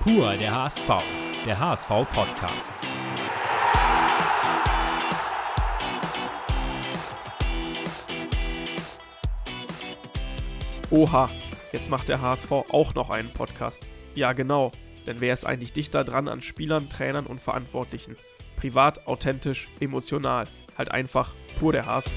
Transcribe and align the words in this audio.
Pur 0.00 0.36
der 0.36 0.54
HSV, 0.54 0.86
der 1.44 1.58
HSV-Podcast. 1.58 2.72
Oha, 10.90 11.28
jetzt 11.72 11.90
macht 11.90 12.08
der 12.08 12.22
HSV 12.22 12.52
auch 12.52 12.94
noch 12.94 13.10
einen 13.10 13.32
Podcast. 13.32 13.84
Ja, 14.14 14.32
genau, 14.34 14.70
denn 15.06 15.20
wer 15.20 15.32
ist 15.32 15.44
eigentlich 15.44 15.72
dichter 15.72 16.04
dran 16.04 16.28
an 16.28 16.42
Spielern, 16.42 16.88
Trainern 16.88 17.26
und 17.26 17.40
Verantwortlichen? 17.40 18.16
Privat, 18.56 19.06
authentisch, 19.08 19.68
emotional, 19.80 20.46
halt 20.76 20.92
einfach 20.92 21.34
pur 21.58 21.72
der 21.72 21.86
HSV. 21.86 22.16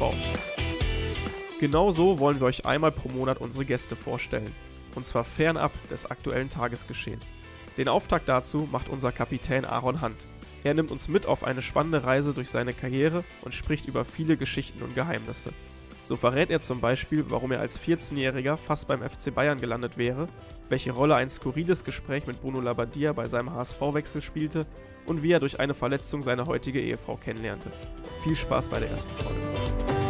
Genauso 1.60 2.20
wollen 2.20 2.40
wir 2.40 2.46
euch 2.46 2.64
einmal 2.64 2.92
pro 2.92 3.10
Monat 3.10 3.40
unsere 3.40 3.66
Gäste 3.66 3.96
vorstellen. 3.96 4.54
Und 4.94 5.06
zwar 5.06 5.24
fernab 5.24 5.72
des 5.90 6.06
aktuellen 6.06 6.50
Tagesgeschehens. 6.50 7.34
Den 7.78 7.88
Auftakt 7.88 8.28
dazu 8.28 8.68
macht 8.72 8.90
unser 8.90 9.12
Kapitän 9.12 9.66
Aaron 9.66 10.02
Hunt. 10.02 10.28
Er 10.64 10.74
nimmt 10.74 10.92
uns 10.92 11.08
mit 11.08 11.26
auf 11.26 11.44
eine 11.44 11.62
spannende 11.62 12.04
Reise 12.04 12.34
durch 12.34 12.50
seine 12.50 12.74
Karriere 12.74 13.24
und 13.42 13.54
spricht 13.54 13.88
über 13.88 14.06
viele 14.06 14.38
Geschichten 14.38 14.84
und 14.84 14.94
Geheimnisse. 14.94 15.52
So 16.04 16.16
verrät 16.18 16.50
er 16.50 16.60
zum 16.60 16.82
Beispiel, 16.82 17.26
warum 17.30 17.52
er 17.52 17.60
als 17.60 17.80
14-Jähriger 17.80 18.58
fast 18.58 18.88
beim 18.88 19.08
FC 19.08 19.34
Bayern 19.34 19.62
gelandet 19.62 19.98
wäre, 19.98 20.28
welche 20.70 20.92
Rolle 20.92 21.16
ein 21.16 21.30
skurriles 21.30 21.84
Gespräch 21.84 22.26
mit 22.26 22.42
Bruno 22.42 22.60
Labbadia 22.60 23.14
bei 23.14 23.28
seinem 23.28 23.54
HSV-Wechsel 23.54 24.22
spielte 24.22 24.66
und 25.06 25.22
wie 25.22 25.32
er 25.32 25.40
durch 25.40 25.60
eine 25.60 25.74
Verletzung 25.74 26.22
seine 26.22 26.46
heutige 26.46 26.82
Ehefrau 26.82 27.18
kennenlernte. 27.18 27.72
Viel 28.24 28.36
Spaß 28.36 28.70
bei 28.70 28.80
der 28.80 28.90
ersten 28.90 29.14
Folge. 29.16 30.01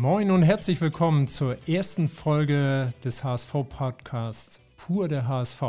Moin 0.00 0.30
und 0.30 0.40
herzlich 0.40 0.80
willkommen 0.80 1.28
zur 1.28 1.68
ersten 1.68 2.08
Folge 2.08 2.88
des 3.04 3.22
HSV-Podcasts 3.22 4.58
Pur 4.78 5.08
der 5.08 5.28
HSV. 5.28 5.62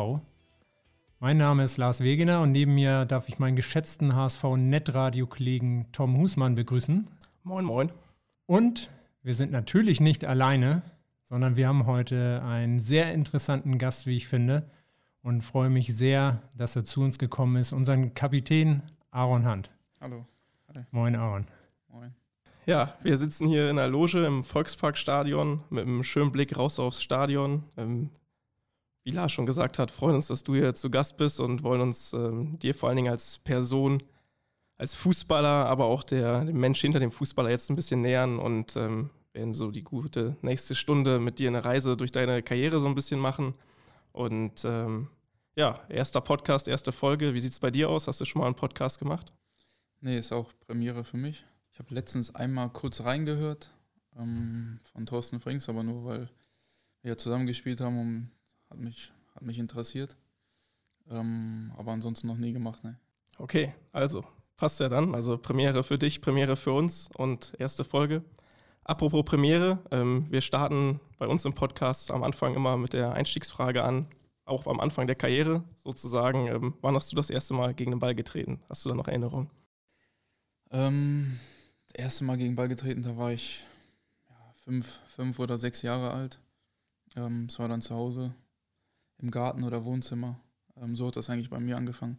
Mein 1.20 1.36
Name 1.36 1.66
ist 1.66 1.76
Lars 1.76 2.00
Wegener 2.00 2.40
und 2.40 2.54
neben 2.54 2.74
mir 2.74 3.04
darf 3.04 3.28
ich 3.28 3.40
meinen 3.40 3.58
geschätzten 3.58 4.16
HSV-Netradio-Kollegen 4.16 5.88
Tom 5.92 6.18
Husmann 6.18 6.56
begrüßen. 6.56 7.10
Moin, 7.44 7.66
moin. 7.66 7.92
Und 8.46 8.90
wir 9.22 9.36
sind 9.36 9.52
natürlich 9.52 10.00
nicht 10.00 10.24
alleine, 10.24 10.82
sondern 11.26 11.58
wir 11.58 11.68
haben 11.68 11.86
heute 11.86 12.42
einen 12.42 12.80
sehr 12.80 13.14
interessanten 13.14 13.78
Gast, 13.78 14.08
wie 14.08 14.16
ich 14.16 14.30
finde, 14.30 14.64
und 15.24 15.42
freue 15.42 15.70
mich 15.70 15.94
sehr, 15.94 16.42
dass 16.56 16.78
er 16.78 16.86
zu 16.86 17.02
uns 17.02 17.20
gekommen 17.20 17.58
ist, 17.58 17.74
unseren 17.74 18.14
Kapitän 18.14 18.82
Aaron 19.10 19.46
Hunt. 19.46 19.72
Hallo. 20.00 20.26
Hi. 20.74 20.86
Moin, 20.92 21.18
Aaron. 21.18 21.48
Ja, 22.68 22.96
wir 23.02 23.18
sitzen 23.18 23.48
hier 23.48 23.72
in 23.72 23.78
der 23.78 23.88
Loge 23.88 24.24
im 24.24 24.44
Volksparkstadion 24.44 25.64
mit 25.72 25.88
einem 25.88 26.04
schönen 26.04 26.32
Blick 26.32 26.56
raus 26.56 26.78
aufs 26.78 27.02
Stadion. 27.02 27.64
Ähm, 27.76 28.12
wie 29.04 29.10
Lars 29.10 29.32
schon 29.32 29.48
gesagt 29.48 29.80
hat, 29.80 29.90
freuen 29.90 30.16
uns, 30.16 30.28
dass 30.28 30.44
du 30.44 30.54
hier 30.54 30.76
zu 30.76 30.92
Gast 30.92 31.18
bist 31.18 31.40
und 31.40 31.64
wollen 31.64 31.82
uns 31.82 32.14
ähm, 32.14 32.60
dir 32.60 32.76
vor 32.76 32.90
allen 32.90 32.98
Dingen 32.98 33.12
als 33.12 33.40
Person, 33.40 34.04
als 34.78 34.94
Fußballer, 34.94 35.66
aber 35.66 35.86
auch 35.86 36.04
der, 36.04 36.46
dem 36.46 36.60
Mensch 36.60 36.82
hinter 36.82 37.00
dem 37.00 37.12
Fußballer 37.12 37.50
jetzt 37.50 37.72
ein 37.72 37.76
bisschen 37.76 38.04
nähern 38.04 38.38
und 38.38 38.76
ähm, 38.76 39.10
werden 39.34 39.56
so 39.56 39.72
die 39.72 39.84
gute 39.84 40.36
nächste 40.42 40.76
Stunde 40.76 41.18
mit 41.20 41.40
dir 41.40 41.50
eine 41.50 41.66
Reise 41.66 41.98
durch 41.98 42.12
deine 42.12 42.44
Karriere 42.44 42.80
so 42.80 42.86
ein 42.86 42.96
bisschen 42.96 43.20
machen. 43.20 43.56
Und 44.12 44.66
ähm, 44.66 45.08
ja, 45.56 45.80
erster 45.90 46.22
Podcast, 46.22 46.68
erste 46.68 46.92
Folge. 46.92 47.34
Wie 47.34 47.40
sieht 47.40 47.54
es 47.54 47.60
bei 47.60 47.72
dir 47.72 47.90
aus? 47.90 48.08
Hast 48.08 48.22
du 48.22 48.26
schon 48.26 48.42
mal 48.42 48.46
einen 48.46 48.56
Podcast 48.56 49.00
gemacht? 49.00 49.34
Nee, 50.00 50.20
ist 50.20 50.32
auch 50.32 50.52
Premiere 50.68 51.04
für 51.04 51.18
mich. 51.18 51.44
Ich 51.74 51.80
habe 51.80 51.94
letztens 51.94 52.36
einmal 52.36 52.70
kurz 52.70 53.02
reingehört 53.02 53.72
ähm, 54.18 54.80
von 54.82 55.06
Thorsten 55.06 55.40
Frings, 55.40 55.70
aber 55.70 55.84
nur 55.84 56.06
weil 56.06 56.30
wir 57.02 57.12
ja 57.12 57.18
zusammen 57.18 57.48
gespielt 57.48 57.82
haben 57.82 58.00
und 58.00 58.32
hat 58.70 58.78
mich, 58.78 59.12
hat 59.34 59.44
mich 59.44 59.60
interessiert. 59.60 60.16
Ähm, 61.10 61.72
aber 61.78 61.92
ansonsten 61.92 62.28
noch 62.28 62.38
nie 62.38 62.54
gemacht, 62.54 62.84
ne. 62.84 63.00
Okay, 63.38 63.74
also 63.92 64.24
passt 64.56 64.80
ja 64.80 64.90
dann. 64.90 65.16
Also 65.16 65.38
Premiere 65.38 65.84
für 65.84 65.98
dich, 65.98 66.22
Premiere 66.22 66.56
für 66.56 66.74
uns 66.74 67.10
und 67.18 67.54
erste 67.58 67.84
Folge. 67.84 68.24
Apropos 68.84 69.24
Premiere, 69.26 69.80
ähm, 69.92 70.30
wir 70.30 70.42
starten 70.42 71.00
bei 71.18 71.28
uns 71.28 71.46
im 71.46 71.54
Podcast 71.54 72.12
am 72.12 72.24
Anfang 72.24 72.56
immer 72.56 72.78
mit 72.78 72.94
der 72.94 73.14
Einstiegsfrage 73.14 73.84
an, 73.84 74.08
auch 74.46 74.68
am 74.68 74.80
Anfang 74.80 75.08
der 75.08 75.16
Karriere 75.16 75.64
sozusagen. 75.84 76.48
Ähm, 76.48 76.74
wann 76.82 76.96
hast 76.96 77.12
du 77.12 77.16
das 77.16 77.30
erste 77.30 77.54
Mal 77.54 77.74
gegen 77.74 77.92
den 77.92 78.00
Ball 78.00 78.16
getreten? 78.16 78.62
Hast 78.70 78.86
du 78.86 78.90
da 78.90 78.96
noch 78.96 79.08
Erinnerungen? 79.08 79.50
Ähm, 80.72 81.40
das 81.92 82.04
erste 82.04 82.24
Mal 82.24 82.38
gegen 82.38 82.56
Ball 82.56 82.70
getreten, 82.70 83.02
da 83.02 83.18
war 83.18 83.32
ich 83.32 83.66
ja, 84.30 84.36
fünf, 84.64 85.00
fünf 85.16 85.40
oder 85.40 85.58
sechs 85.58 85.82
Jahre 85.82 86.12
alt. 86.12 86.40
Ähm, 87.16 87.48
es 87.50 87.60
war 87.60 87.68
dann 87.68 87.82
zu 87.82 87.96
Hause 87.96 88.34
im 89.18 89.32
Garten 89.32 89.64
oder 89.64 89.84
Wohnzimmer. 89.84 90.40
Ähm, 90.78 90.96
so 90.96 91.08
hat 91.08 91.18
das 91.18 91.30
eigentlich 91.30 91.50
bei 91.50 91.60
mir 91.60 91.76
angefangen. 91.78 92.18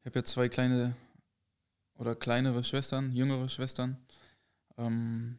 Ich 0.00 0.06
habe 0.06 0.20
jetzt 0.20 0.30
zwei 0.30 0.48
kleine 0.48 0.96
oder 1.96 2.14
kleinere 2.14 2.62
Schwestern, 2.62 3.12
jüngere 3.12 3.48
Schwestern. 3.48 3.96
Ähm, 4.76 5.38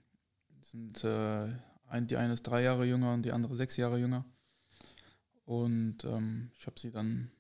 sind, 0.60 1.04
äh, 1.06 1.54
ein, 1.88 2.08
die 2.08 2.18
eine 2.18 2.34
ist 2.34 2.44
drei 2.44 2.64
Jahre 2.64 2.86
jünger 2.86 3.14
und 3.14 3.24
die 3.24 3.32
andere 3.32 3.56
sechs 3.56 3.78
Jahre 3.78 3.98
jünger. 3.98 4.26
Und 5.46 6.04
ähm, 6.04 6.52
ich 6.58 6.68
habe 6.68 6.80
sie 6.80 6.92
dann 6.92 7.32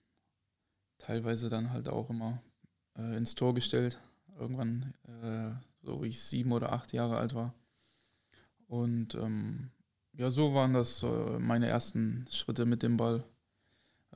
teilweise 0.98 1.50
dann 1.50 1.72
halt 1.72 1.90
auch 1.90 2.10
immer 2.10 2.42
äh, 2.98 3.18
ins 3.18 3.36
Tor 3.36 3.54
gestellt. 3.54 4.00
Irgendwann, 4.40 4.94
äh, 5.06 5.69
so 5.82 6.04
wie 6.04 6.08
ich 6.08 6.24
sieben 6.24 6.52
oder 6.52 6.72
acht 6.74 6.94
Jahre 6.94 7.18
alt 7.18 7.34
war. 7.34 7.54
Und 8.68 9.16
ähm, 9.16 9.72
ja, 10.14 10.30
so 10.30 10.54
waren 10.54 10.74
das 10.74 11.04
äh, 11.04 11.40
meine 11.40 11.68
ersten 11.68 12.26
Schritte 12.30 12.66
mit 12.66 12.84
dem 12.84 12.98
Ball. 12.98 13.24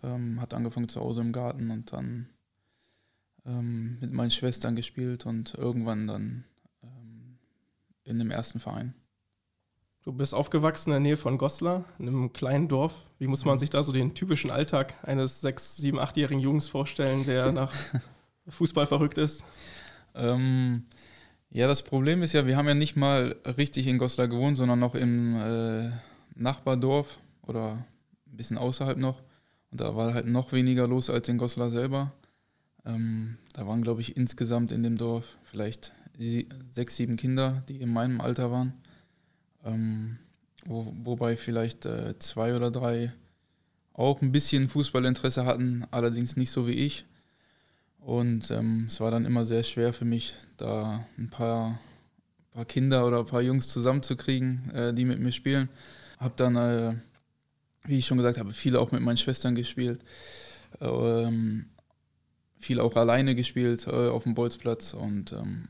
Ähm, 0.02 0.42
hat 0.42 0.54
angefangen 0.54 0.90
zu 0.90 1.00
Hause 1.00 1.22
im 1.22 1.32
Garten 1.32 1.72
und 1.72 1.94
dann 1.94 2.30
ähm, 3.46 3.98
mit 4.00 4.12
meinen 4.12 4.32
Schwestern 4.32 4.76
gespielt 4.76 5.26
und 5.26 5.56
irgendwann 5.56 6.08
dann 6.08 6.44
ähm, 6.84 7.40
in 8.04 8.20
dem 8.20 8.32
ersten 8.32 8.60
Verein. 8.60 8.94
Du 10.04 10.12
bist 10.12 10.34
aufgewachsen 10.34 10.90
in 10.90 10.96
der 10.96 11.00
Nähe 11.00 11.18
von 11.18 11.38
Goslar, 11.38 11.86
in 11.98 12.10
einem 12.10 12.34
kleinen 12.34 12.68
Dorf. 12.68 13.10
Wie 13.20 13.28
muss 13.28 13.46
man 13.46 13.58
sich 13.58 13.70
da 13.70 13.84
so 13.84 13.94
den 13.94 14.14
typischen 14.14 14.52
Alltag 14.52 14.96
eines 15.04 15.40
sechs, 15.40 15.78
sieben, 15.78 15.98
achtjährigen 15.98 16.42
Jungs 16.42 16.68
vorstellen, 16.68 17.26
der 17.26 17.52
nach 17.54 17.74
Fußball 18.50 18.86
verrückt 18.86 19.18
ist? 19.18 19.46
Ähm, 20.14 20.86
ja, 21.54 21.68
das 21.68 21.84
Problem 21.84 22.24
ist 22.24 22.34
ja, 22.34 22.48
wir 22.48 22.58
haben 22.58 22.68
ja 22.68 22.74
nicht 22.74 22.96
mal 22.96 23.36
richtig 23.58 23.88
in 23.88 24.00
Goslar 24.00 24.28
gewohnt, 24.28 24.58
sondern 24.58 24.80
noch 24.80 24.96
im 24.96 25.36
äh, 25.36 25.92
Nachbardorf 26.36 27.20
oder 27.44 27.86
ein 28.28 28.38
bisschen 28.38 28.58
außerhalb 28.58 28.98
noch. 28.98 29.22
Und 29.72 29.80
da 29.82 29.96
war 29.96 30.14
halt 30.14 30.28
noch 30.28 30.52
weniger 30.52 30.88
los 30.88 31.12
als 31.12 31.30
in 31.30 31.38
Goslar 31.38 31.70
selber. 31.70 32.12
Ähm, 32.86 33.38
da 33.54 33.68
waren, 33.68 33.84
glaube 33.84 34.02
ich, 34.02 34.18
insgesamt 34.18 34.72
in 34.72 34.82
dem 34.82 34.98
Dorf 34.98 35.38
vielleicht 35.44 35.94
sie, 36.18 36.50
sechs, 36.72 36.96
sieben 36.96 37.18
Kinder, 37.18 37.64
die 37.70 37.82
in 37.82 37.94
meinem 37.94 38.20
Alter 38.20 38.52
waren. 38.52 38.74
Ähm, 39.64 40.18
wo, 40.66 40.92
wobei 41.04 41.38
vielleicht 41.38 41.86
äh, 41.86 42.18
zwei 42.20 42.56
oder 42.56 42.72
drei 42.72 43.14
auch 43.94 44.22
ein 44.22 44.32
bisschen 44.32 44.70
Fußballinteresse 44.70 45.46
hatten, 45.46 45.86
allerdings 45.92 46.36
nicht 46.36 46.50
so 46.50 46.68
wie 46.68 46.74
ich. 46.74 47.06
Und 48.06 48.52
ähm, 48.52 48.86
es 48.88 49.00
war 49.00 49.12
dann 49.12 49.26
immer 49.26 49.46
sehr 49.46 49.64
schwer 49.64 49.94
für 49.94 50.06
mich, 50.06 50.34
da 50.58 51.06
ein 51.18 51.30
paar, 51.30 51.80
paar 52.52 52.66
Kinder 52.66 53.06
oder 53.06 53.20
ein 53.20 53.26
paar 53.26 53.42
Jungs 53.42 53.70
zusammenzukriegen, 53.70 54.72
äh, 54.72 54.94
die 54.94 55.06
mit 55.06 55.20
mir 55.20 55.32
spielen. 55.32 55.70
Hab 56.20 56.36
dann, 56.38 56.56
äh, 56.56 56.96
wie 57.86 58.00
ich 58.00 58.06
schon 58.06 58.18
gesagt 58.18 58.38
habe, 58.38 58.52
viele 58.52 58.80
auch 58.80 58.92
mit 58.92 59.02
meinen 59.02 59.18
Schwestern 59.18 59.56
gespielt. 59.56 60.04
Ähm, 60.82 61.68
viel 62.58 62.80
auch 62.80 62.96
alleine 62.96 63.36
gespielt 63.36 63.88
äh, 63.88 64.10
auf 64.10 64.24
dem 64.24 64.34
Bolzplatz 64.34 64.94
und 64.94 65.32
ähm, 65.34 65.68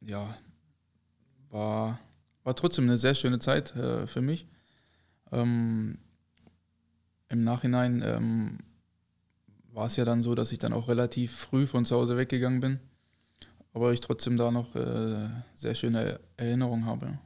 ja, 0.00 0.36
war 1.50 1.98
war 2.44 2.56
trotzdem 2.56 2.84
eine 2.84 2.98
sehr 2.98 3.14
schöne 3.14 3.38
Zeit 3.38 3.74
äh, 3.76 4.06
für 4.06 4.20
mich. 4.20 4.46
Ähm, 5.32 5.98
Im 7.28 7.44
Nachhinein 7.44 8.02
ähm, 8.04 8.58
war 9.80 9.86
es 9.86 9.96
ja 9.96 10.04
dann 10.04 10.20
so, 10.20 10.34
dass 10.34 10.52
ich 10.52 10.58
dann 10.58 10.74
auch 10.74 10.88
relativ 10.88 11.34
früh 11.34 11.66
von 11.66 11.86
zu 11.86 11.96
Hause 11.96 12.18
weggegangen 12.18 12.60
bin, 12.60 12.80
aber 13.72 13.94
ich 13.94 14.02
trotzdem 14.02 14.36
da 14.36 14.50
noch 14.50 14.76
äh, 14.76 15.30
sehr 15.54 15.74
schöne 15.74 16.20
Erinnerungen 16.36 16.84
habe. 16.84 17.18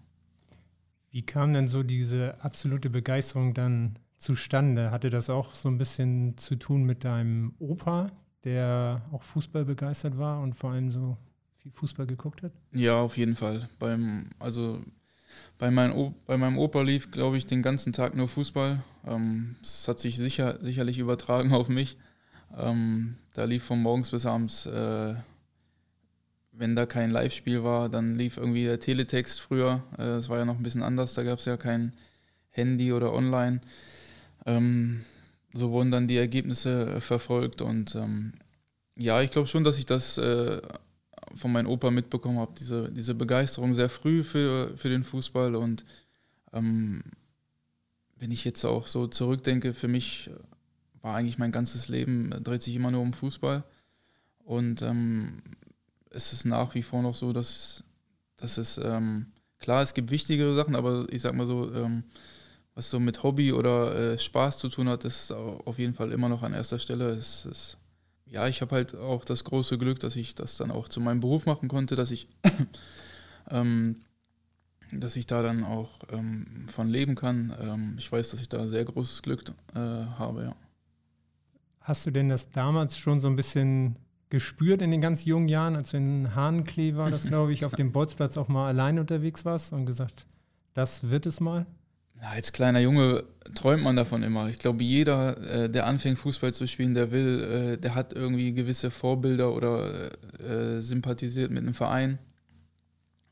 Wie 1.11 1.23
kam 1.23 1.53
denn 1.53 1.67
so 1.67 1.83
diese 1.83 2.41
absolute 2.45 2.91
Begeisterung 2.91 3.55
dann 3.55 3.99
zustande? 4.19 4.93
Hatte 4.93 5.11
das 5.11 5.31
auch 5.31 5.53
so 5.53 5.69
ein 5.69 5.79
bisschen 5.79 6.39
zu 6.39 6.55
tun 6.55 6.85
mit 6.85 7.03
deinem 7.03 7.55
Opa, 7.59 8.13
der 8.45 9.03
auch 9.11 9.25
Fußball 9.25 9.65
begeistert 9.65 10.17
war 10.17 10.41
und 10.41 10.55
vor 10.55 10.71
allem 10.71 10.93
so 10.93 11.17
viel 11.55 11.73
Fußball 11.73 12.07
geguckt 12.07 12.45
hat? 12.45 12.53
Ja, 12.71 13.01
auf 13.01 13.17
jeden 13.17 13.35
Fall. 13.35 13.69
Beim, 13.81 14.31
also 14.39 14.81
bei, 15.59 15.73
mein 15.73 16.15
bei 16.25 16.37
meinem 16.37 16.59
Opa 16.59 16.83
lief, 16.83 17.11
glaube 17.11 17.37
ich, 17.37 17.47
den 17.47 17.63
ganzen 17.63 17.93
Tag 17.93 18.15
nur 18.15 18.29
Fußball. 18.29 18.81
Ähm, 19.05 19.57
das 19.61 19.89
hat 19.89 19.99
sich 19.99 20.17
sicher, 20.19 20.59
sicherlich 20.63 20.99
übertragen 20.99 21.53
auf 21.53 21.69
mich. 21.69 21.97
Ähm, 22.57 23.17
da 23.35 23.45
lief 23.45 23.65
von 23.65 23.81
morgens 23.81 24.11
bis 24.11 24.27
abends 24.27 24.67
äh, 24.67 25.15
wenn 26.57 26.77
da 26.77 26.87
kein 26.87 27.11
Live-Spiel 27.11 27.65
war, 27.65 27.89
dann 27.89 28.15
lief 28.15 28.37
irgendwie 28.37 28.65
der 28.65 28.81
Teletext 28.81 29.41
früher. 29.41 29.83
Äh, 29.95 30.05
das 30.05 30.29
war 30.29 30.39
ja 30.39 30.45
noch 30.45 30.57
ein 30.57 30.63
bisschen 30.63 30.83
anders, 30.83 31.15
da 31.15 31.23
gab 31.23 31.39
es 31.39 31.45
ja 31.45 31.57
kein 31.57 31.93
Handy 32.51 32.93
oder 32.93 33.13
online. 33.13 33.61
Ähm, 34.47 35.05
so 35.53 35.71
wurden 35.71 35.91
dann 35.91 36.09
die 36.09 36.17
Ergebnisse 36.17 36.97
äh, 36.97 37.01
verfolgt 37.01 37.63
und 37.63 37.95
ähm, 37.95 38.35
ja, 38.97 39.21
ich 39.23 39.31
glaube 39.33 39.49
schon, 39.49 39.65
dass 39.65 39.79
ich 39.79 39.87
das 39.87 40.19
äh, 40.19 40.61
von 41.35 41.53
meinem 41.53 41.69
Opa 41.69 41.91
mitbekommen 41.91 42.39
habe, 42.39 42.53
diese, 42.59 42.91
diese 42.93 43.15
Begeisterung 43.15 43.75
sehr 43.75 43.89
früh 43.89 44.23
für, 44.23 44.77
für 44.77 44.89
den 44.89 45.03
Fußball 45.03 45.57
und 45.57 45.85
ähm, 46.53 47.03
wenn 48.17 48.31
ich 48.31 48.45
jetzt 48.45 48.65
auch 48.65 48.87
so 48.87 49.09
zurückdenke, 49.09 49.75
für 49.75 49.89
mich 49.89 50.31
war 51.05 51.15
eigentlich 51.15 51.37
mein 51.37 51.53
ganzes 51.53 51.89
Leben, 51.89 52.33
äh, 52.33 52.41
dreht 52.41 52.63
sich 52.63 52.75
immer 52.75 52.91
nur 52.91 53.03
um 53.03 53.13
Fußball 53.13 53.63
und 54.39 54.81
ähm, 54.81 55.43
es 56.11 56.33
ist 56.33 56.47
nach 56.47 56.75
wie 56.75 56.83
vor 56.83 57.03
noch 57.03 57.15
so, 57.15 57.33
dass, 57.33 57.85
dass 58.39 58.57
es, 58.57 58.79
ähm, 58.79 59.27
klar, 59.59 59.83
es 59.83 59.93
gibt 59.93 60.11
wichtigere 60.11 60.55
Sachen, 60.55 60.75
aber 60.75 61.07
ich 61.11 61.21
sag 61.21 61.35
mal 61.35 61.47
so, 61.47 61.73
ähm, 61.75 62.05
was 62.75 62.91
so 62.91 62.99
mit 62.99 63.23
Hobby 63.23 63.53
oder 63.53 64.15
äh, 64.15 64.19
Spaß 64.19 64.59
zu 64.59 64.69
tun 64.69 64.89
hat, 64.89 65.05
ist 65.05 65.31
auf 65.31 65.79
jeden 65.79 65.95
Fall 65.95 66.11
immer 66.11 66.29
noch 66.29 66.43
an 66.43 66.55
erster 66.55 66.79
Stelle. 66.79 67.11
Es, 67.11 67.45
es, 67.45 67.77
ja, 68.25 68.49
ich 68.49 68.63
habe 68.63 68.75
halt 68.75 68.97
auch 68.97 69.25
das 69.25 69.45
große 69.45 69.77
Glück, 69.77 70.01
dass 70.01 70.17
ich 70.17 70.35
das 70.35 70.57
dann 70.57 70.71
auch 70.71 70.89
zu 70.89 71.01
meinem 71.01 71.21
Beruf 71.21 71.45
machen 71.45 71.69
konnte, 71.69 71.97
dass 71.97 72.11
ich, 72.11 72.27
ähm, 73.51 74.01
dass 74.91 75.17
ich 75.17 75.27
da 75.27 75.43
dann 75.43 75.65
auch 75.65 76.01
ähm, 76.11 76.67
von 76.67 76.89
leben 76.89 77.15
kann. 77.15 77.55
Ähm, 77.61 77.95
ich 77.99 78.11
weiß, 78.11 78.31
dass 78.31 78.41
ich 78.41 78.49
da 78.49 78.67
sehr 78.67 78.85
großes 78.85 79.23
Glück 79.23 79.45
äh, 79.75 79.79
habe, 79.79 80.45
ja. 80.45 80.57
Hast 81.85 82.07
du 82.07 82.11
denn 82.11 82.31
das 82.31 82.51
damals 82.51 82.97
schon 82.97 83.21
so 83.21 83.29
ein 83.29 83.37
bisschen 83.37 83.97
gespürt 84.31 84.81
in 84.81 84.91
den 84.91 85.03
ganz 85.03 85.27
jungen 85.27 85.49
Jahren, 85.49 85.77
als 85.77 85.91
du 85.91 85.99
in 85.99 86.35
Hahnklee 86.35 86.97
war, 86.97 87.11
das 87.11 87.25
glaube 87.25 87.53
ich, 87.53 87.67
auf 87.67 87.73
dem 87.77 87.93
Bolzplatz 87.93 88.39
auch 88.39 88.49
mal 88.49 88.69
allein 88.69 88.99
unterwegs 88.99 89.45
warst 89.45 89.75
und 89.75 89.85
gesagt, 89.85 90.25
das 90.73 91.11
wird 91.11 91.27
es 91.27 91.41
mal? 91.41 91.67
Ja, 92.23 92.31
als 92.31 92.53
kleiner 92.53 92.81
Junge 92.81 93.25
träumt 93.55 93.83
man 93.83 93.97
davon 93.97 94.23
immer. 94.23 94.49
Ich 94.49 94.59
glaube, 94.59 94.83
jeder, 94.83 95.37
äh, 95.65 95.69
der 95.69 95.85
anfängt, 95.85 96.19
Fußball 96.19 96.55
zu 96.55 96.67
spielen, 96.67 96.95
der 96.95 97.13
will, 97.13 97.75
äh, 97.75 97.77
der 97.77 97.95
hat 97.95 98.15
irgendwie 98.15 98.55
gewisse 98.55 98.91
Vorbilder 98.91 99.53
oder 99.53 100.11
äh, 100.41 100.81
sympathisiert 100.81 101.51
mit 101.51 101.65
einem 101.65 101.75
Verein 101.75 102.19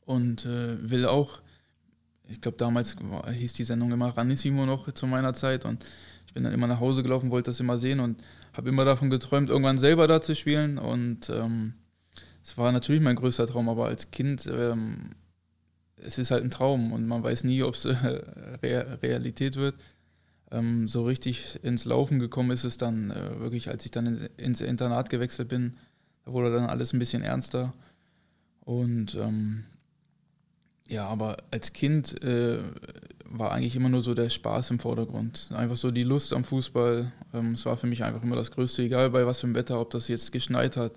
und 0.05 0.45
will 0.45 1.05
auch, 1.07 1.41
ich 2.27 2.41
glaube, 2.41 2.57
damals 2.57 2.97
hieß 3.31 3.53
die 3.53 3.63
Sendung 3.63 3.91
immer 3.93 4.09
Ranissimo 4.09 4.65
noch 4.65 4.91
zu 4.91 5.07
meiner 5.07 5.33
Zeit 5.33 5.63
und 5.65 5.85
ich 6.27 6.33
bin 6.33 6.43
dann 6.43 6.53
immer 6.53 6.67
nach 6.67 6.81
Hause 6.81 7.03
gelaufen, 7.03 7.31
wollte 7.31 7.51
das 7.51 7.61
immer 7.61 7.79
sehen 7.79 8.01
und 8.01 8.21
habe 8.53 8.69
immer 8.69 8.85
davon 8.85 9.09
geträumt, 9.09 9.49
irgendwann 9.49 9.77
selber 9.77 10.07
da 10.07 10.21
zu 10.21 10.35
spielen. 10.35 10.77
Und 10.77 11.29
ähm, 11.29 11.73
es 12.43 12.51
ähm, 12.51 12.57
war 12.57 12.71
natürlich 12.71 13.01
mein 13.01 13.15
größter 13.15 13.47
Traum, 13.47 13.67
aber 13.67 13.87
als 13.87 14.11
Kind, 14.11 14.47
ähm, 14.47 15.11
es 15.97 16.17
ist 16.17 16.31
halt 16.31 16.43
ein 16.43 16.51
Traum 16.51 16.91
und 16.91 17.07
man 17.07 17.23
weiß 17.23 17.43
nie, 17.43 17.63
ob 17.63 17.73
es 17.73 17.85
äh, 17.85 18.21
Realität 18.61 19.55
wird. 19.55 19.75
Ähm, 20.51 20.87
so 20.87 21.03
richtig 21.03 21.59
ins 21.63 21.85
Laufen 21.85 22.19
gekommen 22.19 22.51
ist 22.51 22.63
es 22.63 22.77
dann 22.77 23.11
äh, 23.11 23.39
wirklich, 23.39 23.69
als 23.69 23.85
ich 23.85 23.91
dann 23.91 24.05
in, 24.05 24.29
ins 24.37 24.61
Internat 24.61 25.09
gewechselt 25.09 25.49
bin. 25.49 25.77
Da 26.25 26.31
wurde 26.31 26.53
dann 26.53 26.69
alles 26.69 26.93
ein 26.93 26.99
bisschen 26.99 27.23
ernster. 27.23 27.71
Und 28.61 29.15
ähm, 29.15 29.65
ja, 30.87 31.07
aber 31.07 31.37
als 31.51 31.73
Kind 31.73 32.21
äh, 32.23 32.59
war 33.33 33.51
eigentlich 33.51 33.75
immer 33.75 33.89
nur 33.89 34.01
so 34.01 34.13
der 34.13 34.29
Spaß 34.29 34.69
im 34.71 34.79
Vordergrund. 34.79 35.49
Einfach 35.53 35.75
so 35.75 35.91
die 35.91 36.03
Lust 36.03 36.33
am 36.33 36.43
Fußball. 36.43 37.11
Ähm, 37.33 37.53
es 37.53 37.65
war 37.65 37.77
für 37.77 37.87
mich 37.87 38.03
einfach 38.03 38.21
immer 38.21 38.35
das 38.35 38.51
Größte, 38.51 38.83
egal 38.83 39.09
bei 39.09 39.25
was 39.25 39.39
für 39.39 39.47
einem 39.47 39.55
Wetter, 39.55 39.79
ob 39.79 39.89
das 39.89 40.07
jetzt 40.07 40.31
geschneit 40.31 40.77
hat, 40.77 40.93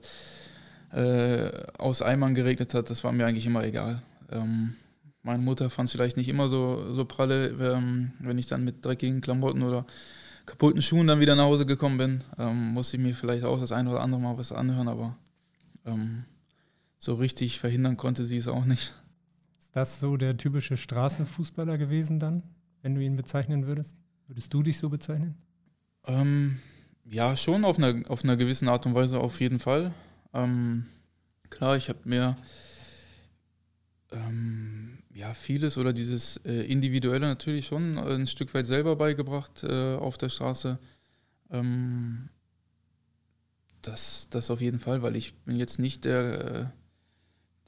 äh, 0.93 1.51
aus 1.79 2.03
Eimern 2.03 2.35
geregnet 2.35 2.75
hat, 2.75 2.91
das 2.91 3.03
war 3.05 3.13
mir 3.13 3.27
eigentlich 3.27 3.47
immer 3.47 3.65
egal. 3.65 4.03
Ähm, 4.31 4.75
meine 5.23 5.43
Mutter 5.43 5.71
fand 5.71 5.89
es 5.89 5.93
vielleicht 5.93 6.17
nicht 6.17 6.29
immer 6.29 6.49
so, 6.49 6.93
so 6.93 7.05
pralle, 7.05 7.49
ähm, 7.49 8.13
wenn 8.21 8.39
ich 8.39 8.47
dann 8.47 8.65
mit 8.65 8.85
dreckigen 8.85 9.23
Klamotten 9.23 9.63
oder 9.63 9.87
kaputten 10.45 10.83
Schuhen 10.83 11.07
dann 11.07 11.21
wieder 11.21 11.35
nach 11.37 11.45
Hause 11.45 11.67
gekommen 11.67 11.99
bin. 11.99 12.25
Ähm, 12.39 12.75
musste 12.75 12.99
ich 12.99 13.03
mir 13.03 13.15
vielleicht 13.15 13.45
auch 13.45 13.59
das 13.59 13.73
eine 13.73 13.91
oder 13.91 14.03
andere 14.03 14.21
Mal 14.21 14.39
was 14.39 14.53
anhören, 14.53 14.89
aber 14.89 15.17
ähm, 15.87 16.25
so 16.99 17.15
richtig 17.15 17.59
verhindern 17.59 17.97
konnte 17.97 18.25
sie 18.25 18.37
es 18.37 18.47
auch 18.47 18.65
nicht 18.65 18.93
das 19.77 20.01
so 20.01 20.17
der 20.17 20.39
typische 20.39 20.79
Straßenfußballer 20.79 21.77
gewesen 21.77 22.19
dann, 22.19 22.43
wenn 22.81 22.95
du 22.95 23.03
ihn 23.03 23.15
bezeichnen 23.15 23.67
würdest? 23.67 23.95
Würdest 24.27 24.53
du 24.55 24.63
dich 24.63 24.79
so 24.79 24.89
bezeichnen? 24.89 25.37
Ähm, 26.07 26.59
ja, 27.05 27.37
schon 27.37 27.65
auf 27.67 27.77
einer, 27.77 28.09
auf 28.11 28.25
einer 28.25 28.37
gewissen 28.37 28.69
Art 28.69 28.87
und 28.87 28.95
Weise 28.95 29.21
auf 29.21 29.39
jeden 29.39 29.59
Fall. 29.59 29.93
Ähm, 30.33 30.87
klar, 31.51 31.77
ich 31.77 31.91
habe 31.91 31.99
mir 32.05 32.37
ähm, 34.13 34.99
ja, 35.13 35.35
vieles 35.35 35.77
oder 35.77 35.93
dieses 35.93 36.39
äh, 36.39 36.63
Individuelle 36.63 37.27
natürlich 37.27 37.67
schon 37.67 37.99
ein 37.99 38.27
Stück 38.27 38.55
weit 38.55 38.65
selber 38.65 38.97
beigebracht 38.97 39.63
äh, 39.63 39.97
auf 39.97 40.17
der 40.17 40.31
Straße. 40.31 40.79
Ähm, 41.51 42.31
das, 43.83 44.29
das 44.31 44.51
auf 44.51 44.63
jeden 44.63 44.79
Fall, 44.79 45.03
weil 45.03 45.17
ich 45.17 45.35
bin 45.45 45.57
jetzt 45.57 45.79
nicht 45.79 46.07
der 46.07 46.45
äh, 46.45 46.67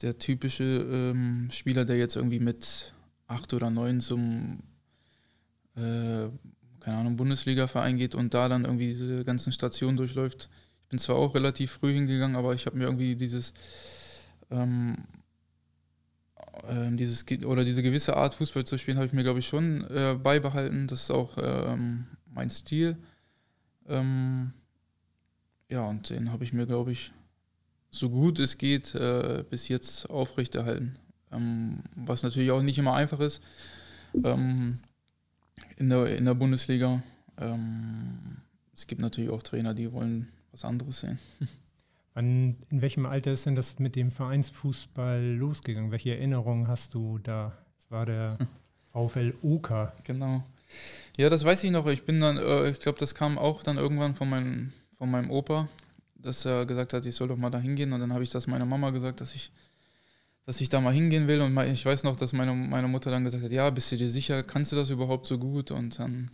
der 0.01 0.17
typische 0.17 0.63
ähm, 0.63 1.49
Spieler, 1.51 1.85
der 1.85 1.97
jetzt 1.97 2.15
irgendwie 2.15 2.39
mit 2.39 2.93
acht 3.27 3.53
oder 3.53 3.69
neun 3.69 4.01
zum, 4.01 4.59
äh, 5.75 6.27
keine 6.79 6.97
Ahnung, 6.97 7.17
Bundesliga-Verein 7.17 7.97
geht 7.97 8.15
und 8.15 8.33
da 8.33 8.49
dann 8.49 8.65
irgendwie 8.65 8.87
diese 8.87 9.23
ganzen 9.25 9.51
Stationen 9.51 9.97
durchläuft. 9.97 10.49
Ich 10.83 10.89
bin 10.89 10.99
zwar 10.99 11.17
auch 11.17 11.35
relativ 11.35 11.71
früh 11.71 11.93
hingegangen, 11.93 12.35
aber 12.35 12.53
ich 12.55 12.65
habe 12.65 12.77
mir 12.77 12.85
irgendwie 12.85 13.15
dieses, 13.15 13.53
ähm, 14.49 14.97
äh, 16.63 16.91
dieses 16.91 17.25
oder 17.45 17.63
diese 17.63 17.83
gewisse 17.83 18.15
Art 18.15 18.35
Fußball 18.35 18.65
zu 18.65 18.77
spielen, 18.77 18.97
habe 18.97 19.07
ich 19.07 19.13
mir 19.13 19.23
glaube 19.23 19.39
ich 19.39 19.47
schon 19.47 19.85
äh, 19.89 20.15
beibehalten. 20.15 20.87
Das 20.87 21.03
ist 21.03 21.11
auch 21.11 21.37
ähm, 21.37 22.07
mein 22.25 22.49
Stil. 22.49 22.97
Ähm, 23.87 24.53
ja, 25.69 25.85
und 25.85 26.09
den 26.09 26.31
habe 26.31 26.43
ich 26.43 26.53
mir 26.53 26.65
glaube 26.65 26.91
ich 26.91 27.11
so 27.91 28.09
gut 28.09 28.39
es 28.39 28.57
geht 28.57 28.93
äh, 28.95 29.43
bis 29.49 29.67
jetzt 29.67 30.09
aufrechterhalten. 30.09 30.97
Ähm, 31.31 31.79
was 31.95 32.23
natürlich 32.23 32.51
auch 32.51 32.61
nicht 32.61 32.77
immer 32.77 32.93
einfach 32.95 33.19
ist 33.19 33.41
ähm, 34.23 34.79
in, 35.77 35.89
der, 35.89 36.17
in 36.17 36.25
der 36.25 36.33
Bundesliga. 36.33 37.01
Ähm, 37.37 38.37
es 38.73 38.87
gibt 38.87 39.01
natürlich 39.01 39.29
auch 39.29 39.43
Trainer, 39.43 39.73
die 39.73 39.91
wollen 39.91 40.29
was 40.51 40.65
anderes 40.65 41.01
sehen. 41.01 41.19
Wann, 42.13 42.57
in 42.69 42.81
welchem 42.81 43.05
Alter 43.05 43.31
ist 43.31 43.45
denn 43.45 43.55
das 43.55 43.77
mit 43.77 43.95
dem 43.95 44.11
Vereinsfußball 44.11 45.23
losgegangen? 45.35 45.91
Welche 45.91 46.15
Erinnerungen 46.15 46.67
hast 46.67 46.93
du 46.95 47.19
da? 47.19 47.55
Das 47.77 47.91
war 47.91 48.05
der 48.05 48.37
VfL 48.91 49.33
Oka. 49.43 49.93
Genau. 50.03 50.43
Ja, 51.17 51.29
das 51.29 51.43
weiß 51.43 51.63
ich 51.63 51.71
noch. 51.71 51.85
Ich 51.87 52.03
bin 52.03 52.19
dann, 52.19 52.37
äh, 52.37 52.69
ich 52.69 52.79
glaube, 52.79 52.99
das 52.99 53.13
kam 53.13 53.37
auch 53.37 53.63
dann 53.63 53.77
irgendwann 53.77 54.15
von 54.15 54.29
meinem, 54.29 54.73
von 54.97 55.11
meinem 55.11 55.29
Opa 55.29 55.67
dass 56.21 56.45
er 56.45 56.65
gesagt 56.65 56.93
hat, 56.93 57.05
ich 57.05 57.15
soll 57.15 57.27
doch 57.27 57.37
mal 57.37 57.49
da 57.49 57.59
hingehen. 57.59 57.93
Und 57.93 57.99
dann 57.99 58.13
habe 58.13 58.23
ich 58.23 58.29
das 58.29 58.47
meiner 58.47 58.65
Mama 58.65 58.91
gesagt, 58.91 59.21
dass 59.21 59.35
ich, 59.35 59.51
dass 60.45 60.61
ich 60.61 60.69
da 60.69 60.81
mal 60.81 60.93
hingehen 60.93 61.27
will. 61.27 61.41
Und 61.41 61.57
ich 61.57 61.85
weiß 61.85 62.03
noch, 62.03 62.15
dass 62.15 62.33
meine, 62.33 62.53
meine 62.53 62.87
Mutter 62.87 63.11
dann 63.11 63.23
gesagt 63.23 63.43
hat, 63.43 63.51
ja, 63.51 63.69
bist 63.69 63.91
du 63.91 63.97
dir 63.97 64.09
sicher, 64.09 64.43
kannst 64.43 64.71
du 64.71 64.75
das 64.75 64.89
überhaupt 64.89 65.25
so 65.25 65.37
gut? 65.37 65.71
Und 65.71 65.99
dann 65.99 66.31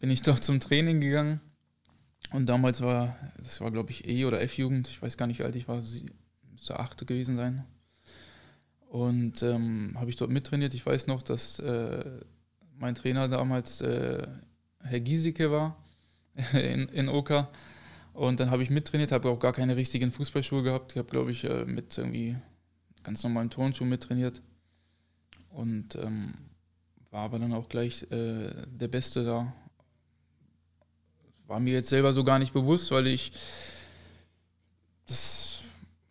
bin 0.00 0.10
ich 0.10 0.22
doch 0.22 0.40
zum 0.40 0.60
Training 0.60 1.00
gegangen. 1.00 1.40
Und 2.32 2.48
damals 2.48 2.80
war, 2.80 3.16
das 3.38 3.60
war 3.60 3.70
glaube 3.70 3.90
ich 3.92 4.08
E- 4.08 4.24
oder 4.24 4.42
F-Jugend, 4.42 4.88
ich 4.88 5.00
weiß 5.00 5.16
gar 5.16 5.26
nicht, 5.26 5.38
wie 5.38 5.44
alt 5.44 5.54
ich 5.54 5.68
war, 5.68 5.80
sie 5.80 6.06
müsste 6.50 6.78
achte 6.80 7.06
gewesen 7.06 7.36
sein. 7.36 7.64
Und 8.88 9.42
ähm, 9.42 9.92
habe 9.96 10.10
ich 10.10 10.16
dort 10.16 10.30
mittrainiert. 10.30 10.74
Ich 10.74 10.84
weiß 10.84 11.06
noch, 11.06 11.22
dass 11.22 11.58
äh, 11.58 12.04
mein 12.78 12.94
Trainer 12.94 13.28
damals 13.28 13.80
äh, 13.80 14.26
Herr 14.82 15.00
Giesecke 15.00 15.50
war 15.50 15.76
in, 16.52 16.88
in 16.88 17.08
Oka. 17.08 17.50
Und 18.16 18.40
dann 18.40 18.50
habe 18.50 18.62
ich 18.62 18.70
mittrainiert, 18.70 19.12
habe 19.12 19.28
auch 19.28 19.38
gar 19.38 19.52
keine 19.52 19.76
richtigen 19.76 20.10
Fußballschuhe 20.10 20.62
gehabt. 20.62 20.92
Ich 20.92 20.98
habe, 20.98 21.10
glaube 21.10 21.30
ich, 21.30 21.44
äh, 21.44 21.66
mit 21.66 21.98
irgendwie 21.98 22.34
ganz 23.02 23.22
normalen 23.22 23.50
Turnschuhen 23.50 23.90
mittrainiert. 23.90 24.40
Und 25.50 25.96
ähm, 25.96 26.32
war 27.10 27.24
aber 27.24 27.38
dann 27.38 27.52
auch 27.52 27.68
gleich 27.68 28.10
äh, 28.10 28.48
der 28.68 28.88
Beste 28.88 29.22
da. 29.22 29.52
War 31.46 31.60
mir 31.60 31.74
jetzt 31.74 31.90
selber 31.90 32.14
so 32.14 32.24
gar 32.24 32.38
nicht 32.38 32.54
bewusst, 32.54 32.90
weil 32.90 33.06
ich. 33.06 33.32
Das 35.06 35.62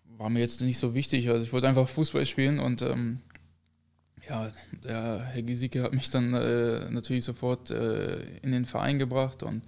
war 0.05 0.29
mir 0.29 0.41
jetzt 0.41 0.61
nicht 0.61 0.77
so 0.77 0.93
wichtig. 0.93 1.27
Also 1.27 1.43
ich 1.43 1.53
wollte 1.53 1.67
einfach 1.67 1.89
Fußball 1.89 2.27
spielen 2.27 2.59
und 2.59 2.83
ähm, 2.83 3.19
ja, 4.29 4.49
der 4.83 5.23
Herr 5.23 5.41
Giesecke 5.41 5.81
hat 5.81 5.93
mich 5.93 6.11
dann 6.11 6.35
äh, 6.35 6.87
natürlich 6.91 7.23
sofort 7.23 7.71
äh, 7.71 8.19
in 8.43 8.51
den 8.51 8.65
Verein 8.65 8.99
gebracht 8.99 9.41
und 9.41 9.63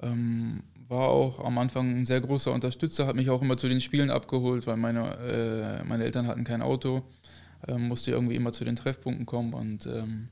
ähm, 0.00 0.62
war 0.88 1.08
auch 1.08 1.40
am 1.44 1.58
Anfang 1.58 2.00
ein 2.00 2.06
sehr 2.06 2.20
großer 2.20 2.52
Unterstützer, 2.52 3.06
hat 3.06 3.16
mich 3.16 3.30
auch 3.30 3.42
immer 3.42 3.56
zu 3.56 3.68
den 3.68 3.80
Spielen 3.80 4.10
abgeholt, 4.10 4.66
weil 4.66 4.76
meine, 4.76 5.80
äh, 5.80 5.84
meine 5.84 6.04
Eltern 6.04 6.26
hatten 6.26 6.44
kein 6.44 6.62
Auto, 6.62 7.02
äh, 7.66 7.78
musste 7.78 8.10
irgendwie 8.10 8.36
immer 8.36 8.52
zu 8.52 8.64
den 8.64 8.76
Treffpunkten 8.76 9.26
kommen 9.26 9.54
und 9.54 9.86
ähm, 9.86 10.28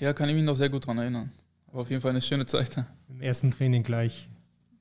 ja, 0.00 0.12
kann 0.12 0.28
ich 0.28 0.34
mich 0.34 0.44
noch 0.44 0.54
sehr 0.54 0.68
gut 0.68 0.84
daran 0.84 0.98
erinnern. 0.98 1.32
War 1.72 1.82
auf 1.82 1.90
jeden 1.90 2.02
Fall 2.02 2.12
eine 2.12 2.22
schöne 2.22 2.46
Zeit. 2.46 2.76
Im 3.08 3.20
ersten 3.20 3.50
Training 3.50 3.82
gleich 3.82 4.28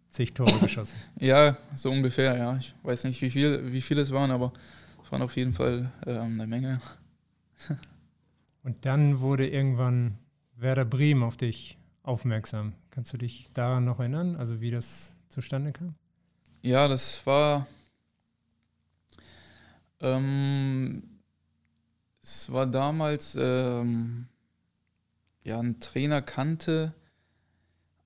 zig 0.10 0.34
Tore 0.34 0.58
geschossen. 0.60 0.98
Ja, 1.20 1.58
so 1.75 1.89
ungefähr, 1.89 2.38
ja. 2.38 2.58
Ich 2.58 2.75
weiß 2.84 3.06
nicht, 3.06 3.22
wie 3.22 3.32
viel, 3.32 3.72
wie 3.72 3.82
viele 3.82 4.01
es 4.01 4.12
waren, 4.12 4.32
aber 4.32 4.53
es 5.03 5.12
waren 5.12 5.22
auf 5.22 5.36
jeden 5.36 5.53
Fall 5.53 5.91
ähm, 6.06 6.39
eine 6.39 6.48
Menge. 6.48 6.80
Und 8.63 8.86
dann 8.86 9.22
wurde 9.22 9.48
irgendwann 9.48 10.18
Werder 10.56 10.86
Bremen 10.86 11.24
auf 11.24 11.38
dich 11.38 11.77
aufmerksam. 12.03 12.74
Kannst 12.89 13.13
du 13.13 13.17
dich 13.17 13.50
daran 13.53 13.86
noch 13.86 14.00
erinnern, 14.00 14.36
also 14.36 14.62
wie 14.62 14.72
das 14.72 15.15
zustande 15.29 15.72
kam? 15.72 15.96
Ja, 16.62 16.88
das 16.88 17.25
war. 17.25 17.67
Ähm, 20.00 21.03
es 22.22 22.51
war 22.51 22.67
damals, 22.67 23.36
ähm, 23.39 24.27
ja, 25.43 25.60
ein 25.60 25.79
Trainer 25.79 26.22
kannte 26.22 26.93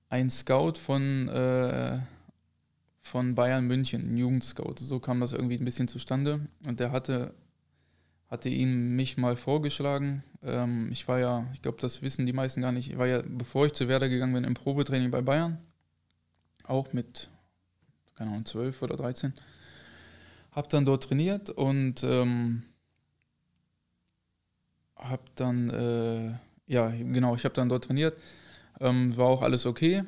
ein 0.08 0.30
Scout 0.30 0.74
von, 0.74 1.28
äh, 1.28 2.00
von 3.00 3.34
Bayern 3.34 3.66
München, 3.66 4.14
ein 4.14 4.16
Jugendscout. 4.16 4.76
So 4.78 5.00
kam 5.00 5.20
das 5.20 5.32
irgendwie 5.32 5.58
ein 5.58 5.64
bisschen 5.64 5.88
zustande. 5.88 6.48
Und 6.64 6.80
der 6.80 6.92
hatte, 6.92 7.34
hatte 8.28 8.48
ihn 8.48 8.96
mich 8.96 9.16
mal 9.16 9.36
vorgeschlagen. 9.36 10.22
Ähm, 10.46 10.88
ich 10.92 11.06
war 11.08 11.18
ja, 11.18 11.46
ich 11.52 11.62
glaube, 11.62 11.78
das 11.80 12.02
wissen 12.02 12.26
die 12.26 12.32
meisten 12.32 12.62
gar 12.62 12.72
nicht, 12.72 12.90
ich 12.90 12.98
war 12.98 13.06
ja, 13.06 13.22
bevor 13.26 13.66
ich 13.66 13.72
zu 13.72 13.88
Werder 13.88 14.08
gegangen 14.08 14.34
bin, 14.34 14.44
im 14.44 14.54
Probetraining 14.54 15.10
bei 15.10 15.22
Bayern. 15.22 15.58
Auch 16.64 16.92
mit, 16.92 17.28
keine 18.16 18.30
Ahnung, 18.30 18.44
12 18.44 18.82
oder 18.82 18.96
13. 18.96 19.32
Hab 20.52 20.68
dann 20.70 20.84
dort 20.84 21.04
trainiert 21.04 21.50
und 21.50 22.02
ähm, 22.02 22.62
hab 24.96 25.34
dann, 25.36 25.70
äh, 25.70 26.32
ja, 26.66 26.88
genau, 26.88 27.36
ich 27.36 27.44
habe 27.44 27.54
dann 27.54 27.68
dort 27.68 27.84
trainiert 27.84 28.16
ähm, 28.80 29.16
war 29.16 29.26
auch 29.26 29.42
alles 29.42 29.66
okay. 29.66 30.04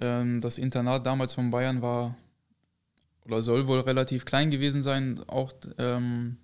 Ähm, 0.00 0.40
das 0.40 0.58
Internat 0.58 1.06
damals 1.06 1.34
von 1.34 1.50
Bayern 1.50 1.82
war 1.82 2.16
oder 3.24 3.40
soll 3.40 3.68
wohl 3.68 3.80
relativ 3.80 4.24
klein 4.24 4.50
gewesen 4.50 4.82
sein. 4.82 5.22
Auch, 5.26 5.52
ähm, 5.78 6.38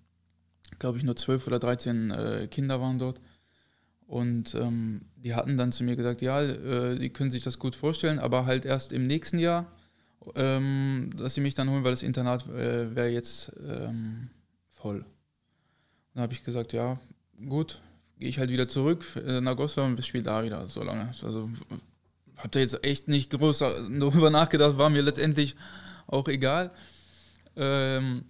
glaube 0.79 0.99
ich, 0.99 1.05
nur 1.05 1.17
12 1.17 1.47
oder 1.47 1.59
13 1.59 2.11
äh, 2.11 2.49
Kinder 2.49 2.81
waren 2.81 2.99
dort. 2.99 3.21
Und 4.09 4.55
ähm, 4.55 5.03
die 5.17 5.35
hatten 5.35 5.59
dann 5.59 5.71
zu 5.71 5.85
mir 5.85 5.95
gesagt, 5.95 6.23
ja, 6.23 6.43
äh, 6.43 6.99
die 6.99 7.11
können 7.11 7.31
sich 7.31 7.43
das 7.43 7.59
gut 7.59 7.77
vorstellen, 7.77 8.19
aber 8.19 8.47
halt 8.47 8.65
erst 8.65 8.91
im 8.95 9.07
nächsten 9.07 9.39
Jahr, 9.39 9.71
ähm, 10.35 11.11
dass 11.15 11.35
sie 11.35 11.43
mich 11.43 11.53
dann 11.53 11.69
holen, 11.69 11.85
weil 11.85 11.93
das 11.93 12.03
Internat 12.03 12.49
äh, 12.49 12.97
wäre 12.97 13.11
jetzt 13.11 13.53
ähm, 13.69 14.31
voll. 14.71 15.05
Dann 16.15 16.23
habe 16.23 16.33
ich 16.33 16.43
gesagt, 16.43 16.73
ja, 16.73 16.99
gut, 17.51 17.83
gehe 18.19 18.31
ich 18.31 18.39
halt 18.39 18.49
wieder 18.49 18.67
zurück 18.67 19.05
äh, 19.17 19.43
nach 19.43 19.57
Goslar 19.57 19.85
und 19.85 20.03
spiele 20.03 20.25
da 20.25 20.43
wieder 20.43 20.67
so 20.69 20.83
lange. 20.83 21.13
Also 21.23 21.51
habe 22.39 22.49
da 22.51 22.61
jetzt 22.61 22.83
echt 22.87 23.09
nicht 23.09 23.31
groß 23.31 23.59
darüber 23.59 24.31
nachgedacht, 24.31 24.79
war 24.79 24.89
mir 24.89 25.03
letztendlich 25.03 25.55
auch 26.07 26.29
egal. 26.29 26.73
Ähm, 27.57 28.25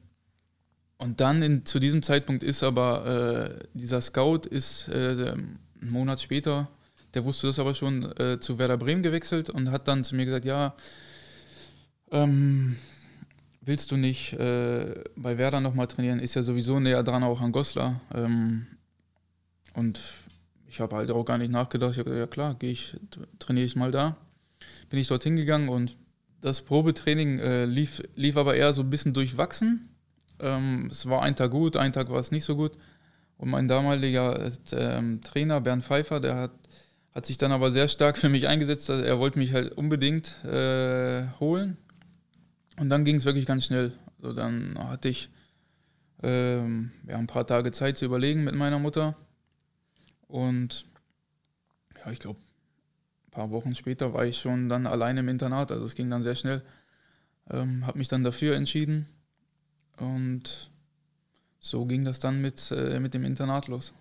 und 0.97 1.21
dann 1.21 1.41
in, 1.43 1.65
zu 1.65 1.79
diesem 1.79 2.03
Zeitpunkt 2.03 2.43
ist 2.43 2.65
aber 2.65 3.61
äh, 3.63 3.67
dieser 3.75 4.01
Scout 4.01 4.49
ist 4.51 4.89
äh, 4.89 5.37
einen 5.81 5.91
Monat 5.91 6.21
später, 6.21 6.69
der 7.15 7.25
wusste 7.25 7.47
das 7.47 7.59
aber 7.59 7.75
schon, 7.75 8.05
äh, 8.19 8.39
zu 8.41 8.59
Werder 8.59 8.77
Bremen 8.77 9.03
gewechselt 9.03 9.51
und 9.51 9.71
hat 9.71 9.89
dann 9.89 10.05
zu 10.05 10.15
mir 10.15 10.25
gesagt, 10.27 10.45
ja, 10.45 10.75
ähm, 12.11 12.77
willst 13.61 13.93
du 13.93 13.97
nicht 13.97 14.33
äh, 14.35 15.05
bei 15.17 15.39
Werder 15.39 15.61
nochmal 15.61 15.87
trainieren? 15.87 16.21
Ist 16.21 16.35
ja 16.35 16.43
sowieso 16.43 16.81
näher 16.81 17.03
dran 17.03 17.23
auch 17.23 17.41
an 17.41 17.53
Goslar. 17.53 18.01
Ähm, 18.15 18.67
und 19.75 20.01
ich 20.67 20.81
habe 20.81 20.97
halt 20.97 21.11
auch 21.11 21.25
gar 21.25 21.39
nicht 21.39 21.51
nachgedacht. 21.51 21.93
Ich 21.93 21.99
habe 21.99 22.11
gesagt, 22.11 22.29
ja 22.29 22.33
klar, 22.33 22.55
gehe 22.55 22.71
ich, 22.71 22.97
trainiere 23.39 23.67
ich 23.67 23.77
mal 23.77 23.91
da. 23.91 24.17
Bin 24.91 24.99
ich 24.99 25.09
dorthin 25.09 25.37
gegangen 25.37 25.69
und 25.69 25.97
das 26.41 26.63
Probetraining 26.63 27.39
äh, 27.39 27.65
lief, 27.65 28.03
lief 28.17 28.37
aber 28.37 28.55
eher 28.55 28.73
so 28.73 28.83
ein 28.83 28.91
bisschen 28.91 29.15
durchwachsen. 29.15 29.89
Ähm, 30.41 30.89
es 30.91 31.07
war 31.07 31.23
ein 31.23 31.37
Tag 31.37 31.51
gut, 31.51 31.77
ein 31.77 31.93
Tag 31.93 32.11
war 32.11 32.21
es 32.21 32.31
nicht 32.31 32.45
so 32.45 32.57
gut. 32.57 32.73
Und 33.39 33.51
mein 33.51 33.69
damaliger 33.69 34.45
äh, 34.45 35.19
Trainer, 35.23 35.61
Bernd 35.61 35.85
Pfeiffer, 35.85 36.21
der 36.21 36.37
hat, 36.37 36.51
hat 37.15 37.25
sich 37.25 37.39
dann 37.39 37.53
aber 37.53 37.71
sehr 37.71 37.89
stark 37.89 38.19
für 38.19 38.29
mich 38.29 38.49
eingesetzt. 38.49 38.91
Also 38.91 39.03
er 39.05 39.19
wollte 39.21 39.39
mich 39.39 39.53
halt 39.53 39.73
unbedingt 39.73 40.45
äh, 40.45 41.29
holen. 41.39 41.79
Und 42.79 42.91
dann 42.91 43.05
ging 43.05 43.17
es 43.17 43.25
wirklich 43.25 43.47
ganz 43.47 43.65
schnell. 43.65 43.93
Also 44.21 44.35
dann 44.35 44.77
hatte 44.79 45.09
ich 45.09 45.31
ähm, 46.23 46.91
ja, 47.07 47.17
ein 47.17 47.29
paar 47.29 47.47
Tage 47.47 47.71
Zeit 47.71 47.97
zu 47.97 48.05
überlegen 48.05 48.43
mit 48.43 48.57
meiner 48.57 48.81
Mutter. 48.81 49.17
Und 50.27 50.87
ja, 52.05 52.11
ich 52.11 52.19
glaube, 52.19 52.41
ein 53.29 53.31
paar 53.31 53.51
Wochen 53.53 53.77
später 53.77 54.13
war 54.15 54.27
ich 54.27 54.39
schon 54.39 54.69
dann 54.69 54.89
alleine 54.89 55.21
im 55.21 55.29
Internat. 55.29 55.71
Also 55.71 55.85
es 55.85 55.95
ging 55.95 56.11
dann 56.11 56.25
sehr 56.25 56.37
schnell. 56.37 56.63
Ähm, 57.51 57.87
habe 57.87 57.99
mich 57.99 58.09
dann 58.09 58.25
dafür 58.25 58.57
entschieden. 58.57 59.07
Und 59.97 60.71
so 61.61 61.87
ging 61.87 62.05
das 62.05 62.19
dann 62.19 62.41
mit, 62.41 62.71
äh, 62.71 63.01
mit 63.01 63.15
dem 63.15 63.25
Internat 63.25 63.69
los. 63.69 63.95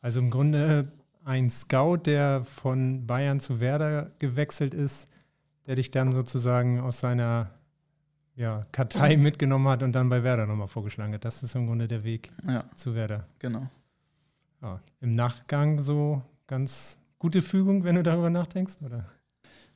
Also 0.00 0.20
im 0.20 0.30
Grunde 0.30 0.90
ein 1.24 1.50
Scout, 1.50 1.98
der 2.06 2.42
von 2.44 3.06
Bayern 3.06 3.40
zu 3.40 3.60
Werder 3.60 4.10
gewechselt 4.18 4.74
ist, 4.74 5.08
der 5.66 5.74
dich 5.74 5.90
dann 5.90 6.12
sozusagen 6.12 6.80
aus 6.80 7.00
seiner 7.00 7.50
ja, 8.36 8.66
Kartei 8.72 9.16
mitgenommen 9.18 9.68
hat 9.68 9.82
und 9.82 9.92
dann 9.92 10.08
bei 10.08 10.22
Werder 10.22 10.46
nochmal 10.46 10.68
vorgeschlagen 10.68 11.12
hat. 11.14 11.24
Das 11.24 11.42
ist 11.42 11.54
im 11.54 11.66
Grunde 11.66 11.88
der 11.88 12.04
Weg 12.04 12.30
ja, 12.46 12.64
zu 12.74 12.94
Werder. 12.94 13.26
Genau 13.38 13.68
ja, 14.62 14.80
im 15.00 15.14
Nachgang 15.14 15.80
so 15.80 16.22
ganz 16.46 16.98
gute 17.18 17.42
Fügung, 17.42 17.84
wenn 17.84 17.96
du 17.96 18.02
darüber 18.02 18.30
nachdenkst? 18.30 18.76
Oder? 18.84 19.06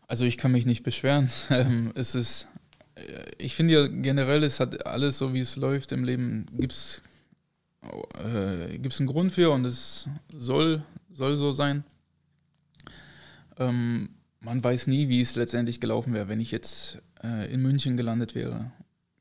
Also 0.06 0.24
ich 0.24 0.38
kann 0.38 0.52
mich 0.52 0.66
nicht 0.66 0.82
beschweren. 0.82 1.30
Ähm, 1.50 1.92
es 1.94 2.14
ist, 2.14 2.48
äh, 2.94 3.30
ich 3.38 3.54
finde 3.54 3.74
ja 3.74 3.86
generell, 3.86 4.42
es 4.42 4.60
hat 4.60 4.86
alles 4.86 5.18
so, 5.18 5.34
wie 5.34 5.40
es 5.40 5.56
läuft 5.56 5.92
im 5.92 6.04
Leben, 6.04 6.46
gibt 6.52 6.72
es 6.72 7.02
äh, 8.14 8.78
gibt's 8.78 9.00
einen 9.00 9.08
Grund 9.08 9.32
für 9.32 9.50
und 9.50 9.64
es 9.64 10.08
soll, 10.32 10.84
soll 11.12 11.36
so 11.36 11.52
sein. 11.52 11.84
Ähm, 13.58 14.10
man 14.40 14.62
weiß 14.62 14.86
nie, 14.86 15.08
wie 15.08 15.20
es 15.20 15.36
letztendlich 15.36 15.80
gelaufen 15.80 16.14
wäre, 16.14 16.28
wenn 16.28 16.40
ich 16.40 16.50
jetzt 16.50 17.00
äh, 17.22 17.52
in 17.52 17.62
München 17.62 17.96
gelandet 17.96 18.34
wäre. 18.34 18.72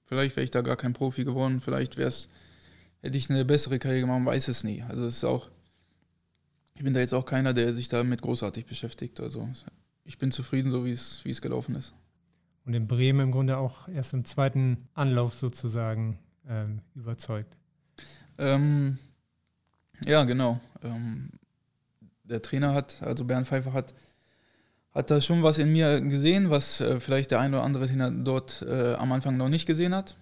Vielleicht 0.06 0.36
wäre 0.36 0.44
ich 0.44 0.52
da 0.52 0.62
gar 0.62 0.76
kein 0.76 0.94
Profi 0.94 1.24
geworden, 1.24 1.62
vielleicht 1.62 1.98
wäre 1.98 2.10
es 2.10 2.30
hätte 3.02 3.18
ich 3.18 3.30
eine 3.30 3.46
bessere 3.46 3.80
Karriere 3.80 4.02
gemacht, 4.02 4.26
weiß 4.26 4.48
es 4.48 4.64
nie. 4.64 4.84
Also 4.84 5.06
es 5.06 5.18
ist 5.18 5.24
auch, 5.24 5.50
ich 6.76 6.84
bin 6.84 6.94
da 6.94 7.00
jetzt 7.00 7.14
auch 7.14 7.26
keiner, 7.26 7.54
der 7.54 7.74
sich 7.74 7.90
damit 7.90 8.22
großartig 8.22 8.66
beschäftigt. 8.66 9.20
Also 9.20 9.50
ich 10.04 10.18
bin 10.18 10.32
zufrieden, 10.32 10.72
so 10.72 10.86
wie 10.86 10.92
es, 10.92 11.24
wie 11.26 11.32
es 11.32 11.42
gelaufen 11.42 11.76
ist. 11.76 11.94
Und 12.66 12.74
in 12.74 12.88
Bremen 12.88 13.22
im 13.22 13.32
Grunde 13.32 13.58
auch 13.58 13.88
erst 13.88 14.14
im 14.14 14.24
zweiten 14.24 14.88
Anlauf 14.94 15.34
sozusagen 15.34 16.20
ähm, 16.48 16.82
überzeugt. 16.96 17.58
Ähm, 18.42 18.98
ja, 20.06 20.24
genau. 20.24 20.60
Ähm, 20.84 21.30
der 22.24 22.42
Trainer 22.42 22.74
hat, 22.74 23.02
also 23.04 23.24
Bernd 23.24 23.48
Pfeiffer 23.48 23.74
hat, 23.74 23.94
hat 24.94 25.12
da 25.12 25.22
schon 25.22 25.44
was 25.44 25.58
in 25.58 25.72
mir 25.72 26.02
gesehen, 26.02 26.50
was 26.50 26.82
äh, 26.82 27.00
vielleicht 27.00 27.32
der 27.32 27.40
ein 27.40 27.54
oder 27.54 27.64
andere 27.64 27.88
Trainer 27.88 28.10
dort 28.10 28.64
äh, 28.64 28.96
am 28.96 29.12
Anfang 29.12 29.38
noch 29.38 29.50
nicht 29.50 29.68
gesehen 29.68 29.94
hat. 29.94 30.18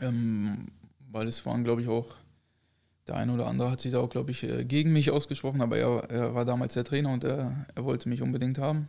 Ähm, 0.00 0.68
weil 1.10 1.26
es 1.26 1.46
waren, 1.46 1.64
glaube 1.64 1.82
ich, 1.82 1.88
auch, 1.88 2.14
der 3.06 3.16
eine 3.16 3.32
oder 3.32 3.46
andere 3.46 3.70
hat 3.70 3.80
sich 3.80 3.92
da 3.92 4.00
auch, 4.00 4.10
glaube 4.10 4.30
ich, 4.32 4.42
äh, 4.42 4.64
gegen 4.64 4.92
mich 4.92 5.10
ausgesprochen, 5.10 5.62
aber 5.62 5.78
er, 5.78 6.10
er 6.10 6.34
war 6.34 6.44
damals 6.44 6.74
der 6.74 6.84
Trainer 6.84 7.10
und 7.10 7.24
er, 7.24 7.66
er 7.74 7.84
wollte 7.84 8.08
mich 8.08 8.20
unbedingt 8.20 8.58
haben. 8.58 8.88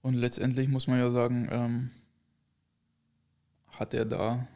Und 0.00 0.14
letztendlich 0.14 0.68
muss 0.68 0.86
man 0.86 0.98
ja 0.98 1.10
sagen, 1.10 1.48
ähm, 1.50 1.90
hat 3.72 3.92
er 3.94 4.04
da 4.06 4.48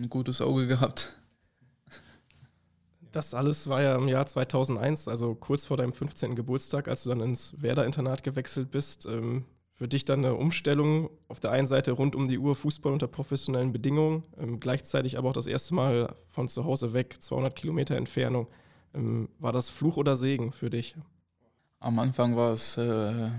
ein 0.00 0.08
gutes 0.10 0.40
Auge 0.40 0.66
gehabt. 0.66 1.16
Das 3.12 3.34
alles 3.34 3.68
war 3.68 3.82
ja 3.82 3.96
im 3.96 4.08
Jahr 4.08 4.26
2001, 4.26 5.08
also 5.08 5.34
kurz 5.34 5.66
vor 5.66 5.76
deinem 5.76 5.92
15. 5.92 6.36
Geburtstag, 6.36 6.86
als 6.86 7.02
du 7.02 7.10
dann 7.10 7.20
ins 7.20 7.60
Werder-Internat 7.60 8.22
gewechselt 8.22 8.70
bist. 8.70 9.04
Ähm, 9.06 9.44
für 9.80 9.88
dich 9.88 10.04
dann 10.04 10.24
eine 10.24 10.34
Umstellung 10.34 11.08
auf 11.28 11.40
der 11.40 11.52
einen 11.52 11.66
Seite 11.66 11.92
rund 11.92 12.14
um 12.14 12.28
die 12.28 12.38
Uhr 12.38 12.54
Fußball 12.54 12.92
unter 12.92 13.08
professionellen 13.08 13.72
Bedingungen, 13.72 14.24
ähm, 14.38 14.60
gleichzeitig 14.60 15.16
aber 15.16 15.30
auch 15.30 15.34
das 15.34 15.46
erste 15.46 15.74
Mal 15.74 16.14
von 16.28 16.50
zu 16.50 16.64
Hause 16.64 16.92
weg, 16.92 17.16
200 17.20 17.56
Kilometer 17.56 17.96
Entfernung. 17.96 18.46
Ähm, 18.94 19.30
war 19.38 19.52
das 19.52 19.70
Fluch 19.70 19.96
oder 19.96 20.16
Segen 20.16 20.52
für 20.52 20.68
dich? 20.68 20.96
Am 21.78 21.98
Anfang 21.98 22.36
war 22.36 22.52
es 22.52 22.76
äh, 22.76 23.30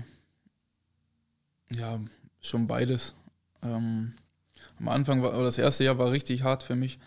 ja 1.70 2.00
schon 2.40 2.66
beides. 2.66 3.14
Ähm, 3.62 4.14
am 4.82 4.88
Anfang 4.88 5.22
war 5.22 5.32
das 5.44 5.58
erste 5.58 5.84
Jahr 5.84 5.98
war 5.98 6.10
richtig 6.10 6.42
hart 6.42 6.64
für 6.64 6.74
mich. 6.74 6.98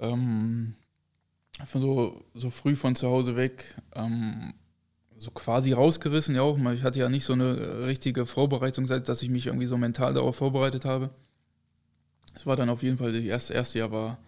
Ähm, 0.00 0.74
so, 1.74 2.24
so 2.32 2.50
früh 2.50 2.76
von 2.76 2.94
zu 2.94 3.08
Hause 3.08 3.34
weg. 3.34 3.74
Ähm, 3.94 4.54
so 5.16 5.32
quasi 5.32 5.72
rausgerissen, 5.72 6.36
ja 6.36 6.42
auch. 6.42 6.58
Ich 6.72 6.84
hatte 6.84 7.00
ja 7.00 7.08
nicht 7.08 7.24
so 7.24 7.32
eine 7.32 7.86
richtige 7.86 8.24
Vorbereitung, 8.24 8.86
dass 8.86 9.22
ich 9.22 9.30
mich 9.30 9.46
irgendwie 9.46 9.66
so 9.66 9.76
mental 9.76 10.14
darauf 10.14 10.36
vorbereitet 10.36 10.84
habe. 10.84 11.10
Es 12.34 12.46
war 12.46 12.54
dann 12.54 12.68
auf 12.68 12.82
jeden 12.82 12.98
Fall, 12.98 13.12
das 13.12 13.24
erste, 13.24 13.54
erste 13.54 13.78
Jahr 13.80 13.90
war, 13.90 14.18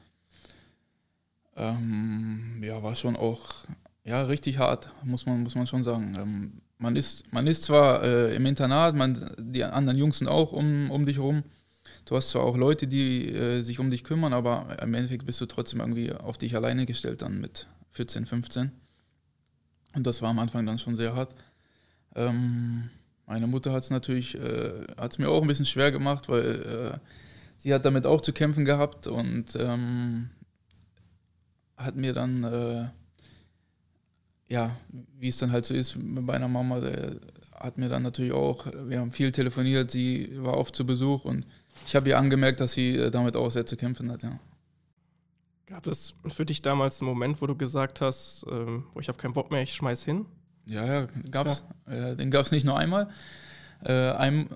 ähm, 1.57 2.61
ja, 2.63 2.83
war 2.83 2.95
schon 2.97 3.17
auch, 3.17 3.55
ja, 4.03 4.23
richtig 4.23 4.59
hart, 4.59 4.91
muss 5.05 5.27
man, 5.27 5.43
muss 5.43 5.55
man 5.55 5.67
schon 5.67 5.83
sagen. 5.85 6.17
Ähm, 6.19 6.53
man 6.79 6.97
ist, 6.97 7.31
man 7.33 7.47
ist 7.47 7.65
zwar 7.65 8.03
äh, 8.03 8.35
im 8.35 8.47
Internat, 8.47 8.97
man, 8.97 9.33
die 9.39 9.63
anderen 9.63 9.99
Jungs 9.99 10.19
sind 10.19 10.29
auch 10.29 10.53
um, 10.53 10.91
um 10.91 11.07
dich 11.07 11.19
herum. 11.19 11.45
Du 12.09 12.17
hast 12.17 12.31
zwar 12.31 12.43
auch 12.43 12.57
Leute, 12.57 12.87
die 12.87 13.29
äh, 13.29 13.61
sich 13.61 13.81
um 13.81 13.91
dich 13.91 14.03
kümmern, 14.03 14.33
aber 14.33 14.79
im 14.81 14.95
Endeffekt 14.95 15.27
bist 15.27 15.43
du 15.43 15.47
trotzdem 15.47 15.81
irgendwie 15.81 16.11
auf 16.11 16.39
dich 16.39 16.57
alleine 16.57 16.87
gestellt 16.87 17.21
dann 17.21 17.39
mit 17.39 17.67
14, 17.91 18.25
15. 18.25 18.73
Und 19.95 20.07
das 20.07 20.23
war 20.23 20.31
am 20.31 20.39
Anfang 20.39 20.65
dann 20.65 20.79
schon 20.79 20.97
sehr 20.97 21.15
hart. 21.15 21.35
Ähm, 22.15 22.89
meine 23.27 23.47
Mutter 23.47 23.73
hat 23.73 23.83
es 23.83 23.91
natürlich, 23.91 24.37
äh, 24.37 24.87
hat 24.97 25.13
es 25.13 25.19
mir 25.19 25.29
auch 25.29 25.43
ein 25.43 25.49
bisschen 25.49 25.67
schwer 25.67 25.93
gemacht, 25.93 26.31
weil 26.31 26.95
äh, 26.95 26.99
sie 27.59 27.75
hat 27.75 27.85
damit 27.85 28.07
auch 28.07 28.23
zu 28.23 28.33
kämpfen 28.33 28.65
gehabt 28.65 29.07
und 29.07 29.55
ähm, 29.57 30.31
hat 31.77 31.95
mir 31.95 32.15
dann, 32.15 32.43
äh, 32.43 32.89
ja, 34.49 34.75
wie 35.19 35.29
es 35.29 35.37
dann 35.37 35.53
halt 35.53 35.67
so 35.67 35.75
ist 35.75 35.95
mit 35.97 36.25
meiner 36.25 36.49
Mama, 36.49 36.81
der 36.81 37.17
hat 37.53 37.77
mir 37.77 37.91
dann 37.91 38.03
natürlich 38.03 38.33
auch, 38.33 38.65
wir 38.87 38.99
haben 38.99 39.11
viel 39.11 39.31
telefoniert, 39.31 39.91
sie 39.91 40.31
war 40.39 40.57
oft 40.57 40.75
zu 40.75 40.87
Besuch 40.87 41.27
und 41.27 41.45
ich 41.87 41.97
habe 41.97 42.09
ihr 42.09 42.19
angemerkt, 42.19 42.61
dass 42.61 42.73
sie 42.73 42.97
äh, 42.97 43.11
damit 43.11 43.37
auch 43.37 43.51
sehr 43.51 43.67
zu 43.67 43.77
kämpfen 43.77 44.11
hat, 44.11 44.23
ja. 44.23 44.39
Gab 45.67 45.87
es 45.87 46.15
für 46.29 46.47
dich 46.47 46.63
damals 46.63 47.01
einen 47.01 47.11
Moment, 47.11 47.43
wo 47.43 47.47
du 47.47 47.55
gesagt 47.55 48.01
hast, 48.01 48.47
ähm, 48.51 48.87
oh, 48.95 49.01
ich 49.01 49.09
habe 49.09 49.19
keinen 49.19 49.35
Bock 49.35 49.51
mehr, 49.51 49.63
ich 49.63 49.75
schmeiß 49.75 50.03
hin? 50.03 50.25
Ja, 50.67 50.85
ja, 50.85 51.09
gab's. 51.31 51.65
Ja. 51.87 52.11
Äh, 52.11 52.17
den 52.17 52.31
gab 52.31 52.47
es 52.47 52.53
nicht 52.53 52.65
nur 52.65 52.79
einmal. 52.79 53.09
Äh, 53.85 54.13
ein, 54.13 54.49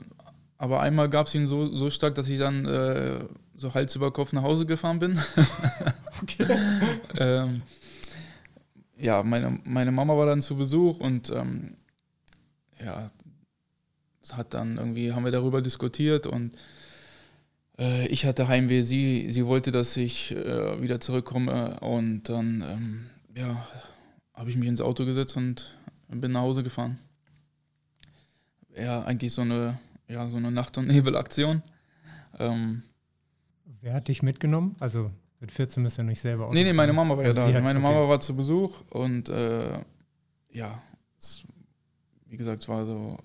aber 0.57 0.81
einmal 0.81 1.11
gab 1.11 1.26
es 1.26 1.35
ihn 1.35 1.47
so, 1.47 1.75
so 1.75 1.91
stark, 1.91 2.14
dass 2.14 2.29
ich 2.29 2.38
dann 2.38 2.64
äh, 2.64 3.25
so 3.57 3.75
Hals 3.75 3.95
über 3.95 4.11
Kopf 4.11 4.33
nach 4.33 4.43
Hause 4.43 4.64
gefahren 4.64 4.99
bin. 4.99 5.19
okay. 6.23 6.47
ähm, 7.19 7.62
ja, 8.97 9.23
meine, 9.23 9.61
meine 9.64 9.93
Mama 9.93 10.17
war 10.17 10.26
dann 10.26 10.43
zu 10.43 10.57
Besuch 10.57 11.00
und 11.00 11.31
ähm, 11.31 11.76
ja, 12.83 13.07
hat 14.33 14.55
dann 14.55 14.79
irgendwie, 14.79 15.12
haben 15.12 15.25
wir 15.25 15.33
darüber 15.33 15.61
diskutiert 15.61 16.26
und 16.26 16.52
äh, 17.79 18.07
ich 18.09 18.26
hatte 18.26 18.49
Heimweh, 18.49 18.83
sie, 18.83 19.31
sie 19.31 19.47
wollte, 19.47 19.73
dass 19.73 19.97
ich 19.97 20.33
äh, 20.33 20.81
wieder 20.83 21.00
zurückkomme 21.00 21.81
und 21.81 22.25
dann, 22.29 22.62
ähm, 22.67 23.07
ja, 23.37 23.67
habe 24.35 24.50
ich 24.50 24.57
mich 24.57 24.69
ins 24.69 24.81
Auto 24.81 25.05
gesetzt 25.05 25.37
und 25.37 25.75
bin 26.09 26.33
nach 26.33 26.41
Hause 26.41 26.62
gefahren. 26.62 26.99
Ja, 28.76 29.02
eigentlich 29.02 29.33
so 29.33 29.43
eine, 29.43 29.79
ja, 30.09 30.26
so 30.29 30.37
eine 30.37 30.50
Nacht- 30.50 30.79
und 30.79 30.87
Nebelaktion. 30.88 31.62
Ähm, 32.38 32.83
Wer 33.81 33.95
hat 33.95 34.09
dich 34.09 34.23
mitgenommen? 34.23 34.76
Also 34.79 35.11
mit 35.41 35.50
14 35.50 35.83
bist 35.83 35.99
du 35.99 36.02
ja 36.02 36.07
nicht 36.07 36.21
selber 36.21 36.47
Auto 36.47 36.55
Nee, 36.55 36.64
nee, 36.64 36.73
meine 36.73 36.93
Mama 36.93 37.17
war 37.17 37.25
also 37.25 37.41
ja 37.41 37.50
da. 37.50 37.61
Meine 37.61 37.81
okay. 37.81 37.88
Mama 37.88 38.09
war 38.09 38.21
zu 38.21 38.37
Besuch 38.37 38.81
und 38.91 39.29
äh, 39.29 39.85
ja, 40.50 40.81
es, 41.19 41.45
wie 42.26 42.37
gesagt, 42.37 42.62
es 42.62 42.69
war 42.69 42.87
so 42.87 43.19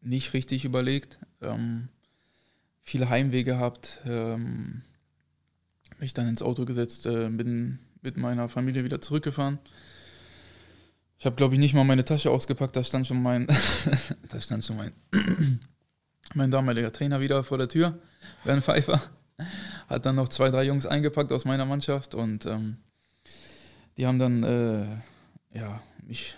nicht 0.00 0.32
richtig 0.32 0.64
überlegt. 0.64 1.18
Ähm, 1.42 1.88
viele 2.82 3.08
Heimweh 3.08 3.42
gehabt. 3.42 4.00
Ähm, 4.04 4.82
mich 6.00 6.14
dann 6.14 6.28
ins 6.28 6.42
Auto 6.42 6.64
gesetzt, 6.64 7.06
äh, 7.06 7.28
bin 7.28 7.78
mit 8.02 8.16
meiner 8.16 8.48
Familie 8.48 8.84
wieder 8.84 9.00
zurückgefahren. 9.00 9.58
Ich 11.18 11.26
habe, 11.26 11.36
glaube 11.36 11.54
ich, 11.54 11.60
nicht 11.60 11.74
mal 11.74 11.84
meine 11.84 12.04
Tasche 12.04 12.30
ausgepackt, 12.30 12.76
da 12.76 12.82
stand 12.82 13.06
schon 13.06 13.22
mein, 13.22 13.46
da 14.28 14.40
stand 14.40 14.64
schon 14.64 14.76
mein, 14.76 14.92
mein 16.34 16.50
damaliger 16.50 16.92
Trainer 16.92 17.20
wieder 17.20 17.44
vor 17.44 17.58
der 17.58 17.68
Tür, 17.68 17.98
Bernd 18.44 18.64
Pfeiffer. 18.64 19.00
Hat 19.88 20.06
dann 20.06 20.16
noch 20.16 20.28
zwei, 20.28 20.50
drei 20.50 20.64
Jungs 20.64 20.86
eingepackt 20.86 21.32
aus 21.32 21.44
meiner 21.44 21.66
Mannschaft 21.66 22.14
und 22.14 22.46
ähm, 22.46 22.78
die 23.96 24.06
haben 24.06 24.18
dann 24.18 24.42
äh, 24.42 25.58
ja, 25.58 25.82
mich 26.06 26.36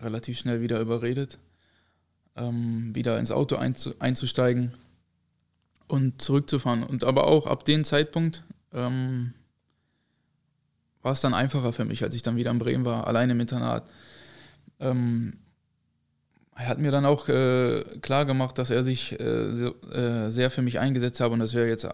relativ 0.00 0.38
schnell 0.38 0.60
wieder 0.60 0.80
überredet, 0.80 1.38
ähm, 2.36 2.94
wieder 2.94 3.18
ins 3.18 3.30
Auto 3.30 3.56
einzusteigen 3.56 4.74
und 5.88 6.22
zurückzufahren. 6.22 6.82
Und 6.82 7.04
aber 7.04 7.26
auch 7.26 7.46
ab 7.46 7.64
dem 7.64 7.84
Zeitpunkt 7.84 8.44
ähm, 8.72 9.34
war 11.02 11.12
es 11.12 11.20
dann 11.20 11.34
einfacher 11.34 11.72
für 11.72 11.84
mich, 11.84 12.02
als 12.02 12.14
ich 12.14 12.22
dann 12.22 12.36
wieder 12.36 12.50
in 12.50 12.58
Bremen 12.58 12.84
war, 12.84 13.06
alleine 13.06 13.32
im 13.32 13.40
Internat. 13.40 13.84
Ähm, 14.80 15.34
er 16.54 16.68
hat 16.68 16.78
mir 16.78 16.90
dann 16.90 17.06
auch 17.06 17.28
äh, 17.28 17.84
klar 18.02 18.24
gemacht, 18.24 18.58
dass 18.58 18.70
er 18.70 18.82
sich 18.82 19.18
äh, 19.18 19.52
so, 19.52 19.74
äh, 19.90 20.30
sehr 20.30 20.50
für 20.50 20.62
mich 20.62 20.80
eingesetzt 20.80 21.20
hat 21.20 21.30
und 21.30 21.38
das 21.38 21.54
wäre 21.54 21.68
jetzt 21.68 21.86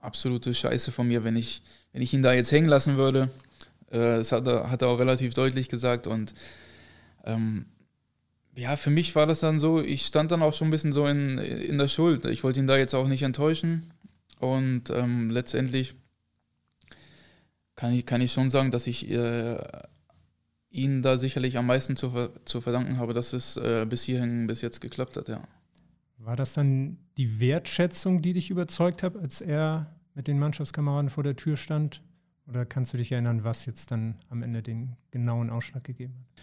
absolute 0.00 0.54
Scheiße 0.54 0.92
von 0.92 1.08
mir, 1.08 1.24
wenn 1.24 1.36
ich, 1.36 1.62
wenn 1.92 2.02
ich 2.02 2.14
ihn 2.14 2.22
da 2.22 2.32
jetzt 2.32 2.52
hängen 2.52 2.68
lassen 2.68 2.96
würde. 2.96 3.28
Äh, 3.90 4.18
das 4.18 4.30
hat 4.30 4.46
er, 4.46 4.70
hat 4.70 4.82
er 4.82 4.88
auch 4.88 5.00
relativ 5.00 5.34
deutlich 5.34 5.68
gesagt 5.68 6.06
und 6.06 6.34
ähm, 7.24 7.66
ja, 8.56 8.76
für 8.76 8.90
mich 8.90 9.14
war 9.14 9.26
das 9.26 9.40
dann 9.40 9.58
so, 9.58 9.80
ich 9.80 10.06
stand 10.06 10.32
dann 10.32 10.42
auch 10.42 10.54
schon 10.54 10.68
ein 10.68 10.70
bisschen 10.70 10.92
so 10.92 11.06
in, 11.06 11.38
in 11.38 11.78
der 11.78 11.88
Schuld. 11.88 12.24
Ich 12.24 12.42
wollte 12.42 12.60
ihn 12.60 12.66
da 12.66 12.76
jetzt 12.76 12.94
auch 12.94 13.06
nicht 13.06 13.22
enttäuschen. 13.22 13.92
Und 14.38 14.90
ähm, 14.90 15.30
letztendlich 15.30 15.94
kann 17.74 17.92
ich, 17.92 18.06
kann 18.06 18.20
ich 18.20 18.32
schon 18.32 18.50
sagen, 18.50 18.70
dass 18.70 18.86
ich 18.86 19.10
äh, 19.10 19.58
ihn 20.70 21.02
da 21.02 21.16
sicherlich 21.18 21.58
am 21.58 21.66
meisten 21.66 21.96
zu, 21.96 22.30
zu 22.44 22.60
verdanken 22.60 22.98
habe, 22.98 23.12
dass 23.12 23.32
es 23.32 23.56
äh, 23.56 23.86
bis 23.88 24.02
hierhin 24.02 24.46
bis 24.46 24.62
jetzt 24.62 24.80
geklappt 24.80 25.16
hat, 25.16 25.28
ja. 25.28 25.42
War 26.18 26.36
das 26.36 26.54
dann 26.54 26.98
die 27.18 27.40
Wertschätzung, 27.40 28.22
die 28.22 28.32
dich 28.32 28.50
überzeugt 28.50 29.02
hat, 29.02 29.16
als 29.16 29.42
er 29.42 29.94
mit 30.14 30.28
den 30.28 30.38
Mannschaftskameraden 30.38 31.10
vor 31.10 31.22
der 31.22 31.36
Tür 31.36 31.56
stand? 31.56 32.02
Oder 32.48 32.64
kannst 32.64 32.94
du 32.94 32.96
dich 32.96 33.12
erinnern, 33.12 33.44
was 33.44 33.66
jetzt 33.66 33.90
dann 33.90 34.16
am 34.30 34.42
Ende 34.42 34.62
den 34.62 34.96
genauen 35.10 35.50
Ausschlag 35.50 35.84
gegeben 35.84 36.14
hat? 36.18 36.42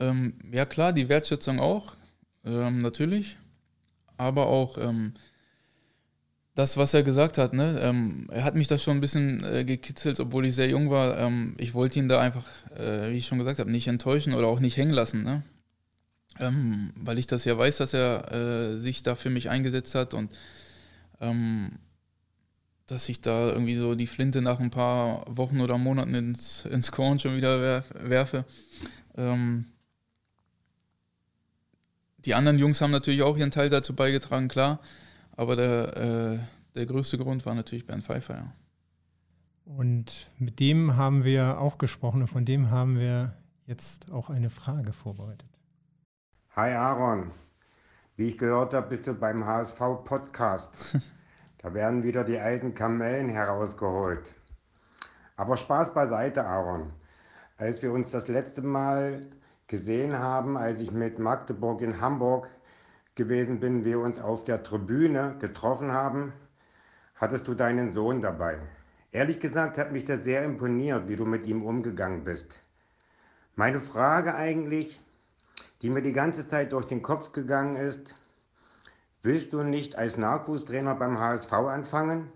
Ähm, 0.00 0.34
ja 0.52 0.64
klar, 0.64 0.92
die 0.92 1.08
Wertschätzung 1.08 1.60
auch, 1.60 1.96
ähm, 2.44 2.82
natürlich. 2.82 3.36
Aber 4.16 4.46
auch 4.46 4.78
ähm, 4.78 5.14
das, 6.54 6.76
was 6.76 6.94
er 6.94 7.02
gesagt 7.02 7.38
hat, 7.38 7.52
ne? 7.52 7.80
Ähm, 7.80 8.28
er 8.30 8.44
hat 8.44 8.54
mich 8.54 8.68
da 8.68 8.78
schon 8.78 8.98
ein 8.98 9.00
bisschen 9.00 9.42
äh, 9.44 9.64
gekitzelt, 9.64 10.20
obwohl 10.20 10.46
ich 10.46 10.54
sehr 10.54 10.68
jung 10.68 10.90
war. 10.90 11.18
Ähm, 11.18 11.54
ich 11.58 11.74
wollte 11.74 11.98
ihn 11.98 12.08
da 12.08 12.20
einfach, 12.20 12.44
äh, 12.76 13.10
wie 13.10 13.16
ich 13.16 13.26
schon 13.26 13.38
gesagt 13.38 13.58
habe, 13.58 13.70
nicht 13.70 13.88
enttäuschen 13.88 14.34
oder 14.34 14.46
auch 14.46 14.60
nicht 14.60 14.76
hängen 14.76 14.92
lassen. 14.92 15.24
Ne? 15.24 15.42
Ähm, 16.38 16.92
weil 16.96 17.18
ich 17.18 17.26
das 17.26 17.44
ja 17.44 17.58
weiß, 17.58 17.78
dass 17.78 17.94
er 17.94 18.32
äh, 18.32 18.78
sich 18.78 19.02
da 19.02 19.16
für 19.16 19.30
mich 19.30 19.50
eingesetzt 19.50 19.94
hat 19.94 20.14
und 20.14 20.32
dass 22.86 23.08
ich 23.08 23.22
da 23.22 23.48
irgendwie 23.48 23.76
so 23.76 23.94
die 23.94 24.06
Flinte 24.06 24.42
nach 24.42 24.60
ein 24.60 24.70
paar 24.70 25.24
Wochen 25.26 25.62
oder 25.62 25.78
Monaten 25.78 26.14
ins, 26.14 26.66
ins 26.66 26.92
Korn 26.92 27.18
schon 27.18 27.34
wieder 27.34 27.82
werfe. 27.94 28.44
Ähm, 29.16 29.64
die 32.24 32.34
anderen 32.34 32.58
Jungs 32.58 32.80
haben 32.80 32.90
natürlich 32.90 33.22
auch 33.22 33.36
ihren 33.36 33.50
Teil 33.50 33.68
dazu 33.68 33.94
beigetragen, 33.94 34.48
klar. 34.48 34.80
Aber 35.36 35.56
der, 35.56 35.96
äh, 35.96 36.38
der 36.74 36.86
größte 36.86 37.18
Grund 37.18 37.44
war 37.46 37.54
natürlich 37.54 37.86
Bernd 37.86 38.04
Pfeiffer, 38.04 38.34
ja. 38.34 38.52
Und 39.64 40.30
mit 40.38 40.60
dem 40.60 40.96
haben 40.96 41.24
wir 41.24 41.58
auch 41.58 41.78
gesprochen 41.78 42.20
und 42.20 42.28
von 42.28 42.44
dem 42.44 42.70
haben 42.70 42.98
wir 42.98 43.34
jetzt 43.66 44.12
auch 44.12 44.28
eine 44.28 44.50
Frage 44.50 44.92
vorbereitet. 44.92 45.48
Hi 46.54 46.72
Aaron, 46.72 47.30
wie 48.16 48.28
ich 48.28 48.38
gehört 48.38 48.74
habe, 48.74 48.88
bist 48.88 49.06
du 49.06 49.14
beim 49.14 49.46
HSV 49.46 49.78
Podcast. 50.04 50.98
da 51.58 51.72
werden 51.72 52.02
wieder 52.02 52.24
die 52.24 52.38
alten 52.38 52.74
Kamellen 52.74 53.30
herausgeholt. 53.30 54.34
Aber 55.36 55.56
Spaß 55.56 55.94
beiseite, 55.94 56.44
Aaron. 56.44 56.92
Als 57.56 57.82
wir 57.82 57.90
uns 57.90 58.10
das 58.10 58.28
letzte 58.28 58.62
Mal 58.62 59.26
gesehen 59.66 60.18
haben, 60.18 60.56
als 60.56 60.80
ich 60.80 60.90
mit 60.90 61.18
Magdeburg 61.18 61.80
in 61.80 62.00
Hamburg 62.00 62.50
gewesen 63.14 63.60
bin, 63.60 63.84
wir 63.84 64.00
uns 64.00 64.18
auf 64.18 64.44
der 64.44 64.62
Tribüne 64.62 65.36
getroffen 65.38 65.92
haben, 65.92 66.32
hattest 67.14 67.48
du 67.48 67.54
deinen 67.54 67.90
Sohn 67.90 68.20
dabei. 68.20 68.58
Ehrlich 69.12 69.40
gesagt 69.40 69.78
hat 69.78 69.92
mich 69.92 70.04
das 70.04 70.24
sehr 70.24 70.44
imponiert, 70.44 71.08
wie 71.08 71.16
du 71.16 71.24
mit 71.24 71.46
ihm 71.46 71.62
umgegangen 71.62 72.24
bist. 72.24 72.58
Meine 73.54 73.78
Frage 73.78 74.34
eigentlich, 74.34 75.00
die 75.80 75.90
mir 75.90 76.02
die 76.02 76.12
ganze 76.12 76.46
Zeit 76.46 76.72
durch 76.72 76.86
den 76.86 77.02
Kopf 77.02 77.30
gegangen 77.30 77.76
ist, 77.76 78.14
willst 79.22 79.52
du 79.52 79.62
nicht 79.62 79.96
als 79.96 80.16
Nachwuchstrainer 80.16 80.96
beim 80.96 81.18
HSV 81.20 81.52
anfangen? 81.52 82.32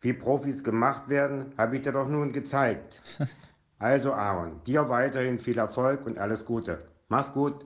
Wie 0.00 0.12
Profis 0.12 0.62
gemacht 0.62 1.08
werden, 1.08 1.52
habe 1.58 1.76
ich 1.76 1.82
dir 1.82 1.92
doch 1.92 2.08
nun 2.08 2.32
gezeigt. 2.32 3.02
Also 3.78 4.12
Aaron, 4.14 4.62
dir 4.64 4.88
weiterhin 4.88 5.38
viel 5.38 5.58
Erfolg 5.58 6.06
und 6.06 6.18
alles 6.18 6.44
Gute. 6.44 6.78
Mach's 7.08 7.32
gut. 7.32 7.64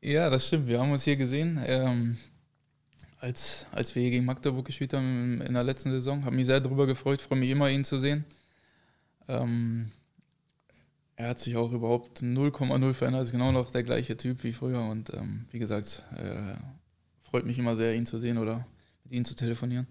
Ja, 0.00 0.30
das 0.30 0.46
stimmt. 0.46 0.66
Wir 0.66 0.80
haben 0.80 0.92
uns 0.92 1.04
hier 1.04 1.16
gesehen, 1.16 1.60
ähm, 1.66 2.16
als, 3.20 3.66
als 3.70 3.94
wir 3.94 4.08
gegen 4.10 4.24
Magdeburg 4.24 4.64
gespielt 4.64 4.94
haben 4.94 5.42
in 5.42 5.52
der 5.52 5.62
letzten 5.62 5.90
Saison. 5.90 6.24
Habe 6.24 6.36
mich 6.36 6.46
sehr 6.46 6.60
darüber 6.60 6.86
gefreut, 6.86 7.20
freue 7.20 7.38
mich 7.38 7.50
immer, 7.50 7.68
ihn 7.68 7.84
zu 7.84 7.98
sehen. 7.98 8.24
Ähm, 9.28 9.92
er 11.16 11.28
hat 11.28 11.38
sich 11.38 11.54
auch 11.56 11.70
überhaupt 11.70 12.22
0,0 12.22 12.94
verändert, 12.94 13.24
ist 13.24 13.32
genau 13.32 13.52
noch 13.52 13.70
der 13.70 13.82
gleiche 13.82 14.16
Typ 14.16 14.42
wie 14.42 14.52
früher. 14.52 14.80
Und 14.80 15.12
ähm, 15.12 15.44
wie 15.50 15.58
gesagt, 15.58 16.02
äh, 16.16 16.54
freut 17.20 17.44
mich 17.44 17.58
immer 17.58 17.76
sehr, 17.76 17.94
ihn 17.94 18.06
zu 18.06 18.18
sehen 18.18 18.38
oder 18.38 18.66
mit 19.04 19.12
ihm 19.12 19.26
zu 19.26 19.34
telefonieren. 19.34 19.86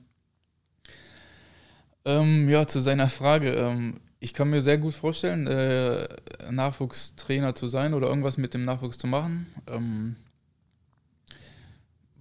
Ähm, 2.04 2.50
ja, 2.50 2.66
zu 2.66 2.80
seiner 2.80 3.10
Frage. 3.10 3.52
Ähm, 3.52 4.00
ich 4.20 4.34
kann 4.34 4.50
mir 4.50 4.62
sehr 4.62 4.78
gut 4.78 4.94
vorstellen, 4.94 5.48
äh, 5.48 6.08
Nachwuchstrainer 6.52 7.56
zu 7.56 7.68
sein 7.68 7.94
oder 7.94 8.08
irgendwas 8.10 8.38
mit 8.38 8.54
dem 8.54 8.64
Nachwuchs 8.64 8.98
zu 8.98 9.08
machen, 9.08 9.48
ähm, 9.68 10.16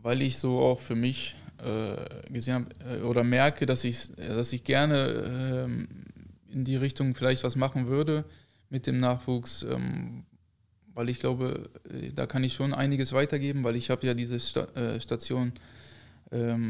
weil 0.01 0.23
ich 0.23 0.39
so 0.39 0.61
auch 0.61 0.81
für 0.81 0.95
mich 0.95 1.35
äh, 1.59 2.31
gesehen 2.33 2.55
habe 2.55 2.99
äh, 2.99 3.03
oder 3.03 3.25
merke, 3.25 3.67
dass 3.67 3.83
ich, 3.83 4.13
dass 4.17 4.53
ich 4.53 4.63
gerne 4.63 5.65
ähm, 5.67 5.89
in 6.51 6.65
die 6.65 6.77
Richtung 6.77 7.15
vielleicht 7.15 7.43
was 7.43 7.57
machen 7.57 7.89
würde 7.89 8.25
mit 8.71 8.87
dem 8.87 8.99
Nachwuchs, 8.99 9.65
ähm, 9.69 10.25
weil 10.95 11.09
ich 11.09 11.19
glaube, 11.19 11.69
äh, 11.91 12.13
da 12.13 12.27
kann 12.27 12.45
ich 12.45 12.55
schon 12.55 12.75
einiges 12.75 13.13
weitergeben, 13.13 13.65
weil 13.65 13.77
ich 13.77 13.91
habe 13.91 14.07
ja 14.07 14.15
diese 14.15 14.39
Sta 14.39 14.65
äh, 14.75 15.01
Station 15.01 15.53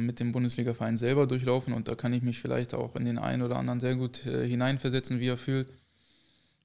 mit 0.06 0.20
dem 0.20 0.32
Bundesliga-Verein 0.32 0.96
selber 0.96 1.26
durchlaufen 1.26 1.72
und 1.72 1.88
da 1.88 1.94
kann 1.94 2.12
ich 2.12 2.22
mich 2.22 2.38
vielleicht 2.38 2.74
auch 2.74 2.94
in 2.94 3.04
den 3.04 3.18
einen 3.18 3.42
oder 3.42 3.56
anderen 3.56 3.80
sehr 3.80 3.96
gut 3.96 4.24
äh, 4.24 4.46
hineinversetzen, 4.46 5.18
wie 5.18 5.28
er 5.28 5.36
fühlt, 5.36 5.68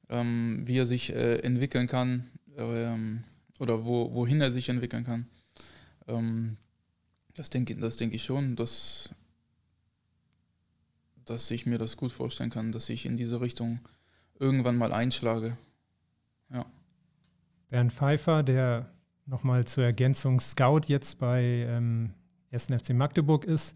ähm, 0.10 0.62
wie 0.66 0.78
er 0.78 0.86
sich 0.86 1.12
äh, 1.12 1.40
entwickeln 1.40 1.88
kann 1.88 2.30
ähm, 2.56 3.24
oder 3.60 3.86
wo, 3.86 4.14
wohin 4.14 4.42
er 4.42 4.52
sich 4.52 4.70
entwickeln 4.70 5.04
kann. 5.06 5.28
Ähm, 6.08 6.58
das 7.36 7.50
denke 7.50 7.76
das 7.76 7.98
denk 7.98 8.14
ich 8.14 8.24
schon, 8.24 8.56
dass, 8.56 9.14
dass 11.26 11.50
ich 11.50 11.66
mir 11.66 11.80
das 11.80 11.98
gut 11.98 12.12
vorstellen 12.12 12.52
kann, 12.52 12.72
dass 12.72 12.90
ich 12.90 13.08
in 13.08 13.18
diese 13.18 13.42
Richtung 13.42 13.80
irgendwann 14.38 14.78
mal 14.78 14.94
einschlage. 14.94 15.58
Ja. 16.52 16.66
Bernd 17.70 17.92
Pfeiffer, 17.92 18.44
der 18.44 18.92
nochmal 19.26 19.66
zur 19.66 19.84
Ergänzung 19.84 20.40
Scout 20.40 20.82
jetzt 20.88 21.18
bei 21.18 21.66
1. 22.54 22.68
FC 22.68 22.94
Magdeburg 22.94 23.46
ist, 23.46 23.76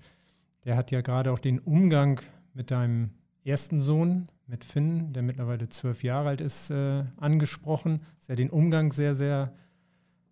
der 0.64 0.78
hat 0.78 0.92
ja 0.92 1.02
gerade 1.02 1.32
auch 1.32 1.40
den 1.40 1.60
Umgang 1.60 2.22
mit 2.54 2.72
deinem 2.72 3.10
ersten 3.44 3.80
Sohn, 3.80 4.30
mit 4.46 4.64
Finn, 4.64 5.14
der 5.14 5.24
mittlerweile 5.24 5.68
zwölf 5.70 6.04
Jahre 6.04 6.30
alt 6.30 6.42
ist, 6.42 6.70
äh, 6.70 7.04
angesprochen. 7.18 8.02
Dass 8.18 8.30
er 8.30 8.36
den 8.36 8.50
Umgang 8.50 8.92
sehr, 8.92 9.16
sehr, 9.16 9.54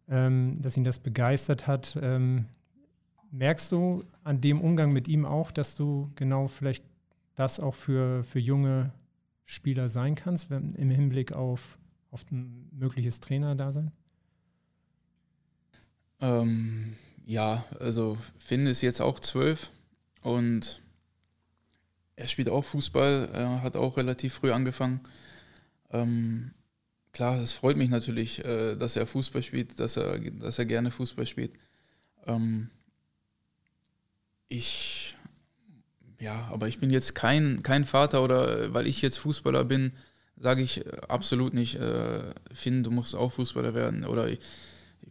ähm, 0.08 0.60
dass 0.62 0.78
ihn 0.78 0.84
das 0.84 1.00
begeistert 1.00 1.68
hat. 1.68 1.98
Ähm, 2.02 2.46
merkst 3.32 3.72
du 3.72 4.04
an 4.24 4.42
dem 4.42 4.62
Umgang 4.62 4.94
mit 4.94 5.08
ihm 5.08 5.26
auch, 5.26 5.52
dass 5.52 5.76
du 5.76 6.12
genau 6.16 6.48
vielleicht 6.48 6.86
das 7.36 7.60
auch 7.60 7.76
für, 7.76 8.24
für 8.24 8.40
junge 8.40 8.94
Spieler 9.44 9.90
sein 9.90 10.16
kannst, 10.16 10.50
wenn, 10.50 10.74
im 10.76 10.90
Hinblick 10.90 11.34
auf, 11.34 11.78
auf 12.12 12.24
ein 12.32 12.70
mögliches 12.72 13.20
Trainerdasein? 13.20 13.92
Ähm, 16.22 16.96
ja, 17.26 17.66
also 17.80 18.18
Finn 18.38 18.68
ist 18.68 18.82
jetzt 18.82 19.02
auch 19.02 19.20
zwölf 19.20 19.72
und 20.22 20.82
er 22.16 22.28
spielt 22.28 22.50
auch 22.50 22.64
Fußball, 22.64 23.30
er 23.34 23.62
hat 23.62 23.76
auch 23.76 23.98
relativ 23.98 24.36
früh 24.36 24.52
angefangen. 24.52 25.02
Ähm, 25.92 26.52
klar, 27.12 27.40
es 27.40 27.52
freut 27.52 27.78
mich 27.78 27.90
natürlich, 27.90 28.44
äh, 28.46 28.76
dass 28.76 28.96
er 28.96 29.08
Fußball 29.08 29.44
spielt, 29.44 29.80
dass 29.80 29.98
er, 29.98 30.20
dass 30.20 30.60
er 30.60 30.66
gerne 30.66 30.92
Fußball 30.92 31.26
spielt. 31.26 31.52
Ähm, 32.26 32.70
ich, 34.48 35.16
ja, 36.20 36.48
aber 36.52 36.68
ich 36.68 36.80
bin 36.80 36.92
jetzt 36.92 37.16
kein, 37.16 37.64
kein 37.64 37.86
Vater 37.86 38.24
oder 38.24 38.74
weil 38.74 38.88
ich 38.88 39.02
jetzt 39.02 39.18
Fußballer 39.18 39.66
bin, 39.66 39.92
sage 40.38 40.62
ich 40.62 40.86
absolut 41.10 41.54
nicht, 41.54 41.76
äh, 41.76 42.24
Finn, 42.54 42.84
du 42.84 42.92
musst 42.92 43.16
auch 43.16 43.34
Fußballer 43.34 43.74
werden. 43.74 44.06
Oder 44.06 44.30
ich, 44.30 44.40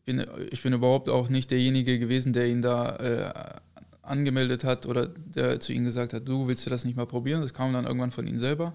bin, 0.04 0.24
ich 0.50 0.62
bin 0.62 0.72
überhaupt 0.72 1.08
auch 1.08 1.28
nicht 1.28 1.50
derjenige 1.50 1.98
gewesen, 1.98 2.32
der 2.32 2.48
ihn 2.48 2.62
da 2.62 2.96
äh, 2.96 3.60
angemeldet 4.02 4.64
hat 4.64 4.86
oder 4.86 5.06
der 5.06 5.60
zu 5.60 5.72
ihm 5.72 5.84
gesagt 5.84 6.12
hat, 6.12 6.28
du 6.28 6.46
willst 6.46 6.66
du 6.66 6.70
das 6.70 6.84
nicht 6.84 6.96
mal 6.96 7.06
probieren? 7.06 7.40
Das 7.40 7.54
kam 7.54 7.72
dann 7.72 7.86
irgendwann 7.86 8.10
von 8.10 8.26
ihm 8.26 8.38
selber. 8.38 8.74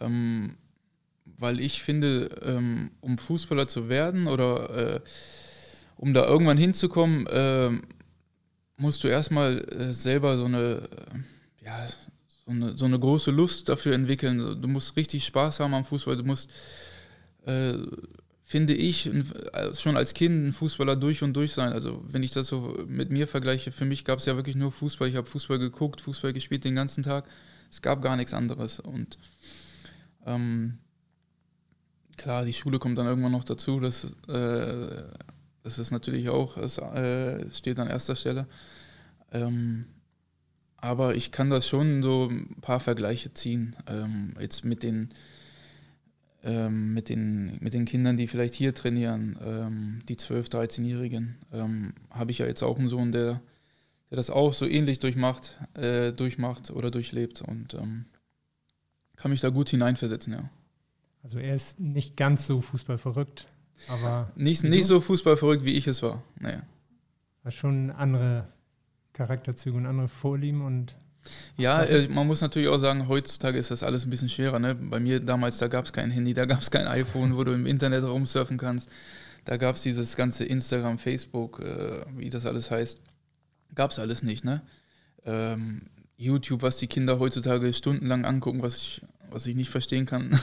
Ähm, 0.00 0.56
weil 1.38 1.60
ich 1.60 1.82
finde, 1.82 2.30
ähm, 2.42 2.90
um 3.00 3.18
Fußballer 3.18 3.66
zu 3.66 3.88
werden 3.88 4.26
oder 4.26 4.94
äh, 4.96 5.00
um 5.96 6.14
da 6.14 6.24
irgendwann 6.24 6.56
hinzukommen, 6.56 7.26
äh, 7.26 7.70
musst 8.76 9.02
du 9.04 9.08
erstmal 9.08 9.58
äh, 9.72 9.92
selber 9.92 10.38
so 10.38 10.44
eine, 10.44 10.88
äh, 11.62 11.64
ja, 11.64 11.86
so 12.46 12.50
eine, 12.50 12.78
so 12.78 12.86
eine 12.86 12.98
große 12.98 13.30
Lust 13.30 13.68
dafür 13.68 13.94
entwickeln. 13.94 14.62
Du 14.62 14.68
musst 14.68 14.96
richtig 14.96 15.26
Spaß 15.26 15.60
haben 15.60 15.74
am 15.74 15.84
Fußball. 15.84 16.16
Du 16.16 16.24
musst, 16.24 16.50
äh, 17.44 17.74
finde 18.48 18.74
ich, 18.74 19.06
äh, 19.06 19.74
schon 19.74 19.96
als 19.96 20.14
Kind 20.14 20.48
ein 20.48 20.52
Fußballer 20.52 20.96
durch 20.96 21.22
und 21.22 21.34
durch 21.34 21.52
sein. 21.52 21.72
Also 21.72 22.02
wenn 22.08 22.22
ich 22.22 22.32
das 22.32 22.48
so 22.48 22.76
mit 22.88 23.10
mir 23.10 23.28
vergleiche, 23.28 23.70
für 23.70 23.84
mich 23.84 24.04
gab 24.04 24.18
es 24.18 24.26
ja 24.26 24.36
wirklich 24.36 24.56
nur 24.56 24.72
Fußball. 24.72 25.08
Ich 25.08 25.16
habe 25.16 25.28
Fußball 25.28 25.58
geguckt, 25.58 26.00
Fußball 26.00 26.32
gespielt 26.32 26.64
den 26.64 26.74
ganzen 26.74 27.02
Tag. 27.02 27.24
Es 27.70 27.82
gab 27.82 28.02
gar 28.02 28.16
nichts 28.16 28.34
anderes. 28.34 28.80
Und 28.80 29.18
ähm, 30.26 30.78
klar, 32.16 32.44
die 32.44 32.52
Schule 32.54 32.78
kommt 32.78 32.98
dann 32.98 33.06
irgendwann 33.06 33.32
noch 33.32 33.44
dazu. 33.44 33.78
Das 33.78 34.16
äh, 34.28 35.02
das 35.68 35.78
ist 35.78 35.90
natürlich 35.90 36.30
auch, 36.30 36.56
es 36.56 36.78
äh, 36.78 37.50
steht 37.50 37.78
an 37.78 37.88
erster 37.88 38.16
Stelle. 38.16 38.46
Ähm, 39.32 39.84
aber 40.78 41.14
ich 41.14 41.30
kann 41.30 41.50
das 41.50 41.68
schon 41.68 42.02
so 42.02 42.28
ein 42.30 42.56
paar 42.62 42.80
Vergleiche 42.80 43.34
ziehen. 43.34 43.76
Ähm, 43.86 44.34
jetzt 44.40 44.64
mit 44.64 44.82
den, 44.82 45.10
ähm, 46.42 46.94
mit, 46.94 47.08
den, 47.08 47.58
mit 47.60 47.74
den 47.74 47.84
Kindern, 47.84 48.16
die 48.16 48.28
vielleicht 48.28 48.54
hier 48.54 48.74
trainieren, 48.74 49.38
ähm, 49.42 49.98
die 50.08 50.16
12-, 50.16 50.50
13-Jährigen, 50.50 51.36
ähm, 51.52 51.94
habe 52.10 52.30
ich 52.30 52.38
ja 52.38 52.46
jetzt 52.46 52.62
auch 52.62 52.78
einen 52.78 52.88
Sohn, 52.88 53.12
der, 53.12 53.40
der 54.10 54.16
das 54.16 54.30
auch 54.30 54.54
so 54.54 54.66
ähnlich 54.66 54.98
durchmacht, 55.00 55.58
äh, 55.74 56.12
durchmacht 56.12 56.70
oder 56.70 56.90
durchlebt 56.90 57.42
und 57.42 57.74
ähm, 57.74 58.06
kann 59.16 59.30
mich 59.30 59.40
da 59.40 59.48
gut 59.48 59.68
hineinversetzen, 59.68 60.32
ja. 60.32 60.50
Also 61.22 61.38
er 61.40 61.54
ist 61.54 61.80
nicht 61.80 62.16
ganz 62.16 62.46
so 62.46 62.60
fußballverrückt, 62.60 63.46
aber 63.88 64.30
nicht, 64.36 64.62
nicht 64.62 64.86
so 64.86 65.00
fußballverrückt, 65.00 65.64
wie 65.64 65.72
ich 65.72 65.88
es 65.88 66.02
war. 66.02 66.22
Naja. 66.38 66.62
War 67.42 67.50
schon 67.50 67.90
andere 67.90 68.48
Charakterzüge 69.12 69.76
und 69.76 69.86
andere 69.86 70.08
Vorlieben 70.08 70.64
und 70.64 70.96
ja, 71.56 71.82
äh, 71.82 72.08
man 72.08 72.26
muss 72.26 72.40
natürlich 72.40 72.68
auch 72.68 72.78
sagen, 72.78 73.08
heutzutage 73.08 73.58
ist 73.58 73.70
das 73.70 73.82
alles 73.82 74.06
ein 74.06 74.10
bisschen 74.10 74.28
schwerer. 74.28 74.58
Ne? 74.58 74.74
Bei 74.74 75.00
mir 75.00 75.20
damals, 75.20 75.58
da 75.58 75.68
gab 75.68 75.84
es 75.84 75.92
kein 75.92 76.10
Handy, 76.10 76.34
da 76.34 76.44
gab 76.44 76.60
es 76.60 76.70
kein 76.70 76.86
iPhone, 76.86 77.36
wo 77.36 77.44
du 77.44 77.52
im 77.52 77.66
Internet 77.66 78.04
rumsurfen 78.04 78.58
kannst. 78.58 78.90
Da 79.44 79.56
gab 79.56 79.76
es 79.76 79.82
dieses 79.82 80.16
ganze 80.16 80.44
Instagram, 80.44 80.98
Facebook, 80.98 81.60
äh, 81.60 82.04
wie 82.16 82.30
das 82.30 82.46
alles 82.46 82.70
heißt. 82.70 83.00
Gab 83.74 83.90
es 83.90 83.98
alles 83.98 84.22
nicht. 84.22 84.44
Ne? 84.44 84.62
Ähm, 85.24 85.82
YouTube, 86.16 86.62
was 86.62 86.76
die 86.76 86.86
Kinder 86.86 87.18
heutzutage 87.18 87.72
stundenlang 87.72 88.24
angucken, 88.24 88.62
was 88.62 88.76
ich, 88.76 89.02
was 89.30 89.46
ich 89.46 89.56
nicht 89.56 89.70
verstehen 89.70 90.04
kann. 90.04 90.38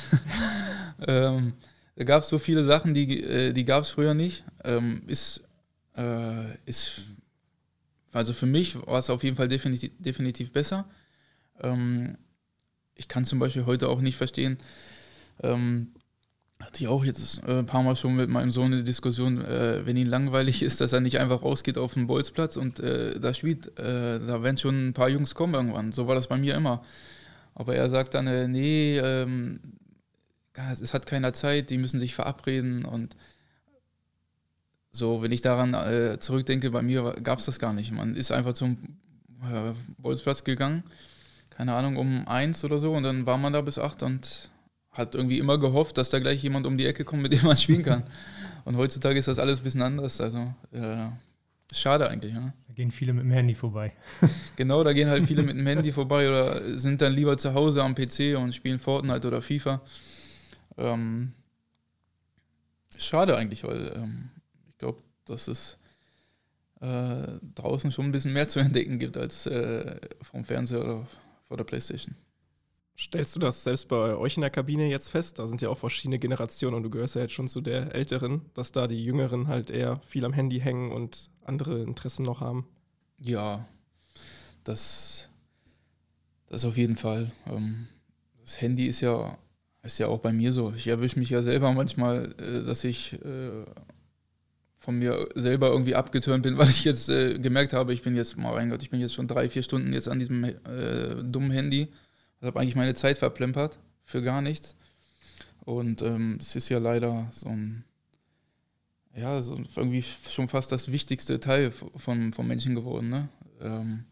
ähm, 1.07 1.53
da 1.95 2.03
gab 2.03 2.23
es 2.23 2.29
so 2.29 2.39
viele 2.39 2.63
Sachen, 2.63 2.93
die, 2.93 3.21
äh, 3.23 3.53
die 3.53 3.65
gab 3.65 3.83
es 3.83 3.89
früher 3.89 4.13
nicht. 4.13 4.43
Ähm, 4.63 5.03
ist, 5.07 5.43
äh, 5.95 6.55
ist, 6.65 7.01
also 8.15 8.33
für 8.33 8.45
mich 8.45 8.75
war 8.87 8.99
es 8.99 9.09
auf 9.09 9.23
jeden 9.23 9.35
Fall 9.35 9.47
definitiv, 9.47 9.91
definitiv 9.99 10.51
besser. 10.51 10.85
Ähm, 11.61 12.17
ich 12.95 13.07
kann 13.07 13.25
zum 13.25 13.39
Beispiel 13.39 13.65
heute 13.65 13.89
auch 13.89 13.99
nicht 13.99 14.15
verstehen, 14.15 14.57
ähm, 15.43 15.93
hatte 16.61 16.83
ich 16.83 16.87
auch 16.87 17.03
jetzt 17.03 17.43
äh, 17.43 17.59
ein 17.59 17.65
paar 17.65 17.83
Mal 17.83 17.95
schon 17.95 18.15
mit 18.15 18.29
meinem 18.29 18.51
Sohn 18.51 18.71
eine 18.71 18.83
Diskussion, 18.83 19.43
äh, 19.43 19.85
wenn 19.85 19.97
ihm 19.97 20.07
langweilig 20.07 20.63
ist, 20.63 20.79
dass 20.79 20.93
er 20.93 21.01
nicht 21.01 21.19
einfach 21.19 21.43
rausgeht 21.43 21.77
auf 21.77 21.93
den 21.93 22.07
Bolzplatz 22.07 22.55
und 22.55 22.79
äh, 22.79 23.19
da 23.19 23.33
spielt. 23.33 23.77
Äh, 23.77 24.19
da 24.19 24.41
werden 24.41 24.57
schon 24.57 24.87
ein 24.87 24.93
paar 24.93 25.09
Jungs 25.09 25.35
kommen 25.35 25.53
irgendwann. 25.53 25.91
So 25.91 26.07
war 26.07 26.15
das 26.15 26.27
bei 26.27 26.37
mir 26.37 26.55
immer. 26.55 26.83
Aber 27.53 27.75
er 27.75 27.89
sagt 27.89 28.13
dann, 28.13 28.27
äh, 28.27 28.47
nee, 28.47 28.97
ähm, 28.97 29.59
es 30.53 30.93
hat 30.93 31.05
keiner 31.05 31.33
Zeit, 31.33 31.69
die 31.69 31.77
müssen 31.77 31.99
sich 31.99 32.15
verabreden 32.15 32.85
und 32.85 33.17
so, 34.95 35.21
wenn 35.21 35.31
ich 35.31 35.41
daran 35.41 35.73
äh, 35.73 36.19
zurückdenke, 36.19 36.71
bei 36.71 36.81
mir 36.81 37.15
gab 37.21 37.39
es 37.39 37.45
das 37.45 37.59
gar 37.59 37.73
nicht. 37.73 37.91
Man 37.91 38.15
ist 38.15 38.31
einfach 38.31 38.53
zum 38.53 38.77
äh, 39.43 39.73
Bolzplatz 39.97 40.43
gegangen, 40.43 40.83
keine 41.49 41.73
Ahnung, 41.73 41.97
um 41.97 42.27
eins 42.27 42.63
oder 42.63 42.79
so 42.79 42.93
und 42.93 43.03
dann 43.03 43.25
war 43.25 43.37
man 43.37 43.53
da 43.53 43.61
bis 43.61 43.77
acht 43.77 44.03
und 44.03 44.51
hat 44.91 45.13
irgendwie 45.13 45.39
immer 45.39 45.57
gehofft, 45.57 45.97
dass 45.97 46.09
da 46.09 46.19
gleich 46.19 46.41
jemand 46.41 46.65
um 46.65 46.77
die 46.77 46.85
Ecke 46.85 47.03
kommt, 47.03 47.21
mit 47.21 47.33
dem 47.33 47.43
man 47.43 47.57
spielen 47.57 47.83
kann. 47.83 48.03
und 48.63 48.77
heutzutage 48.77 49.19
ist 49.19 49.27
das 49.27 49.39
alles 49.39 49.59
ein 49.59 49.63
bisschen 49.63 49.81
anders. 49.81 50.21
Also, 50.21 50.53
äh, 50.71 51.07
schade 51.71 52.09
eigentlich. 52.09 52.33
Ja. 52.33 52.53
Da 52.67 52.73
gehen 52.73 52.91
viele 52.91 53.11
mit 53.11 53.25
dem 53.25 53.31
Handy 53.31 53.53
vorbei. 53.53 53.91
genau, 54.55 54.83
da 54.83 54.93
gehen 54.93 55.09
halt 55.09 55.25
viele 55.25 55.43
mit 55.43 55.57
dem 55.57 55.67
Handy 55.67 55.91
vorbei 55.91 56.29
oder 56.29 56.77
sind 56.77 57.01
dann 57.01 57.13
lieber 57.13 57.37
zu 57.37 57.53
Hause 57.53 57.83
am 57.83 57.95
PC 57.95 58.37
und 58.37 58.55
spielen 58.55 58.79
Fortnite 58.79 59.27
oder 59.27 59.41
FIFA. 59.41 59.81
Ähm, 60.77 61.33
schade 62.97 63.35
eigentlich, 63.35 63.65
weil 63.65 63.91
ähm, 63.95 64.29
dass 65.25 65.47
es 65.47 65.77
äh, 66.81 67.39
draußen 67.55 67.91
schon 67.91 68.05
ein 68.05 68.11
bisschen 68.11 68.33
mehr 68.33 68.47
zu 68.47 68.59
entdecken 68.61 68.99
gibt 68.99 69.17
als 69.17 69.45
äh, 69.45 69.99
vom 70.21 70.43
Fernseher 70.43 70.83
oder 70.83 71.07
vor 71.47 71.57
der 71.57 71.63
Playstation. 71.63 72.15
Stellst 72.97 73.35
du 73.35 73.39
das 73.41 73.63
selbst 73.63 73.89
bei 73.89 74.15
euch 74.15 74.37
in 74.37 74.41
der 74.41 74.49
Kabine 74.49 74.89
jetzt 74.89 75.09
fest? 75.09 75.37
Da 75.37 75.47
sind 75.47 75.61
ja 75.61 75.67
auch 75.67 75.77
verschiedene 75.77 76.17
Generationen 76.17 76.77
und 76.77 76.83
du 76.83 76.89
gehörst 76.89 77.15
ja 77.15 77.21
jetzt 77.21 77.33
schon 77.33 77.49
zu 77.49 77.59
der 77.59 77.93
Älteren, 77.93 78.45
dass 78.53 78.71
da 78.71 78.87
die 78.87 79.03
Jüngeren 79.03 79.49
halt 79.49 79.69
eher 79.69 79.99
viel 80.07 80.23
am 80.23 80.31
Handy 80.31 80.61
hängen 80.61 80.93
und 80.93 81.29
andere 81.43 81.81
Interessen 81.81 82.23
noch 82.23 82.39
haben. 82.39 82.65
Ja, 83.19 83.67
das, 84.63 85.27
das 86.47 86.63
auf 86.63 86.77
jeden 86.77 86.95
Fall. 86.95 87.31
Ähm, 87.47 87.87
das 88.41 88.61
Handy 88.61 88.87
ist 88.87 89.01
ja, 89.01 89.37
ist 89.83 89.97
ja 89.97 90.07
auch 90.07 90.19
bei 90.19 90.31
mir 90.31 90.53
so. 90.53 90.71
Ich 90.73 90.87
erwische 90.87 91.19
mich 91.19 91.29
ja 91.29 91.43
selber 91.43 91.73
manchmal, 91.73 92.33
äh, 92.39 92.63
dass 92.63 92.85
ich 92.85 93.13
äh, 93.25 93.65
von 94.85 94.99
mir 94.99 95.27
selber 95.33 95.69
irgendwie 95.69 95.95
abgeturnt 95.95 96.43
bin, 96.43 96.57
weil 96.59 96.69
ich 96.69 96.85
jetzt 96.85 97.09
äh, 97.09 97.39
gemerkt 97.39 97.73
habe, 97.73 97.93
ich 97.93 98.03
bin 98.03 98.15
jetzt, 98.15 98.37
mein 98.37 98.69
Gott, 98.69 98.83
ich 98.83 98.91
bin 98.91 99.01
jetzt 99.01 99.13
schon 99.13 99.27
drei, 99.27 99.49
vier 99.49 99.63
Stunden 99.63 99.91
jetzt 99.91 100.07
an 100.07 100.19
diesem 100.19 100.43
äh, 100.43 100.53
dummen 101.23 101.51
Handy. 101.51 101.89
Ich 102.39 102.47
habe 102.47 102.59
eigentlich 102.59 102.75
meine 102.75 102.93
Zeit 102.93 103.17
verplempert 103.17 103.79
für 104.05 104.21
gar 104.21 104.41
nichts. 104.41 104.75
Und 105.61 106.03
ähm, 106.03 106.37
es 106.39 106.55
ist 106.55 106.69
ja 106.69 106.77
leider 106.77 107.27
so 107.31 107.49
ein, 107.49 107.83
ja, 109.15 109.41
so 109.41 109.59
irgendwie 109.75 110.03
schon 110.03 110.47
fast 110.47 110.71
das 110.71 110.91
wichtigste 110.91 111.39
Teil 111.39 111.71
von, 111.71 112.31
vom 112.31 112.47
Menschen 112.47 112.75
geworden. 112.75 113.09
Ne? 113.09 113.29
Ähm, 113.61 114.03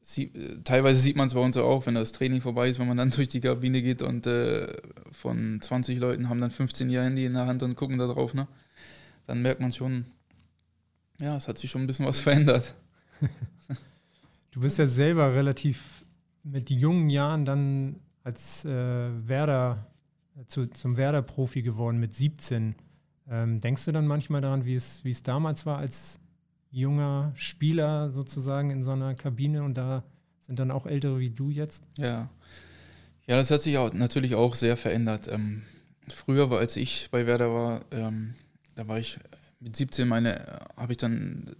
sie, 0.00 0.32
teilweise 0.64 0.98
sieht 0.98 1.14
man 1.14 1.28
es 1.28 1.34
bei 1.34 1.40
uns 1.40 1.56
auch, 1.56 1.86
wenn 1.86 1.94
das 1.94 2.10
Training 2.10 2.40
vorbei 2.40 2.68
ist, 2.68 2.80
wenn 2.80 2.88
man 2.88 2.96
dann 2.96 3.10
durch 3.16 3.28
die 3.28 3.40
Kabine 3.40 3.82
geht 3.82 4.02
und 4.02 4.26
äh, 4.26 4.72
von 5.12 5.60
20 5.60 6.00
Leuten 6.00 6.28
haben 6.28 6.40
dann 6.40 6.50
15 6.50 6.90
ihr 6.90 7.04
Handy 7.04 7.24
in 7.26 7.34
der 7.34 7.46
Hand 7.46 7.62
und 7.62 7.76
gucken 7.76 7.98
da 7.98 8.08
drauf. 8.08 8.34
Ne? 8.34 8.48
Dann 9.26 9.42
merkt 9.42 9.60
man 9.60 9.72
schon, 9.72 10.06
ja, 11.20 11.36
es 11.36 11.48
hat 11.48 11.58
sich 11.58 11.70
schon 11.70 11.82
ein 11.82 11.86
bisschen 11.86 12.06
was 12.06 12.20
verändert. 12.20 12.74
Du 14.50 14.60
bist 14.60 14.78
ja 14.78 14.86
selber 14.86 15.34
relativ 15.34 16.04
mit 16.42 16.70
jungen 16.70 17.10
Jahren 17.10 17.44
dann 17.44 17.96
als 18.22 18.64
äh, 18.64 19.28
Werder 19.28 19.86
zu, 20.46 20.66
zum 20.66 20.96
Werder-Profi 20.96 21.62
geworden 21.62 21.98
mit 21.98 22.12
17. 22.12 22.74
Ähm, 23.28 23.60
denkst 23.60 23.84
du 23.84 23.92
dann 23.92 24.06
manchmal 24.06 24.40
daran, 24.40 24.64
wie 24.64 24.74
es, 24.74 25.04
wie 25.04 25.10
es 25.10 25.22
damals 25.22 25.64
war 25.66 25.78
als 25.78 26.20
junger 26.70 27.32
Spieler 27.36 28.10
sozusagen 28.10 28.70
in 28.70 28.82
so 28.82 28.92
einer 28.92 29.14
Kabine 29.14 29.62
und 29.62 29.74
da 29.74 30.02
sind 30.40 30.58
dann 30.58 30.70
auch 30.70 30.86
Ältere 30.86 31.18
wie 31.20 31.30
du 31.30 31.50
jetzt? 31.50 31.84
Ja, 31.96 32.28
ja 33.26 33.36
das 33.36 33.50
hat 33.50 33.62
sich 33.62 33.78
auch, 33.78 33.92
natürlich 33.92 34.34
auch 34.34 34.54
sehr 34.54 34.76
verändert. 34.76 35.28
Ähm, 35.28 35.62
früher, 36.08 36.50
war, 36.50 36.58
als 36.58 36.76
ich 36.76 37.08
bei 37.10 37.26
Werder 37.26 37.52
war, 37.52 37.80
ähm, 37.92 38.34
da 38.74 38.88
war 38.88 38.98
ich 38.98 39.18
mit 39.60 39.76
17, 39.76 40.06
meine, 40.06 40.60
habe 40.76 40.92
ich 40.92 40.98
dann, 40.98 41.56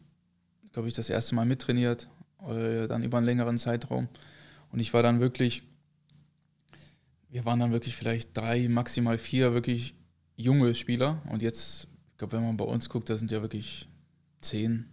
glaube 0.73 0.89
ich, 0.89 0.95
das 0.95 1.11
erste 1.11 1.35
Mal 1.35 1.47
mittrainiert, 1.47 2.09
äh, 2.49 2.87
dann 2.87 3.03
über 3.03 3.19
einen 3.19 3.27
längeren 3.27 3.59
Zeitraum. 3.59 4.09
Und 4.71 4.81
ich 4.81 4.93
war 4.93 5.03
dann 5.03 5.21
wirklich 5.21 5.63
wir 7.35 7.45
waren 7.45 7.59
dann 7.59 7.73
wirklich 7.73 7.97
vielleicht 7.97 8.37
drei, 8.37 8.69
maximal 8.69 9.19
vier 9.19 9.55
wirklich 9.55 9.97
junge 10.37 10.73
Spieler. 10.77 11.21
Und 11.29 11.43
jetzt, 11.43 11.89
ich 12.13 12.19
glaube, 12.19 12.35
wenn 12.35 12.45
man 12.45 12.57
bei 12.57 12.65
uns 12.65 12.89
guckt, 12.89 13.11
da 13.11 13.17
sind 13.17 13.33
ja 13.33 13.43
wirklich 13.43 13.89
zehn. 14.41 14.85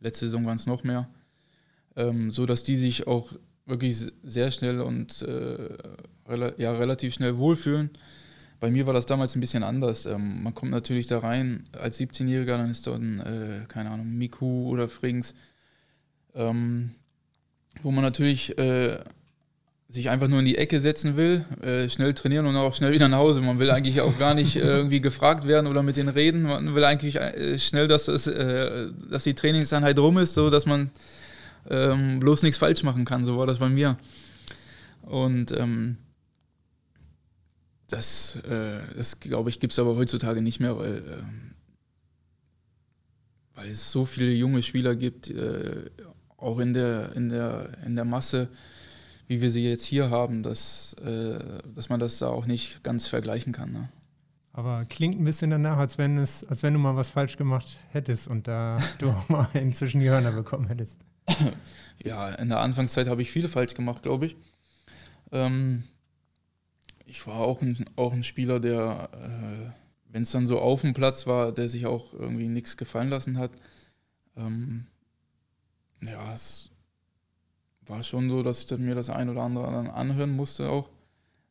Letzte 0.00 0.24
Saison 0.24 0.46
waren 0.46 0.56
es 0.56 0.64
noch 0.64 0.82
mehr. 0.82 1.10
Ähm, 1.96 2.30
so 2.30 2.46
dass 2.46 2.64
die 2.64 2.78
sich 2.78 3.06
auch 3.06 3.34
wirklich 3.66 3.98
sehr 4.22 4.50
schnell 4.50 4.80
und 4.80 5.20
äh, 5.20 5.76
ja, 6.56 6.72
relativ 6.72 7.12
schnell 7.12 7.36
wohlfühlen. 7.36 7.90
Bei 8.60 8.70
mir 8.70 8.86
war 8.86 8.92
das 8.92 9.06
damals 9.06 9.34
ein 9.34 9.40
bisschen 9.40 9.62
anders. 9.62 10.04
Ähm, 10.04 10.42
man 10.42 10.54
kommt 10.54 10.70
natürlich 10.70 11.06
da 11.06 11.18
rein 11.18 11.64
als 11.72 11.98
17-Jähriger, 11.98 12.58
dann 12.58 12.70
ist 12.70 12.86
dort 12.86 13.00
ein, 13.00 13.20
äh, 13.20 13.66
keine 13.68 13.90
Ahnung, 13.90 14.16
Miku 14.16 14.68
oder 14.68 14.88
Frings, 14.88 15.34
ähm, 16.34 16.90
wo 17.82 17.90
man 17.90 18.04
natürlich 18.04 18.58
äh, 18.58 18.98
sich 19.88 20.10
einfach 20.10 20.28
nur 20.28 20.38
in 20.38 20.44
die 20.44 20.58
Ecke 20.58 20.80
setzen 20.80 21.16
will, 21.16 21.44
äh, 21.62 21.88
schnell 21.88 22.12
trainieren 22.14 22.46
und 22.46 22.54
auch 22.56 22.74
schnell 22.74 22.92
wieder 22.92 23.08
nach 23.08 23.18
Hause. 23.18 23.40
Man 23.40 23.58
will 23.58 23.70
eigentlich 23.70 24.02
auch 24.02 24.18
gar 24.18 24.34
nicht 24.34 24.56
äh, 24.56 24.60
irgendwie 24.60 25.00
gefragt 25.00 25.48
werden 25.48 25.66
oder 25.66 25.82
mit 25.82 25.96
denen 25.96 26.10
reden. 26.10 26.42
Man 26.42 26.74
will 26.74 26.84
eigentlich 26.84 27.16
äh, 27.16 27.58
schnell, 27.58 27.88
dass, 27.88 28.04
das, 28.04 28.26
äh, 28.26 28.88
dass 29.10 29.24
die 29.24 29.34
Trainingseinheit 29.34 29.98
rum 29.98 30.18
ist, 30.18 30.34
so 30.34 30.50
dass 30.50 30.66
man 30.66 30.90
ähm, 31.68 32.20
bloß 32.20 32.42
nichts 32.42 32.58
falsch 32.58 32.82
machen 32.82 33.04
kann. 33.04 33.24
So 33.24 33.36
war 33.38 33.46
das 33.46 33.58
bei 33.58 33.68
mir. 33.68 33.96
Und 35.02 35.50
ähm, 35.58 35.96
das, 37.90 38.36
äh, 38.36 38.80
das 38.96 39.20
glaube 39.20 39.50
ich, 39.50 39.60
gibt 39.60 39.72
es 39.72 39.78
aber 39.78 39.96
heutzutage 39.96 40.42
nicht 40.42 40.60
mehr, 40.60 40.78
weil, 40.78 41.02
ähm, 41.18 41.54
weil 43.54 43.70
es 43.70 43.90
so 43.90 44.04
viele 44.04 44.32
junge 44.32 44.62
Spieler 44.62 44.96
gibt, 44.96 45.30
äh, 45.30 45.90
auch 46.36 46.58
in 46.58 46.72
der, 46.72 47.14
in 47.14 47.28
der, 47.28 47.70
in 47.84 47.96
der 47.96 48.04
Masse 48.04 48.48
wie 49.30 49.40
wir 49.40 49.52
sie 49.52 49.62
jetzt 49.62 49.84
hier 49.84 50.10
haben, 50.10 50.42
dass, 50.42 50.94
äh, 50.94 51.38
dass 51.72 51.88
man 51.88 52.00
das 52.00 52.18
da 52.18 52.26
auch 52.26 52.46
nicht 52.46 52.82
ganz 52.82 53.06
vergleichen 53.06 53.52
kann. 53.52 53.70
Ne? 53.70 53.88
Aber 54.52 54.84
klingt 54.86 55.20
ein 55.20 55.24
bisschen 55.24 55.52
danach, 55.52 55.78
als 55.78 55.98
wenn, 55.98 56.18
es, 56.18 56.42
als 56.42 56.64
wenn 56.64 56.74
du 56.74 56.80
mal 56.80 56.96
was 56.96 57.10
falsch 57.10 57.36
gemacht 57.36 57.78
hättest 57.90 58.26
und 58.26 58.48
da 58.48 58.76
du 58.98 59.08
auch 59.10 59.28
mal 59.28 59.48
inzwischen 59.54 60.00
die 60.00 60.10
Hörner 60.10 60.32
bekommen 60.32 60.66
hättest. 60.66 60.98
Ja, 62.02 62.30
in 62.30 62.48
der 62.48 62.58
Anfangszeit 62.58 63.06
habe 63.06 63.22
ich 63.22 63.30
viele 63.30 63.48
falsch 63.48 63.74
gemacht, 63.74 64.02
glaube 64.02 64.26
ich. 64.26 64.36
Ähm, 65.30 65.84
ich 67.10 67.26
war 67.26 67.40
auch 67.40 67.60
ein, 67.60 67.84
auch 67.96 68.12
ein 68.12 68.22
Spieler, 68.22 68.60
der, 68.60 69.10
äh, 69.12 70.12
wenn 70.12 70.22
es 70.22 70.30
dann 70.30 70.46
so 70.46 70.60
auf 70.60 70.82
dem 70.82 70.94
Platz 70.94 71.26
war, 71.26 71.52
der 71.52 71.68
sich 71.68 71.86
auch 71.86 72.14
irgendwie 72.14 72.48
nichts 72.48 72.76
gefallen 72.76 73.08
lassen 73.08 73.36
hat. 73.36 73.50
Ähm, 74.36 74.86
ja, 76.00 76.32
es 76.32 76.70
war 77.86 78.02
schon 78.02 78.30
so, 78.30 78.42
dass 78.42 78.64
ich 78.64 78.78
mir 78.78 78.94
das 78.94 79.10
ein 79.10 79.28
oder 79.28 79.42
andere 79.42 79.70
dann 79.72 79.88
anhören 79.88 80.30
musste 80.30 80.70
auch. 80.70 80.90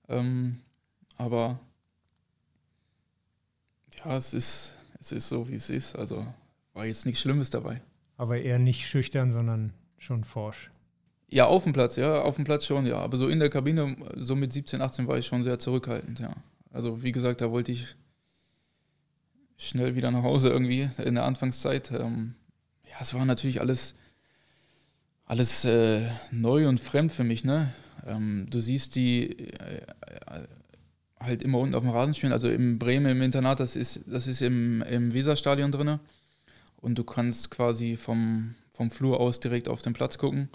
Ähm, 0.08 0.62
aber 1.18 1.60
ja, 3.98 4.16
es 4.16 4.34
ist, 4.34 4.76
es 5.00 5.12
ist 5.12 5.28
so, 5.28 5.50
wie 5.50 5.56
es 5.56 5.70
ist. 5.70 5.96
Also 5.96 6.26
war 6.74 6.86
jetzt 6.86 7.06
nichts 7.06 7.22
Schlimmes 7.22 7.50
dabei. 7.50 7.82
Aber 8.16 8.40
eher 8.40 8.60
nicht 8.60 8.88
schüchtern, 8.88 9.32
sondern 9.32 9.74
schon 9.98 10.24
forsch. 10.24 10.72
Ja, 11.32 11.46
auf 11.46 11.64
dem 11.64 11.74
Platz, 11.74 11.96
ja, 11.96 12.22
auf 12.22 12.36
dem 12.36 12.46
Platz 12.46 12.66
schon, 12.66 12.86
ja. 12.86 12.98
Aber 12.98 13.18
so 13.18 13.28
in 13.28 13.40
der 13.40 13.50
Kabine, 13.50 13.96
so 14.16 14.36
mit 14.36 14.52
17, 14.52 14.82
18 14.82 15.08
war 15.08 15.18
ich 15.18 15.28
schon 15.28 15.44
sehr 15.44 15.60
zurückhaltend, 15.60 16.20
ja. 16.20 16.34
Also 16.72 17.04
wie 17.04 17.12
gesagt, 17.12 17.42
da 17.42 17.52
wollte 17.52 17.72
ich 17.72 17.96
schnell 19.58 19.96
wieder 19.96 20.12
nach 20.12 20.24
Hause 20.24 20.50
irgendwie 20.50 20.90
in 21.04 21.16
der 21.16 21.26
Anfangszeit. 21.26 21.92
Ähm, 21.92 22.36
ja, 22.88 22.98
es 23.02 23.14
war 23.14 23.26
natürlich 23.26 23.60
alles 23.62 23.96
alles 25.30 25.64
äh, 25.64 26.10
neu 26.32 26.68
und 26.68 26.80
fremd 26.80 27.14
für 27.14 27.24
mich. 27.24 27.44
Ne? 27.46 27.72
Ähm, 28.06 28.48
du 28.50 28.60
siehst 28.60 28.96
die 28.96 29.38
äh, 29.48 29.82
halt 31.20 31.44
immer 31.44 31.60
unten 31.60 31.76
auf 31.76 31.84
dem 31.84 31.92
Rasen 31.92 32.16
spielen. 32.16 32.34
Also 32.34 32.50
im 32.50 32.80
Bremen 32.80 33.12
im 33.12 33.22
Internat, 33.22 33.60
das 33.60 33.76
ist, 33.76 34.02
das 34.08 34.26
ist 34.26 34.42
im, 34.42 34.82
im 34.82 35.14
Weserstadion 35.14 35.72
drin. 35.72 36.00
Und 36.78 36.98
du 36.98 37.04
kannst 37.04 37.52
quasi 37.52 37.96
vom, 37.96 38.56
vom 38.72 38.90
Flur 38.90 39.20
aus 39.20 39.40
direkt 39.40 39.70
auf 39.70 39.84
den 39.84 39.94
Platz 39.94 40.18
gucken. 40.18 40.50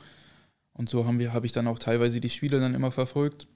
Und 0.75 0.91
so 0.91 1.07
haben 1.07 1.19
wir, 1.19 1.33
habe 1.33 1.47
ich 1.47 1.53
dann 1.53 1.69
auch 1.69 1.79
teilweise 1.79 2.21
die 2.21 2.31
Spiele 2.31 2.61
dann 2.61 2.75
immer 2.75 2.91
verfolgt, 2.91 3.47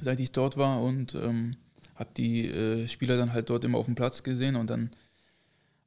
seit 0.00 0.18
ich 0.18 0.32
dort 0.32 0.56
war 0.56 0.82
und 0.82 1.14
ähm, 1.14 1.56
habe 1.94 2.10
die 2.16 2.48
äh, 2.48 2.88
Spieler 2.88 3.16
dann 3.16 3.32
halt 3.32 3.50
dort 3.50 3.64
immer 3.64 3.78
auf 3.78 3.86
dem 3.86 3.94
Platz 3.94 4.22
gesehen 4.22 4.56
und 4.56 4.70
dann 4.70 4.90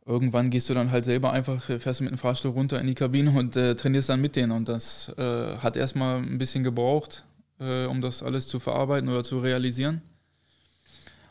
irgendwann 0.05 0.51
gehst 0.51 0.69
du 0.69 0.73
dann 0.73 0.91
halt 0.91 1.05
selber 1.05 1.31
einfach, 1.31 1.63
fährst 1.63 1.99
du 1.99 2.03
mit 2.03 2.12
dem 2.12 2.19
Fahrstuhl 2.19 2.51
runter 2.51 2.79
in 2.79 2.88
die 2.88 2.95
Kabine 2.95 3.31
und 3.31 3.58
äh, 3.58 3.75
trainierst 3.75 4.10
dann 4.10 4.21
mit 4.21 4.36
denen. 4.36 4.51
Und 4.51 4.69
das 4.69 5.10
äh, 5.17 5.58
hat 5.58 5.75
erstmal 5.75 6.17
ein 6.17 6.38
bisschen 6.38 6.63
gebraucht, 6.63 7.25
äh, 7.60 7.86
um 7.86 8.01
das 8.01 8.21
alles 8.21 8.47
zu 8.47 8.60
verarbeiten 8.60 9.10
oder 9.10 9.23
zu 9.23 9.39
realisieren. 9.39 10.01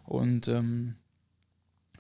Und 0.04 0.48
ähm, 0.48 0.96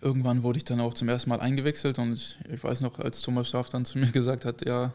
irgendwann 0.00 0.42
wurde 0.42 0.58
ich 0.58 0.64
dann 0.64 0.80
auch 0.80 0.94
zum 0.94 1.08
ersten 1.08 1.30
Mal 1.30 1.40
eingewechselt 1.40 1.98
und 1.98 2.12
ich, 2.14 2.38
ich 2.52 2.62
weiß 2.62 2.80
noch, 2.80 2.98
als 2.98 3.22
Thomas 3.22 3.48
Schaaf 3.48 3.68
dann 3.68 3.84
zu 3.84 3.98
mir 3.98 4.06
gesagt 4.12 4.44
hat, 4.44 4.66
ja, 4.66 4.92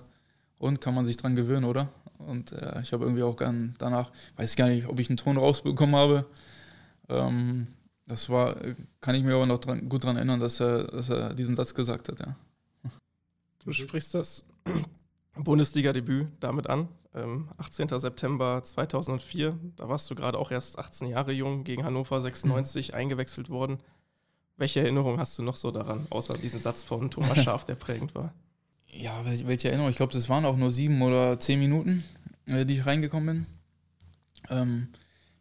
und 0.60 0.82
kann 0.82 0.94
man 0.94 1.06
sich 1.06 1.18
dran 1.18 1.36
gewöhnen, 1.36 1.66
oder? 1.66 1.90
Und 2.20 2.52
äh, 2.52 2.82
ich 2.82 2.94
habe 2.94 3.06
irgendwie 3.06 3.24
auch 3.24 3.38
gern 3.38 3.74
danach, 3.80 4.12
weiß 4.36 4.56
gar 4.56 4.68
nicht, 4.68 4.88
ob 4.88 5.00
ich 5.00 5.10
einen 5.10 5.18
Ton 5.18 5.38
rausbekommen 5.38 5.96
habe. 5.96 6.26
Ähm, 7.08 7.68
das 8.06 8.30
war, 8.30 8.58
kann 9.02 9.16
ich 9.16 9.24
mir 9.24 9.36
aber 9.36 9.46
noch 9.46 9.60
dran, 9.60 9.88
gut 9.88 10.04
daran 10.04 10.18
erinnern, 10.18 10.40
dass 10.40 10.60
er, 10.60 10.84
dass 10.86 11.10
er 11.10 11.34
diesen 11.34 11.56
Satz 11.56 11.74
gesagt 11.74 12.10
hat, 12.10 12.20
ja. 12.20 12.36
Du 13.64 13.74
sprichst 13.74 14.14
das 14.14 14.48
Bundesliga-Debüt 15.36 16.28
damit 16.40 16.68
an. 16.68 16.88
Ähm, 17.14 17.50
18. 17.58 17.88
September 18.00 18.62
2004, 18.64 19.58
da 19.78 19.90
warst 19.90 20.10
du 20.10 20.16
gerade 20.16 20.38
auch 20.38 20.52
erst 20.52 20.78
18 20.78 21.10
Jahre 21.10 21.32
jung, 21.32 21.64
gegen 21.64 21.84
Hannover 21.84 22.22
96 22.22 22.90
mhm. 22.90 22.96
eingewechselt 22.96 23.50
worden. 23.50 23.80
Welche 24.58 24.82
Erinnerung 24.82 25.20
hast 25.20 25.38
du 25.38 25.44
noch 25.44 25.56
so 25.56 25.72
daran, 25.72 26.06
außer 26.10 26.38
diesen 26.38 26.60
Satz 26.60 26.84
von 26.84 27.10
Thomas 27.10 27.38
Schaaf, 27.44 27.66
der 27.66 27.76
prägend 27.76 28.14
war? 28.14 28.34
Ja, 28.92 29.24
welche 29.26 29.70
Erinnerung? 29.70 29.90
Ich 29.90 29.98
glaube, 29.98 30.14
das 30.14 30.30
waren 30.30 30.46
auch 30.46 30.58
nur 30.58 30.72
sieben 30.72 31.02
oder 31.02 31.40
zehn 31.40 31.60
Minuten, 31.60 32.04
äh, 32.46 32.66
die 32.66 32.76
ich 32.76 32.86
reingekommen 32.86 33.46
bin. 33.46 33.46
Ähm, 34.50 34.88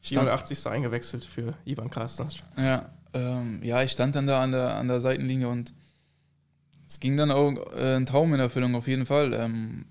84. 0.02 0.66
eingewechselt 0.66 1.24
für 1.24 1.54
Ivan 1.64 1.90
Krasnach. 1.90 2.34
Ja, 2.56 2.90
ähm, 3.14 3.62
ja, 3.62 3.82
ich 3.82 3.90
stand 3.90 4.14
dann 4.14 4.26
da 4.26 4.42
an 4.42 4.52
der, 4.52 4.76
an 4.76 4.88
der 4.88 5.00
Seitenlinie 5.00 5.48
und 5.48 5.72
es 6.86 7.00
ging 7.00 7.16
dann 7.16 7.30
auch 7.30 7.52
äh, 7.74 7.96
ein 7.96 8.06
Traum 8.06 8.32
in 8.34 8.40
Erfüllung 8.40 8.74
auf 8.74 8.86
jeden 8.86 9.06
Fall. 9.06 9.32
Ähm, 9.34 9.86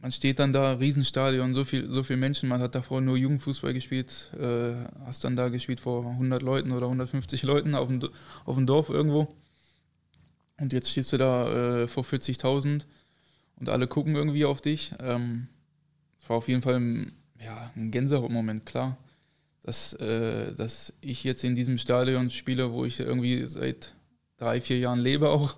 man 0.00 0.12
steht 0.12 0.38
dann 0.38 0.52
da, 0.52 0.72
Riesenstadion, 0.72 1.52
so 1.52 1.64
viel, 1.64 1.90
so 1.90 2.02
viele 2.02 2.18
Menschen, 2.18 2.48
man 2.48 2.60
hat 2.60 2.74
davor 2.74 3.00
nur 3.00 3.16
Jugendfußball 3.16 3.74
gespielt, 3.74 4.30
äh, 4.38 4.72
hast 5.04 5.24
dann 5.24 5.36
da 5.36 5.50
gespielt 5.50 5.80
vor 5.80 6.06
100 6.06 6.42
Leuten 6.42 6.72
oder 6.72 6.86
150 6.86 7.42
Leuten 7.42 7.74
auf 7.74 7.88
dem, 7.88 8.00
auf 8.44 8.56
dem 8.56 8.66
Dorf 8.66 8.88
irgendwo. 8.88 9.28
Und 10.60 10.74
jetzt 10.74 10.90
stehst 10.90 11.12
du 11.12 11.16
da 11.16 11.82
äh, 11.82 11.88
vor 11.88 12.04
40.000 12.04 12.84
und 13.56 13.68
alle 13.68 13.86
gucken 13.86 14.14
irgendwie 14.14 14.44
auf 14.44 14.60
dich. 14.60 14.92
Ähm, 15.00 15.48
es 16.22 16.28
war 16.28 16.36
auf 16.36 16.48
jeden 16.48 16.62
Fall 16.62 17.12
ja, 17.38 17.72
ein 17.74 17.90
Gänsehautmoment, 17.90 18.66
klar. 18.66 18.98
Dass, 19.62 19.94
äh, 19.94 20.54
dass 20.54 20.92
ich 21.00 21.24
jetzt 21.24 21.44
in 21.44 21.54
diesem 21.54 21.78
Stadion 21.78 22.30
spiele, 22.30 22.72
wo 22.72 22.84
ich 22.84 23.00
irgendwie 23.00 23.46
seit 23.46 23.94
drei, 24.36 24.60
vier 24.60 24.78
Jahren 24.78 25.00
lebe 25.00 25.30
auch. 25.30 25.56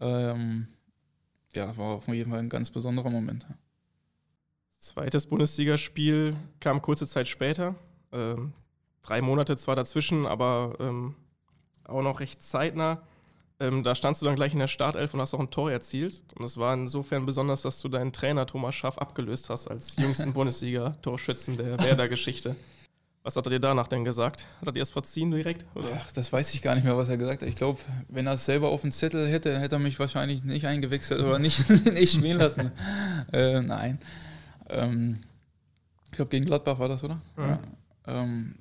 Ähm, 0.00 0.68
ja, 1.54 1.76
war 1.76 1.96
auf 1.96 2.08
jeden 2.08 2.30
Fall 2.30 2.40
ein 2.40 2.48
ganz 2.48 2.70
besonderer 2.70 3.10
Moment. 3.10 3.46
Zweites 4.78 5.26
Bundesligaspiel 5.26 6.36
kam 6.60 6.82
kurze 6.82 7.06
Zeit 7.06 7.28
später. 7.28 7.74
Ähm, 8.12 8.52
drei 9.02 9.20
Monate 9.22 9.56
zwar 9.56 9.76
dazwischen, 9.76 10.26
aber 10.26 10.76
ähm, 10.80 11.14
auch 11.84 12.02
noch 12.02 12.20
recht 12.20 12.42
zeitnah. 12.42 13.02
Ähm, 13.60 13.84
da 13.84 13.94
standst 13.94 14.22
du 14.22 14.26
dann 14.26 14.36
gleich 14.36 14.54
in 14.54 14.58
der 14.58 14.68
Startelf 14.68 15.12
und 15.12 15.20
hast 15.20 15.34
auch 15.34 15.40
ein 15.40 15.50
Tor 15.50 15.70
erzielt. 15.70 16.22
Und 16.34 16.44
es 16.44 16.56
war 16.56 16.72
insofern 16.72 17.26
besonders, 17.26 17.60
dass 17.62 17.80
du 17.80 17.88
deinen 17.88 18.10
Trainer 18.10 18.46
Thomas 18.46 18.74
Schaff 18.74 18.96
abgelöst 18.96 19.50
hast 19.50 19.68
als 19.68 19.96
jüngsten 19.96 20.32
Bundesliga-Torschützen 20.34 21.58
der 21.58 21.78
Werder-Geschichte. 21.78 22.56
Was 23.22 23.36
hat 23.36 23.46
er 23.46 23.50
dir 23.50 23.60
danach 23.60 23.86
denn 23.86 24.06
gesagt? 24.06 24.46
Hat 24.60 24.68
er 24.68 24.72
dir 24.72 24.80
das 24.80 24.90
verziehen 24.90 25.30
direkt? 25.30 25.66
Ach, 25.74 26.10
das 26.12 26.32
weiß 26.32 26.54
ich 26.54 26.62
gar 26.62 26.74
nicht 26.74 26.84
mehr, 26.84 26.96
was 26.96 27.10
er 27.10 27.18
gesagt 27.18 27.42
hat. 27.42 27.48
Ich 27.50 27.56
glaube, 27.56 27.78
wenn 28.08 28.26
er 28.26 28.32
es 28.32 28.46
selber 28.46 28.70
auf 28.70 28.80
dem 28.80 28.92
Zettel 28.92 29.28
hätte, 29.28 29.60
hätte 29.60 29.76
er 29.76 29.78
mich 29.78 29.98
wahrscheinlich 29.98 30.42
nicht 30.42 30.66
eingewechselt 30.66 31.20
oder 31.20 31.38
nicht, 31.38 31.68
nicht 31.92 32.14
spielen 32.14 32.38
lassen. 32.38 32.72
äh, 33.32 33.60
nein. 33.60 33.98
Ähm, 34.70 35.20
ich 36.06 36.12
glaube, 36.12 36.30
gegen 36.30 36.46
Gladbach 36.46 36.78
war 36.78 36.88
das, 36.88 37.04
oder? 37.04 37.20
Mhm. 37.36 37.42
Ja. 37.42 37.60
Ähm, 38.06 38.54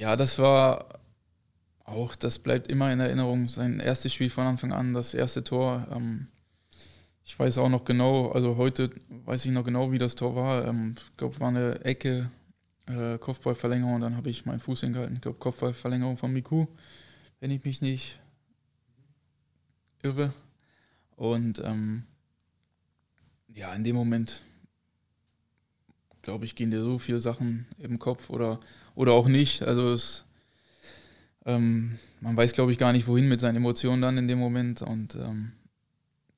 ja, 0.00 0.16
das 0.16 0.38
war 0.38 0.86
auch, 1.84 2.16
das 2.16 2.38
bleibt 2.38 2.68
immer 2.68 2.92
in 2.92 3.00
Erinnerung. 3.00 3.46
Sein 3.46 3.78
erstes 3.78 4.12
Spiel 4.14 4.30
von 4.30 4.46
Anfang 4.46 4.72
an, 4.72 4.94
das 4.94 5.14
erste 5.14 5.44
Tor. 5.44 5.86
Ähm, 5.94 6.28
ich 7.24 7.38
weiß 7.38 7.58
auch 7.58 7.68
noch 7.68 7.84
genau, 7.84 8.30
also 8.32 8.56
heute 8.56 8.90
weiß 9.08 9.44
ich 9.44 9.52
noch 9.52 9.64
genau, 9.64 9.92
wie 9.92 9.98
das 9.98 10.14
Tor 10.14 10.34
war. 10.34 10.66
Ähm, 10.66 10.94
ich 10.96 11.16
glaube, 11.16 11.38
war 11.40 11.48
eine 11.48 11.84
Ecke, 11.84 12.30
äh, 12.86 13.18
Kopfballverlängerung 13.18 14.00
dann 14.00 14.16
habe 14.16 14.30
ich 14.30 14.46
meinen 14.46 14.60
Fuß 14.60 14.80
hingehalten. 14.80 15.16
Ich 15.16 15.22
glaube, 15.22 15.38
Kopfballverlängerung 15.38 16.16
von 16.16 16.32
Miku, 16.32 16.66
wenn 17.40 17.50
ich 17.50 17.64
mich 17.64 17.82
nicht 17.82 18.18
irre. 20.02 20.32
Und 21.16 21.60
ähm, 21.64 22.04
ja, 23.54 23.72
in 23.74 23.84
dem 23.84 23.96
Moment, 23.96 24.42
glaube 26.22 26.44
ich, 26.44 26.56
gehen 26.56 26.70
dir 26.70 26.82
so 26.82 26.98
viele 26.98 27.20
Sachen 27.20 27.66
im 27.78 27.98
Kopf 27.98 28.30
oder, 28.30 28.60
oder 28.94 29.12
auch 29.12 29.28
nicht. 29.28 29.62
Also 29.62 29.92
es 29.92 30.24
ähm, 31.46 31.98
man 32.20 32.36
weiß, 32.36 32.52
glaube 32.52 32.72
ich, 32.72 32.78
gar 32.78 32.92
nicht, 32.92 33.06
wohin 33.06 33.28
mit 33.28 33.40
seinen 33.40 33.56
Emotionen 33.56 34.02
dann 34.02 34.18
in 34.18 34.28
dem 34.28 34.38
Moment. 34.38 34.82
Und 34.82 35.14
ähm, 35.16 35.52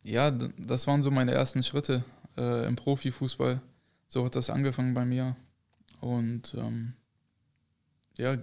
ja, 0.03 0.31
das 0.31 0.87
waren 0.87 1.03
so 1.03 1.11
meine 1.11 1.33
ersten 1.33 1.63
Schritte 1.63 2.05
äh, 2.37 2.67
im 2.67 2.77
Profifußball. 2.77 3.61
So 4.07 4.25
hat 4.25 4.37
das 4.37 4.51
angefangen 4.51 4.95
bei 4.95 5.05
mir. 5.05 5.37
Und 6.01 6.55
ähm, 6.59 6.95
ja, 8.19 8.37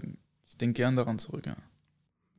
ich 0.48 0.58
denke 0.58 0.78
gern 0.78 0.96
daran 0.96 1.20
zurück, 1.20 1.46
ja. 1.46 1.56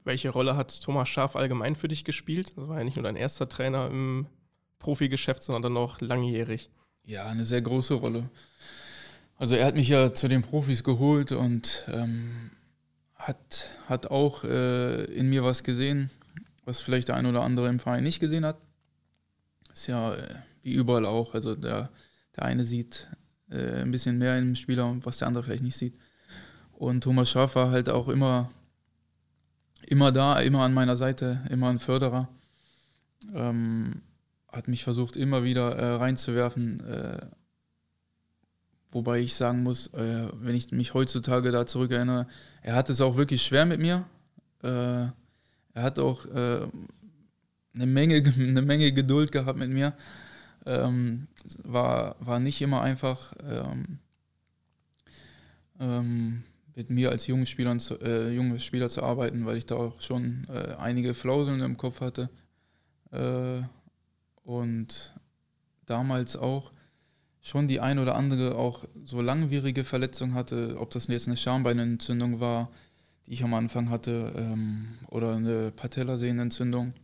Welche 0.04 0.28
Rolle 0.28 0.56
hat 0.56 0.82
Thomas 0.82 1.08
Schaaf 1.08 1.34
allgemein 1.34 1.76
für 1.76 1.88
dich 1.88 2.04
gespielt? 2.04 2.52
Das 2.56 2.68
war 2.68 2.78
ja 2.78 2.84
nicht 2.84 2.96
nur 2.96 3.04
dein 3.04 3.16
erster 3.16 3.48
Trainer 3.48 3.88
im 3.90 4.26
Profigeschäft, 4.78 5.42
sondern 5.42 5.62
dann 5.62 5.76
auch 5.78 6.00
langjährig. 6.02 6.68
Ja, 7.06 7.24
eine 7.24 7.46
sehr 7.46 7.62
große 7.62 7.94
Rolle. 7.94 8.28
Also 9.36 9.54
er 9.54 9.64
hat 9.64 9.74
mich 9.74 9.88
ja 9.88 10.12
zu 10.12 10.28
den 10.28 10.42
Profis 10.42 10.84
geholt 10.84 11.32
und 11.32 11.84
ähm, 11.88 12.50
hat, 13.26 13.70
hat 13.88 14.10
auch 14.10 14.44
äh, 14.44 15.04
in 15.04 15.28
mir 15.30 15.44
was 15.44 15.62
gesehen, 15.62 16.10
was 16.64 16.80
vielleicht 16.80 17.08
der 17.08 17.16
ein 17.16 17.26
oder 17.26 17.42
andere 17.42 17.68
im 17.68 17.78
Verein 17.78 18.04
nicht 18.04 18.20
gesehen 18.20 18.44
hat. 18.44 18.58
Ist 19.72 19.86
ja 19.86 20.14
äh, 20.14 20.34
wie 20.62 20.74
überall 20.74 21.06
auch. 21.06 21.34
Also 21.34 21.54
der, 21.54 21.90
der 22.36 22.44
eine 22.44 22.64
sieht 22.64 23.08
äh, 23.50 23.80
ein 23.80 23.90
bisschen 23.90 24.18
mehr 24.18 24.38
im 24.38 24.54
Spieler, 24.54 24.94
was 25.04 25.18
der 25.18 25.28
andere 25.28 25.44
vielleicht 25.44 25.62
nicht 25.62 25.76
sieht. 25.76 25.98
Und 26.72 27.02
Thomas 27.02 27.30
Schaaf 27.30 27.54
war 27.54 27.70
halt 27.70 27.88
auch 27.88 28.08
immer, 28.08 28.50
immer 29.86 30.12
da, 30.12 30.38
immer 30.40 30.60
an 30.60 30.74
meiner 30.74 30.96
Seite, 30.96 31.40
immer 31.48 31.70
ein 31.70 31.78
Förderer. 31.78 32.28
Ähm, 33.32 34.02
hat 34.48 34.68
mich 34.68 34.84
versucht, 34.84 35.16
immer 35.16 35.44
wieder 35.44 35.76
äh, 35.76 35.94
reinzuwerfen, 35.94 36.80
äh, 36.86 37.26
Wobei 38.94 39.18
ich 39.18 39.34
sagen 39.34 39.64
muss, 39.64 39.88
äh, 39.88 40.28
wenn 40.34 40.54
ich 40.54 40.70
mich 40.70 40.94
heutzutage 40.94 41.50
da 41.50 41.66
zurückerinnere, 41.66 42.28
er 42.62 42.76
hat 42.76 42.90
es 42.90 43.00
auch 43.00 43.16
wirklich 43.16 43.42
schwer 43.42 43.66
mit 43.66 43.80
mir. 43.80 44.04
Äh, 44.62 44.68
er 44.68 45.12
hat 45.74 45.98
auch 45.98 46.24
äh, 46.26 46.68
eine, 47.74 47.86
Menge, 47.86 48.22
eine 48.38 48.62
Menge 48.62 48.92
Geduld 48.92 49.32
gehabt 49.32 49.58
mit 49.58 49.70
mir. 49.70 49.94
Ähm, 50.64 51.26
war, 51.64 52.14
war 52.20 52.38
nicht 52.38 52.62
immer 52.62 52.82
einfach, 52.82 53.32
ähm, 53.44 53.98
ähm, 55.80 56.44
mit 56.76 56.88
mir 56.88 57.10
als 57.10 57.26
jungen 57.26 57.46
Spielern 57.46 57.80
zu, 57.80 58.00
äh, 58.00 58.30
junge 58.30 58.60
Spieler 58.60 58.88
zu 58.88 59.02
arbeiten, 59.02 59.44
weil 59.44 59.56
ich 59.56 59.66
da 59.66 59.74
auch 59.74 60.00
schon 60.00 60.46
äh, 60.48 60.76
einige 60.78 61.14
Flauseln 61.14 61.60
im 61.62 61.76
Kopf 61.76 62.00
hatte. 62.00 62.30
Äh, 63.10 63.62
und 64.44 65.14
damals 65.84 66.36
auch 66.36 66.70
schon 67.44 67.68
die 67.68 67.78
ein 67.78 67.98
oder 67.98 68.14
andere 68.16 68.56
auch 68.56 68.84
so 69.04 69.20
langwierige 69.20 69.84
Verletzung 69.84 70.32
hatte, 70.32 70.78
ob 70.80 70.90
das 70.92 71.08
jetzt 71.08 71.28
eine 71.28 71.36
Schambeinentzündung 71.36 72.40
war, 72.40 72.70
die 73.26 73.34
ich 73.34 73.44
am 73.44 73.52
Anfang 73.52 73.90
hatte, 73.90 74.32
ähm, 74.34 74.94
oder 75.08 75.36
eine 75.36 75.70
Patellasehnenentzündung, 75.70 76.94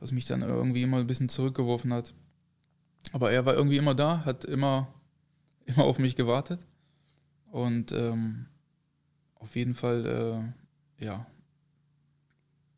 was 0.00 0.10
mich 0.10 0.24
dann 0.24 0.42
irgendwie 0.42 0.82
immer 0.82 0.96
ein 0.96 1.06
bisschen 1.06 1.28
zurückgeworfen 1.28 1.92
hat. 1.92 2.12
Aber 3.12 3.30
er 3.30 3.46
war 3.46 3.54
irgendwie 3.54 3.76
immer 3.76 3.94
da, 3.94 4.24
hat 4.24 4.44
immer, 4.44 4.92
immer 5.64 5.84
auf 5.84 6.00
mich 6.00 6.16
gewartet 6.16 6.66
und 7.52 7.92
ähm, 7.92 8.46
auf 9.36 9.54
jeden 9.54 9.76
Fall, 9.76 10.52
äh, 10.98 11.04
ja, 11.04 11.24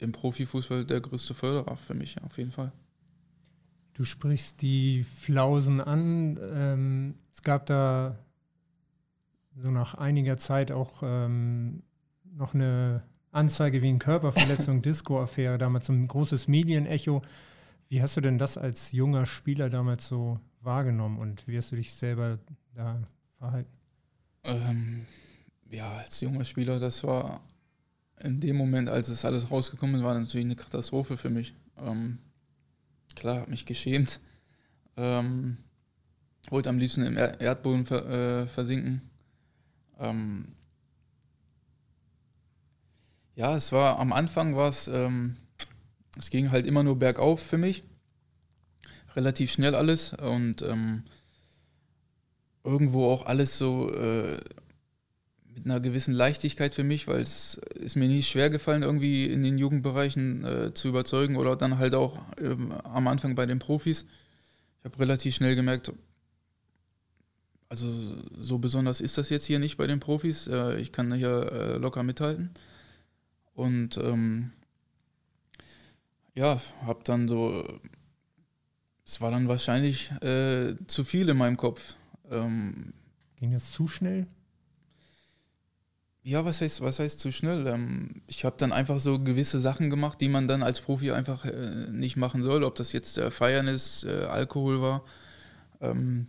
im 0.01 0.13
Profifußball 0.13 0.85
der 0.85 1.01
größte 1.01 1.33
Förderer 1.33 1.79
für 1.79 1.95
mich, 1.95 2.23
auf 2.23 2.37
jeden 2.37 2.53
Fall. 2.53 2.73
Du 3.95 4.05
sprichst 4.05 4.61
die 4.61 5.05
Flausen 5.05 5.81
an. 5.81 6.39
Ähm, 6.43 7.15
es 7.33 7.43
gab 7.43 7.67
da 7.67 8.19
so 9.57 9.71
nach 9.71 9.95
einiger 9.95 10.37
Zeit 10.37 10.73
auch 10.73 11.03
ähm, 11.05 11.85
noch 12.25 12.55
eine 12.55 13.05
Anzeige 13.31 13.83
wie 13.83 13.89
eine 13.89 13.99
Körperverletzung, 13.99 14.83
Disco-Affäre, 14.83 15.59
damals 15.59 15.87
so 15.87 15.93
ein 15.93 16.09
großes 16.09 16.49
Medienecho. 16.49 17.23
Wie 17.89 18.03
hast 18.03 18.17
du 18.17 18.21
denn 18.21 18.39
das 18.39 18.59
als 18.59 18.91
junger 18.91 19.27
Spieler 19.27 19.69
damals 19.69 20.09
so 20.09 20.41
wahrgenommen 20.61 21.19
und 21.19 21.47
wie 21.47 21.57
hast 21.57 21.71
du 21.71 21.77
dich 21.77 21.93
selber 21.93 22.39
da 22.75 23.01
verhalten? 23.39 23.73
Ähm, 24.43 25.07
ja, 25.71 25.99
als 25.99 26.21
junger 26.21 26.45
Spieler, 26.45 26.81
das 26.81 27.05
war 27.05 27.41
in 28.21 28.41
dem 28.41 28.57
Moment, 28.57 28.89
als 28.89 29.09
es 29.09 29.25
alles 29.25 29.51
rausgekommen 29.51 30.03
war, 30.03 30.19
natürlich 30.19 30.47
eine 30.47 30.57
Katastrophe 30.57 31.17
für 31.17 31.31
mich. 31.31 31.55
Ähm, 31.79 32.19
klar, 33.15 33.41
habe 33.41 33.51
mich 33.51 33.67
geschämt. 33.67 34.21
Ähm, 34.97 35.59
wollte 36.51 36.69
am 36.69 36.79
liebsten 36.79 37.05
im 37.05 37.17
Erdboden 37.17 37.87
ver, 37.87 38.07
äh, 38.07 38.47
versinken. 38.47 39.03
Ähm, 39.99 40.55
ja, 43.35 43.57
es 43.57 43.73
war 43.73 43.99
am 43.99 44.13
Anfang 44.13 44.55
war 44.55 44.69
es, 44.69 44.89
ähm, 44.89 45.37
es 46.19 46.31
ging 46.31 46.51
halt 46.51 46.67
immer 46.67 46.83
nur 46.83 46.99
bergauf 46.99 47.43
für 47.43 47.59
mich. 47.59 47.83
Relativ 49.17 49.53
schnell 49.53 49.75
alles 49.75 50.13
und 50.13 50.63
ähm, 50.63 51.05
irgendwo 52.65 53.11
auch 53.11 53.27
alles 53.27 53.59
so 53.59 53.93
äh, 53.93 54.41
mit 55.55 55.65
einer 55.65 55.81
gewissen 55.81 56.15
Leichtigkeit 56.15 56.75
für 56.75 56.85
mich, 56.85 57.07
weil 57.07 57.23
es 57.23 57.61
ist 57.75 57.97
mir 57.97 58.09
nie 58.09 58.23
schwer 58.23 58.51
gefallen, 58.51 58.83
irgendwie 58.83 59.27
in 59.27 59.43
den 59.43 59.59
Jugendbereichen 59.59 60.45
äh, 60.45 60.75
zu 60.75 60.89
überzeugen 60.89 61.37
oder 61.37 61.57
dann 61.57 61.79
halt 61.79 61.95
auch 61.95 62.19
äh, 62.39 62.57
am 62.85 63.07
Anfang 63.07 63.35
bei 63.35 63.47
den 63.47 63.59
Profis. 63.59 64.07
Ich 64.81 64.85
habe 64.85 64.99
relativ 64.99 65.35
schnell 65.35 65.55
gemerkt, 65.55 65.93
also 67.69 67.91
so 68.37 68.59
besonders 68.59 69.01
ist 69.01 69.19
das 69.19 69.31
jetzt 69.31 69.47
hier 69.47 69.59
nicht 69.59 69.77
bei 69.77 69.87
den 69.87 70.01
Profis. 70.01 70.47
Äh, 70.47 70.79
ich 70.79 70.93
kann 70.93 71.13
hier 71.13 71.53
äh, 71.53 71.77
locker 71.77 72.03
mithalten. 72.03 72.51
Und 73.55 73.97
ähm, 73.99 74.53
ja, 76.35 76.61
habe 76.83 77.01
dann 77.05 77.29
so, 77.29 77.81
es 79.07 79.21
war 79.21 79.31
dann 79.31 79.49
wahrscheinlich 79.49 80.11
äh, 80.23 80.75
zu 80.87 81.05
viel 81.05 81.29
in 81.29 81.37
meinem 81.37 81.57
Kopf. 81.57 81.97
Ähm, 82.31 82.93
Ging 83.37 83.53
es 83.53 83.73
zu 83.73 83.89
schnell? 83.89 84.27
Ja, 86.27 86.43
was 86.47 86.63
heißt, 86.63 86.81
was 86.81 87.01
heißt 87.01 87.21
zu 87.21 87.33
schnell? 87.33 87.67
Ähm, 87.67 88.23
ich 88.27 88.47
habe 88.47 88.57
dann 88.59 88.73
einfach 88.73 88.99
so 88.99 89.19
gewisse 89.19 89.61
Sachen 89.61 89.91
gemacht, 89.91 90.23
die 90.23 90.31
man 90.31 90.49
dann 90.49 90.63
als 90.63 90.81
Profi 90.81 91.13
einfach 91.13 91.45
äh, 91.45 91.87
nicht 91.91 92.17
machen 92.17 92.43
soll. 92.43 92.65
Ob 92.65 92.77
das 92.77 92.93
jetzt 92.95 93.19
äh, 93.19 93.31
Feiern 93.31 93.69
ist, 93.69 94.05
äh, 94.05 94.25
Alkohol 94.25 94.81
war. 94.81 95.05
Ähm, 95.83 96.29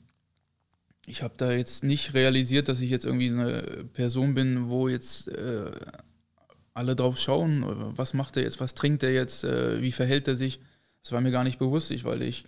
ich 1.06 1.24
habe 1.24 1.36
da 1.38 1.52
jetzt 1.54 1.86
nicht 1.86 2.14
realisiert, 2.14 2.68
dass 2.68 2.82
ich 2.82 2.90
jetzt 2.90 3.06
irgendwie 3.06 3.30
eine 3.30 3.86
Person 3.94 4.34
bin, 4.34 4.68
wo 4.68 4.90
jetzt 4.90 5.30
äh, 5.30 5.72
alle 6.74 6.98
drauf 6.98 7.18
schauen, 7.18 7.64
was 7.96 8.14
macht 8.14 8.36
er 8.36 8.44
jetzt, 8.44 8.60
was 8.60 8.74
trinkt 8.74 9.02
er 9.02 9.14
jetzt, 9.14 9.46
äh, 9.46 9.82
wie 9.82 9.94
verhält 9.94 10.28
er 10.28 10.36
sich. 10.36 10.60
Das 11.04 11.14
war 11.14 11.22
mir 11.22 11.32
gar 11.32 11.46
nicht 11.46 11.60
bewusst, 11.60 12.04
weil 12.04 12.22
ich 12.22 12.46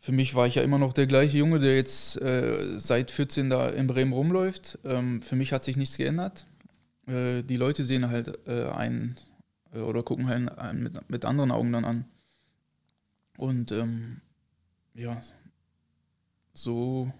für 0.00 0.12
mich 0.12 0.34
war 0.34 0.46
ich 0.46 0.54
ja 0.54 0.62
immer 0.62 0.78
noch 0.78 0.92
der 0.92 1.06
gleiche 1.06 1.38
Junge, 1.38 1.58
der 1.58 1.74
jetzt 1.74 2.20
äh, 2.20 2.78
seit 2.78 3.10
14 3.10 3.50
da 3.50 3.68
in 3.68 3.88
Bremen 3.88 4.12
rumläuft. 4.12 4.78
Ähm, 4.84 5.20
für 5.22 5.36
mich 5.36 5.52
hat 5.52 5.64
sich 5.64 5.76
nichts 5.76 5.96
geändert. 5.96 6.46
Äh, 7.06 7.42
die 7.42 7.56
Leute 7.56 7.84
sehen 7.84 8.08
halt 8.08 8.38
äh, 8.46 8.66
einen 8.66 9.16
äh, 9.72 9.80
oder 9.80 10.02
gucken 10.02 10.28
halt 10.28 10.56
einen 10.56 10.82
mit, 10.84 11.10
mit, 11.10 11.24
anderen 11.24 11.50
Augen 11.50 11.72
dann 11.72 11.84
an. 11.84 12.04
Und 13.36 13.72
ähm, 13.72 14.20
ja, 14.94 15.20
so, 16.54 17.12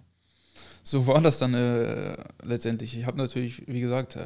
so 0.84 1.06
war 1.06 1.20
das 1.20 1.38
dann 1.38 1.54
äh, 1.54 2.16
letztendlich. 2.42 2.96
Ich 2.96 3.06
habe 3.06 3.18
natürlich, 3.18 3.66
wie 3.66 3.80
gesagt, 3.80 4.14
äh, 4.14 4.24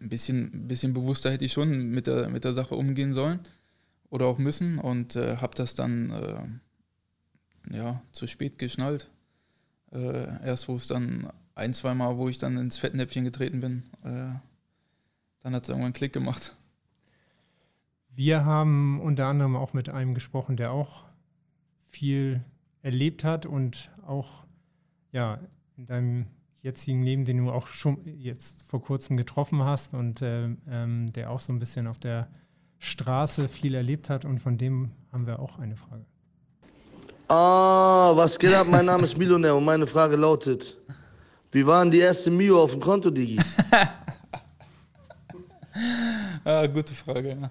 ein 0.00 0.08
bisschen, 0.08 0.66
bisschen 0.66 0.92
bewusster 0.92 1.30
hätte 1.30 1.44
ich 1.44 1.52
schon 1.52 1.90
mit 1.90 2.08
der, 2.08 2.28
mit 2.28 2.44
der 2.44 2.52
Sache 2.52 2.74
umgehen 2.74 3.12
sollen 3.12 3.40
oder 4.10 4.26
auch 4.26 4.38
müssen 4.38 4.78
und 4.78 5.16
äh, 5.16 5.36
habe 5.36 5.54
das 5.54 5.74
dann 5.74 6.10
äh, 6.10 7.76
ja, 7.76 8.02
zu 8.12 8.26
spät 8.26 8.58
geschnallt. 8.58 9.10
Äh, 9.92 10.44
erst 10.44 10.68
wo 10.68 10.76
es 10.76 10.86
dann 10.86 11.32
ein, 11.54 11.74
zwei 11.74 11.94
Mal, 11.94 12.16
wo 12.16 12.28
ich 12.28 12.38
dann 12.38 12.56
ins 12.56 12.78
Fettnäpfchen 12.78 13.24
getreten 13.24 13.60
bin, 13.60 13.82
äh, 14.04 14.34
dann 15.40 15.54
hat 15.54 15.62
es 15.62 15.68
irgendwann 15.68 15.86
einen 15.86 15.94
Klick 15.94 16.12
gemacht. 16.12 16.56
Wir 18.14 18.44
haben 18.44 19.00
unter 19.00 19.26
anderem 19.26 19.56
auch 19.56 19.72
mit 19.72 19.88
einem 19.88 20.14
gesprochen, 20.14 20.56
der 20.56 20.72
auch 20.72 21.04
viel 21.82 22.44
erlebt 22.82 23.24
hat 23.24 23.46
und 23.46 23.90
auch 24.06 24.44
ja, 25.12 25.40
in 25.76 25.86
deinem 25.86 26.26
jetzigen 26.62 27.02
Leben, 27.02 27.24
den 27.24 27.38
du 27.38 27.50
auch 27.50 27.68
schon 27.68 28.04
jetzt 28.04 28.64
vor 28.64 28.82
kurzem 28.82 29.16
getroffen 29.16 29.62
hast 29.62 29.94
und 29.94 30.22
äh, 30.22 30.50
ähm, 30.68 31.12
der 31.12 31.30
auch 31.30 31.40
so 31.40 31.52
ein 31.52 31.58
bisschen 31.58 31.86
auf 31.86 32.00
der 32.00 32.28
Straße 32.78 33.48
viel 33.48 33.74
erlebt 33.74 34.10
hat 34.10 34.24
und 34.24 34.38
von 34.38 34.56
dem 34.56 34.90
haben 35.12 35.26
wir 35.26 35.40
auch 35.40 35.58
eine 35.58 35.76
Frage. 35.76 36.04
Ah, 37.28 38.12
was 38.14 38.38
geht 38.38 38.54
ab? 38.54 38.66
Mein 38.70 38.86
Name 38.86 39.04
ist 39.04 39.18
Millionär 39.18 39.54
und 39.54 39.64
meine 39.64 39.86
Frage 39.86 40.16
lautet: 40.16 40.76
Wie 41.52 41.66
waren 41.66 41.90
die 41.90 42.00
ersten 42.00 42.36
Mio 42.36 42.62
auf 42.62 42.72
dem 42.72 42.80
Konto, 42.80 43.10
Digi? 43.10 43.38
ah, 46.44 46.66
gute 46.66 46.94
Frage, 46.94 47.38
ja. 47.40 47.50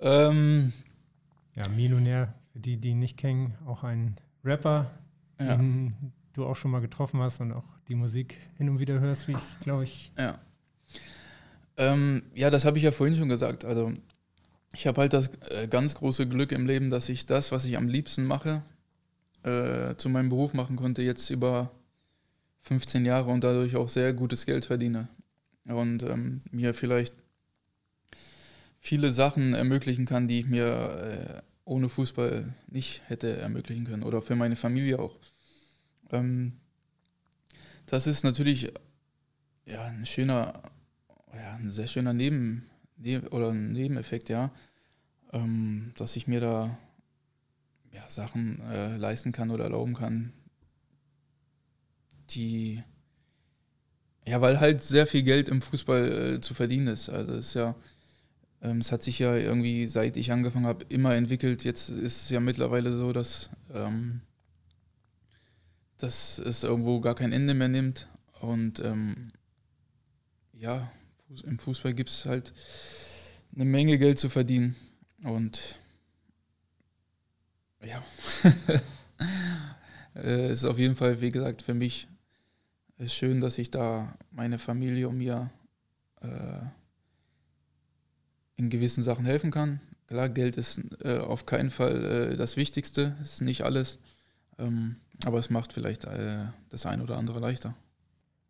ähm, 0.00 0.72
ja, 1.56 1.68
Millionär, 1.68 2.34
für 2.52 2.60
die, 2.60 2.76
die 2.76 2.90
ihn 2.90 3.00
nicht 3.00 3.16
kennen, 3.16 3.54
auch 3.66 3.82
ein 3.82 4.16
Rapper, 4.44 4.92
ja. 5.40 5.56
den 5.56 6.12
du 6.34 6.46
auch 6.46 6.56
schon 6.56 6.70
mal 6.70 6.80
getroffen 6.80 7.20
hast 7.20 7.40
und 7.40 7.52
auch 7.52 7.64
die 7.88 7.94
Musik 7.94 8.36
hin 8.56 8.68
und 8.68 8.78
wieder 8.78 9.00
hörst, 9.00 9.28
wie 9.28 9.32
ich 9.32 9.58
glaube 9.60 9.84
ich. 9.84 10.12
Ja. 10.16 10.38
Ähm, 11.76 12.22
ja, 12.34 12.50
das 12.50 12.64
habe 12.64 12.78
ich 12.78 12.84
ja 12.84 12.92
vorhin 12.92 13.16
schon 13.16 13.28
gesagt. 13.28 13.64
Also 13.64 13.92
ich 14.72 14.86
habe 14.86 15.00
halt 15.00 15.12
das 15.12 15.30
äh, 15.50 15.68
ganz 15.68 15.94
große 15.94 16.28
Glück 16.28 16.52
im 16.52 16.66
Leben, 16.66 16.90
dass 16.90 17.08
ich 17.08 17.26
das, 17.26 17.52
was 17.52 17.64
ich 17.64 17.76
am 17.76 17.88
liebsten 17.88 18.24
mache, 18.24 18.62
äh, 19.42 19.96
zu 19.96 20.08
meinem 20.08 20.28
Beruf 20.28 20.54
machen 20.54 20.76
konnte, 20.76 21.02
jetzt 21.02 21.30
über 21.30 21.70
15 22.62 23.04
Jahre 23.04 23.30
und 23.30 23.44
dadurch 23.44 23.76
auch 23.76 23.88
sehr 23.88 24.12
gutes 24.12 24.46
Geld 24.46 24.64
verdiene. 24.64 25.08
Und 25.66 26.02
ähm, 26.02 26.42
mir 26.50 26.74
vielleicht 26.74 27.14
viele 28.80 29.10
Sachen 29.10 29.54
ermöglichen 29.54 30.04
kann, 30.04 30.28
die 30.28 30.40
ich 30.40 30.46
mir 30.46 30.66
äh, 30.66 31.42
ohne 31.64 31.88
Fußball 31.88 32.52
nicht 32.68 33.02
hätte 33.06 33.36
ermöglichen 33.36 33.84
können 33.84 34.02
oder 34.02 34.20
für 34.20 34.36
meine 34.36 34.56
Familie 34.56 34.98
auch. 34.98 35.16
Ähm, 36.10 36.52
das 37.86 38.06
ist 38.06 38.24
natürlich 38.24 38.72
ja, 39.66 39.82
ein 39.84 40.04
schöner, 40.04 40.62
ja, 41.36 41.54
ein 41.54 41.70
sehr 41.70 41.88
schöner 41.88 42.12
Neben 42.12 42.70
oder 43.30 43.50
ein 43.50 43.72
Nebeneffekt, 43.72 44.28
ja, 44.28 44.52
ähm, 45.32 45.92
dass 45.96 46.16
ich 46.16 46.26
mir 46.26 46.40
da 46.40 46.78
ja, 47.92 48.08
Sachen 48.08 48.60
äh, 48.62 48.96
leisten 48.96 49.32
kann 49.32 49.50
oder 49.50 49.64
erlauben 49.64 49.94
kann, 49.94 50.32
die 52.30 52.82
ja, 54.26 54.40
weil 54.40 54.58
halt 54.58 54.82
sehr 54.82 55.06
viel 55.06 55.22
Geld 55.22 55.48
im 55.48 55.60
Fußball 55.60 56.34
äh, 56.36 56.40
zu 56.40 56.54
verdienen 56.54 56.86
ist. 56.86 57.10
Also 57.10 57.34
es 57.34 57.48
ist 57.48 57.54
ja, 57.54 57.74
ähm, 58.62 58.78
es 58.78 58.90
hat 58.90 59.02
sich 59.02 59.18
ja 59.18 59.36
irgendwie, 59.36 59.86
seit 59.86 60.16
ich 60.16 60.32
angefangen 60.32 60.66
habe, 60.66 60.86
immer 60.88 61.14
entwickelt. 61.14 61.62
Jetzt 61.64 61.90
ist 61.90 62.22
es 62.22 62.30
ja 62.30 62.40
mittlerweile 62.40 62.96
so, 62.96 63.12
dass 63.12 63.50
ähm, 63.74 64.22
dass 65.98 66.38
es 66.38 66.64
irgendwo 66.64 67.00
gar 67.00 67.14
kein 67.14 67.32
Ende 67.32 67.54
mehr 67.54 67.68
nimmt. 67.68 68.08
Und 68.40 68.80
ähm, 68.80 69.32
ja, 70.52 70.90
im 71.42 71.58
Fußball 71.58 71.94
gibt 71.94 72.10
es 72.10 72.24
halt 72.26 72.52
eine 73.54 73.64
Menge 73.64 73.98
Geld 73.98 74.18
zu 74.18 74.28
verdienen. 74.28 74.76
Und 75.22 75.78
ja, 77.84 78.02
es 80.14 80.50
ist 80.52 80.64
auf 80.64 80.78
jeden 80.78 80.96
Fall, 80.96 81.20
wie 81.20 81.30
gesagt, 81.30 81.62
für 81.62 81.74
mich 81.74 82.08
schön, 83.06 83.40
dass 83.40 83.58
ich 83.58 83.70
da 83.70 84.16
meine 84.30 84.58
Familie 84.58 85.08
und 85.08 85.18
mir 85.18 85.50
äh, 86.20 86.60
in 88.56 88.70
gewissen 88.70 89.02
Sachen 89.02 89.24
helfen 89.24 89.50
kann. 89.50 89.80
Klar, 90.06 90.28
Geld 90.28 90.56
ist 90.56 90.80
äh, 91.02 91.18
auf 91.18 91.46
keinen 91.46 91.70
Fall 91.70 92.04
äh, 92.32 92.36
das 92.36 92.56
Wichtigste, 92.56 93.16
ist 93.22 93.40
nicht 93.40 93.62
alles. 93.62 93.98
Ähm, 94.58 94.96
aber 95.24 95.38
es 95.38 95.50
macht 95.50 95.72
vielleicht 95.72 96.04
äh, 96.04 96.46
das 96.68 96.86
eine 96.86 97.02
oder 97.02 97.16
andere 97.16 97.40
leichter. 97.40 97.74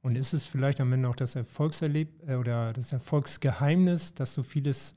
Und 0.05 0.17
ist 0.17 0.35
es 0.35 0.47
vielleicht 0.47 0.83
am 0.83 0.93
Ende 0.93 1.09
auch 1.09 1.17
das 1.17 1.35
Erfolgserleb 1.35 2.29
äh, 2.29 2.35
oder 2.35 2.75
das 2.75 2.93
Erfolgsgeheimnis, 2.93 4.13
dass 4.13 4.35
du 4.35 4.43
vieles 4.43 4.97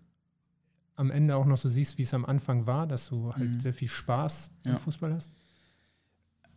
am 0.96 1.12
Ende 1.12 1.38
auch 1.38 1.46
noch 1.46 1.56
so 1.56 1.70
siehst, 1.70 1.98
wie 1.98 2.02
es 2.02 2.14
am 2.14 2.26
Anfang 2.26 2.68
war, 2.68 2.86
dass 2.86 3.08
du 3.08 3.34
halt 3.34 3.52
mhm. 3.52 3.60
sehr 3.62 3.74
viel 3.74 3.88
Spaß 3.88 4.52
ja. 4.66 4.74
im 4.74 4.78
Fußball 4.80 5.14
hast? 5.14 5.32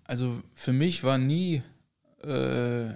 Also 0.02 0.42
für 0.52 0.72
mich 0.72 1.04
war 1.04 1.16
nie 1.16 1.62
äh, 2.24 2.92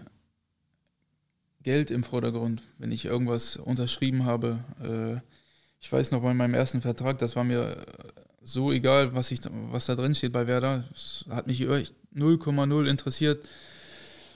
Geld 1.63 1.93
im 1.93 2.03
Vordergrund, 2.03 2.65
wenn 2.79 2.91
ich 2.91 3.05
irgendwas 3.05 3.57
unterschrieben 3.57 4.25
habe. 4.25 4.59
Äh, 4.83 5.21
ich 5.79 5.93
weiß 5.93 6.11
noch 6.11 6.23
bei 6.23 6.35
meinem 6.35 6.55
ersten 6.55 6.81
Vertrag, 6.81 7.19
das 7.19 7.37
war 7.37 7.45
mir 7.45 7.87
so 8.43 8.73
egal, 8.73 9.15
was, 9.15 9.31
ich, 9.31 9.39
was 9.71 9.87
da 9.87 9.95
drin 9.95 10.17
steht 10.17 10.33
bei 10.33 10.49
Werder. 10.49 10.83
Es 10.93 11.27
hat 11.31 11.47
mich 11.47 11.61
0,0 11.61 12.87
interessiert, 12.89 13.49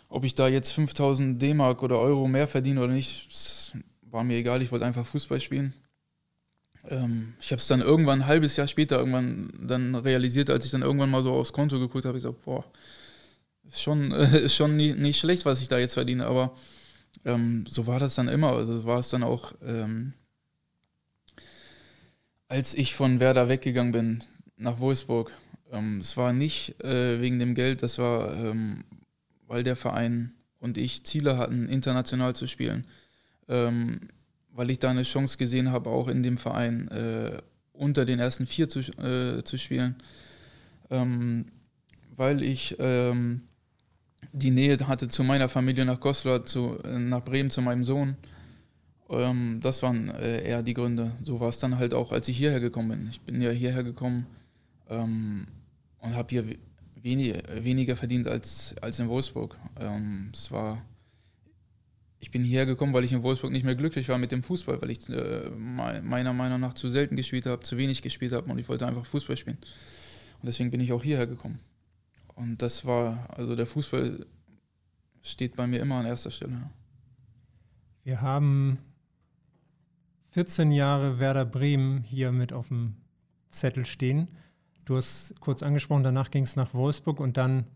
ob 0.08 0.24
ich 0.24 0.34
da 0.34 0.48
jetzt 0.48 0.72
5000 0.72 1.40
D-Mark 1.40 1.82
oder 1.82 1.98
Euro 1.98 2.28
mehr 2.28 2.48
verdiene 2.48 2.82
oder 2.82 2.92
nicht. 2.92 3.72
War 4.02 4.24
mir 4.24 4.36
egal, 4.36 4.62
ich 4.62 4.72
wollte 4.72 4.86
einfach 4.86 5.06
Fußball 5.06 5.40
spielen. 5.40 5.74
Ähm, 6.88 7.34
ich 7.40 7.50
habe 7.50 7.60
es 7.60 7.66
dann 7.66 7.80
irgendwann 7.80 8.22
ein 8.22 8.26
halbes 8.26 8.56
Jahr 8.56 8.68
später 8.68 8.98
irgendwann 8.98 9.52
dann 9.60 9.94
realisiert, 9.94 10.50
als 10.50 10.64
ich 10.64 10.70
dann 10.70 10.82
irgendwann 10.82 11.10
mal 11.10 11.22
so 11.22 11.32
aufs 11.32 11.52
Konto 11.52 11.78
geguckt 11.78 12.04
habe, 12.04 12.16
ich 12.16 12.22
so, 12.22 12.32
boah, 12.32 12.64
ist 13.64 13.82
schon, 13.82 14.12
äh, 14.12 14.48
schon 14.48 14.76
nie, 14.76 14.94
nicht 14.94 15.18
schlecht, 15.18 15.44
was 15.44 15.60
ich 15.60 15.68
da 15.68 15.78
jetzt 15.78 15.94
verdiene, 15.94 16.26
aber 16.26 16.54
ähm, 17.24 17.64
so 17.68 17.86
war 17.86 17.98
das 17.98 18.14
dann 18.14 18.28
immer. 18.28 18.52
Also 18.52 18.84
war 18.84 18.98
es 18.98 19.10
dann 19.10 19.22
auch 19.22 19.52
ähm, 19.62 20.14
als 22.48 22.74
ich 22.74 22.94
von 22.94 23.20
Werder 23.20 23.48
weggegangen 23.48 23.92
bin 23.92 24.24
nach 24.56 24.80
Wolfsburg, 24.80 25.30
ähm, 25.70 26.00
es 26.00 26.16
war 26.16 26.32
nicht 26.32 26.82
äh, 26.82 27.20
wegen 27.20 27.38
dem 27.38 27.54
Geld, 27.54 27.82
das 27.82 27.98
war, 27.98 28.32
ähm, 28.32 28.84
weil 29.48 29.64
der 29.64 29.76
Verein 29.76 30.32
und 30.60 30.78
ich 30.78 31.04
Ziele 31.04 31.38
hatten, 31.38 31.68
international 31.68 32.36
zu 32.36 32.46
spielen. 32.46 32.86
Ähm, 33.48 34.00
weil 34.52 34.70
ich 34.70 34.78
da 34.78 34.90
eine 34.90 35.04
Chance 35.04 35.38
gesehen 35.38 35.70
habe, 35.70 35.90
auch 35.90 36.08
in 36.08 36.22
dem 36.22 36.36
Verein 36.36 36.88
äh, 36.88 37.38
unter 37.72 38.04
den 38.04 38.18
ersten 38.18 38.46
vier 38.46 38.68
zu, 38.68 38.80
äh, 38.80 39.42
zu 39.44 39.56
spielen. 39.56 39.96
Ähm, 40.90 41.46
weil 42.16 42.42
ich 42.42 42.76
ähm, 42.78 43.42
die 44.32 44.50
Nähe 44.50 44.76
hatte 44.86 45.08
zu 45.08 45.22
meiner 45.22 45.48
Familie 45.48 45.84
nach 45.84 46.00
Goslar, 46.00 46.44
zu, 46.44 46.78
äh, 46.82 46.98
nach 46.98 47.24
Bremen, 47.24 47.50
zu 47.50 47.62
meinem 47.62 47.84
Sohn. 47.84 48.16
Ähm, 49.08 49.60
das 49.62 49.82
waren 49.82 50.10
äh, 50.10 50.42
eher 50.42 50.62
die 50.62 50.74
Gründe. 50.74 51.12
So 51.22 51.40
war 51.40 51.48
es 51.48 51.58
dann 51.58 51.78
halt 51.78 51.94
auch, 51.94 52.12
als 52.12 52.28
ich 52.28 52.36
hierher 52.36 52.60
gekommen 52.60 52.90
bin. 52.90 53.08
Ich 53.10 53.20
bin 53.20 53.40
ja 53.40 53.50
hierher 53.50 53.84
gekommen 53.84 54.26
ähm, 54.90 55.46
und 56.00 56.14
habe 56.14 56.28
hier 56.30 56.44
wenig, 57.08 57.42
weniger 57.64 57.96
verdient 57.96 58.28
als, 58.28 58.74
als 58.80 58.98
in 58.98 59.08
Wolfsburg. 59.08 59.58
Ähm, 59.80 60.30
es 60.32 60.50
war, 60.50 60.82
ich 62.18 62.30
bin 62.30 62.44
hierher 62.44 62.66
gekommen, 62.66 62.92
weil 62.92 63.04
ich 63.04 63.12
in 63.12 63.22
Wolfsburg 63.22 63.52
nicht 63.52 63.64
mehr 63.64 63.74
glücklich 63.74 64.08
war 64.08 64.18
mit 64.18 64.30
dem 64.32 64.42
Fußball, 64.42 64.80
weil 64.82 64.90
ich 64.90 65.08
äh, 65.08 65.50
meiner 65.50 66.32
Meinung 66.32 66.60
nach 66.60 66.74
zu 66.74 66.90
selten 66.90 67.16
gespielt 67.16 67.46
habe, 67.46 67.62
zu 67.62 67.76
wenig 67.78 68.02
gespielt 68.02 68.32
habe 68.32 68.50
und 68.50 68.58
ich 68.58 68.68
wollte 68.68 68.86
einfach 68.86 69.06
Fußball 69.06 69.36
spielen. 69.36 69.58
Und 70.40 70.46
deswegen 70.46 70.70
bin 70.70 70.80
ich 70.80 70.92
auch 70.92 71.02
hierher 71.02 71.26
gekommen. 71.26 71.58
Und 72.34 72.62
das 72.62 72.84
war, 72.84 73.28
also 73.36 73.56
der 73.56 73.66
Fußball 73.66 74.26
steht 75.22 75.56
bei 75.56 75.66
mir 75.66 75.80
immer 75.80 75.96
an 75.96 76.06
erster 76.06 76.30
Stelle. 76.30 76.70
Wir 78.04 78.20
haben 78.20 78.78
14 80.30 80.70
Jahre 80.70 81.18
Werder 81.18 81.44
Bremen 81.44 82.02
hier 82.02 82.32
mit 82.32 82.52
auf 82.52 82.68
dem 82.68 82.94
Zettel 83.50 83.86
stehen. 83.86 84.28
Du 84.88 84.96
hast 84.96 85.38
kurz 85.40 85.62
angesprochen, 85.62 86.02
danach 86.02 86.30
ging 86.30 86.44
es 86.44 86.56
nach 86.56 86.72
Wolfsburg 86.72 87.20
und 87.20 87.36
dann 87.36 87.66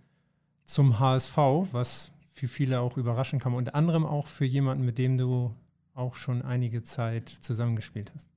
zum 0.65 0.99
HSV, 0.99 1.37
was 1.71 2.11
für 2.33 2.49
viele 2.49 2.81
auch 2.81 2.97
überraschen 2.97 3.39
kam, 3.39 3.55
unter 3.55 3.75
anderem 3.75 4.07
auch 4.07 4.27
für 4.27 4.47
jemanden, 4.47 4.83
mit 4.83 4.97
dem 4.97 5.19
du 5.19 5.55
auch 5.93 6.15
schon 6.15 6.41
einige 6.41 6.85
Zeit 6.85 7.29
zusammengespielt 7.29 8.11
hast. 8.15 8.31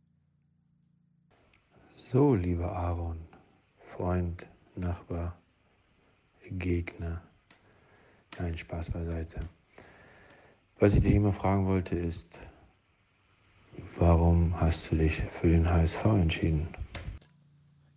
So, 1.90 2.36
lieber 2.36 2.70
Aaron, 2.76 3.18
Freund, 3.80 4.46
Nachbar, 4.76 5.38
Gegner. 6.52 7.22
Nein, 8.38 8.58
Spaß 8.58 8.92
beiseite. 8.92 9.48
Was 10.80 10.96
ich 10.96 11.00
dich 11.00 11.14
immer 11.14 11.32
fragen 11.32 11.66
wollte 11.66 11.96
ist, 11.98 12.42
warum 13.98 14.60
hast 14.60 14.92
du 14.92 14.98
dich 14.98 15.24
für 15.30 15.48
den 15.48 15.70
HSV 15.70 16.04
entschieden? 16.04 16.68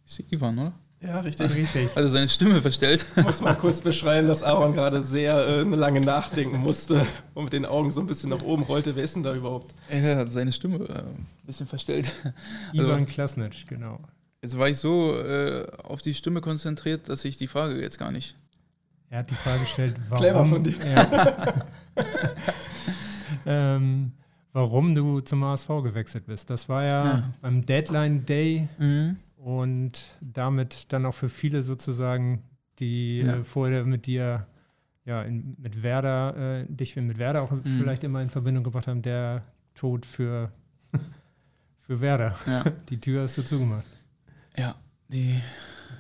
Ist 0.09 0.25
Ivan, 0.33 0.59
oder? 0.59 0.73
Ja, 1.01 1.21
richtig. 1.21 1.55
Richtig. 1.55 1.91
Also 1.95 2.09
seine 2.09 2.29
Stimme 2.29 2.61
verstellt. 2.61 3.05
Ich 3.17 3.23
muss 3.23 3.41
mal 3.41 3.55
kurz 3.55 3.81
beschreiben, 3.83 4.27
dass 4.27 4.43
Aaron 4.43 4.73
gerade 4.73 5.01
sehr 5.01 5.35
äh, 5.47 5.63
lange 5.63 6.01
nachdenken 6.01 6.57
musste 6.59 7.07
und 7.35 7.45
mit 7.45 7.53
den 7.53 7.67
Augen 7.67 7.93
so 7.93 8.01
ein 8.01 8.07
bisschen 8.07 8.31
nach 8.31 8.43
oben 8.43 8.65
rollte. 8.65 8.97
Wer 8.97 9.05
ist 9.05 9.15
denn 9.15 9.23
da 9.23 9.33
überhaupt? 9.35 9.75
Er 9.89 10.17
hat 10.17 10.33
seine 10.33 10.51
Stimme 10.51 10.79
äh, 10.89 10.93
ein 11.03 11.27
bisschen 11.47 11.69
verstellt. 11.69 12.13
Ivan 12.73 13.07
Klasnitsch, 13.07 13.67
genau. 13.69 14.01
Jetzt 14.43 14.59
war 14.59 14.69
ich 14.69 14.79
so 14.79 15.17
äh, 15.17 15.67
auf 15.85 16.01
die 16.01 16.15
Stimme 16.15 16.41
konzentriert, 16.41 17.09
dass 17.09 17.25
ich 17.25 17.37
die 17.37 17.47
Frage 17.47 17.81
jetzt 17.81 17.99
gar 17.99 18.11
nicht. 18.11 18.35
Er 19.11 19.21
hat 19.21 19.31
die 19.31 19.35
Frage 19.35 19.61
gestellt, 19.61 19.95
warum, 20.09 20.25
Clever 20.25 20.45
von 20.47 20.65
dir. 20.65 20.75
Ja. 20.85 21.55
ähm, 23.77 24.13
warum 24.53 24.95
du 24.95 25.21
zum 25.21 25.45
HSV 25.45 25.69
gewechselt 25.85 26.27
bist. 26.27 26.51
Das 26.51 26.69
war 26.69 26.83
ja, 26.83 27.05
Ja. 27.05 27.31
beim 27.41 27.65
Deadline 27.65 28.27
Day 28.27 28.69
und 29.39 30.17
damit 30.21 30.87
dann 30.93 31.07
auch 31.07 31.15
für 31.15 31.29
viele 31.29 31.63
sozusagen, 31.63 32.43
die 32.79 33.19
Ja. 33.21 33.37
äh, 33.37 33.45
vorher 33.45 33.85
mit 33.85 34.07
dir, 34.07 34.47
ja, 35.05 35.23
in, 35.23 35.57
mit 35.59 35.83
Werder, 35.83 36.37
äh, 36.61 36.67
dich 36.69 36.97
mit 36.97 37.19
Werder 37.19 37.43
auch 37.43 37.53
vielleicht 37.63 38.05
immer 38.05 38.21
in 38.21 38.31
Verbindung 38.31 38.65
gebracht 38.65 38.87
haben, 38.89 39.03
der 39.03 39.43
Tod 39.75 40.05
für, 40.07 40.53
für 41.87 42.01
Werder. 42.01 42.37
Ja, 42.47 42.65
Die 42.91 43.01
Tür 43.01 43.23
hast 43.23 43.39
du 43.39 43.43
zugemacht. 43.43 43.87
ja 44.57 44.75
die 45.11 45.41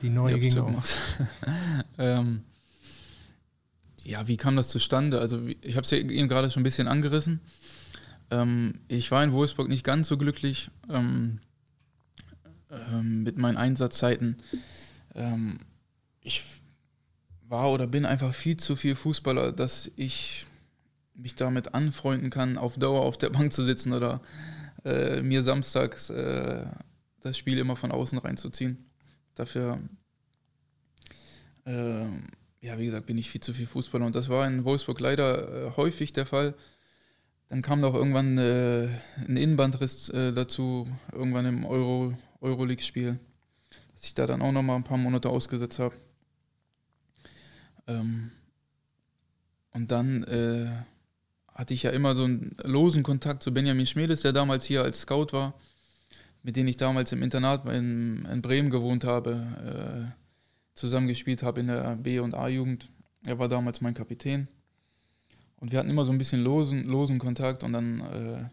Die 0.03 0.11
neue 0.11 0.37
ich 0.37 0.43
ging 0.55 0.59
auf. 0.59 1.21
ähm, 1.99 2.43
ja, 4.05 4.27
wie 4.29 4.37
kam 4.37 4.57
das 4.57 4.69
zustande? 4.69 5.19
Also 5.21 5.47
ich 5.63 5.77
habe 5.77 5.85
es 5.85 5.91
ja 5.91 5.99
eben 5.99 6.29
gerade 6.29 6.51
schon 6.51 6.61
ein 6.61 6.65
bisschen 6.65 6.89
angerissen. 6.89 7.41
Ähm, 8.31 8.75
ich 8.89 9.11
war 9.11 9.25
in 9.25 9.33
Wolfsburg 9.33 9.69
nicht 9.69 9.85
ganz 9.85 10.09
so 10.09 10.19
glücklich 10.19 10.71
ähm, 10.91 11.41
ähm, 12.71 13.23
mit 13.23 13.39
meinen 13.39 13.57
Einsatzzeiten. 13.57 14.37
Ähm, 15.15 15.61
ich 16.23 16.45
war 17.49 17.71
oder 17.71 17.87
bin 17.87 18.05
einfach 18.05 18.35
viel 18.35 18.57
zu 18.57 18.77
viel 18.77 18.95
Fußballer, 18.95 19.53
dass 19.53 19.91
ich 19.97 20.47
mich 21.15 21.35
damit 21.35 21.75
anfreunden 21.75 22.31
kann, 22.31 22.59
auf 22.59 22.77
Dauer 22.77 23.03
auf 23.03 23.17
der 23.17 23.31
Bank 23.31 23.53
zu 23.53 23.65
sitzen 23.65 23.93
oder 23.93 24.21
äh, 24.85 25.23
mir 25.23 25.43
samstags 25.43 26.11
äh, 26.11 26.67
das 27.21 27.37
Spiel 27.37 27.59
immer 27.59 27.77
von 27.77 27.91
außen 27.91 28.19
reinzuziehen. 28.19 28.87
Dafür, 29.35 29.81
ähm, 31.67 32.25
ja, 32.61 32.79
wie 32.79 32.87
gesagt, 32.87 33.07
bin 33.07 33.19
ich 33.19 33.31
viel 33.31 33.41
zu 33.41 33.53
viel 33.53 33.67
Fußballer 33.67 34.07
und 34.07 34.15
das 34.15 34.29
war 34.29 34.47
in 34.47 34.65
Wolfsburg 34.65 35.01
leider 35.01 35.67
äh, 35.67 35.77
häufig 35.77 36.13
der 36.13 36.27
Fall. 36.27 36.55
Dann 37.49 37.63
kam 37.63 37.81
noch 37.81 37.95
irgendwann 37.95 38.37
äh, 38.37 38.89
ein 39.27 39.37
Innenbandriss 39.37 40.11
äh, 40.11 40.33
dazu, 40.33 40.87
irgendwann 41.13 41.47
im 41.47 41.65
Euro, 41.65 42.13
Euroleague-Spiel, 42.41 43.19
dass 43.93 44.05
ich 44.05 44.15
da 44.15 44.27
dann 44.27 44.43
auch 44.43 44.53
noch 44.53 44.63
mal 44.63 44.77
ein 44.77 44.85
paar 44.85 44.99
Monate 44.99 45.29
ausgesetzt 45.29 45.79
habe. 45.79 45.95
Ähm, 47.87 48.31
und 49.73 49.91
dann 49.91 50.25
äh, 50.25 50.71
hatte 51.55 51.75
ich 51.75 51.83
ja 51.83 51.91
immer 51.91 52.15
so 52.15 52.25
einen 52.25 52.57
losen 52.63 53.03
Kontakt 53.03 53.43
zu 53.43 53.53
Benjamin 53.53 53.87
Schmedes, 53.87 54.23
der 54.23 54.33
damals 54.33 54.65
hier 54.65 54.83
als 54.83 55.01
Scout 55.01 55.29
war, 55.33 55.55
mit 56.43 56.57
dem 56.57 56.67
ich 56.69 56.77
damals 56.77 57.13
im 57.13 57.23
Internat 57.23 57.67
in, 57.67 58.25
in 58.27 58.43
Bremen 58.43 58.71
gewohnt 58.71 59.05
habe, 59.05 60.15
äh, 60.15 60.25
zusammengespielt 60.75 61.43
habe 61.43 61.61
in 61.61 61.67
der 61.67 61.97
B- 61.97 62.21
und 62.21 62.35
A-Jugend. 62.35 62.91
Er 63.27 63.39
war 63.39 63.49
damals 63.49 63.81
mein 63.81 63.95
Kapitän. 63.95 64.47
Und 65.57 65.73
wir 65.73 65.81
hatten 65.81 65.91
immer 65.91 66.05
so 66.05 66.13
ein 66.13 66.19
bisschen 66.19 66.45
losen, 66.45 66.85
losen 66.85 67.19
Kontakt 67.19 67.65
und 67.65 67.73
dann 67.73 68.01
äh, 68.01 68.49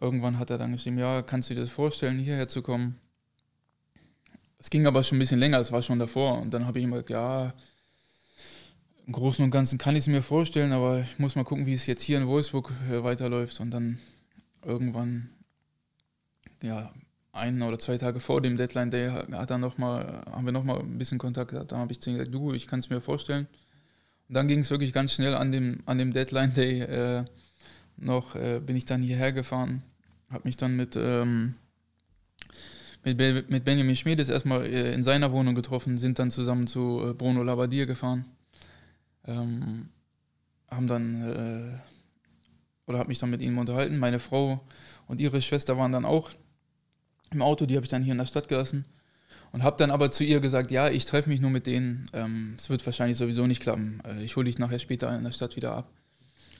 irgendwann 0.00 0.38
hat 0.38 0.50
er 0.50 0.58
dann 0.58 0.72
geschrieben, 0.72 0.98
ja, 0.98 1.22
kannst 1.22 1.50
du 1.50 1.54
dir 1.54 1.60
das 1.60 1.70
vorstellen, 1.70 2.18
hierher 2.18 2.48
zu 2.48 2.62
kommen? 2.62 2.98
Es 4.58 4.70
ging 4.70 4.86
aber 4.86 5.02
schon 5.02 5.16
ein 5.16 5.20
bisschen 5.20 5.40
länger, 5.40 5.58
es 5.58 5.72
war 5.72 5.82
schon 5.82 5.98
davor. 5.98 6.40
Und 6.40 6.52
dann 6.52 6.66
habe 6.66 6.78
ich 6.78 6.84
immer 6.84 6.96
gesagt, 6.96 7.10
ja, 7.10 7.54
im 9.06 9.12
Großen 9.12 9.44
und 9.44 9.50
Ganzen 9.50 9.78
kann 9.78 9.96
ich 9.96 10.00
es 10.00 10.06
mir 10.06 10.22
vorstellen, 10.22 10.72
aber 10.72 11.00
ich 11.00 11.18
muss 11.18 11.34
mal 11.34 11.44
gucken, 11.44 11.66
wie 11.66 11.74
es 11.74 11.86
jetzt 11.86 12.02
hier 12.02 12.18
in 12.18 12.26
Wolfsburg 12.26 12.70
äh, 12.90 13.02
weiterläuft. 13.02 13.60
Und 13.60 13.70
dann 13.70 13.98
irgendwann, 14.64 15.30
ja, 16.62 16.92
ein 17.32 17.62
oder 17.62 17.78
zwei 17.78 17.96
Tage 17.96 18.20
vor 18.20 18.42
dem 18.42 18.56
Deadline 18.56 18.90
Day 18.90 19.08
hat 19.08 19.50
er 19.50 19.58
noch 19.58 19.78
mal, 19.78 20.22
haben 20.30 20.44
wir 20.44 20.52
nochmal 20.52 20.80
ein 20.80 20.98
bisschen 20.98 21.18
Kontakt 21.18 21.52
gehabt. 21.52 21.72
Da 21.72 21.78
habe 21.78 21.92
ich 21.92 22.00
zu 22.00 22.10
ihm 22.10 22.16
gesagt, 22.16 22.34
du, 22.34 22.52
ich 22.52 22.66
kann 22.66 22.80
es 22.80 22.90
mir 22.90 23.00
vorstellen. 23.00 23.46
Und 24.28 24.34
dann 24.34 24.48
ging 24.48 24.60
es 24.60 24.70
wirklich 24.70 24.92
ganz 24.92 25.12
schnell 25.12 25.34
an 25.34 25.52
dem, 25.52 25.80
an 25.86 25.98
dem 25.98 26.12
Deadline 26.12 26.52
Day 26.52 26.80
äh, 26.82 27.24
noch, 27.96 28.34
äh, 28.34 28.60
bin 28.60 28.76
ich 28.76 28.84
dann 28.84 29.02
hierher 29.02 29.32
gefahren, 29.32 29.82
habe 30.30 30.46
mich 30.48 30.56
dann 30.56 30.76
mit, 30.76 30.96
ähm, 30.96 31.54
mit, 33.04 33.16
Be- 33.16 33.44
mit 33.48 33.64
Benjamin 33.64 33.96
Schmiedes 33.96 34.28
erstmal 34.28 34.64
äh, 34.66 34.92
in 34.94 35.02
seiner 35.02 35.32
Wohnung 35.32 35.54
getroffen, 35.54 35.98
sind 35.98 36.18
dann 36.18 36.30
zusammen 36.30 36.66
zu 36.66 37.00
äh, 37.10 37.14
Bruno 37.14 37.42
Labbadia 37.42 37.84
gefahren. 37.86 38.24
Ähm, 39.26 39.88
haben 40.70 40.86
dann, 40.86 41.22
äh, 41.22 41.78
oder 42.86 42.98
habe 42.98 43.08
mich 43.08 43.18
dann 43.18 43.30
mit 43.30 43.42
ihm 43.42 43.58
unterhalten. 43.58 43.98
Meine 43.98 44.20
Frau 44.20 44.60
und 45.06 45.20
ihre 45.20 45.42
Schwester 45.42 45.76
waren 45.76 45.92
dann 45.92 46.04
auch 46.04 46.30
im 47.30 47.42
Auto, 47.42 47.66
die 47.66 47.76
habe 47.76 47.84
ich 47.84 47.90
dann 47.90 48.02
hier 48.02 48.12
in 48.12 48.18
der 48.18 48.26
Stadt 48.26 48.48
gelassen. 48.48 48.84
Und 49.52 49.64
habe 49.64 49.76
dann 49.78 49.90
aber 49.90 50.12
zu 50.12 50.22
ihr 50.22 50.40
gesagt, 50.40 50.70
ja, 50.70 50.88
ich 50.88 51.06
treffe 51.06 51.28
mich 51.28 51.40
nur 51.40 51.50
mit 51.50 51.66
denen. 51.66 52.06
Ähm, 52.12 52.54
Es 52.56 52.70
wird 52.70 52.86
wahrscheinlich 52.86 53.16
sowieso 53.18 53.46
nicht 53.48 53.60
klappen. 53.60 54.00
Äh, 54.04 54.22
Ich 54.22 54.36
hole 54.36 54.44
dich 54.46 54.58
nachher 54.58 54.78
später 54.78 55.14
in 55.16 55.24
der 55.24 55.32
Stadt 55.32 55.56
wieder 55.56 55.74
ab. 55.74 55.90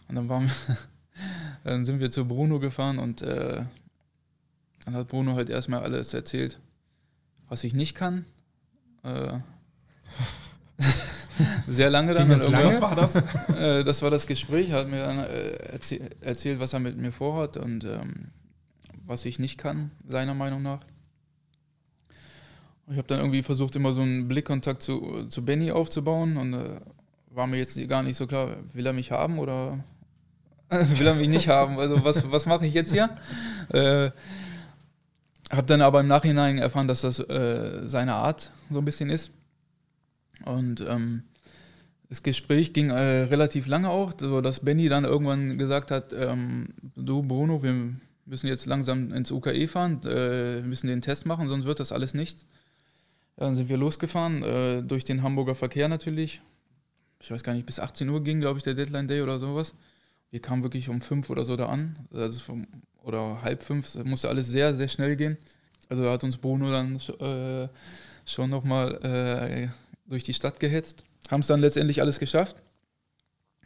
Und 0.08 0.16
dann, 0.16 0.28
waren 0.28 0.46
wir 0.48 0.76
dann 1.64 1.84
sind 1.84 2.00
wir 2.00 2.10
zu 2.10 2.26
Bruno 2.26 2.58
gefahren 2.58 2.98
und 2.98 3.22
äh, 3.22 3.64
dann 4.84 4.94
hat 4.94 5.08
Bruno 5.08 5.34
halt 5.34 5.50
erstmal 5.50 5.80
alles 5.80 6.14
erzählt, 6.14 6.58
was 7.48 7.64
ich 7.64 7.74
nicht 7.74 7.94
kann. 7.94 8.24
Äh, 9.02 9.38
sehr 11.66 11.90
lange 11.90 12.14
dann. 12.14 12.28
Das 12.28 12.44
irgendwann- 12.44 12.62
lange? 12.64 12.74
Was 12.74 12.80
war 12.82 12.94
das? 12.96 13.56
äh, 13.56 13.84
das 13.84 14.02
war 14.02 14.10
das 14.10 14.26
Gespräch, 14.26 14.70
er 14.70 14.78
hat 14.80 14.88
mir 14.88 15.02
dann 15.02 15.18
äh, 15.18 15.50
erzäh 15.72 16.08
erzählt, 16.20 16.60
was 16.60 16.72
er 16.72 16.80
mit 16.80 16.96
mir 16.96 17.12
vorhat 17.12 17.56
und 17.56 17.84
ähm, 17.84 18.28
was 19.04 19.24
ich 19.24 19.38
nicht 19.38 19.58
kann, 19.58 19.90
seiner 20.08 20.34
Meinung 20.34 20.62
nach. 20.62 20.80
Ich 22.88 22.96
habe 22.96 23.06
dann 23.06 23.20
irgendwie 23.20 23.42
versucht, 23.42 23.76
immer 23.76 23.92
so 23.92 24.02
einen 24.02 24.26
Blickkontakt 24.26 24.82
zu, 24.82 25.26
zu 25.28 25.44
Benny 25.44 25.70
aufzubauen 25.70 26.36
und 26.36 26.54
äh, 26.54 26.80
war 27.30 27.46
mir 27.46 27.58
jetzt 27.58 27.76
gar 27.88 28.02
nicht 28.02 28.16
so 28.16 28.26
klar, 28.26 28.56
will 28.72 28.86
er 28.86 28.92
mich 28.92 29.12
haben 29.12 29.38
oder 29.38 29.84
will 30.98 31.06
er 31.06 31.14
mich 31.14 31.28
nicht 31.28 31.48
haben? 31.48 31.78
Also 31.78 32.04
was, 32.04 32.30
was 32.30 32.46
mache 32.46 32.66
ich 32.66 32.74
jetzt 32.74 32.92
hier? 32.92 33.10
Äh, 33.70 34.10
habe 35.50 35.66
dann 35.66 35.80
aber 35.80 36.00
im 36.00 36.06
Nachhinein 36.06 36.58
erfahren, 36.58 36.86
dass 36.86 37.00
das 37.00 37.18
äh, 37.18 37.80
seine 37.86 38.14
Art 38.14 38.52
so 38.70 38.78
ein 38.78 38.84
bisschen 38.84 39.10
ist. 39.10 39.32
Und 40.44 40.80
ähm, 40.88 41.24
das 42.08 42.22
Gespräch 42.22 42.72
ging 42.72 42.90
äh, 42.90 43.22
relativ 43.24 43.66
lange 43.66 43.90
auch, 43.90 44.12
so 44.18 44.40
dass 44.40 44.60
Benny 44.60 44.88
dann 44.88 45.04
irgendwann 45.04 45.58
gesagt 45.58 45.90
hat, 45.90 46.12
ähm, 46.12 46.68
du 46.96 47.22
Bruno, 47.22 47.62
wir 47.62 47.94
müssen 48.24 48.46
jetzt 48.46 48.66
langsam 48.66 49.12
ins 49.12 49.32
UKE 49.32 49.66
fahren, 49.66 50.00
äh, 50.04 50.62
müssen 50.62 50.86
den 50.86 51.02
Test 51.02 51.26
machen, 51.26 51.48
sonst 51.48 51.66
wird 51.66 51.80
das 51.80 51.92
alles 51.92 52.14
nichts. 52.14 52.46
Dann 53.36 53.54
sind 53.54 53.68
wir 53.68 53.76
losgefahren, 53.76 54.42
äh, 54.42 54.82
durch 54.82 55.04
den 55.04 55.22
Hamburger 55.22 55.54
Verkehr 55.54 55.88
natürlich. 55.88 56.42
Ich 57.20 57.30
weiß 57.30 57.42
gar 57.42 57.54
nicht, 57.54 57.66
bis 57.66 57.80
18 57.80 58.08
Uhr 58.08 58.22
ging, 58.22 58.40
glaube 58.40 58.58
ich, 58.58 58.64
der 58.64 58.74
Deadline 58.74 59.08
Day 59.08 59.22
oder 59.22 59.38
sowas. 59.38 59.74
Wir 60.30 60.40
kamen 60.40 60.62
wirklich 60.62 60.88
um 60.88 61.00
5 61.00 61.28
oder 61.30 61.44
so 61.44 61.56
da 61.56 61.66
an, 61.66 61.98
also 62.12 62.38
vom, 62.40 62.66
oder 63.02 63.42
halb 63.42 63.62
fünf, 63.62 63.94
musste 64.04 64.28
alles 64.28 64.46
sehr, 64.46 64.74
sehr 64.74 64.88
schnell 64.88 65.16
gehen. 65.16 65.36
Also 65.88 66.08
hat 66.08 66.22
uns 66.22 66.38
Bruno 66.38 66.70
dann 66.70 66.96
äh, 67.20 67.68
schon 68.24 68.50
nochmal 68.50 68.94
äh, 69.04 69.68
durch 70.06 70.24
die 70.24 70.34
Stadt 70.34 70.60
gehetzt. 70.60 71.04
Haben 71.30 71.40
es 71.40 71.48
dann 71.48 71.60
letztendlich 71.60 72.00
alles 72.00 72.18
geschafft. 72.18 72.56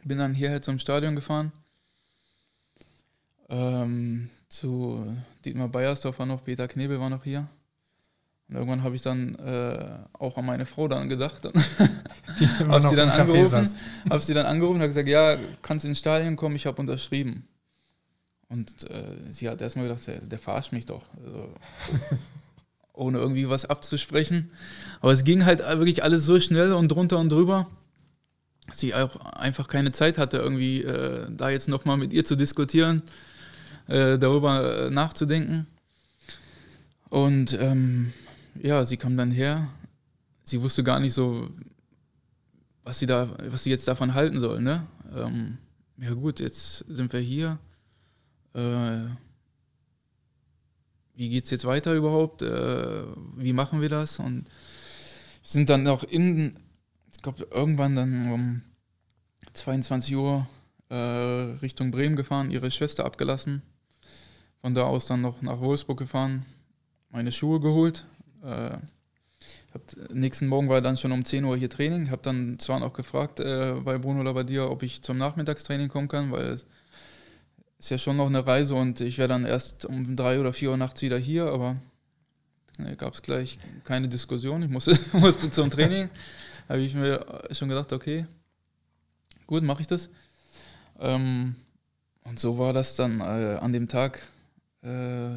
Bin 0.03 0.17
dann 0.17 0.33
hierher 0.33 0.61
zum 0.61 0.79
Stadion 0.79 1.15
gefahren. 1.15 1.51
Ähm, 3.49 4.29
zu 4.49 5.05
Dietmar 5.43 5.69
Beiersdorf 5.69 6.19
war 6.19 6.25
noch, 6.25 6.43
Peter 6.43 6.67
Knebel 6.67 6.99
war 6.99 7.09
noch 7.09 7.23
hier. 7.23 7.47
Und 8.47 8.55
irgendwann 8.55 8.83
habe 8.83 8.95
ich 8.95 9.01
dann 9.01 9.33
äh, 9.35 9.97
auch 10.13 10.37
an 10.37 10.45
meine 10.45 10.65
Frau 10.65 10.87
dann 10.87 11.09
gedacht. 11.09 11.45
Immer 12.59 12.75
Hab 12.75 12.83
noch 12.83 12.89
sie 12.89 12.95
dann 12.95 13.09
angerufen, 13.09 13.75
hab 14.09 14.21
sie 14.21 14.33
dann 14.35 14.45
angerufen 14.45 14.75
und 14.75 14.81
habe 14.81 14.89
gesagt, 14.89 15.07
ja, 15.07 15.37
kannst 15.63 15.85
ins 15.85 15.97
Stadion 15.97 16.35
kommen, 16.35 16.55
ich 16.55 16.67
habe 16.67 16.79
unterschrieben. 16.79 17.47
Und 18.47 18.89
äh, 18.89 19.15
sie 19.29 19.49
hat 19.49 19.61
erstmal 19.61 19.87
gedacht, 19.87 20.05
der, 20.05 20.19
der 20.19 20.37
verarscht 20.37 20.71
mich 20.71 20.85
doch. 20.85 21.03
Also, 21.23 21.49
ohne 22.93 23.17
irgendwie 23.17 23.49
was 23.49 23.65
abzusprechen. 23.65 24.51
Aber 25.01 25.11
es 25.11 25.23
ging 25.23 25.45
halt 25.45 25.59
wirklich 25.59 26.03
alles 26.03 26.25
so 26.25 26.39
schnell 26.39 26.71
und 26.73 26.89
drunter 26.89 27.17
und 27.17 27.31
drüber, 27.31 27.67
dass 28.67 28.79
sie 28.79 28.93
auch 28.93 29.15
einfach 29.33 29.67
keine 29.67 29.91
Zeit 29.91 30.17
hatte, 30.17 30.37
irgendwie 30.37 30.83
äh, 30.83 31.27
da 31.29 31.49
jetzt 31.49 31.67
nochmal 31.67 31.97
mit 31.97 32.13
ihr 32.13 32.23
zu 32.23 32.35
diskutieren, 32.35 33.01
äh, 33.87 34.17
darüber 34.17 34.85
äh, 34.85 34.89
nachzudenken. 34.91 35.67
Und 37.09 37.57
ähm, 37.59 38.13
ja, 38.61 38.85
sie 38.85 38.97
kam 38.97 39.17
dann 39.17 39.31
her. 39.31 39.69
Sie 40.43 40.61
wusste 40.61 40.83
gar 40.83 40.99
nicht 40.99 41.13
so, 41.13 41.49
was 42.83 42.99
sie 42.99 43.05
da, 43.05 43.35
was 43.49 43.63
sie 43.63 43.69
jetzt 43.69 43.87
davon 43.87 44.13
halten 44.13 44.39
soll. 44.39 44.61
Ne? 44.61 44.85
Ähm, 45.15 45.57
ja 45.97 46.13
gut, 46.13 46.39
jetzt 46.39 46.85
sind 46.87 47.11
wir 47.13 47.19
hier. 47.19 47.57
Äh, 48.53 49.07
wie 51.15 51.29
geht 51.29 51.45
es 51.45 51.51
jetzt 51.51 51.65
weiter 51.65 51.93
überhaupt? 51.93 52.41
Äh, 52.41 53.03
wie 53.37 53.53
machen 53.53 53.81
wir 53.81 53.89
das? 53.89 54.19
Und 54.19 54.45
sind 55.41 55.69
dann 55.69 55.87
auch 55.87 56.03
in, 56.03 56.57
ich 57.11 57.21
glaube, 57.21 57.47
irgendwann 57.51 57.95
dann 57.95 58.31
um 58.31 58.61
22 59.53 60.15
Uhr 60.15 60.47
äh, 60.89 60.95
Richtung 60.95 61.91
Bremen 61.91 62.15
gefahren, 62.15 62.51
ihre 62.51 62.71
Schwester 62.71 63.05
abgelassen. 63.05 63.61
Von 64.61 64.73
da 64.73 64.83
aus 64.83 65.05
dann 65.05 65.21
noch 65.21 65.41
nach 65.41 65.59
Wolfsburg 65.59 65.99
gefahren, 65.99 66.45
meine 67.09 67.31
Schuhe 67.31 67.59
geholt. 67.59 68.05
Äh, 68.45 68.77
hab, 69.73 70.11
nächsten 70.13 70.47
Morgen 70.47 70.69
war 70.69 70.81
dann 70.81 70.97
schon 70.97 71.11
um 71.11 71.25
10 71.25 71.43
Uhr 71.43 71.57
hier 71.57 71.69
Training. 71.69 72.09
Habe 72.11 72.21
dann 72.21 72.59
zwar 72.59 72.79
noch 72.79 72.93
gefragt 72.93 73.39
äh, 73.39 73.75
bei 73.83 73.97
Bruno 73.97 74.23
Labbadia, 74.23 74.65
ob 74.65 74.83
ich 74.83 75.01
zum 75.01 75.17
Nachmittagstraining 75.17 75.89
kommen 75.89 76.07
kann, 76.07 76.31
weil 76.31 76.49
es 76.49 76.65
ist 77.79 77.89
ja 77.89 77.97
schon 77.97 78.17
noch 78.17 78.27
eine 78.27 78.45
Reise 78.45 78.75
und 78.75 79.01
ich 79.01 79.17
wäre 79.17 79.27
dann 79.27 79.45
erst 79.45 79.85
um 79.85 80.15
3 80.15 80.39
oder 80.39 80.53
4 80.53 80.71
Uhr 80.71 80.77
nachts 80.77 81.01
wieder 81.01 81.17
hier, 81.17 81.47
aber 81.47 81.75
ne, 82.77 82.95
gab 82.95 83.13
es 83.13 83.21
gleich 83.21 83.59
keine 83.83 84.07
Diskussion. 84.07 84.63
Ich 84.63 84.69
musste, 84.69 84.97
musste 85.17 85.51
zum 85.51 85.69
Training. 85.69 86.09
habe 86.69 86.81
ich 86.81 86.95
mir 86.95 87.25
schon 87.51 87.69
gedacht, 87.69 87.93
okay, 87.93 88.25
gut, 89.47 89.63
mache 89.63 89.81
ich 89.81 89.87
das. 89.87 90.09
Ähm, 90.99 91.55
und 92.23 92.39
so 92.39 92.57
war 92.57 92.73
das 92.73 92.95
dann 92.95 93.19
äh, 93.19 93.57
an 93.59 93.71
dem 93.71 93.87
Tag. 93.87 94.27
Äh, 94.81 95.29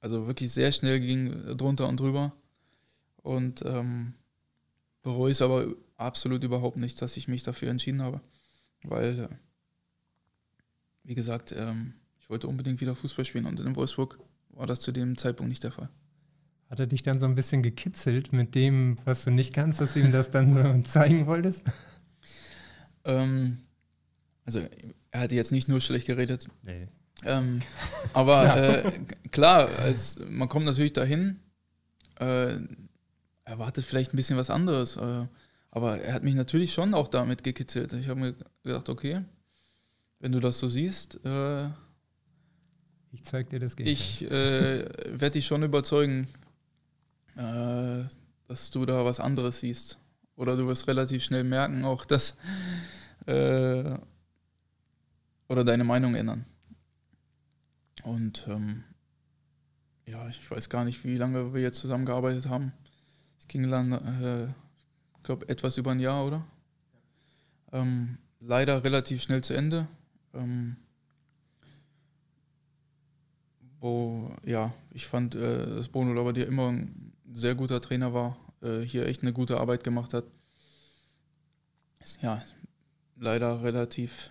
also 0.00 0.26
wirklich 0.26 0.50
sehr 0.50 0.72
schnell 0.72 0.98
ging 1.00 1.56
drunter 1.56 1.88
und 1.88 2.00
drüber. 2.00 2.32
Und 3.22 3.62
ähm, 3.64 4.14
bereue 5.02 5.32
es 5.32 5.42
aber 5.42 5.74
absolut 5.96 6.42
überhaupt 6.44 6.76
nicht, 6.76 7.00
dass 7.00 7.16
ich 7.16 7.28
mich 7.28 7.42
dafür 7.42 7.70
entschieden 7.70 8.02
habe. 8.02 8.20
Weil, 8.82 9.20
äh, 9.20 9.28
wie 11.04 11.14
gesagt, 11.14 11.52
ähm, 11.56 11.94
ich 12.20 12.28
wollte 12.28 12.48
unbedingt 12.48 12.80
wieder 12.80 12.96
Fußball 12.96 13.24
spielen 13.24 13.46
und 13.46 13.60
in 13.60 13.76
Wolfsburg 13.76 14.18
war 14.50 14.66
das 14.66 14.80
zu 14.80 14.92
dem 14.92 15.16
Zeitpunkt 15.16 15.48
nicht 15.48 15.64
der 15.64 15.72
Fall. 15.72 15.88
Hat 16.68 16.80
er 16.80 16.86
dich 16.86 17.02
dann 17.02 17.20
so 17.20 17.26
ein 17.26 17.34
bisschen 17.34 17.62
gekitzelt 17.62 18.32
mit 18.32 18.54
dem, 18.54 18.96
was 19.04 19.24
du 19.24 19.30
nicht 19.30 19.52
kannst, 19.52 19.80
dass 19.80 19.92
du 19.92 20.00
ihm 20.00 20.12
das 20.12 20.30
dann 20.30 20.54
so 20.54 20.82
zeigen 20.88 21.26
wolltest? 21.26 21.66
Ähm, 23.04 23.58
also 24.44 24.60
er 25.10 25.20
hatte 25.20 25.34
jetzt 25.34 25.52
nicht 25.52 25.68
nur 25.68 25.80
schlecht 25.80 26.06
geredet. 26.06 26.48
Nee. 26.62 26.88
Ähm, 27.24 27.60
aber 28.12 28.42
klar, 28.42 28.84
äh, 28.84 29.00
klar 29.30 29.68
als, 29.78 30.16
man 30.28 30.48
kommt 30.48 30.66
natürlich 30.66 30.92
dahin, 30.92 31.40
äh, 32.18 32.56
erwartet 33.44 33.84
vielleicht 33.84 34.12
ein 34.12 34.16
bisschen 34.16 34.36
was 34.36 34.50
anderes. 34.50 34.96
Äh, 34.96 35.26
aber 35.70 36.00
er 36.00 36.14
hat 36.14 36.22
mich 36.22 36.34
natürlich 36.34 36.72
schon 36.72 36.94
auch 36.94 37.08
damit 37.08 37.44
gekitzelt. 37.44 37.92
Ich 37.94 38.08
habe 38.08 38.20
mir 38.20 38.34
gedacht, 38.62 38.88
okay, 38.88 39.22
wenn 40.20 40.32
du 40.32 40.40
das 40.40 40.58
so 40.58 40.68
siehst, 40.68 41.24
äh, 41.24 41.68
ich 43.10 43.24
zeig 43.24 43.50
dir 43.50 43.58
das 43.58 43.76
Gegenteil. 43.76 43.92
Ich 43.92 44.30
äh, 44.30 44.84
werde 45.18 45.32
dich 45.32 45.46
schon 45.46 45.62
überzeugen, 45.62 46.28
äh, 47.36 48.04
dass 48.48 48.70
du 48.70 48.86
da 48.86 49.04
was 49.04 49.20
anderes 49.20 49.60
siehst. 49.60 49.98
Oder 50.36 50.56
du 50.56 50.66
wirst 50.66 50.88
relativ 50.88 51.22
schnell 51.22 51.44
merken, 51.44 51.84
auch 51.84 52.04
dass 52.04 52.36
äh, 53.26 53.98
oder 55.48 55.64
deine 55.64 55.84
Meinung 55.84 56.14
ändern. 56.14 56.46
Und 58.02 58.46
ähm, 58.48 58.84
ja, 60.06 60.26
ich 60.28 60.50
weiß 60.50 60.68
gar 60.70 60.84
nicht, 60.84 61.04
wie 61.04 61.16
lange 61.16 61.52
wir 61.54 61.60
jetzt 61.60 61.80
zusammengearbeitet 61.80 62.48
haben. 62.48 62.72
Ging 63.52 63.70
dann, 63.70 63.92
äh, 63.92 64.46
ich 65.18 65.22
glaube, 65.24 65.46
etwas 65.50 65.76
über 65.76 65.90
ein 65.90 66.00
Jahr, 66.00 66.24
oder? 66.24 66.42
Ähm, 67.70 68.16
leider 68.40 68.82
relativ 68.82 69.20
schnell 69.20 69.44
zu 69.44 69.52
Ende. 69.52 69.86
Ähm, 70.32 70.76
wo, 73.78 74.34
ja, 74.46 74.72
ich 74.90 75.06
fand, 75.06 75.34
äh, 75.34 75.66
dass 75.66 75.90
Bruno 75.90 76.14
Labbadia 76.14 76.46
immer 76.46 76.70
ein 76.70 77.12
sehr 77.30 77.54
guter 77.54 77.82
Trainer 77.82 78.14
war, 78.14 78.38
äh, 78.62 78.80
hier 78.80 79.04
echt 79.04 79.20
eine 79.20 79.34
gute 79.34 79.60
Arbeit 79.60 79.84
gemacht 79.84 80.14
hat. 80.14 80.24
Ja, 82.22 82.42
leider 83.16 83.62
relativ 83.62 84.30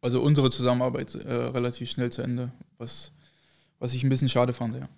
also 0.00 0.20
unsere 0.20 0.50
Zusammenarbeit 0.50 1.14
äh, 1.14 1.32
relativ 1.32 1.88
schnell 1.88 2.10
zu 2.10 2.22
Ende, 2.22 2.50
was, 2.76 3.12
was 3.78 3.94
ich 3.94 4.02
ein 4.02 4.08
bisschen 4.08 4.28
schade 4.28 4.52
fand, 4.52 4.74
ja. 4.74 4.88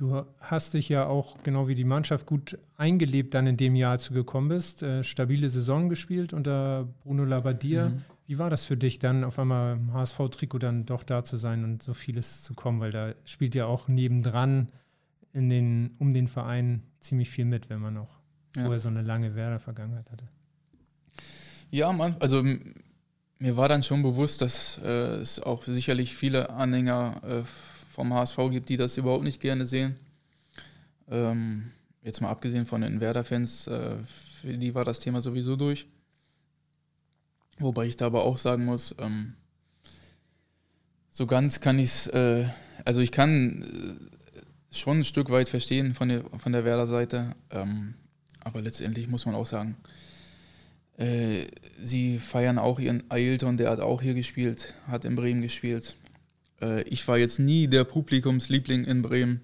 Du 0.00 0.24
hast 0.40 0.72
dich 0.72 0.88
ja 0.88 1.04
auch, 1.04 1.36
genau 1.42 1.68
wie 1.68 1.74
die 1.74 1.84
Mannschaft, 1.84 2.24
gut 2.24 2.56
eingelebt 2.78 3.34
dann 3.34 3.46
in 3.46 3.58
dem 3.58 3.76
Jahr, 3.76 3.90
als 3.90 4.06
du 4.06 4.14
gekommen 4.14 4.48
bist. 4.48 4.82
Äh, 4.82 5.04
stabile 5.04 5.50
Saison 5.50 5.90
gespielt 5.90 6.32
unter 6.32 6.88
Bruno 7.02 7.26
Labbadia. 7.26 7.90
Mhm. 7.90 8.02
Wie 8.26 8.38
war 8.38 8.48
das 8.48 8.64
für 8.64 8.78
dich 8.78 8.98
dann, 8.98 9.24
auf 9.24 9.38
einmal 9.38 9.74
im 9.74 9.92
HSV-Trikot 9.92 10.58
dann 10.58 10.86
doch 10.86 11.02
da 11.02 11.22
zu 11.22 11.36
sein 11.36 11.64
und 11.64 11.82
so 11.82 11.92
vieles 11.92 12.42
zu 12.42 12.54
kommen? 12.54 12.80
Weil 12.80 12.92
da 12.92 13.12
spielt 13.26 13.54
ja 13.54 13.66
auch 13.66 13.88
nebendran 13.88 14.72
in 15.34 15.50
den, 15.50 15.90
um 15.98 16.14
den 16.14 16.28
Verein 16.28 16.82
ziemlich 17.00 17.28
viel 17.28 17.44
mit, 17.44 17.68
wenn 17.68 17.80
man 17.80 17.98
auch 17.98 18.20
ja. 18.56 18.62
vorher 18.62 18.80
so 18.80 18.88
eine 18.88 19.02
lange 19.02 19.34
Werder-Vergangenheit 19.34 20.10
hatte. 20.10 20.24
Ja, 21.70 21.92
man, 21.92 22.16
also 22.20 22.42
mir 22.42 23.56
war 23.58 23.68
dann 23.68 23.82
schon 23.82 24.02
bewusst, 24.02 24.40
dass 24.40 24.80
äh, 24.82 25.16
es 25.16 25.40
auch 25.40 25.62
sicherlich 25.62 26.16
viele 26.16 26.48
Anhänger 26.48 27.20
äh, 27.22 27.42
vom 27.90 28.14
HSV 28.14 28.38
gibt, 28.50 28.68
die 28.68 28.76
das 28.76 28.96
überhaupt 28.96 29.24
nicht 29.24 29.40
gerne 29.40 29.66
sehen. 29.66 29.96
Ähm, 31.10 31.72
jetzt 32.02 32.20
mal 32.20 32.30
abgesehen 32.30 32.64
von 32.64 32.80
den 32.80 33.00
Werder-Fans, 33.00 33.66
äh, 33.66 33.96
für 34.40 34.56
die 34.56 34.74
war 34.74 34.84
das 34.84 35.00
Thema 35.00 35.20
sowieso 35.20 35.56
durch. 35.56 35.86
Wobei 37.58 37.86
ich 37.86 37.96
da 37.96 38.06
aber 38.06 38.22
auch 38.22 38.38
sagen 38.38 38.64
muss, 38.64 38.94
ähm, 38.98 39.34
so 41.10 41.26
ganz 41.26 41.60
kann 41.60 41.78
ich 41.78 41.90
es, 41.90 42.06
äh, 42.06 42.46
also 42.84 43.00
ich 43.00 43.12
kann 43.12 43.62
äh, 43.62 44.74
schon 44.74 45.00
ein 45.00 45.04
Stück 45.04 45.30
weit 45.30 45.48
verstehen 45.48 45.94
von 45.94 46.08
der, 46.08 46.24
von 46.38 46.52
der 46.52 46.64
Werder-Seite, 46.64 47.34
ähm, 47.50 47.94
aber 48.38 48.62
letztendlich 48.62 49.08
muss 49.08 49.26
man 49.26 49.34
auch 49.34 49.46
sagen, 49.46 49.76
äh, 50.96 51.48
sie 51.82 52.18
feiern 52.18 52.58
auch 52.58 52.78
ihren 52.78 53.10
Ailton, 53.10 53.56
der 53.56 53.70
hat 53.70 53.80
auch 53.80 54.00
hier 54.00 54.14
gespielt, 54.14 54.74
hat 54.86 55.04
in 55.04 55.16
Bremen 55.16 55.42
gespielt. 55.42 55.96
Äh, 56.60 56.82
ich 56.82 57.06
war 57.08 57.18
jetzt 57.18 57.38
nie 57.38 57.66
der 57.68 57.84
Publikumsliebling 57.84 58.84
in 58.84 59.02
Bremen, 59.02 59.40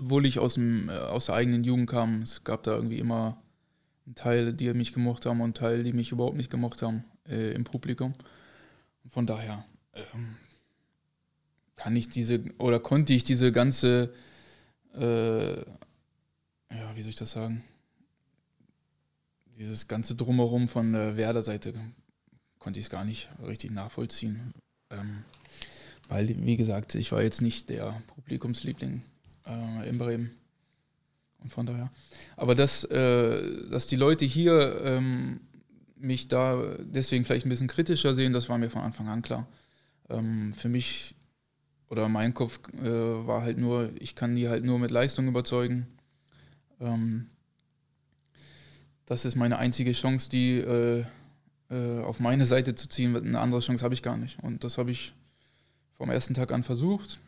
obwohl 0.00 0.26
ich 0.26 0.38
aus, 0.38 0.54
dem, 0.54 0.88
äh, 0.88 0.92
aus 0.92 1.26
der 1.26 1.34
eigenen 1.34 1.64
Jugend 1.64 1.90
kam. 1.90 2.22
Es 2.22 2.44
gab 2.44 2.62
da 2.62 2.74
irgendwie 2.74 2.98
immer 2.98 3.42
einen 4.06 4.14
Teil, 4.14 4.52
die 4.52 4.72
mich 4.74 4.92
gemocht 4.92 5.26
haben 5.26 5.40
und 5.40 5.44
einen 5.44 5.54
Teil, 5.54 5.82
die 5.82 5.92
mich 5.92 6.12
überhaupt 6.12 6.36
nicht 6.36 6.50
gemocht 6.50 6.82
haben 6.82 7.04
äh, 7.28 7.52
im 7.52 7.64
Publikum. 7.64 8.14
Von 9.06 9.26
daher 9.26 9.64
ähm, 9.94 10.36
kann 11.76 11.96
ich 11.96 12.08
diese 12.08 12.42
oder 12.58 12.80
konnte 12.80 13.12
ich 13.14 13.24
diese 13.24 13.52
ganze, 13.52 14.12
äh, 14.94 15.56
ja, 15.56 16.94
wie 16.94 17.02
soll 17.02 17.10
ich 17.10 17.16
das 17.16 17.32
sagen? 17.32 17.62
dieses 19.58 19.88
ganze 19.88 20.14
Drumherum 20.14 20.68
von 20.68 20.92
der 20.92 21.16
Werder-Seite 21.16 21.74
konnte 22.58 22.78
ich 22.78 22.86
es 22.86 22.90
gar 22.90 23.04
nicht 23.04 23.28
richtig 23.44 23.72
nachvollziehen. 23.72 24.54
Ähm, 24.90 25.24
weil, 26.08 26.34
wie 26.44 26.56
gesagt, 26.56 26.94
ich 26.94 27.12
war 27.12 27.22
jetzt 27.22 27.42
nicht 27.42 27.68
der 27.68 28.02
Publikumsliebling 28.14 29.02
äh, 29.46 29.88
in 29.88 29.98
Bremen. 29.98 30.30
Und 31.40 31.52
von 31.52 31.66
daher. 31.66 31.90
Aber 32.36 32.54
dass, 32.54 32.84
äh, 32.84 33.70
dass 33.70 33.86
die 33.86 33.96
Leute 33.96 34.24
hier 34.24 34.80
ähm, 34.82 35.40
mich 35.96 36.28
da 36.28 36.76
deswegen 36.80 37.24
vielleicht 37.24 37.46
ein 37.46 37.50
bisschen 37.50 37.68
kritischer 37.68 38.14
sehen, 38.14 38.32
das 38.32 38.48
war 38.48 38.58
mir 38.58 38.70
von 38.70 38.82
Anfang 38.82 39.08
an 39.08 39.22
klar. 39.22 39.46
Ähm, 40.08 40.52
für 40.54 40.68
mich 40.68 41.14
oder 41.90 42.08
mein 42.08 42.34
Kopf 42.34 42.60
äh, 42.82 42.88
war 43.26 43.42
halt 43.42 43.58
nur, 43.58 43.92
ich 43.98 44.14
kann 44.14 44.34
die 44.34 44.48
halt 44.48 44.64
nur 44.64 44.78
mit 44.78 44.90
Leistung 44.90 45.28
überzeugen. 45.28 45.86
Ähm, 46.80 47.28
das 49.06 49.24
ist 49.24 49.36
meine 49.36 49.58
einzige 49.58 49.92
Chance, 49.92 50.28
die 50.28 50.58
äh, 50.58 51.04
äh, 51.70 52.00
auf 52.00 52.20
meine 52.20 52.44
Seite 52.46 52.74
zu 52.74 52.88
ziehen. 52.88 53.16
Eine 53.16 53.40
andere 53.40 53.60
Chance 53.60 53.84
habe 53.84 53.94
ich 53.94 54.02
gar 54.02 54.16
nicht. 54.16 54.42
Und 54.42 54.64
das 54.64 54.76
habe 54.76 54.90
ich 54.90 55.14
vom 55.98 56.10
ersten 56.10 56.34
Tag 56.34 56.52
an 56.52 56.62
versucht. 56.62 57.20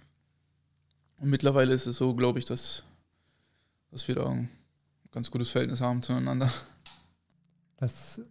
Und 1.19 1.29
mittlerweile 1.29 1.75
ist 1.75 1.87
es 1.87 1.97
so, 1.97 2.15
glaube 2.15 2.39
ich, 2.39 2.47
dass, 2.47 2.85
dass 3.91 4.09
wir 4.09 4.15
da 4.15 4.27
ein 4.27 4.49
ganz 5.11 5.31
gutes 5.31 5.51
Verhältnis 5.51 5.81
haben 5.81 6.03
zueinander. 6.03 6.51
Das 7.77 8.23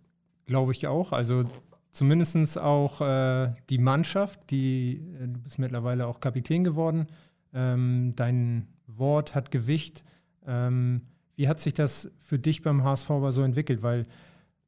glaube 0.45 0.71
ich 0.71 0.87
auch. 0.87 1.11
Also 1.11 1.43
zumindest 1.91 2.57
auch 2.57 3.01
äh, 3.01 3.53
die 3.69 3.77
Mannschaft, 3.77 4.39
die, 4.49 5.01
äh, 5.19 5.27
du 5.27 5.39
bist 5.39 5.59
mittlerweile 5.59 6.07
auch 6.07 6.19
Kapitän 6.19 6.63
geworden. 6.63 7.07
Ähm, 7.53 8.13
dein 8.15 8.67
Wort 8.87 9.35
hat 9.35 9.51
Gewicht. 9.51 10.03
Ähm, 10.47 11.01
wie 11.35 11.47
hat 11.47 11.59
sich 11.59 11.73
das 11.73 12.11
für 12.19 12.39
dich 12.39 12.61
beim 12.61 12.83
HSV 12.83 13.11
aber 13.11 13.31
so 13.31 13.41
entwickelt? 13.41 13.81
Weil 13.81 14.05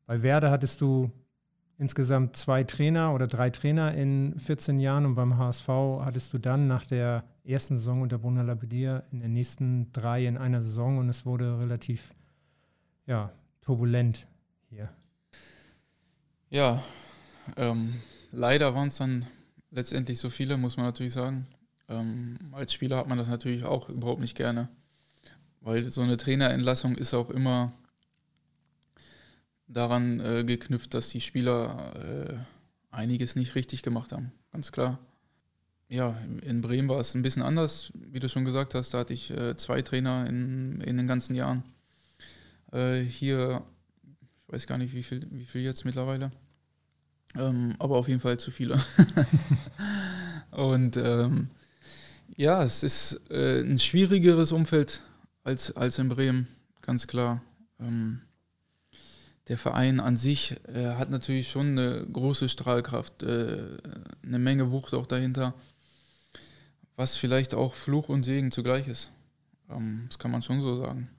bei 0.05 0.21
Werder 0.21 0.51
hattest 0.51 0.81
du 0.81 1.11
insgesamt 1.81 2.37
zwei 2.37 2.63
Trainer 2.63 3.11
oder 3.11 3.25
drei 3.25 3.49
Trainer 3.49 3.95
in 3.95 4.39
14 4.39 4.77
Jahren 4.77 5.03
und 5.07 5.15
beim 5.15 5.39
HSV 5.39 5.67
hattest 6.01 6.31
du 6.31 6.37
dann 6.37 6.67
nach 6.67 6.85
der 6.85 7.23
ersten 7.43 7.75
Saison 7.75 8.03
unter 8.03 8.19
Bruno 8.19 8.43
Labbadia 8.43 9.01
in 9.11 9.19
den 9.19 9.33
nächsten 9.33 9.91
drei 9.91 10.27
in 10.27 10.37
einer 10.37 10.61
Saison 10.61 10.99
und 10.99 11.09
es 11.09 11.25
wurde 11.25 11.57
relativ 11.57 12.13
ja, 13.07 13.33
turbulent 13.61 14.27
hier. 14.69 14.89
Ja, 16.51 16.83
ähm, 17.57 17.95
leider 18.31 18.75
waren 18.75 18.89
es 18.89 18.97
dann 18.97 19.25
letztendlich 19.71 20.19
so 20.19 20.29
viele, 20.29 20.57
muss 20.57 20.77
man 20.77 20.85
natürlich 20.85 21.13
sagen. 21.13 21.47
Ähm, 21.89 22.37
als 22.51 22.73
Spieler 22.73 22.97
hat 22.97 23.07
man 23.07 23.17
das 23.17 23.27
natürlich 23.27 23.63
auch 23.63 23.89
überhaupt 23.89 24.21
nicht 24.21 24.37
gerne, 24.37 24.69
weil 25.61 25.89
so 25.89 26.01
eine 26.01 26.17
Trainerentlassung 26.17 26.93
ist 26.93 27.15
auch 27.15 27.31
immer 27.31 27.73
daran 29.71 30.19
äh, 30.19 30.43
geknüpft, 30.43 30.93
dass 30.93 31.09
die 31.09 31.21
Spieler 31.21 31.93
äh, 31.95 32.95
einiges 32.95 33.35
nicht 33.35 33.55
richtig 33.55 33.83
gemacht 33.83 34.11
haben, 34.11 34.31
ganz 34.51 34.71
klar. 34.71 34.99
Ja, 35.87 36.17
in 36.41 36.61
Bremen 36.61 36.87
war 36.87 36.99
es 36.99 37.15
ein 37.15 37.21
bisschen 37.21 37.41
anders, 37.41 37.91
wie 37.93 38.19
du 38.19 38.29
schon 38.29 38.45
gesagt 38.45 38.75
hast. 38.75 38.93
Da 38.93 38.99
hatte 38.99 39.13
ich 39.13 39.29
äh, 39.31 39.57
zwei 39.57 39.81
Trainer 39.81 40.25
in, 40.25 40.79
in 40.79 40.95
den 40.95 41.05
ganzen 41.05 41.35
Jahren. 41.35 41.63
Äh, 42.71 43.01
hier, 43.01 43.61
ich 44.47 44.53
weiß 44.53 44.67
gar 44.67 44.77
nicht, 44.77 44.93
wie 44.93 45.03
viel, 45.03 45.27
wie 45.31 45.43
viel 45.43 45.61
jetzt 45.61 45.83
mittlerweile. 45.83 46.31
Ähm, 47.35 47.75
aber 47.77 47.97
auf 47.97 48.07
jeden 48.07 48.21
Fall 48.21 48.39
zu 48.39 48.51
viele. 48.51 48.79
Und 50.51 50.95
ähm, 50.95 51.49
ja, 52.37 52.63
es 52.63 52.83
ist 52.83 53.19
äh, 53.29 53.61
ein 53.61 53.77
schwierigeres 53.77 54.53
Umfeld 54.53 55.01
als, 55.43 55.75
als 55.75 55.99
in 55.99 56.07
Bremen, 56.07 56.47
ganz 56.81 57.07
klar. 57.07 57.41
Ähm, 57.81 58.21
der 59.51 59.57
Verein 59.57 59.99
an 59.99 60.15
sich 60.15 60.55
äh, 60.73 60.95
hat 60.95 61.09
natürlich 61.09 61.49
schon 61.51 61.77
eine 61.77 62.07
große 62.09 62.47
Strahlkraft, 62.47 63.21
äh, 63.21 63.77
eine 64.23 64.39
Menge 64.39 64.71
Wucht 64.71 64.93
auch 64.93 65.05
dahinter, 65.05 65.53
was 66.95 67.17
vielleicht 67.17 67.53
auch 67.53 67.73
Fluch 67.73 68.07
und 68.07 68.23
Segen 68.23 68.53
zugleich 68.53 68.87
ist. 68.87 69.11
Ähm, 69.69 70.05
das 70.07 70.19
kann 70.19 70.31
man 70.31 70.41
schon 70.41 70.61
so 70.61 70.77
sagen. 70.77 71.09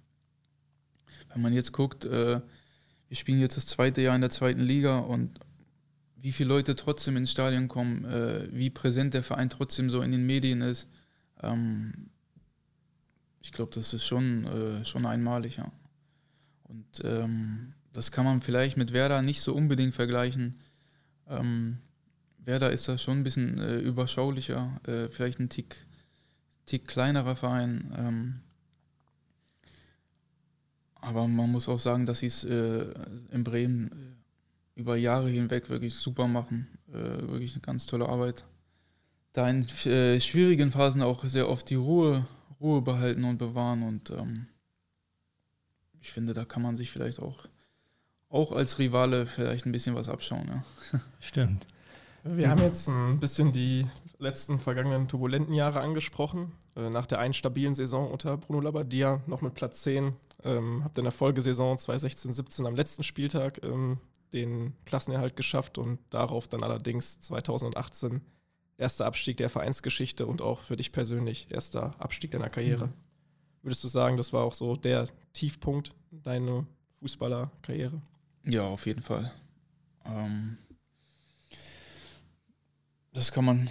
Wenn 1.30 1.43
man 1.43 1.53
jetzt 1.53 1.72
guckt, 1.72 2.07
äh, 2.07 2.41
wir 3.09 3.16
spielen 3.18 3.39
jetzt 3.39 3.59
das 3.59 3.66
zweite 3.66 4.01
Jahr 4.01 4.14
in 4.14 4.22
der 4.22 4.30
zweiten 4.30 4.62
Liga 4.62 5.01
und 5.01 5.39
wie 6.16 6.33
viele 6.33 6.49
Leute 6.49 6.74
trotzdem 6.74 7.18
ins 7.18 7.33
Stadion 7.33 7.68
kommen, 7.68 8.07
äh, 8.07 8.49
wie 8.51 8.70
präsent 8.70 9.12
der 9.12 9.22
Verein 9.22 9.51
trotzdem 9.51 9.91
so 9.91 10.01
in 10.01 10.11
den 10.11 10.24
Medien 10.24 10.62
ist, 10.62 10.89
ähm, 11.43 12.09
ich 13.43 13.53
glaube, 13.53 13.72
das 13.74 13.93
ist 13.93 14.07
schon, 14.07 14.47
äh, 14.47 14.87
schon 14.87 15.05
einmalig, 15.05 15.59
ja. 15.59 15.70
Und 16.62 17.03
ähm, 17.05 17.74
das 17.93 18.12
kann 18.12 18.24
man 18.24 18.40
vielleicht 18.40 18.76
mit 18.76 18.93
Werder 18.93 19.22
nicht 19.22 19.43
so 19.43 19.55
unbedingt 19.55 19.95
vergleichen. 19.95 20.55
Ähm, 21.28 21.78
Werder 22.38 22.70
ist 22.72 22.88
da 22.88 22.99
schon 22.99 23.18
ein 23.18 23.24
bisschen 23.24 23.59
äh, 23.59 23.78
überschaulicher, 23.78 24.80
äh, 24.86 25.09
vielleicht 25.09 25.38
ein 25.38 25.49
Tick, 25.49 25.76
Tick 26.66 26.88
kleinerer 26.88 27.36
Verein. 27.36 27.93
Ähm, 27.97 28.40
aber 30.95 31.26
man 31.26 31.51
muss 31.51 31.68
auch 31.68 31.78
sagen, 31.78 32.07
dass 32.07 32.20
sie 32.20 32.26
es 32.26 32.45
äh, 32.45 32.86
in 33.30 33.45
Bremen 33.45 33.88
äh, 33.88 34.80
über 34.80 34.97
Jahre 34.97 35.28
hinweg 35.28 35.68
wirklich 35.68 35.95
super 35.95 36.26
machen. 36.26 36.66
Äh, 36.88 37.28
wirklich 37.28 37.55
eine 37.55 37.62
ganz 37.62 37.86
tolle 37.86 38.09
Arbeit. 38.09 38.45
Da 39.32 39.49
in 39.49 39.66
äh, 39.86 40.20
schwierigen 40.20 40.70
Phasen 40.70 41.03
auch 41.03 41.24
sehr 41.24 41.49
oft 41.49 41.68
die 41.70 41.74
Ruhe, 41.74 42.26
Ruhe 42.61 42.82
behalten 42.82 43.24
und 43.24 43.38
bewahren. 43.38 43.82
Und 43.82 44.11
ähm, 44.11 44.47
ich 46.01 46.12
finde, 46.12 46.34
da 46.34 46.45
kann 46.45 46.62
man 46.62 46.76
sich 46.76 46.90
vielleicht 46.90 47.20
auch 47.20 47.47
auch 48.33 48.53
als 48.53 48.78
Rivale 48.78 49.26
vielleicht 49.26 49.66
ein 49.66 49.72
bisschen 49.72 49.95
was 49.95 50.09
abschauen. 50.09 50.49
Ja. 50.93 51.01
Stimmt. 51.20 51.66
Wir 52.24 52.49
haben 52.49 52.62
jetzt 52.62 52.89
ein 52.89 53.18
bisschen 53.20 53.53
die 53.53 53.87
letzten 54.18 54.59
vergangenen 54.61 55.09
turbulenten 55.09 55.55
Jahre 55.55 55.80
angesprochen. 55.80 56.53
Äh, 56.76 56.89
nach 56.89 57.07
der 57.07 57.18
einen 57.18 57.35
stabilen 57.35 57.74
Saison 57.74 58.11
unter 58.11 58.37
Bruno 58.37 58.61
Labbadia 58.61 59.20
noch 59.26 59.43
mit 59.43 59.55
Platz 59.55 59.83
10 59.83 60.14
ähm, 60.45 60.83
habt 60.85 60.97
ihr 60.97 61.01
in 61.01 61.05
der 61.05 61.12
Folgesaison 61.12 61.76
2016-17 61.76 62.66
am 62.66 62.76
letzten 62.76 63.03
Spieltag 63.03 63.62
ähm, 63.62 63.99
den 64.33 64.74
Klassenerhalt 64.87 65.37
geschafft 65.37 65.78
und 65.78 65.99
darauf 66.11 66.49
dann 66.49 66.62
allerdings 66.62 67.20
2018 67.20 68.22
erster 68.78 69.05
Abstieg 69.07 69.37
der 69.37 69.51
Vereinsgeschichte 69.51 70.26
und 70.26 70.41
auch 70.41 70.61
für 70.61 70.76
dich 70.76 70.93
persönlich 70.93 71.49
erster 71.51 72.01
Abstieg 72.01 72.30
deiner 72.30 72.49
Karriere. 72.49 72.87
Mhm. 72.87 72.93
Würdest 73.62 73.85
du 73.85 73.89
sagen, 73.89 74.16
das 74.16 74.33
war 74.33 74.45
auch 74.45 74.55
so 74.55 74.76
der 74.76 75.07
Tiefpunkt 75.33 75.93
deiner 76.11 76.66
Fußballerkarriere? 77.01 78.01
Ja, 78.45 78.62
auf 78.62 78.86
jeden 78.86 79.03
Fall. 79.03 79.32
Ähm, 80.05 80.59
das 83.12 83.32
kann 83.32 83.45
man 83.45 83.68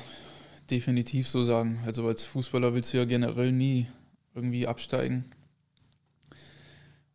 definitiv 0.69 1.27
so 1.27 1.43
sagen. 1.43 1.79
Also 1.85 2.07
als 2.07 2.23
Fußballer 2.23 2.73
willst 2.73 2.93
du 2.93 2.97
ja 2.97 3.05
generell 3.05 3.51
nie 3.51 3.87
irgendwie 4.33 4.67
absteigen. 4.67 5.25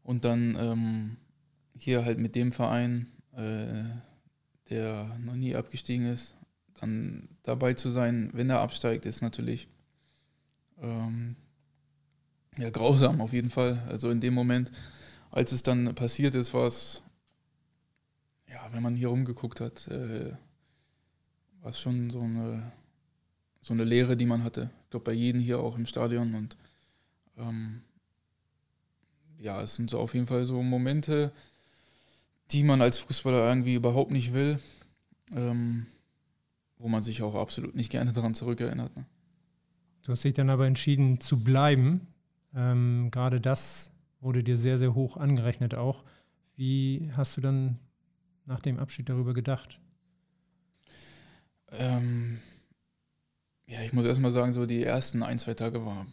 Und 0.03 0.25
dann 0.25 0.57
ähm, 0.59 1.17
hier 1.75 2.05
halt 2.05 2.19
mit 2.19 2.35
dem 2.35 2.53
Verein, 2.53 3.07
äh, 3.33 3.85
der 4.71 5.19
noch 5.19 5.35
nie 5.35 5.57
abgestiegen 5.57 6.07
ist, 6.07 6.37
dann 6.81 7.29
dabei 7.43 7.75
zu 7.75 7.91
sein, 7.91 8.31
wenn 8.35 8.51
er 8.51 8.61
absteigt, 8.61 9.07
ist 9.07 9.23
natürlich 9.23 9.69
ähm, 10.81 11.37
ja, 12.59 12.71
grausam 12.71 13.21
auf 13.21 13.33
jeden 13.33 13.51
Fall. 13.51 13.83
Also 13.89 14.11
in 14.11 14.21
dem 14.21 14.35
Moment, 14.35 14.71
als 15.31 15.53
es 15.53 15.63
dann 15.63 15.95
passiert 15.95 16.35
ist, 16.35 16.55
war 16.55 16.67
es 16.67 17.03
ja, 18.57 18.73
wenn 18.73 18.83
man 18.83 18.97
hier 18.97 19.09
rumgeguckt 19.09 19.61
hat, 19.61 19.87
äh, 19.89 20.33
war 21.61 21.71
es 21.71 21.81
schon 21.81 22.09
so 22.11 22.21
eine, 22.21 22.73
so 23.61 23.75
eine 23.75 23.85
Lehre, 23.85 24.17
die 24.17 24.25
man 24.25 24.45
hatte. 24.45 24.71
Ich 24.85 24.91
glaube, 24.91 25.05
bei 25.05 25.13
jedem 25.13 25.43
hier 25.43 25.61
auch 25.61 25.77
im 25.77 25.85
Stadion. 25.85 26.35
Und 26.35 26.57
ähm, 27.37 27.83
ja, 29.39 29.61
es 29.61 29.77
sind 29.77 29.91
so 29.91 29.99
auf 29.99 30.15
jeden 30.15 30.27
Fall 30.27 30.47
so 30.47 30.63
Momente, 30.63 31.33
die 32.51 32.65
man 32.65 32.81
als 32.81 32.99
Fußballer 33.01 33.47
irgendwie 33.47 33.75
überhaupt 33.75 34.11
nicht 34.11 34.33
will, 34.33 34.59
ähm, 35.33 35.87
wo 36.79 36.89
man 36.89 37.03
sich 37.03 37.23
auch 37.23 37.35
absolut 37.35 37.75
nicht 37.75 37.91
gerne 37.91 38.15
daran 38.15 38.35
zurückerinnert. 38.35 38.97
Ne? 38.97 39.05
Du 40.03 40.13
hast 40.13 40.25
dich 40.25 40.35
dann 40.35 40.49
aber 40.49 40.67
entschieden 40.67 41.21
zu 41.21 41.45
bleiben. 41.45 42.07
Ähm, 42.55 43.11
Gerade 43.11 43.39
das 43.39 43.91
wurde 44.21 44.43
dir 44.43 44.57
sehr, 44.57 44.79
sehr 44.79 44.95
hoch 44.95 45.19
angerechnet 45.19 45.75
auch. 45.75 46.05
Wie 46.55 47.11
hast 47.15 47.37
du 47.37 47.43
dann 47.43 47.79
nach 48.47 48.61
dem 48.61 48.79
Abschied 48.79 49.09
darüber 49.09 49.35
gedacht? 49.35 49.81
Ähm, 51.73 52.39
ja, 53.67 53.83
ich 53.83 53.93
muss 53.93 54.05
erstmal 54.05 54.31
sagen, 54.31 54.53
so 54.53 54.67
die 54.67 54.85
ersten 54.85 55.23
ein, 55.23 55.39
zwei 55.39 55.55
Tage 55.55 55.85
war, 55.85 56.07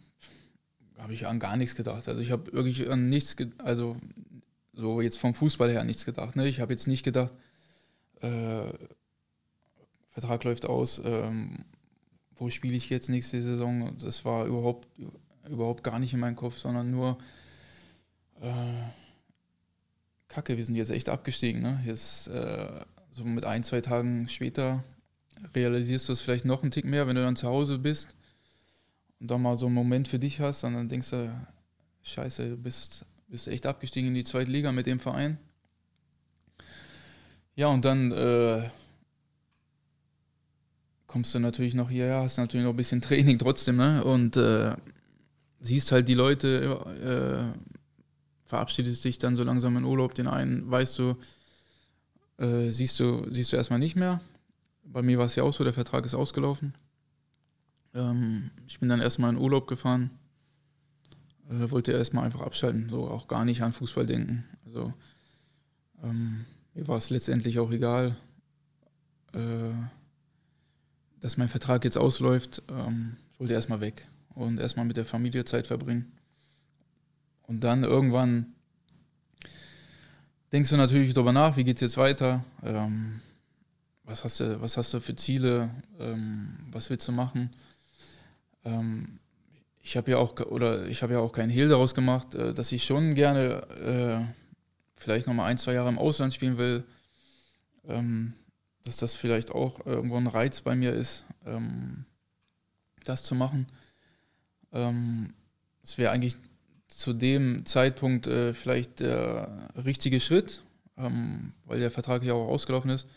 habe 0.98 1.12
ich 1.14 1.26
an 1.26 1.38
gar 1.38 1.56
nichts 1.56 1.76
gedacht. 1.76 2.08
Also 2.08 2.20
ich 2.20 2.30
habe 2.30 2.52
wirklich 2.52 2.90
an 2.90 3.08
nichts, 3.08 3.36
also 3.58 3.96
so 4.72 5.00
jetzt 5.00 5.18
vom 5.18 5.34
Fußball 5.34 5.70
her 5.70 5.84
nichts 5.84 6.04
gedacht. 6.04 6.36
Ne? 6.36 6.48
Ich 6.48 6.60
habe 6.60 6.72
jetzt 6.72 6.88
nicht 6.88 7.04
gedacht, 7.04 7.32
äh, 8.20 8.72
Vertrag 10.10 10.44
läuft 10.44 10.66
aus, 10.66 11.00
ähm, 11.04 11.64
wo 12.36 12.50
spiele 12.50 12.76
ich 12.76 12.90
jetzt 12.90 13.08
nächste 13.08 13.40
Saison? 13.40 13.96
Das 13.98 14.24
war 14.24 14.46
überhaupt, 14.46 14.88
überhaupt 15.48 15.84
gar 15.84 15.98
nicht 15.98 16.12
in 16.12 16.20
meinem 16.20 16.36
Kopf, 16.36 16.58
sondern 16.58 16.90
nur, 16.90 17.18
äh, 18.40 18.72
Kacke, 20.28 20.56
wir 20.56 20.64
sind 20.64 20.74
jetzt 20.74 20.90
echt 20.90 21.08
abgestiegen. 21.08 21.62
Ne? 21.62 21.82
Jetzt 21.86 22.28
äh, 22.28 22.68
so 23.10 23.24
mit 23.24 23.44
ein, 23.44 23.62
zwei 23.62 23.80
Tagen 23.80 24.28
später 24.28 24.82
realisierst 25.54 26.08
du 26.08 26.12
es 26.12 26.20
vielleicht 26.20 26.44
noch 26.44 26.62
einen 26.62 26.70
Tick 26.70 26.84
mehr, 26.84 27.06
wenn 27.06 27.16
du 27.16 27.22
dann 27.22 27.36
zu 27.36 27.48
Hause 27.48 27.78
bist 27.78 28.14
und 29.20 29.30
dann 29.30 29.42
mal 29.42 29.58
so 29.58 29.66
einen 29.66 29.74
Moment 29.74 30.08
für 30.08 30.18
dich 30.18 30.40
hast, 30.40 30.64
und 30.64 30.74
dann 30.74 30.88
denkst 30.88 31.10
du, 31.10 31.46
scheiße, 32.02 32.50
du 32.50 32.56
bist, 32.56 33.04
bist 33.28 33.48
echt 33.48 33.66
abgestiegen 33.66 34.08
in 34.08 34.14
die 34.14 34.24
zweite 34.24 34.50
Liga 34.50 34.72
mit 34.72 34.86
dem 34.86 35.00
Verein. 35.00 35.38
Ja, 37.56 37.68
und 37.68 37.84
dann 37.84 38.10
äh, 38.12 38.68
kommst 41.06 41.34
du 41.34 41.38
natürlich 41.38 41.74
noch 41.74 41.90
hierher, 41.90 42.22
hast 42.22 42.36
natürlich 42.36 42.64
noch 42.64 42.72
ein 42.72 42.76
bisschen 42.76 43.00
Training 43.00 43.38
trotzdem, 43.38 43.76
ne? 43.76 44.02
Und 44.02 44.36
äh, 44.36 44.74
siehst 45.60 45.92
halt 45.92 46.08
die 46.08 46.14
Leute 46.14 47.54
äh, 47.54 47.73
verabschiedest 48.44 49.04
dich 49.04 49.18
dann 49.18 49.36
so 49.36 49.44
langsam 49.44 49.76
in 49.76 49.84
Urlaub. 49.84 50.14
Den 50.14 50.26
einen 50.26 50.70
weißt 50.70 50.98
du, 50.98 51.16
äh, 52.38 52.70
siehst 52.70 53.00
du, 53.00 53.26
siehst 53.30 53.52
du 53.52 53.56
erstmal 53.56 53.78
nicht 53.78 53.96
mehr. 53.96 54.20
Bei 54.84 55.02
mir 55.02 55.18
war 55.18 55.26
es 55.26 55.34
ja 55.34 55.42
auch 55.42 55.54
so, 55.54 55.64
der 55.64 55.72
Vertrag 55.72 56.04
ist 56.04 56.14
ausgelaufen. 56.14 56.74
Ähm, 57.94 58.50
ich 58.66 58.80
bin 58.80 58.88
dann 58.88 59.00
erstmal 59.00 59.30
in 59.30 59.38
Urlaub 59.38 59.66
gefahren. 59.66 60.10
Äh, 61.48 61.70
wollte 61.70 61.92
erstmal 61.92 62.24
einfach 62.24 62.40
abschalten, 62.40 62.88
so 62.88 63.08
auch 63.08 63.28
gar 63.28 63.44
nicht 63.44 63.62
an 63.62 63.72
Fußball 63.72 64.06
denken. 64.06 64.44
Also 64.66 64.92
ähm, 66.02 66.44
mir 66.74 66.88
war 66.88 66.96
es 66.96 67.10
letztendlich 67.10 67.58
auch 67.58 67.70
egal, 67.70 68.16
äh, 69.32 69.72
dass 71.20 71.36
mein 71.36 71.48
Vertrag 71.48 71.84
jetzt 71.84 71.98
ausläuft. 71.98 72.62
Ähm, 72.68 73.16
ich 73.32 73.40
wollte 73.40 73.54
erstmal 73.54 73.80
weg 73.80 74.06
und 74.34 74.58
erstmal 74.58 74.86
mit 74.86 74.96
der 74.96 75.06
Familie 75.06 75.44
Zeit 75.44 75.66
verbringen. 75.66 76.12
Und 77.46 77.60
dann 77.64 77.84
irgendwann 77.84 78.54
denkst 80.52 80.70
du 80.70 80.76
natürlich 80.76 81.12
darüber 81.14 81.32
nach, 81.32 81.56
wie 81.56 81.64
geht 81.64 81.76
es 81.76 81.82
jetzt 81.82 81.96
weiter. 81.96 82.44
Ähm, 82.62 83.20
was 84.04 84.24
hast 84.24 84.40
du, 84.40 84.60
was 84.60 84.76
hast 84.76 84.94
du 84.94 85.00
für 85.00 85.16
Ziele, 85.16 85.70
ähm, 85.98 86.56
was 86.70 86.90
willst 86.90 87.08
du 87.08 87.12
machen? 87.12 87.50
Ähm, 88.64 89.18
ich 89.82 89.96
habe 89.96 90.12
ja 90.12 90.18
auch 90.18 90.34
ja 90.38 91.18
auch 91.18 91.32
keinen 91.32 91.50
Hehl 91.50 91.68
daraus 91.68 91.94
gemacht, 91.94 92.34
äh, 92.34 92.54
dass 92.54 92.72
ich 92.72 92.84
schon 92.84 93.14
gerne 93.14 94.26
äh, 94.26 94.34
vielleicht 94.96 95.26
noch 95.26 95.34
mal 95.34 95.46
ein, 95.46 95.58
zwei 95.58 95.74
Jahre 95.74 95.88
im 95.88 95.98
Ausland 95.98 96.32
spielen 96.32 96.58
will, 96.58 96.84
ähm, 97.86 98.34
dass 98.84 98.96
das 98.96 99.14
vielleicht 99.14 99.50
auch 99.50 99.84
irgendwo 99.84 100.16
ein 100.16 100.26
Reiz 100.26 100.60
bei 100.60 100.74
mir 100.74 100.92
ist, 100.92 101.24
ähm, 101.46 102.04
das 103.04 103.22
zu 103.22 103.34
machen. 103.34 103.66
Ähm, 104.72 105.34
es 105.82 105.98
wäre 105.98 106.12
eigentlich 106.12 106.36
zu 106.96 107.12
dem 107.12 107.66
Zeitpunkt 107.66 108.26
äh, 108.26 108.54
vielleicht 108.54 109.00
der 109.00 109.68
richtige 109.76 110.20
Schritt, 110.20 110.62
ähm, 110.96 111.52
weil 111.64 111.80
der 111.80 111.90
Vertrag 111.90 112.22
ja 112.22 112.34
auch 112.34 112.48
ausgelaufen 112.48 112.90
ist. 112.90 113.08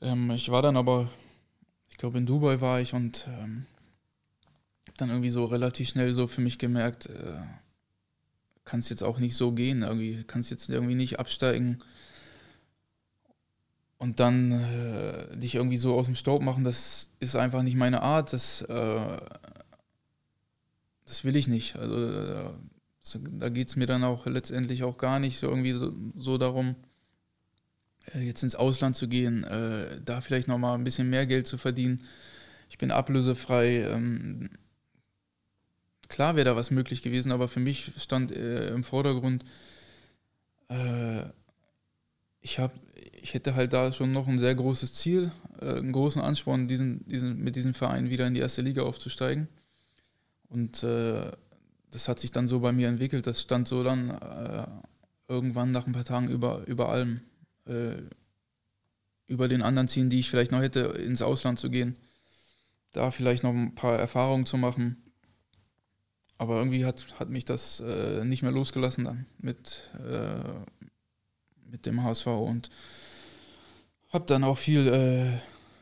Ähm, 0.00 0.30
ich 0.30 0.50
war 0.50 0.62
dann 0.62 0.76
aber, 0.76 1.10
ich 1.88 1.96
glaube 1.96 2.18
in 2.18 2.26
Dubai 2.26 2.60
war 2.60 2.80
ich 2.80 2.94
und 2.94 3.26
ähm, 3.28 3.66
dann 4.96 5.10
irgendwie 5.10 5.30
so 5.30 5.44
relativ 5.44 5.88
schnell 5.88 6.12
so 6.12 6.26
für 6.26 6.40
mich 6.40 6.58
gemerkt, 6.58 7.06
äh, 7.06 7.40
kann 8.64 8.80
es 8.80 8.88
jetzt 8.88 9.02
auch 9.02 9.18
nicht 9.18 9.36
so 9.36 9.52
gehen, 9.52 9.82
irgendwie 9.82 10.24
kannst 10.24 10.50
jetzt 10.50 10.68
irgendwie 10.68 10.94
nicht 10.94 11.18
absteigen 11.18 11.78
und 13.98 14.20
dann 14.20 14.52
äh, 14.52 15.36
dich 15.36 15.54
irgendwie 15.54 15.76
so 15.76 15.94
aus 15.94 16.06
dem 16.06 16.14
Staub 16.14 16.42
machen, 16.42 16.64
das 16.64 17.10
ist 17.20 17.36
einfach 17.36 17.62
nicht 17.62 17.76
meine 17.76 18.02
Art, 18.02 18.32
das, 18.32 18.62
äh, 18.62 19.18
das 21.06 21.24
will 21.24 21.36
ich 21.36 21.48
nicht. 21.48 21.76
Also 21.76 21.96
äh, 21.96 22.50
da 23.38 23.48
geht 23.48 23.68
es 23.68 23.76
mir 23.76 23.86
dann 23.86 24.04
auch 24.04 24.26
letztendlich 24.26 24.82
auch 24.82 24.98
gar 24.98 25.18
nicht 25.18 25.38
so 25.38 25.48
irgendwie 25.48 25.72
so, 25.72 25.92
so 26.16 26.38
darum, 26.38 26.74
äh, 28.14 28.20
jetzt 28.20 28.42
ins 28.42 28.54
Ausland 28.56 28.96
zu 28.96 29.08
gehen, 29.08 29.44
äh, 29.44 30.00
da 30.04 30.20
vielleicht 30.20 30.48
nochmal 30.48 30.76
ein 30.76 30.84
bisschen 30.84 31.08
mehr 31.08 31.26
Geld 31.26 31.46
zu 31.46 31.58
verdienen. 31.58 32.02
Ich 32.68 32.78
bin 32.78 32.90
ablösefrei. 32.90 33.84
Ähm, 33.84 34.50
klar 36.08 36.36
wäre 36.36 36.44
da 36.44 36.56
was 36.56 36.70
möglich 36.70 37.02
gewesen, 37.02 37.32
aber 37.32 37.48
für 37.48 37.60
mich 37.60 37.92
stand 37.98 38.32
äh, 38.32 38.68
im 38.68 38.84
Vordergrund, 38.84 39.44
äh, 40.68 41.22
ich, 42.40 42.58
hab, 42.58 42.74
ich 43.20 43.34
hätte 43.34 43.54
halt 43.54 43.72
da 43.72 43.92
schon 43.92 44.12
noch 44.12 44.28
ein 44.28 44.38
sehr 44.38 44.54
großes 44.54 44.92
Ziel, 44.94 45.30
äh, 45.60 45.76
einen 45.76 45.92
großen 45.92 46.22
Ansporn, 46.22 46.68
diesen, 46.68 47.08
diesen, 47.08 47.42
mit 47.42 47.56
diesem 47.56 47.74
Verein 47.74 48.10
wieder 48.10 48.26
in 48.26 48.34
die 48.34 48.40
erste 48.40 48.62
Liga 48.62 48.82
aufzusteigen. 48.82 49.48
Und 50.48 50.82
äh, 50.82 51.32
das 51.90 52.08
hat 52.08 52.18
sich 52.20 52.32
dann 52.32 52.48
so 52.48 52.60
bei 52.60 52.72
mir 52.72 52.88
entwickelt. 52.88 53.26
Das 53.26 53.40
stand 53.40 53.68
so 53.68 53.82
dann 53.82 54.10
äh, 54.10 54.66
irgendwann 55.28 55.72
nach 55.72 55.86
ein 55.86 55.92
paar 55.92 56.04
Tagen 56.04 56.28
über, 56.28 56.66
über 56.66 56.88
allem. 56.88 57.22
Äh, 57.66 58.02
über 59.28 59.48
den 59.48 59.62
anderen 59.62 59.88
Zielen, 59.88 60.08
die 60.08 60.20
ich 60.20 60.30
vielleicht 60.30 60.52
noch 60.52 60.62
hätte, 60.62 60.80
ins 60.80 61.20
Ausland 61.20 61.58
zu 61.58 61.68
gehen. 61.68 61.96
Da 62.92 63.10
vielleicht 63.10 63.42
noch 63.42 63.52
ein 63.52 63.74
paar 63.74 63.98
Erfahrungen 63.98 64.46
zu 64.46 64.56
machen 64.56 65.02
aber 66.38 66.58
irgendwie 66.58 66.84
hat, 66.84 67.18
hat 67.18 67.30
mich 67.30 67.44
das 67.44 67.80
äh, 67.80 68.24
nicht 68.24 68.42
mehr 68.42 68.52
losgelassen 68.52 69.04
dann 69.04 69.26
mit, 69.38 69.82
äh, 70.06 70.40
mit 71.70 71.86
dem 71.86 72.02
HSV 72.02 72.26
und 72.26 72.70
habe 74.12 74.26
dann 74.26 74.44
auch 74.44 74.58
viel 74.58 74.86
äh, 74.86 75.40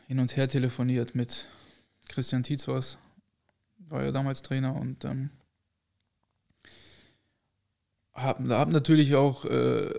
hin 0.08 0.18
und 0.20 0.36
her 0.36 0.48
telefoniert 0.48 1.14
mit 1.14 1.46
Christian 2.08 2.42
Tietzwas, 2.42 2.98
war 3.88 4.02
ja 4.02 4.12
damals 4.12 4.42
Trainer 4.42 4.74
und 4.76 5.04
ähm, 5.04 5.30
habe 8.14 8.56
hab 8.56 8.70
natürlich 8.70 9.14
auch 9.14 9.44
äh, 9.44 9.92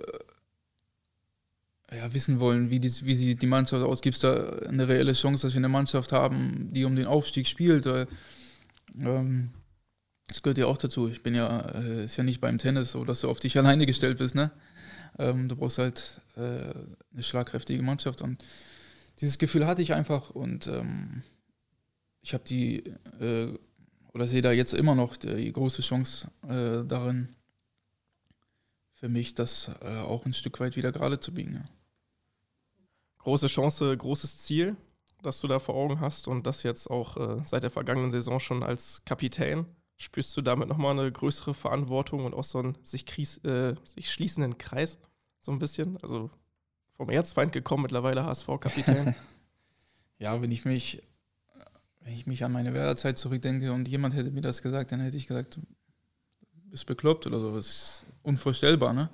ja, 1.91 2.13
wissen 2.13 2.39
wollen, 2.39 2.69
wie, 2.69 2.79
die, 2.79 2.91
wie 3.05 3.15
sieht 3.15 3.41
die 3.41 3.47
Mannschaft 3.47 3.83
aus. 3.83 4.01
Gibt 4.01 4.15
es 4.15 4.21
da 4.21 4.33
eine 4.67 4.87
reelle 4.87 5.13
Chance, 5.13 5.45
dass 5.45 5.53
wir 5.53 5.59
eine 5.59 5.69
Mannschaft 5.69 6.11
haben, 6.11 6.69
die 6.71 6.85
um 6.85 6.95
den 6.95 7.05
Aufstieg 7.05 7.47
spielt? 7.47 7.85
Ähm, 7.85 9.51
das 10.27 10.41
gehört 10.41 10.57
ja 10.57 10.65
auch 10.65 10.77
dazu. 10.77 11.07
Ich 11.07 11.21
bin 11.23 11.35
ja, 11.35 11.59
äh, 11.71 12.05
ist 12.05 12.17
ja 12.17 12.23
nicht 12.23 12.41
beim 12.41 12.57
Tennis 12.57 12.91
so, 12.91 13.03
dass 13.03 13.21
du 13.21 13.29
auf 13.29 13.39
dich 13.39 13.57
alleine 13.59 13.85
gestellt 13.85 14.17
bist, 14.17 14.35
ne? 14.35 14.51
Ähm, 15.17 15.47
du 15.47 15.55
brauchst 15.55 15.77
halt 15.77 16.21
äh, 16.35 16.41
eine 16.41 17.23
schlagkräftige 17.23 17.81
Mannschaft 17.81 18.21
und 18.21 18.43
dieses 19.21 19.37
Gefühl 19.37 19.65
hatte 19.65 19.81
ich 19.81 19.93
einfach 19.93 20.31
und 20.31 20.67
ähm, 20.67 21.23
ich 22.21 22.33
habe 22.33 22.43
die 22.43 22.79
äh, 23.21 23.57
oder 24.15 24.27
sehe 24.27 24.41
da 24.41 24.53
jetzt 24.53 24.73
immer 24.73 24.95
noch 24.95 25.17
die 25.17 25.51
große 25.51 25.81
Chance 25.81 26.31
äh, 26.47 26.87
darin, 26.87 27.35
für 28.93 29.09
mich 29.09 29.35
das 29.35 29.69
äh, 29.81 29.97
auch 29.97 30.25
ein 30.25 30.33
Stück 30.33 30.61
weit 30.61 30.77
wieder 30.77 30.93
gerade 30.93 31.19
zu 31.19 31.33
biegen. 31.33 31.55
Ja. 31.55 31.69
Große 33.17 33.47
Chance, 33.47 33.95
großes 33.95 34.37
Ziel, 34.37 34.77
das 35.21 35.41
du 35.41 35.49
da 35.49 35.59
vor 35.59 35.75
Augen 35.75 35.99
hast 35.99 36.29
und 36.29 36.47
das 36.47 36.63
jetzt 36.63 36.89
auch 36.89 37.17
äh, 37.17 37.41
seit 37.43 37.63
der 37.63 37.71
vergangenen 37.71 38.11
Saison 38.11 38.39
schon 38.39 38.63
als 38.63 39.03
Kapitän 39.03 39.65
spürst 39.97 40.35
du 40.37 40.41
damit 40.41 40.69
nochmal 40.69 40.97
eine 40.97 41.11
größere 41.11 41.53
Verantwortung 41.53 42.23
und 42.23 42.33
auch 42.33 42.43
so 42.45 42.59
einen 42.59 42.77
sich, 42.83 43.05
kries, 43.05 43.43
äh, 43.43 43.75
sich 43.83 44.09
schließenden 44.09 44.57
Kreis, 44.57 44.97
so 45.41 45.51
ein 45.51 45.59
bisschen? 45.59 45.97
Also 46.01 46.29
vom 46.93 47.09
Erzfeind 47.09 47.51
gekommen, 47.51 47.83
mittlerweile 47.83 48.23
HSV-Kapitän. 48.23 49.13
ja, 50.19 50.41
wenn 50.41 50.51
ich 50.51 50.63
mich, 50.63 51.01
wenn 52.05 52.13
ich 52.13 52.27
mich 52.27 52.43
an 52.43 52.51
meine 52.51 52.73
Werderzeit 52.75 53.17
zurückdenke 53.17 53.73
und 53.73 53.87
jemand 53.87 54.15
hätte 54.15 54.29
mir 54.29 54.41
das 54.41 54.61
gesagt, 54.61 54.91
dann 54.91 54.99
hätte 54.99 55.17
ich 55.17 55.25
gesagt, 55.25 55.55
du 55.55 55.61
bist 56.69 56.85
bekloppt 56.85 57.25
oder 57.25 57.39
so. 57.39 57.55
Das 57.55 57.65
ist 57.65 58.05
unvorstellbar, 58.21 58.93
ne? 58.93 59.09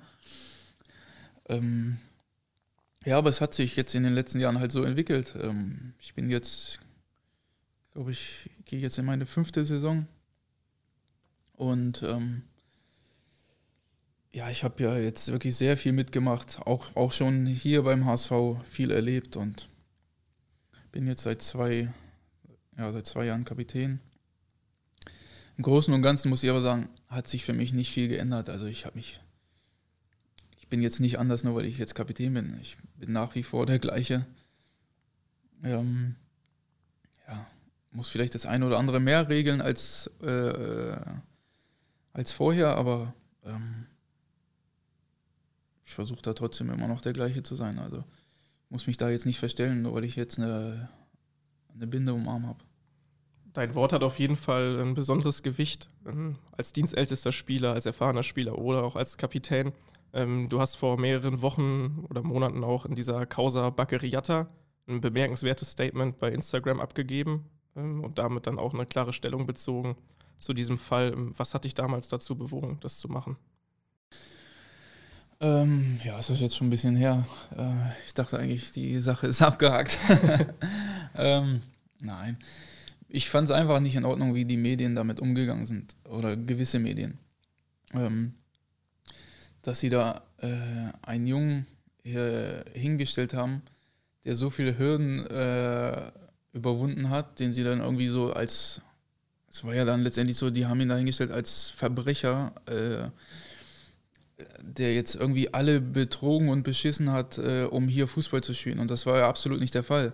Ähm, 1.48 1.96
ja, 3.06 3.16
aber 3.16 3.30
es 3.30 3.40
hat 3.40 3.54
sich 3.54 3.76
jetzt 3.76 3.94
in 3.94 4.02
den 4.02 4.12
letzten 4.12 4.40
Jahren 4.40 4.60
halt 4.60 4.72
so 4.72 4.84
entwickelt. 4.84 5.34
Ähm, 5.40 5.94
ich 6.00 6.14
bin 6.14 6.28
jetzt, 6.28 6.80
glaube 7.94 8.12
ich, 8.12 8.50
gehe 8.66 8.78
jetzt 8.78 8.98
in 8.98 9.06
meine 9.06 9.24
fünfte 9.24 9.64
Saison 9.64 10.06
und 11.54 12.02
ähm, 12.02 12.42
ja, 14.32 14.50
ich 14.50 14.64
habe 14.64 14.82
ja 14.82 14.98
jetzt 14.98 15.32
wirklich 15.32 15.56
sehr 15.56 15.78
viel 15.78 15.92
mitgemacht, 15.92 16.58
auch, 16.66 16.94
auch 16.94 17.12
schon 17.12 17.46
hier 17.46 17.84
beim 17.84 18.04
HSV 18.04 18.32
viel 18.68 18.90
erlebt 18.90 19.36
und 19.36 19.70
bin 20.90 21.06
jetzt 21.06 21.22
seit 21.22 21.40
zwei, 21.40 21.90
ja, 22.76 22.92
seit 22.92 23.06
zwei 23.06 23.26
Jahren 23.26 23.44
Kapitän. 23.44 24.00
Im 25.56 25.64
Großen 25.64 25.92
und 25.92 26.02
Ganzen 26.02 26.28
muss 26.28 26.42
ich 26.42 26.50
aber 26.50 26.62
sagen, 26.62 26.88
hat 27.08 27.28
sich 27.28 27.44
für 27.44 27.52
mich 27.52 27.72
nicht 27.72 27.92
viel 27.92 28.08
geändert. 28.08 28.48
Also 28.48 28.66
ich 28.66 28.86
habe 28.86 28.96
mich, 28.96 29.20
ich 30.58 30.68
bin 30.68 30.82
jetzt 30.82 31.00
nicht 31.00 31.18
anders, 31.18 31.44
nur 31.44 31.54
weil 31.54 31.66
ich 31.66 31.78
jetzt 31.78 31.94
Kapitän 31.94 32.34
bin. 32.34 32.58
Ich 32.60 32.78
bin 32.96 33.12
nach 33.12 33.34
wie 33.34 33.42
vor 33.42 33.66
der 33.66 33.78
gleiche. 33.78 34.26
Ähm, 35.62 36.16
ja, 37.28 37.46
muss 37.90 38.08
vielleicht 38.08 38.34
das 38.34 38.46
eine 38.46 38.66
oder 38.66 38.78
andere 38.78 38.98
mehr 38.98 39.28
regeln 39.28 39.60
als 39.60 40.08
äh, 40.22 40.96
als 42.12 42.32
vorher, 42.32 42.76
aber 42.76 43.14
ähm, 43.44 43.86
ich 45.84 45.94
versuche 45.94 46.22
da 46.22 46.34
trotzdem 46.34 46.70
immer 46.70 46.88
noch 46.88 47.00
der 47.00 47.12
gleiche 47.12 47.42
zu 47.42 47.54
sein. 47.54 47.78
Also 47.78 48.04
ich 48.64 48.70
muss 48.70 48.86
mich 48.86 48.96
da 48.96 49.10
jetzt 49.10 49.26
nicht 49.26 49.38
verstellen, 49.38 49.82
nur 49.82 49.94
weil 49.94 50.04
ich 50.04 50.16
jetzt 50.16 50.38
eine, 50.38 50.88
eine 51.74 51.86
Binde 51.86 52.14
um 52.14 52.20
den 52.20 52.28
Arm 52.28 52.46
habe. 52.46 52.58
Dein 53.52 53.74
Wort 53.74 53.92
hat 53.92 54.02
auf 54.02 54.18
jeden 54.18 54.36
Fall 54.36 54.80
ein 54.80 54.94
besonderes 54.94 55.42
Gewicht 55.42 55.90
ähm, 56.06 56.34
als 56.52 56.72
dienstältester 56.72 57.32
Spieler, 57.32 57.74
als 57.74 57.84
erfahrener 57.84 58.22
Spieler 58.22 58.58
oder 58.58 58.82
auch 58.82 58.96
als 58.96 59.18
Kapitän. 59.18 59.72
Ähm, 60.14 60.48
du 60.48 60.60
hast 60.60 60.76
vor 60.76 60.98
mehreren 60.98 61.42
Wochen 61.42 62.06
oder 62.08 62.22
Monaten 62.22 62.64
auch 62.64 62.86
in 62.86 62.94
dieser 62.94 63.26
Causa 63.26 63.70
Baccariata 63.70 64.48
ein 64.88 65.00
bemerkenswertes 65.00 65.70
Statement 65.70 66.18
bei 66.18 66.30
Instagram 66.30 66.80
abgegeben 66.80 67.44
ähm, 67.76 68.02
und 68.02 68.18
damit 68.18 68.46
dann 68.46 68.58
auch 68.58 68.72
eine 68.72 68.86
klare 68.86 69.12
Stellung 69.12 69.46
bezogen 69.46 69.96
zu 70.38 70.54
diesem 70.54 70.78
Fall. 70.78 71.14
Was 71.36 71.54
hat 71.54 71.64
dich 71.64 71.74
damals 71.74 72.08
dazu 72.08 72.36
bewogen, 72.36 72.78
das 72.80 72.98
zu 72.98 73.08
machen? 73.08 73.36
Ähm, 75.42 75.98
ja, 76.04 76.16
das 76.16 76.30
ist 76.30 76.40
jetzt 76.40 76.56
schon 76.56 76.68
ein 76.68 76.70
bisschen 76.70 76.94
her. 76.94 77.26
Äh, 77.56 77.90
ich 78.06 78.14
dachte 78.14 78.38
eigentlich, 78.38 78.70
die 78.70 79.00
Sache 79.00 79.26
ist 79.26 79.42
abgehakt. 79.42 79.98
ähm, 81.16 81.60
nein. 81.98 82.38
Ich 83.08 83.28
fand 83.28 83.48
es 83.48 83.54
einfach 83.54 83.80
nicht 83.80 83.96
in 83.96 84.04
Ordnung, 84.04 84.34
wie 84.34 84.44
die 84.44 84.56
Medien 84.56 84.94
damit 84.94 85.18
umgegangen 85.18 85.66
sind. 85.66 85.96
Oder 86.08 86.36
gewisse 86.36 86.78
Medien. 86.78 87.18
Ähm, 87.92 88.34
dass 89.62 89.80
sie 89.80 89.90
da 89.90 90.22
äh, 90.38 90.92
einen 91.02 91.26
Jungen 91.26 91.66
äh, 92.04 92.62
hingestellt 92.72 93.34
haben, 93.34 93.62
der 94.24 94.36
so 94.36 94.48
viele 94.48 94.78
Hürden 94.78 95.26
äh, 95.26 96.12
überwunden 96.52 97.10
hat, 97.10 97.40
den 97.40 97.52
sie 97.52 97.64
dann 97.64 97.80
irgendwie 97.80 98.08
so 98.08 98.32
als 98.32 98.80
es 99.52 99.62
war 99.64 99.74
ja 99.74 99.84
dann 99.84 100.00
letztendlich 100.00 100.38
so, 100.38 100.48
die 100.48 100.64
haben 100.64 100.80
ihn 100.80 100.88
dahingestellt 100.88 101.30
als 101.30 101.68
Verbrecher, 101.68 102.54
äh, 102.64 103.10
der 104.62 104.94
jetzt 104.94 105.14
irgendwie 105.14 105.52
alle 105.52 105.80
betrogen 105.80 106.48
und 106.48 106.62
beschissen 106.62 107.12
hat, 107.12 107.38
äh, 107.38 107.64
um 107.64 107.88
hier 107.88 108.08
Fußball 108.08 108.42
zu 108.42 108.54
spielen. 108.54 108.78
Und 108.78 108.90
das 108.90 109.06
war 109.06 109.18
ja 109.18 109.28
absolut 109.28 109.60
nicht 109.60 109.74
der 109.74 109.82
Fall. 109.82 110.12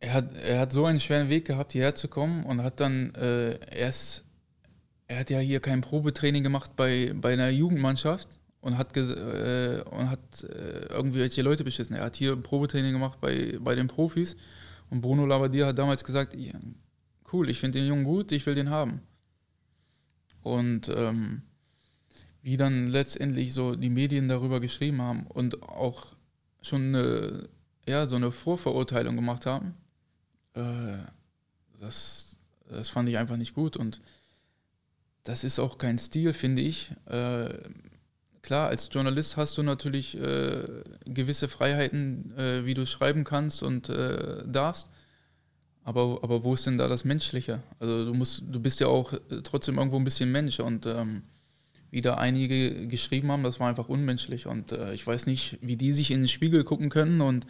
Er 0.00 0.12
hat, 0.12 0.36
er 0.36 0.60
hat 0.60 0.72
so 0.72 0.84
einen 0.84 1.00
schweren 1.00 1.30
Weg 1.30 1.46
gehabt, 1.46 1.72
hierher 1.72 1.94
zu 1.94 2.08
kommen 2.08 2.44
und 2.44 2.62
hat 2.62 2.80
dann 2.80 3.14
äh, 3.14 3.58
erst, 3.74 4.24
er 5.06 5.20
hat 5.20 5.30
ja 5.30 5.38
hier 5.38 5.60
kein 5.60 5.80
Probetraining 5.80 6.42
gemacht 6.42 6.76
bei, 6.76 7.12
bei 7.14 7.32
einer 7.32 7.48
Jugendmannschaft 7.48 8.28
und 8.60 8.76
hat, 8.76 8.96
äh, 8.96 9.82
und 9.90 10.10
hat 10.10 10.44
äh, 10.44 10.86
irgendwelche 10.86 11.42
Leute 11.42 11.64
beschissen. 11.64 11.96
Er 11.96 12.04
hat 12.04 12.16
hier 12.16 12.36
Probetraining 12.36 12.92
gemacht 12.92 13.18
bei, 13.20 13.58
bei 13.60 13.74
den 13.74 13.88
Profis 13.88 14.36
und 14.90 15.00
Bruno 15.00 15.26
Labbadia 15.26 15.66
hat 15.66 15.78
damals 15.78 16.04
gesagt, 16.04 16.36
cool, 17.32 17.48
ich 17.48 17.60
finde 17.60 17.78
den 17.78 17.88
Jungen 17.88 18.04
gut, 18.04 18.32
ich 18.32 18.46
will 18.46 18.54
den 18.54 18.70
haben. 18.70 19.00
Und 20.42 20.90
ähm, 20.94 21.42
wie 22.44 22.58
dann 22.58 22.88
letztendlich 22.88 23.54
so 23.54 23.74
die 23.74 23.88
Medien 23.88 24.28
darüber 24.28 24.60
geschrieben 24.60 25.00
haben 25.00 25.26
und 25.28 25.62
auch 25.62 26.08
schon 26.60 26.94
eine, 26.94 27.48
ja, 27.86 28.06
so 28.06 28.16
eine 28.16 28.30
Vorverurteilung 28.30 29.16
gemacht 29.16 29.46
haben, 29.46 29.74
äh, 30.52 30.98
das, 31.80 32.36
das 32.68 32.90
fand 32.90 33.08
ich 33.08 33.16
einfach 33.16 33.38
nicht 33.38 33.54
gut 33.54 33.78
und 33.78 34.02
das 35.22 35.42
ist 35.42 35.58
auch 35.58 35.78
kein 35.78 35.96
Stil, 35.96 36.34
finde 36.34 36.60
ich. 36.60 36.90
Äh, 37.06 37.48
klar, 38.42 38.68
als 38.68 38.90
Journalist 38.92 39.38
hast 39.38 39.56
du 39.56 39.62
natürlich 39.62 40.14
äh, 40.14 40.68
gewisse 41.06 41.48
Freiheiten, 41.48 42.36
äh, 42.36 42.66
wie 42.66 42.74
du 42.74 42.86
schreiben 42.86 43.24
kannst 43.24 43.62
und 43.62 43.88
äh, 43.88 44.46
darfst. 44.46 44.90
Aber, 45.82 46.18
aber 46.22 46.44
wo 46.44 46.52
ist 46.52 46.66
denn 46.66 46.76
da 46.76 46.88
das 46.88 47.06
Menschliche? 47.06 47.62
Also 47.78 48.04
du 48.04 48.12
musst, 48.12 48.42
du 48.46 48.60
bist 48.60 48.80
ja 48.80 48.88
auch 48.88 49.14
äh, 49.14 49.40
trotzdem 49.42 49.78
irgendwo 49.78 49.96
ein 49.96 50.04
bisschen 50.04 50.30
Mensch 50.30 50.60
und 50.60 50.84
ähm, 50.84 51.22
wie 51.94 52.00
da 52.00 52.14
einige 52.14 52.88
geschrieben 52.88 53.30
haben, 53.30 53.44
das 53.44 53.60
war 53.60 53.68
einfach 53.68 53.88
unmenschlich. 53.88 54.46
Und 54.46 54.72
äh, 54.72 54.92
ich 54.94 55.06
weiß 55.06 55.26
nicht, 55.26 55.58
wie 55.62 55.76
die 55.76 55.92
sich 55.92 56.10
in 56.10 56.22
den 56.22 56.28
Spiegel 56.28 56.64
gucken 56.64 56.90
können 56.90 57.20
und 57.20 57.46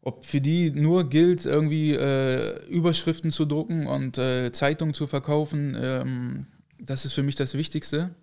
ob 0.00 0.24
für 0.24 0.40
die 0.40 0.70
nur 0.70 1.08
gilt, 1.08 1.44
irgendwie 1.44 1.92
äh, 1.92 2.66
Überschriften 2.66 3.30
zu 3.30 3.44
drucken 3.44 3.86
und 3.86 4.16
äh, 4.16 4.50
Zeitungen 4.52 4.94
zu 4.94 5.06
verkaufen. 5.06 5.76
Ähm, 5.78 6.46
das 6.78 7.04
ist 7.04 7.12
für 7.12 7.22
mich 7.22 7.36
das 7.36 7.52
Wichtigste. 7.52 8.14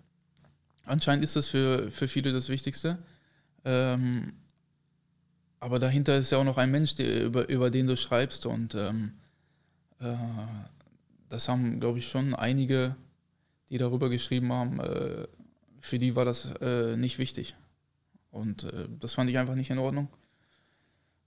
Anscheinend 0.84 1.24
ist 1.24 1.36
das 1.36 1.46
für, 1.46 1.90
für 1.92 2.08
viele 2.08 2.32
das 2.32 2.48
Wichtigste. 2.48 2.98
Ähm, 3.64 4.32
aber 5.60 5.78
dahinter 5.78 6.16
ist 6.16 6.32
ja 6.32 6.38
auch 6.38 6.44
noch 6.44 6.58
ein 6.58 6.72
Mensch, 6.72 6.96
der, 6.96 7.24
über, 7.24 7.48
über 7.48 7.70
den 7.70 7.86
du 7.86 7.96
schreibst. 7.96 8.46
Und 8.46 8.74
ähm, 8.74 9.12
äh, 10.00 10.16
das 11.28 11.48
haben, 11.48 11.78
glaube 11.78 11.98
ich, 11.98 12.08
schon 12.08 12.34
einige, 12.34 12.96
die 13.70 13.78
darüber 13.78 14.08
geschrieben 14.08 14.52
haben, 14.52 14.80
äh, 14.80 15.26
für 15.80 15.98
die 15.98 16.16
war 16.16 16.24
das 16.24 16.52
äh, 16.60 16.96
nicht 16.96 17.18
wichtig. 17.18 17.54
Und 18.30 18.64
äh, 18.64 18.88
das 19.00 19.14
fand 19.14 19.30
ich 19.30 19.38
einfach 19.38 19.54
nicht 19.54 19.70
in 19.70 19.78
Ordnung. 19.78 20.08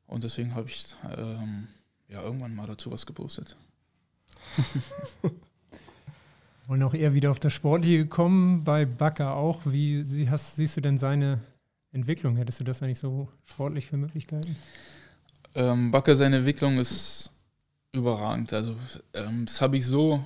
Und 0.06 0.24
deswegen 0.24 0.54
habe 0.54 0.70
ich 0.70 0.96
ähm, 1.18 1.68
ja 2.08 2.22
irgendwann 2.22 2.56
mal 2.56 2.68
dazu 2.68 2.92
was 2.92 3.06
gepostet. 3.06 3.58
Und 6.68 6.82
auch 6.82 6.94
eher 6.94 7.14
wieder 7.14 7.32
auf 7.32 7.40
das 7.40 7.52
Sportliche 7.52 7.98
gekommen, 7.98 8.64
bei 8.64 8.86
Bakker 8.86 9.36
auch. 9.36 9.62
Wie 9.66 10.04
sie, 10.04 10.30
hast, 10.30 10.56
siehst 10.56 10.78
du 10.78 10.82
denn 10.82 10.98
seine 10.98 11.42
Entwicklung? 11.92 12.38
Hättest 12.38 12.62
du 12.62 12.64
das 12.64 12.82
eigentlich 12.82 13.00
so 13.00 13.28
sportlich 13.44 13.88
für 13.88 13.98
Möglichkeiten? 13.98 14.56
Ähm, 15.56 15.92
Bakker, 15.92 16.16
seine 16.16 16.38
Entwicklung 16.38 16.78
ist 16.78 17.32
überragend. 17.92 18.54
Also 18.54 18.76
ähm, 19.14 19.46
das 19.46 19.60
habe 19.62 19.78
ich 19.78 19.86
so 19.86 20.24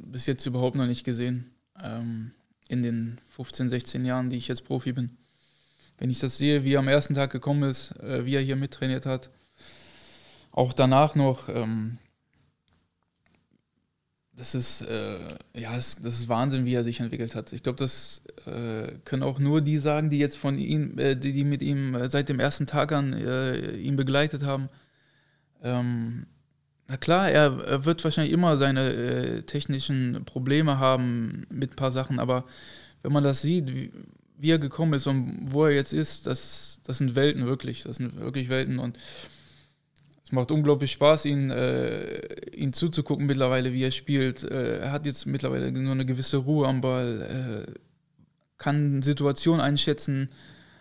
bis 0.00 0.26
jetzt 0.26 0.46
überhaupt 0.46 0.76
noch 0.76 0.86
nicht 0.86 1.04
gesehen. 1.04 1.50
Ähm, 1.82 2.32
in 2.68 2.82
den 2.82 3.18
15, 3.28 3.68
16 3.68 4.04
Jahren, 4.04 4.30
die 4.30 4.36
ich 4.36 4.48
jetzt 4.48 4.64
Profi 4.64 4.92
bin. 4.92 5.16
Wenn 5.98 6.10
ich 6.10 6.18
das 6.18 6.36
sehe, 6.36 6.64
wie 6.64 6.74
er 6.74 6.80
am 6.80 6.88
ersten 6.88 7.14
Tag 7.14 7.30
gekommen 7.30 7.62
ist, 7.62 7.92
äh, 8.00 8.26
wie 8.26 8.34
er 8.34 8.42
hier 8.42 8.56
mittrainiert 8.56 9.06
hat, 9.06 9.30
auch 10.50 10.72
danach 10.72 11.14
noch, 11.14 11.48
ähm, 11.48 11.98
das 14.34 14.54
ist, 14.54 14.82
äh, 14.82 15.18
ja, 15.54 15.74
das, 15.74 15.96
das, 15.96 16.14
ist 16.14 16.28
Wahnsinn, 16.28 16.66
wie 16.66 16.74
er 16.74 16.84
sich 16.84 17.00
entwickelt 17.00 17.34
hat. 17.34 17.52
Ich 17.54 17.62
glaube, 17.62 17.78
das 17.78 18.22
äh, 18.44 18.92
können 19.04 19.22
auch 19.22 19.38
nur 19.38 19.62
die 19.62 19.78
sagen, 19.78 20.10
die 20.10 20.18
jetzt 20.18 20.36
von 20.36 20.58
ihm, 20.58 20.98
äh, 20.98 21.14
die, 21.14 21.32
die, 21.32 21.44
mit 21.44 21.62
ihm 21.62 21.94
äh, 21.94 22.10
seit 22.10 22.28
dem 22.28 22.40
ersten 22.40 22.66
Tag 22.66 22.92
an 22.92 23.14
äh, 23.14 23.76
ihn 23.76 23.96
begleitet 23.96 24.42
haben. 24.42 24.68
Ähm, 25.62 26.26
na 26.88 26.96
klar, 26.96 27.30
er, 27.30 27.58
er, 27.64 27.84
wird 27.84 28.04
wahrscheinlich 28.04 28.32
immer 28.32 28.56
seine 28.56 28.92
äh, 28.92 29.42
technischen 29.42 30.24
Probleme 30.24 30.78
haben 30.78 31.46
mit 31.50 31.72
ein 31.72 31.76
paar 31.76 31.90
Sachen, 31.90 32.20
aber 32.20 32.44
wenn 33.02 33.12
man 33.12 33.24
das 33.24 33.42
sieht, 33.42 33.74
wie, 33.74 33.92
wie, 34.38 34.50
er 34.50 34.58
gekommen 34.58 34.94
ist 34.94 35.06
und 35.06 35.52
wo 35.52 35.64
er 35.64 35.72
jetzt 35.72 35.92
ist, 35.92 36.26
das, 36.26 36.80
das 36.84 36.98
sind 36.98 37.16
Welten 37.16 37.46
wirklich. 37.46 37.82
Das 37.82 37.96
sind 37.96 38.20
wirklich 38.20 38.48
Welten 38.48 38.78
und 38.78 38.98
es 40.22 40.32
macht 40.32 40.50
unglaublich 40.50 40.92
Spaß, 40.92 41.24
ihn, 41.26 41.50
äh, 41.50 42.50
ihn 42.50 42.72
zuzugucken 42.72 43.26
mittlerweile, 43.26 43.72
wie 43.72 43.84
er 43.84 43.92
spielt. 43.92 44.42
Äh, 44.42 44.78
er 44.78 44.92
hat 44.92 45.06
jetzt 45.06 45.26
mittlerweile 45.26 45.70
nur 45.70 45.92
eine 45.92 46.06
gewisse 46.06 46.38
Ruhe 46.38 46.66
am 46.66 46.80
Ball, 46.80 47.66
äh, 47.68 47.72
kann 48.58 49.02
Situationen 49.02 49.60
einschätzen, 49.60 50.30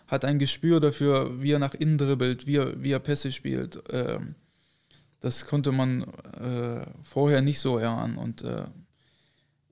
hat 0.08 0.26
ein 0.26 0.39
Gespür 0.39 0.80
dafür, 0.80 1.41
wie 1.41 1.51
er 1.51 1.60
nach 1.60 1.74
innen 1.74 1.97
dribbelt, 1.97 2.47
wie 2.47 2.58
er, 2.58 2.82
wie 2.82 2.91
er 2.91 2.99
Pässe 2.99 3.32
spielt. 3.32 3.84
Ähm, 3.91 4.36
das 5.20 5.45
konnte 5.45 5.72
man 5.72 6.03
äh, 6.03 6.86
vorher 7.03 7.41
nicht 7.41 7.59
so 7.59 7.78
erahnen. 7.78 8.18
Und 8.18 8.43
äh, 8.43 8.66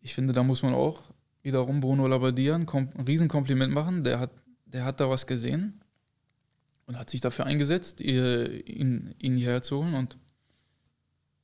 ich 0.02 0.14
finde, 0.14 0.34
da 0.34 0.44
muss 0.44 0.64
man 0.64 0.74
auch 0.74 1.02
wiederum 1.42 1.80
Bruno 1.80 2.08
Labbadia 2.08 2.56
ein, 2.56 2.68
ein 2.68 3.04
Riesenkompliment 3.06 3.74
machen. 3.74 4.04
Der 4.04 4.20
hat, 4.20 4.32
der 4.66 4.86
hat 4.86 5.00
da 5.00 5.10
was 5.10 5.28
gesehen 5.28 5.82
und 6.86 6.98
hat 6.98 7.10
sich 7.10 7.22
dafür 7.22 7.46
eingesetzt, 7.46 8.02
ihn, 8.02 9.14
ihn 9.20 9.36
hierher 9.36 9.62
zu 9.62 9.78
holen. 9.78 9.94
Und 9.94 10.18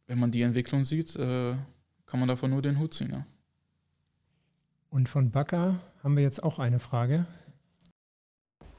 wenn 0.07 0.19
man 0.19 0.31
die 0.31 0.41
Entwicklung 0.41 0.83
sieht, 0.83 1.15
äh, 1.15 1.55
kann 2.05 2.19
man 2.19 2.27
davon 2.27 2.49
nur 2.49 2.61
den 2.61 2.79
Hut 2.79 2.93
ziehen. 2.93 3.11
Ja. 3.11 3.25
Und 4.89 5.07
von 5.07 5.29
Bakker 5.29 5.79
haben 6.03 6.15
wir 6.15 6.23
jetzt 6.23 6.41
auch 6.41 6.57
eine 6.57 6.79
Frage. 6.79 7.27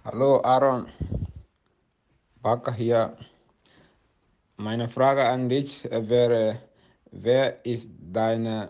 Hallo 0.04 0.42
Aaron, 0.42 0.86
Bakker 2.42 2.72
hier. 2.72 3.16
Meine 4.60 4.90
Frage 4.90 5.26
an 5.26 5.48
dich 5.48 5.84
wäre, 5.84 6.60
wer 7.12 7.64
ist 7.64 7.88
deine 7.98 8.68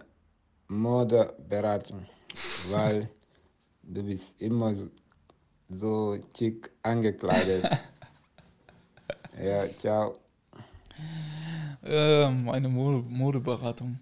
Modeberatung? 0.69 2.07
Weil 2.71 3.11
du 3.83 4.05
bist 4.05 4.41
immer 4.41 4.73
so 5.69 6.17
schick 6.39 6.71
angekleidet. 6.85 7.65
ja, 9.43 9.69
ciao. 9.81 10.17
Äh, 11.83 12.31
meine 12.31 12.69
Mode 12.69 13.03
Modeberatung. 13.09 13.99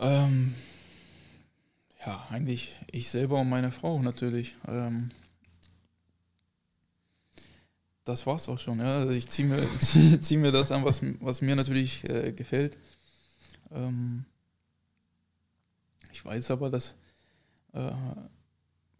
Ähm, 0.00 0.56
ja, 2.04 2.26
eigentlich 2.28 2.76
ich 2.90 3.08
selber 3.08 3.38
und 3.38 3.50
meine 3.50 3.70
Frau 3.70 4.02
natürlich. 4.02 4.56
Ähm, 4.66 5.12
das 8.04 8.26
war's 8.26 8.48
auch 8.48 8.58
schon. 8.58 8.80
Ja. 8.80 8.98
Also 8.98 9.10
ich 9.12 9.28
ziehe 9.28 9.48
mir, 9.48 9.66
zieh, 9.78 10.20
zieh, 10.20 10.36
mir 10.36 10.52
das 10.52 10.72
an, 10.72 10.84
was, 10.84 11.00
was 11.20 11.42
mir 11.42 11.56
natürlich 11.56 12.08
äh, 12.08 12.32
gefällt. 12.32 12.78
Ähm, 13.70 14.24
ich 16.12 16.24
weiß 16.24 16.50
aber, 16.50 16.70
dass 16.70 16.94
äh, 17.72 17.92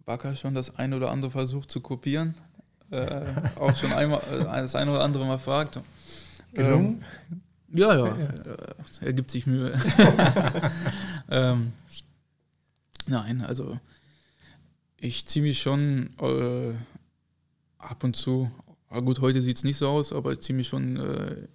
Bakker 0.05 0.37
schon 0.37 0.55
das 0.55 0.77
ein 0.77 0.95
oder 0.95 1.11
andere 1.11 1.31
versucht 1.31 1.71
zu 1.71 1.81
kopieren. 1.81 2.35
Äh, 2.91 3.25
auch 3.57 3.77
schon 3.77 3.93
einmal 3.93 4.21
äh, 4.33 4.45
das 4.45 4.75
ein 4.75 4.89
oder 4.89 5.05
andere 5.05 5.25
Mal 5.25 5.39
fragt. 5.39 5.81
Gelungen? 6.53 7.05
Ähm, 7.31 7.43
ja, 7.73 7.95
ja, 7.95 8.07
ja. 8.07 8.29
er 9.01 9.13
gibt 9.13 9.31
sich 9.31 9.47
Mühe. 9.47 9.73
ähm, 11.31 11.73
nein, 13.07 13.43
also 13.43 13.79
ich 14.97 15.25
ziehe 15.27 15.45
mich 15.45 15.63
schon 15.63 16.11
äh, 16.21 16.75
ab 17.79 18.03
und 18.03 18.17
zu, 18.17 18.51
gut, 18.99 19.21
heute 19.21 19.41
sieht 19.41 19.57
es 19.57 19.65
nicht 19.65 19.77
so 19.77 19.89
aus, 19.89 20.13
aber 20.13 20.33
ich 20.33 20.41
ziehe 20.41 20.57
mich 20.57 20.67
schon 20.67 20.97
äh, 20.97 21.47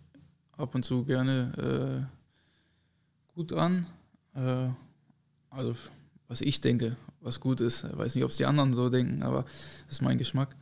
ab 0.55 0.73
und 0.73 0.83
zu 0.83 1.03
gerne 1.03 2.07
äh, 2.07 3.33
gut 3.33 3.51
an. 3.51 3.85
Äh, 4.33 4.69
also 5.49 5.75
was 6.27 6.41
ich 6.41 6.61
denke, 6.61 6.95
was 7.19 7.39
gut 7.39 7.59
ist. 7.59 7.83
Ich 7.83 7.97
weiß 7.97 8.15
nicht, 8.15 8.23
ob 8.23 8.31
es 8.31 8.37
die 8.37 8.45
anderen 8.45 8.73
so 8.73 8.89
denken, 8.89 9.21
aber 9.23 9.43
das 9.43 9.97
ist 9.97 10.01
mein 10.01 10.17
Geschmack. 10.17 10.55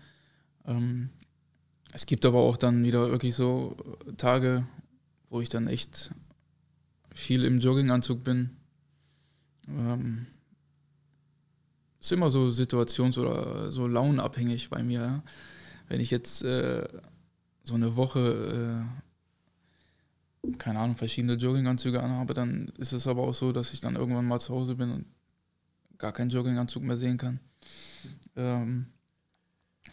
Ähm, 0.66 1.10
es 1.92 2.08
gibt 2.08 2.26
aber 2.26 2.40
auch 2.40 2.58
dann 2.58 2.84
wieder 2.84 3.12
wirklich 3.12 3.36
so 3.36 3.78
Tage, 4.18 4.66
wo 5.30 5.42
ich 5.42 5.50
dann 5.50 5.68
echt 5.68 6.12
viel 7.14 7.46
im 7.46 7.60
Jogginganzug 7.60 8.24
bin. 8.24 8.50
Ähm, 9.68 10.26
ist 12.00 12.12
immer 12.12 12.30
so 12.30 12.50
situations- 12.50 13.18
oder 13.18 13.72
so 13.72 13.88
launenabhängig 13.88 14.70
bei 14.70 14.82
mir. 14.84 15.00
Ja? 15.00 15.24
Wenn 15.94 16.02
ich 16.02 16.10
jetzt 16.10 16.44
äh, 16.44 16.88
so 17.64 17.76
eine 17.76 17.96
Woche, 17.96 18.84
äh, 20.42 20.54
keine 20.58 20.80
Ahnung, 20.80 20.96
verschiedene 20.96 21.36
Jogginganzüge 21.36 22.02
anhabe, 22.02 22.34
dann 22.34 22.74
ist 22.80 22.94
es 22.94 23.06
aber 23.06 23.22
auch 23.22 23.36
so, 23.36 23.52
dass 23.52 23.74
ich 23.74 23.82
dann 23.82 23.96
irgendwann 23.96 24.26
mal 24.26 24.40
zu 24.40 24.56
Hause 24.56 24.74
bin 24.74 24.90
und 24.90 25.06
gar 26.00 26.12
keinen 26.12 26.32
Jogginganzug 26.32 26.82
mehr 26.82 26.98
sehen 26.98 27.20
kann. 27.20 27.40
Ähm, 28.36 28.88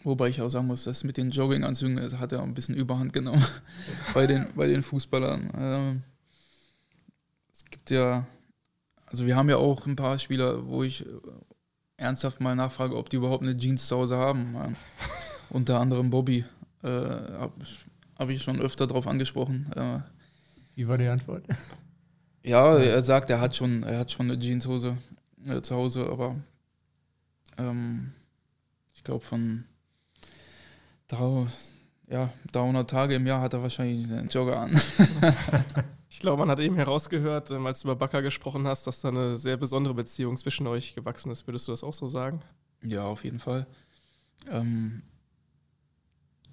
wobei 0.01 0.29
ich 0.29 0.41
auch 0.41 0.49
sagen 0.49 0.65
muss, 0.65 0.85
dass 0.85 1.03
mit 1.03 1.17
den 1.17 1.29
Jogginganzügen 1.29 1.97
das 1.97 2.17
hat 2.17 2.31
er 2.31 2.41
ein 2.41 2.55
bisschen 2.55 2.73
Überhand 2.73 3.13
genommen 3.13 3.45
bei, 4.15 4.25
den, 4.25 4.47
bei 4.55 4.65
den 4.65 4.81
Fußballern. 4.81 5.51
Ähm, 5.55 6.01
es 7.53 7.63
gibt 7.65 7.91
ja, 7.91 8.25
also 9.05 9.27
wir 9.27 9.35
haben 9.35 9.49
ja 9.49 9.57
auch 9.57 9.85
ein 9.85 9.95
paar 9.95 10.17
Spieler, 10.17 10.65
wo 10.65 10.81
ich 10.81 11.05
ernsthaft 11.97 12.41
mal 12.41 12.55
nachfrage, 12.55 12.97
ob 12.97 13.11
die 13.11 13.17
überhaupt 13.17 13.43
eine 13.43 13.55
Jeans 13.55 13.85
zu 13.85 13.97
Hause 13.97 14.17
haben. 14.17 14.75
Unter 15.51 15.79
anderem 15.79 16.09
Bobby. 16.09 16.45
Äh, 16.81 16.87
Habe 16.87 17.53
hab 18.17 18.29
ich 18.29 18.41
schon 18.41 18.59
öfter 18.61 18.87
darauf 18.87 19.05
angesprochen. 19.05 19.71
Äh, 19.75 19.99
Wie 20.75 20.87
war 20.87 20.97
die 20.97 21.07
Antwort? 21.07 21.43
ja, 22.43 22.77
er 22.77 23.01
sagt, 23.03 23.29
er 23.29 23.41
hat 23.41 23.55
schon, 23.55 23.83
er 23.83 23.99
hat 23.99 24.11
schon 24.11 24.31
eine 24.31 24.39
Jeanshose 24.39 24.97
äh, 25.47 25.61
zu 25.61 25.75
Hause, 25.75 26.07
aber 26.09 26.35
ähm, 27.57 28.13
ich 28.93 29.03
glaube 29.03 29.25
von 29.25 29.65
drei, 31.07 31.45
ja, 32.07 32.31
300 32.53 32.89
Tage 32.89 33.15
im 33.15 33.27
Jahr 33.27 33.41
hat 33.41 33.53
er 33.53 33.61
wahrscheinlich 33.61 34.11
einen 34.11 34.29
Jogger 34.29 34.59
an. 34.59 34.79
Ich 36.13 36.19
glaube, 36.19 36.39
man 36.39 36.49
hat 36.49 36.59
eben 36.59 36.75
herausgehört, 36.75 37.51
ähm, 37.51 37.65
als 37.65 37.79
du 37.79 37.87
über 37.87 37.95
Bakker 37.95 38.21
gesprochen 38.21 38.67
hast, 38.67 38.85
dass 38.85 38.99
da 38.99 39.07
eine 39.07 39.37
sehr 39.37 39.55
besondere 39.55 39.93
Beziehung 39.93 40.35
zwischen 40.35 40.67
euch 40.67 40.93
gewachsen 40.93 41.31
ist. 41.31 41.47
Würdest 41.47 41.69
du 41.69 41.71
das 41.71 41.85
auch 41.85 41.93
so 41.93 42.09
sagen? 42.09 42.41
Ja, 42.83 43.05
auf 43.05 43.23
jeden 43.23 43.39
Fall. 43.39 43.65
Ähm, 44.49 45.03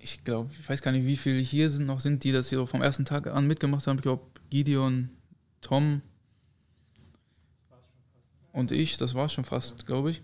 ich 0.00 0.24
glaube, 0.24 0.50
ich 0.52 0.68
weiß 0.68 0.82
gar 0.82 0.92
nicht, 0.92 1.06
wie 1.06 1.16
viele 1.16 1.38
hier 1.38 1.70
sind 1.70 1.86
noch 1.86 2.00
sind, 2.00 2.24
die 2.24 2.32
das 2.32 2.48
hier 2.48 2.66
vom 2.66 2.82
ersten 2.82 3.04
Tag 3.04 3.26
an 3.26 3.46
mitgemacht 3.46 3.86
haben. 3.86 3.96
Ich 3.96 4.02
glaube, 4.02 4.24
Gideon, 4.50 5.10
Tom 5.60 6.02
und 8.52 8.72
ich, 8.72 8.96
das 8.96 9.14
war 9.14 9.28
schon 9.28 9.44
fast, 9.44 9.86
glaube 9.86 10.10
ich. 10.10 10.22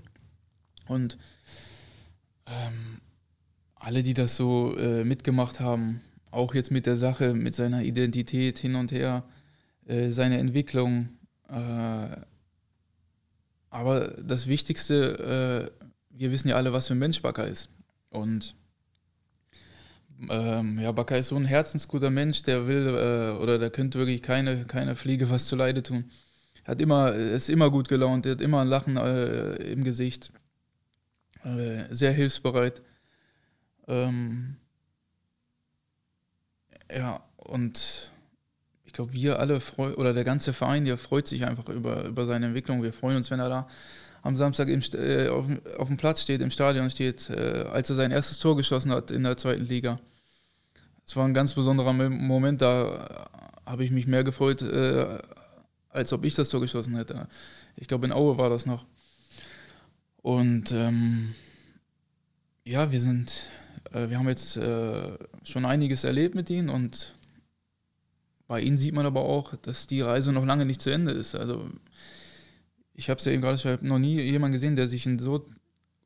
Und 0.87 1.19
ähm, 2.47 3.01
alle, 3.75 4.03
die 4.03 4.15
das 4.15 4.37
so 4.37 4.77
äh, 4.77 5.05
mitgemacht 5.05 5.61
haben, 5.61 6.01
auch 6.31 6.55
jetzt 6.55 6.71
mit 6.71 6.87
der 6.87 6.97
Sache, 6.97 7.35
mit 7.35 7.55
seiner 7.55 7.83
Identität 7.83 8.59
hin 8.59 8.75
und 8.75 8.93
her, 8.93 9.25
äh, 9.87 10.11
seine 10.11 10.39
Entwicklung. 10.39 11.11
Äh, 11.49 12.17
aber 13.71 14.09
das 14.23 14.47
Wichtigste, 14.47 15.71
äh, 15.81 15.87
wir 16.11 16.31
wissen 16.31 16.49
ja 16.49 16.57
alle, 16.57 16.73
was 16.73 16.87
für 16.89 16.95
ein 16.95 16.99
Mensch 16.99 17.23
Bakker 17.23 17.47
ist. 17.47 17.71
Und 18.11 18.57
ähm, 20.29 20.79
ja, 20.79 20.93
Bakker 20.93 21.19
ist 21.19 21.29
so 21.29 21.37
ein 21.37 21.45
herzensguter 21.45 22.11
Mensch, 22.11 22.43
der 22.43 22.67
will 22.67 22.87
äh, 22.89 23.43
oder 23.43 23.59
der 23.59 23.71
könnte 23.71 23.99
wirklich 23.99 24.23
keine, 24.23 24.65
keine 24.67 24.97
Fliege 24.97 25.31
was 25.31 25.47
zu 25.47 25.57
Leide 25.57 25.83
tun. 25.83 26.11
Er 26.65 26.73
hat 26.73 26.81
immer, 26.81 27.13
ist 27.13 27.51
immer 27.51 27.71
gut 27.71 27.89
gelaunt, 27.89 28.27
er 28.27 28.33
hat 28.33 28.41
immer 28.41 28.63
ein 28.63 28.69
Lachen 28.69 28.97
äh, 28.97 29.55
im 29.57 29.85
Gesicht. 29.85 30.33
Äh, 31.45 31.85
sehr 31.91 32.13
hilfsbereit. 32.13 32.83
Ähm, 33.87 34.57
ja, 36.91 37.23
und 37.37 38.13
ich 38.85 38.93
glaube, 38.93 39.13
wir 39.13 39.41
alle 39.41 39.61
freuen, 39.61 39.95
oder 39.97 40.15
der 40.15 40.25
ganze 40.25 40.53
Verein, 40.53 40.85
der 40.85 40.97
freut 40.97 41.27
sich 41.27 41.45
einfach 41.45 41.69
über, 41.69 42.05
über 42.05 42.25
seine 42.25 42.47
Entwicklung. 42.47 42.83
Wir 42.83 42.93
freuen 42.93 43.17
uns, 43.17 43.31
wenn 43.31 43.41
er 43.41 43.49
da 43.49 43.69
am 44.25 44.37
Samstag 44.37 44.69
im, 44.69 44.81
äh, 44.95 45.29
auf, 45.29 45.47
auf, 45.79 45.89
dem 45.89 45.99
Platz 45.99 46.23
steht, 46.23 46.41
im 46.41 46.51
Stadion 46.51 46.91
steht, 46.91 47.29
äh, 47.29 47.67
als 47.71 47.91
er 47.91 47.97
sein 47.97 48.11
erstes 48.11 48.39
Tor 48.39 48.57
geschossen 48.57 48.91
hat 48.91 49.11
in 49.11 49.23
der 49.23 49.37
zweiten 49.37 49.67
Liga. 49.67 50.01
Es 51.07 51.15
war 51.15 51.27
ein 51.27 51.35
ganz 51.35 51.53
besonderer 51.53 51.93
Moment, 51.93 52.63
da 52.63 53.29
habe 53.67 53.85
ich 53.85 53.91
mich 53.91 54.07
mehr 54.07 54.25
gefreut, 54.25 54.63
äh, 54.63 55.19
als 55.91 56.15
ob 56.15 56.25
ich 56.25 56.35
das 56.35 56.49
Tor 56.49 56.63
geschossen 56.63 56.97
hätte. 56.97 57.29
Ich 57.77 57.87
glaube, 57.87 58.07
in 58.07 58.13
Aue 58.13 58.39
war 58.39 58.49
das 58.49 58.65
noch. 58.65 58.87
Und 60.23 60.73
ähm, 60.73 61.35
ja, 62.65 62.91
wir 62.91 63.01
sind, 63.01 63.51
äh, 63.93 64.09
wir 64.09 64.19
haben 64.19 64.29
jetzt 64.29 64.57
äh, 64.57 65.19
schon 65.43 65.67
einiges 65.67 66.03
erlebt 66.03 66.35
mit 66.35 66.49
ihnen 66.49 66.71
und 66.71 67.15
bei 68.47 68.63
ihnen 68.63 68.79
sieht 68.79 68.95
man 68.95 69.05
aber 69.05 69.21
auch, 69.21 69.55
dass 69.57 69.87
die 69.87 70.01
Reise 70.01 70.33
noch 70.33 70.47
lange 70.47 70.65
nicht 70.65 70.81
zu 70.81 70.89
Ende 70.89 71.13
ist. 71.13 71.35
Also 71.35 71.69
ich 72.95 73.11
habe 73.11 73.19
es 73.19 73.25
ja 73.25 73.33
eben 73.33 73.43
gerade, 73.43 73.57
ich 73.57 73.67
habe 73.67 73.87
noch 73.87 73.99
nie 73.99 74.21
jemanden 74.21 74.53
gesehen, 74.53 74.77
der 74.77 74.87
sich 74.87 75.07
in 75.07 75.19
so 75.19 75.47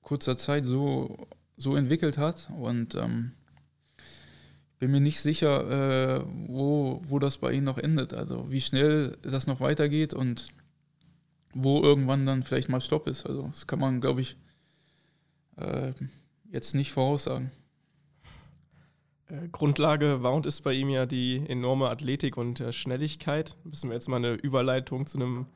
kurzer 0.03 0.37
Zeit 0.37 0.65
so, 0.65 1.29
so 1.57 1.77
entwickelt 1.77 2.19
hat 2.19 2.49
und 2.59 2.95
ähm, 2.95 3.33
bin 4.79 4.91
mir 4.91 5.01
nicht 5.01 5.21
sicher, 5.21 6.21
äh, 6.21 6.25
wo, 6.47 7.03
wo 7.07 7.19
das 7.19 7.39
bei 7.39 7.53
ihnen 7.53 7.65
noch 7.65 7.79
endet. 7.79 8.15
Also 8.15 8.51
wie 8.51 8.61
schnell 8.61 9.19
das 9.23 9.47
noch 9.47 9.61
weitergeht 9.61 10.15
und 10.15 10.49
wo 11.53 11.83
irgendwann 11.83 12.27
dann 12.27 12.43
vielleicht 12.43 12.69
mal 12.69 12.81
Stopp 12.81 13.07
ist. 13.07 13.27
Also 13.27 13.49
das 13.49 13.67
kann 13.67 13.81
man, 13.81 14.01
glaube 14.01 14.21
ich, 14.21 14.37
äh, 15.57 15.93
jetzt 16.51 16.75
nicht 16.75 16.93
voraussagen. 16.93 17.51
Äh, 19.27 19.49
Grundlage 19.51 20.23
war 20.23 20.33
und 20.33 20.47
ist 20.47 20.63
bei 20.63 20.73
ihm 20.73 20.89
ja 20.89 21.07
die 21.07 21.45
enorme 21.49 21.91
Athletik 21.91 22.37
und 22.37 22.61
äh, 22.61 22.73
Schnelligkeit. 22.73 23.57
Müssen 23.65 23.91
wir 23.91 23.95
jetzt 23.95 24.09
mal 24.09 24.17
eine 24.17 24.35
Überleitung 24.35 25.07
zu 25.07 25.19
einem 25.19 25.47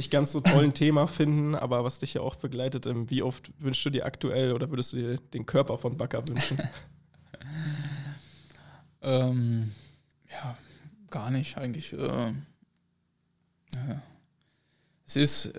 nicht 0.00 0.10
ganz 0.10 0.32
so 0.32 0.40
tollen 0.40 0.72
Thema 0.72 1.06
finden, 1.06 1.54
aber 1.54 1.84
was 1.84 1.98
dich 1.98 2.14
ja 2.14 2.22
auch 2.22 2.36
begleitet. 2.36 2.86
Wie 3.10 3.22
oft 3.22 3.52
wünschst 3.58 3.84
du 3.84 3.90
dir 3.90 4.06
aktuell 4.06 4.54
oder 4.54 4.70
würdest 4.70 4.94
du 4.94 4.96
dir 4.96 5.18
den 5.34 5.44
Körper 5.44 5.76
von 5.76 5.98
Bakker 5.98 6.26
wünschen? 6.26 6.58
ähm, 9.02 9.72
ja, 10.30 10.56
gar 11.10 11.30
nicht 11.30 11.58
eigentlich. 11.58 11.92
Äh. 11.92 12.32
Es 15.04 15.16
ist, 15.16 15.52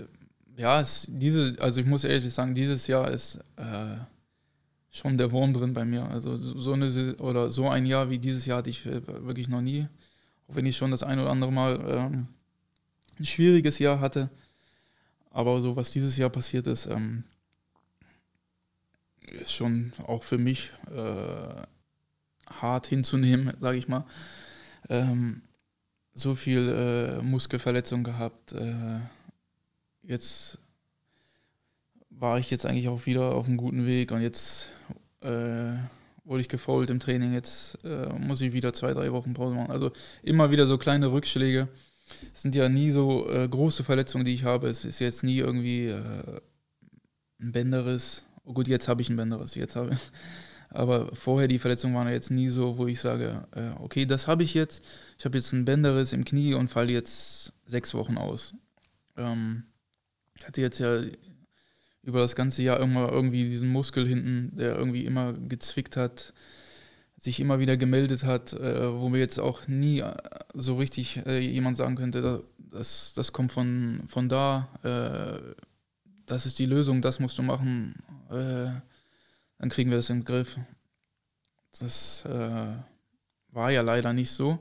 ja, 0.58 0.82
es, 0.82 1.06
diese, 1.08 1.56
also 1.60 1.80
ich 1.80 1.86
muss 1.86 2.04
ehrlich 2.04 2.34
sagen, 2.34 2.56
dieses 2.56 2.88
Jahr 2.88 3.12
ist 3.12 3.36
äh, 3.58 3.98
schon 4.90 5.20
der 5.20 5.32
Wurm 5.32 5.54
drin 5.54 5.76
bei 5.76 5.86
mir. 5.86 6.10
Also 6.10 6.36
so 6.36 6.74
eine 6.74 7.16
oder 7.18 7.52
so 7.52 7.70
ein 7.70 7.86
Jahr 7.86 8.10
wie 8.10 8.18
dieses 8.18 8.48
Jahr 8.48 8.58
hatte 8.58 8.72
ich 8.72 8.88
äh, 8.88 9.06
wirklich 9.06 9.50
noch 9.50 9.62
nie. 9.62 9.88
Auch 10.48 10.56
wenn 10.56 10.66
ich 10.66 10.78
schon 10.78 10.90
das 10.90 11.04
ein 11.04 11.20
oder 11.20 11.30
andere 11.30 11.52
Mal 11.52 11.80
ähm, 11.86 12.28
ein 13.22 13.26
schwieriges 13.26 13.80
Jahr 13.80 14.00
hatte. 14.00 14.30
Aber 15.30 15.62
so 15.62 15.76
was 15.76 15.92
dieses 15.92 16.18
Jahr 16.18 16.30
passiert 16.30 16.68
ist, 16.68 16.88
ähm, 16.88 17.24
ist 19.40 19.54
schon 19.54 19.94
auch 20.06 20.24
für 20.24 20.38
mich 20.38 20.72
äh, 20.94 21.62
hart 22.50 22.88
hinzunehmen, 22.88 23.54
sage 23.60 23.78
ich 23.78 23.88
mal. 23.88 24.06
Ähm, 24.90 25.42
so 26.14 26.36
viel 26.36 26.68
äh, 26.68 27.22
Muskelverletzung 27.22 28.04
gehabt. 28.04 28.52
Äh, 28.52 29.00
jetzt 30.04 30.58
war 32.10 32.38
ich 32.38 32.52
jetzt 32.52 32.66
eigentlich 32.66 32.90
auch 32.90 33.06
wieder 33.06 33.34
auf 33.34 33.48
einem 33.48 33.58
guten 33.58 33.86
Weg 33.86 34.12
und 34.12 34.22
jetzt 34.22 34.70
äh, 35.22 35.78
wurde 36.26 36.42
ich 36.42 36.50
gefault 36.50 36.90
im 36.90 37.00
Training. 37.00 37.34
Jetzt 37.34 37.84
äh, 37.86 38.10
muss 38.20 38.42
ich 38.42 38.52
wieder 38.52 38.74
zwei, 38.74 38.94
drei 38.94 39.14
Wochen 39.14 39.34
Pause 39.34 39.56
machen. 39.56 39.72
Also 39.72 39.92
immer 40.22 40.52
wieder 40.52 40.66
so 40.66 40.78
kleine 40.78 41.12
Rückschläge. 41.12 41.70
Es 42.34 42.42
sind 42.42 42.56
ja 42.56 42.70
nie 42.70 42.92
so 42.92 43.30
äh, 43.30 43.48
große 43.48 43.84
Verletzungen, 43.84 44.26
die 44.26 44.34
ich 44.34 44.44
habe. 44.44 44.68
Es 44.68 44.86
ist 44.86 45.00
jetzt 45.00 45.24
nie 45.24 45.38
irgendwie 45.38 45.88
äh, 45.88 46.42
ein 47.40 47.52
Bänderriss. 47.52 48.26
Oh 48.44 48.54
gut, 48.54 48.68
jetzt 48.68 48.88
habe 48.88 49.02
ich 49.02 49.10
ein 49.10 49.16
Bänderriss. 49.16 49.56
Jetzt 49.56 49.76
habe 49.76 49.98
aber 50.70 51.14
vorher 51.16 51.48
die 51.48 51.60
Verletzungen 51.60 51.96
waren 51.96 52.08
ja 52.08 52.14
jetzt 52.14 52.32
nie 52.32 52.48
so, 52.48 52.78
wo 52.78 52.88
ich 52.88 53.00
sage, 53.00 53.48
äh, 53.56 53.72
okay, 53.82 54.06
das 54.06 54.28
habe 54.28 54.44
ich 54.44 54.54
jetzt. 54.54 54.84
Ich 55.18 55.26
habe 55.26 55.38
jetzt 55.38 55.52
ein 55.52 55.66
Bänderriss 55.66 56.14
im 56.14 56.26
Knie 56.26 56.54
und 56.54 56.70
falle 56.70 56.92
jetzt 56.92 57.54
sechs 57.66 57.94
Wochen 57.94 58.18
aus. 58.18 58.54
Ähm, 59.18 59.64
ich 60.36 60.48
hatte 60.48 60.62
jetzt 60.62 60.80
ja 60.80 61.02
über 62.04 62.20
das 62.20 62.36
ganze 62.36 62.64
Jahr 62.64 62.80
immer 62.80 63.12
irgendwie 63.12 63.44
diesen 63.44 63.70
Muskel 63.70 64.08
hinten, 64.08 64.56
der 64.56 64.76
irgendwie 64.76 65.06
immer 65.06 65.34
gezwickt 65.34 65.98
hat, 65.98 66.34
sich 67.22 67.40
immer 67.40 67.60
wieder 67.60 67.78
gemeldet 67.78 68.24
hat, 68.24 68.52
äh, 68.54 68.92
wo 69.00 69.08
mir 69.08 69.20
jetzt 69.20 69.40
auch 69.40 69.68
nie 69.68 70.00
äh, 70.00 70.12
so 70.56 70.78
richtig 70.78 71.18
äh, 71.28 71.38
jemand 71.38 71.78
sagen 71.78 71.96
könnte, 71.96 72.44
das, 72.58 73.14
das 73.14 73.32
kommt 73.32 73.52
von, 73.52 74.02
von 74.08 74.28
da, 74.28 74.68
äh, 74.82 75.54
das 76.26 76.48
ist 76.48 76.58
die 76.58 76.66
Lösung, 76.66 77.04
das 77.04 77.20
musst 77.20 77.38
du 77.38 77.44
machen, 77.44 77.94
äh, 78.32 78.72
dann 79.60 79.70
kriegen 79.70 79.92
wir 79.92 79.98
das 79.98 80.10
im 80.10 80.26
Griff. 80.26 80.58
Das 81.80 82.26
äh, 82.26 82.74
war 83.50 83.70
ja 83.70 83.84
leider 83.84 84.14
nicht 84.14 84.32
so. 84.32 84.58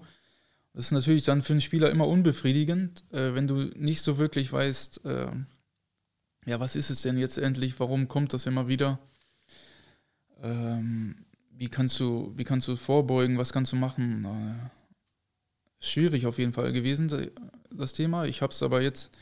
Das 0.75 0.85
ist 0.85 0.93
natürlich 0.93 1.25
dann 1.25 1.41
für 1.41 1.55
einen 1.55 1.63
Spieler 1.63 1.91
immer 1.91 2.07
unbefriedigend, 2.07 3.05
wenn 3.11 3.49
du 3.49 3.71
nicht 3.77 4.03
so 4.03 4.19
wirklich 4.19 4.53
weißt, 4.53 5.01
ja, 5.05 6.61
was 6.61 6.77
ist 6.77 6.91
es 6.91 7.03
denn 7.03 7.19
jetzt 7.19 7.39
endlich? 7.39 7.81
Warum 7.81 8.07
kommt 8.07 8.33
das 8.35 8.47
immer 8.47 8.69
wieder? 8.69 9.01
Ähm, 10.43 11.17
wie 11.61 11.69
kannst 11.69 12.01
du, 12.01 12.33
wie 12.37 12.45
kannst 12.45 12.69
du 12.69 12.75
vorbeugen? 12.75 13.37
Was 13.37 13.53
kannst 13.53 13.73
du 13.73 13.77
machen? 13.77 14.25
Äh, 14.25 14.71
schwierig 15.79 16.25
auf 16.25 16.39
jeden 16.39 16.55
Fall 16.55 16.73
gewesen, 16.73 17.31
das 17.71 17.93
Thema. 17.93 18.25
Ich 18.25 18.41
habe 18.41 18.51
es 18.51 18.63
aber 18.63 18.81
jetzt 18.81 19.15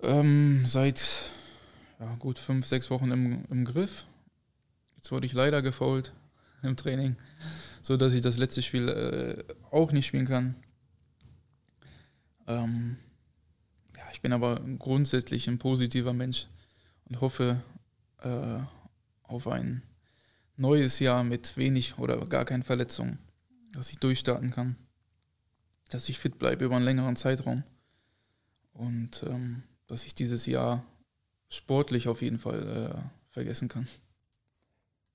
ähm, 0.00 0.62
seit 0.64 1.04
ja, 2.00 2.14
gut 2.14 2.38
fünf, 2.38 2.66
sechs 2.66 2.88
Wochen 2.88 3.10
im, 3.10 3.44
im 3.50 3.66
Griff. 3.66 4.06
Jetzt 4.96 5.12
wurde 5.12 5.26
ich 5.26 5.34
leider 5.34 5.60
gefault 5.60 6.14
im 6.62 6.78
Training, 6.78 7.16
so 7.82 7.98
dass 7.98 8.14
ich 8.14 8.22
das 8.22 8.38
letzte 8.38 8.62
Spiel 8.62 8.88
äh, 8.88 9.54
auch 9.70 9.92
nicht 9.92 10.06
spielen 10.06 10.26
kann. 10.26 10.54
Ähm, 12.46 12.96
ich 14.14 14.22
bin 14.22 14.32
aber 14.32 14.58
grundsätzlich 14.78 15.46
ein 15.46 15.58
positiver 15.58 16.14
Mensch 16.14 16.46
und 17.04 17.20
hoffe 17.20 17.62
äh, 18.22 18.60
auf 19.24 19.46
ein 19.46 19.82
neues 20.60 20.98
Jahr 21.00 21.24
mit 21.24 21.56
wenig 21.56 21.98
oder 21.98 22.24
gar 22.26 22.44
keinen 22.44 22.62
Verletzungen, 22.62 23.18
dass 23.72 23.90
ich 23.90 23.98
durchstarten 23.98 24.50
kann, 24.50 24.76
dass 25.88 26.08
ich 26.08 26.18
fit 26.18 26.38
bleibe 26.38 26.66
über 26.66 26.76
einen 26.76 26.84
längeren 26.84 27.16
Zeitraum 27.16 27.64
und 28.72 29.24
ähm, 29.26 29.62
dass 29.88 30.04
ich 30.04 30.14
dieses 30.14 30.46
Jahr 30.46 30.84
sportlich 31.48 32.08
auf 32.08 32.22
jeden 32.22 32.38
Fall 32.38 32.94
äh, 32.94 33.32
vergessen 33.32 33.68
kann. 33.68 33.88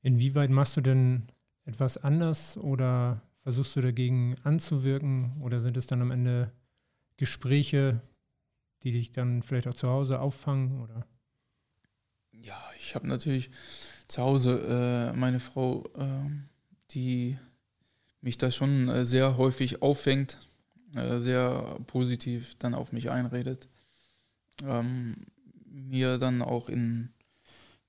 Inwieweit 0.02 0.50
machst 0.50 0.78
du 0.78 0.82
denn 0.82 1.24
etwas 1.66 1.98
anders 1.98 2.58
oder 2.58 3.22
versuchst 3.42 3.76
du 3.76 3.82
dagegen 3.82 4.36
anzuwirken 4.44 5.42
oder 5.42 5.60
sind 5.60 5.78
es 5.78 5.88
dann 5.88 6.02
am 6.02 6.12
Ende 6.12 6.52
Gespräche, 7.18 8.02
die 8.84 8.92
dich 8.92 9.12
dann 9.12 9.44
vielleicht 9.44 9.68
auch 9.68 9.76
zu 9.76 9.90
Hause 9.90 10.20
auffangen 10.20 10.82
oder? 10.82 11.06
Ja, 12.32 12.62
ich 12.78 12.96
habe 12.96 13.08
natürlich 13.08 13.50
zu 14.08 14.22
Hause 14.22 15.12
äh, 15.14 15.18
meine 15.18 15.40
Frau, 15.40 15.84
äh, 15.98 16.30
die 16.92 17.38
mich 18.22 18.38
da 18.38 18.52
schon 18.52 18.90
äh, 18.90 19.06
sehr 19.06 19.38
häufig 19.38 19.82
auffängt, 19.82 20.38
äh, 20.96 21.20
sehr 21.20 21.78
positiv 21.88 22.56
dann 22.60 22.74
auf 22.74 22.92
mich 22.92 23.10
einredet, 23.10 23.68
ähm, 24.64 25.28
mir 25.66 26.18
dann 26.18 26.42
auch 26.42 26.70
in 26.70 27.10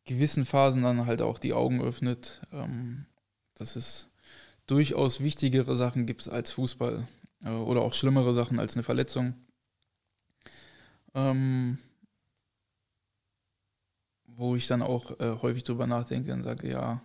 gewissen 0.05 0.44
Phasen 0.44 0.82
dann 0.82 1.06
halt 1.06 1.22
auch 1.22 1.38
die 1.38 1.52
Augen 1.52 1.80
öffnet, 1.80 2.40
ähm, 2.52 3.06
dass 3.55 3.76
es 3.76 4.09
durchaus 4.66 5.20
wichtigere 5.20 5.76
Sachen 5.76 6.06
gibt 6.06 6.28
als 6.28 6.51
Fußball 6.52 7.06
äh, 7.44 7.51
oder 7.51 7.82
auch 7.82 7.94
schlimmere 7.94 8.34
Sachen 8.34 8.59
als 8.59 8.74
eine 8.74 8.82
Verletzung. 8.82 9.34
Ähm, 11.14 11.78
wo 14.37 14.55
ich 14.55 14.67
dann 14.67 14.83
auch 14.83 15.19
äh, 15.19 15.37
häufig 15.41 15.65
drüber 15.65 15.87
nachdenke 15.87 16.33
und 16.33 16.43
sage, 16.43 16.71
ja, 16.71 17.03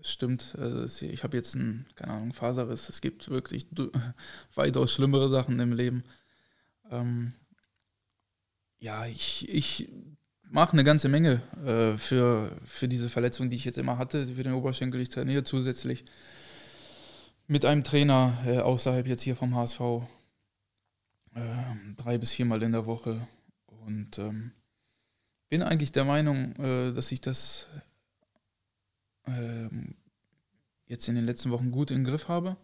es 0.00 0.12
stimmt, 0.12 0.56
also 0.58 1.04
ich 1.06 1.24
habe 1.24 1.36
jetzt 1.36 1.56
einen, 1.56 1.86
keine 1.96 2.12
Ahnung, 2.12 2.32
Faserriss. 2.32 2.88
Es 2.88 3.00
gibt 3.00 3.28
wirklich 3.30 3.66
weitaus 4.54 4.92
schlimmere 4.92 5.28
Sachen 5.28 5.58
im 5.58 5.72
Leben. 5.72 6.04
Ähm, 6.90 7.32
ja, 8.78 9.06
ich, 9.06 9.48
ich 9.48 9.88
mache 10.50 10.72
eine 10.72 10.84
ganze 10.84 11.08
Menge 11.08 11.42
äh, 11.64 11.98
für, 11.98 12.56
für 12.64 12.86
diese 12.86 13.08
Verletzung, 13.08 13.50
die 13.50 13.56
ich 13.56 13.64
jetzt 13.64 13.78
immer 13.78 13.98
hatte, 13.98 14.26
für 14.26 14.42
den 14.44 14.54
Oberschenkel. 14.54 15.00
Ich 15.00 15.08
trainiere 15.08 15.42
zusätzlich 15.42 16.04
mit 17.48 17.64
einem 17.64 17.82
Trainer 17.82 18.38
äh, 18.46 18.58
außerhalb 18.58 19.08
jetzt 19.08 19.22
hier 19.22 19.34
vom 19.34 19.56
HSV 19.56 19.80
äh, 21.34 21.40
drei 21.96 22.18
bis 22.18 22.30
viermal 22.30 22.62
in 22.62 22.72
der 22.72 22.86
Woche 22.86 23.26
und 23.66 24.18
ähm, 24.18 24.52
bin 25.48 25.62
eigentlich 25.62 25.92
der 25.92 26.04
Meinung, 26.04 26.54
äh, 26.56 26.92
dass 26.92 27.12
ich 27.12 27.20
das 27.20 27.68
ähm, 29.26 29.94
jetzt 30.86 31.08
in 31.08 31.14
den 31.14 31.24
letzten 31.24 31.50
Wochen 31.50 31.70
gut 31.70 31.90
im 31.90 32.04
Griff 32.04 32.28
habe. 32.28 32.56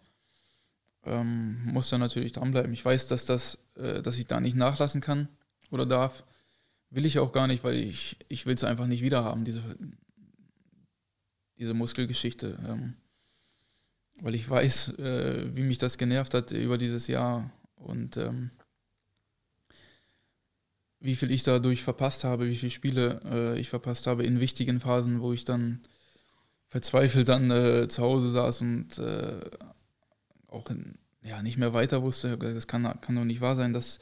Ähm, 1.05 1.65
muss 1.65 1.91
da 1.91 1.99
natürlich 1.99 2.33
dranbleiben. 2.33 2.73
Ich 2.73 2.85
weiß, 2.85 3.07
dass, 3.09 3.27
das, 3.27 3.59
äh, 3.77 4.01
dass 4.03 4.19
ich 4.19 4.27
da 4.27 4.41
nicht 4.41 4.57
nachlassen 4.57 5.01
kann 5.01 5.29
oder 5.71 5.87
darf. 5.87 6.25
Will 6.91 7.05
ich 7.05 7.19
auch 7.19 7.33
gar 7.33 7.47
nicht, 7.47 7.65
weil 7.65 7.75
ich, 7.75 8.19
ich 8.29 8.47
will 8.47 8.55
es 8.55 8.65
einfach 8.65 8.87
nicht 8.87 9.03
wieder 9.03 9.25
haben, 9.25 9.45
diese, 9.45 9.63
diese 11.59 11.75
Muskelgeschichte. 11.75 12.59
Ähm, 12.67 12.95
weil 14.21 14.35
ich 14.35 14.49
weiß, 14.49 14.99
äh, 14.99 15.55
wie 15.55 15.63
mich 15.63 15.79
das 15.79 15.99
genervt 15.99 16.35
hat 16.35 16.53
über 16.53 16.79
dieses 16.79 17.09
Jahr 17.09 17.51
und 17.77 18.17
wie 21.05 21.17
viel 21.17 21.31
ich 21.31 21.43
dadurch 21.43 21.85
verpasst 21.85 22.25
habe, 22.25 22.49
wie 22.49 22.57
viele 22.57 22.71
Spiele 22.71 23.21
äh, 23.27 23.61
ich 23.61 23.69
verpasst 23.69 24.07
habe 24.07 24.25
in 24.25 24.41
wichtigen 24.41 24.81
Phasen, 24.81 25.21
wo 25.21 25.35
ich 25.35 25.45
dann 25.45 25.81
verzweifelt 26.67 27.29
dann 27.29 27.51
äh, 27.51 27.89
zu 27.89 28.03
Hause 28.03 28.31
saß 28.31 28.63
und 28.63 28.99
äh, 28.99 29.39
auch 30.49 30.71
in, 30.71 30.95
ja, 31.23 31.43
nicht 31.43 31.59
mehr 31.59 31.75
weiter 31.75 32.03
wusste. 32.03 32.39
Das 32.39 32.67
kann, 32.67 32.85
kann 33.03 33.17
doch 33.17 33.25
nicht 33.25 33.43
wahr 33.43 33.55
sein, 33.55 33.75
dass, 33.75 33.99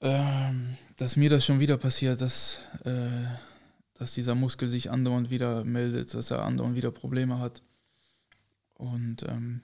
ähm, 0.00 0.76
dass 0.96 1.16
mir 1.16 1.28
das 1.28 1.44
schon 1.44 1.58
wieder 1.58 1.76
passiert, 1.76 2.20
dass, 2.20 2.60
äh, 2.84 3.24
dass 3.94 4.14
dieser 4.14 4.36
Muskel 4.36 4.68
sich 4.68 4.92
andauernd 4.92 5.30
wieder 5.30 5.64
meldet, 5.64 6.14
dass 6.14 6.30
er 6.30 6.44
andauernd 6.44 6.76
wieder 6.76 6.92
Probleme 6.92 7.40
hat. 7.40 7.62
Und 8.74 9.24
ähm, 9.28 9.60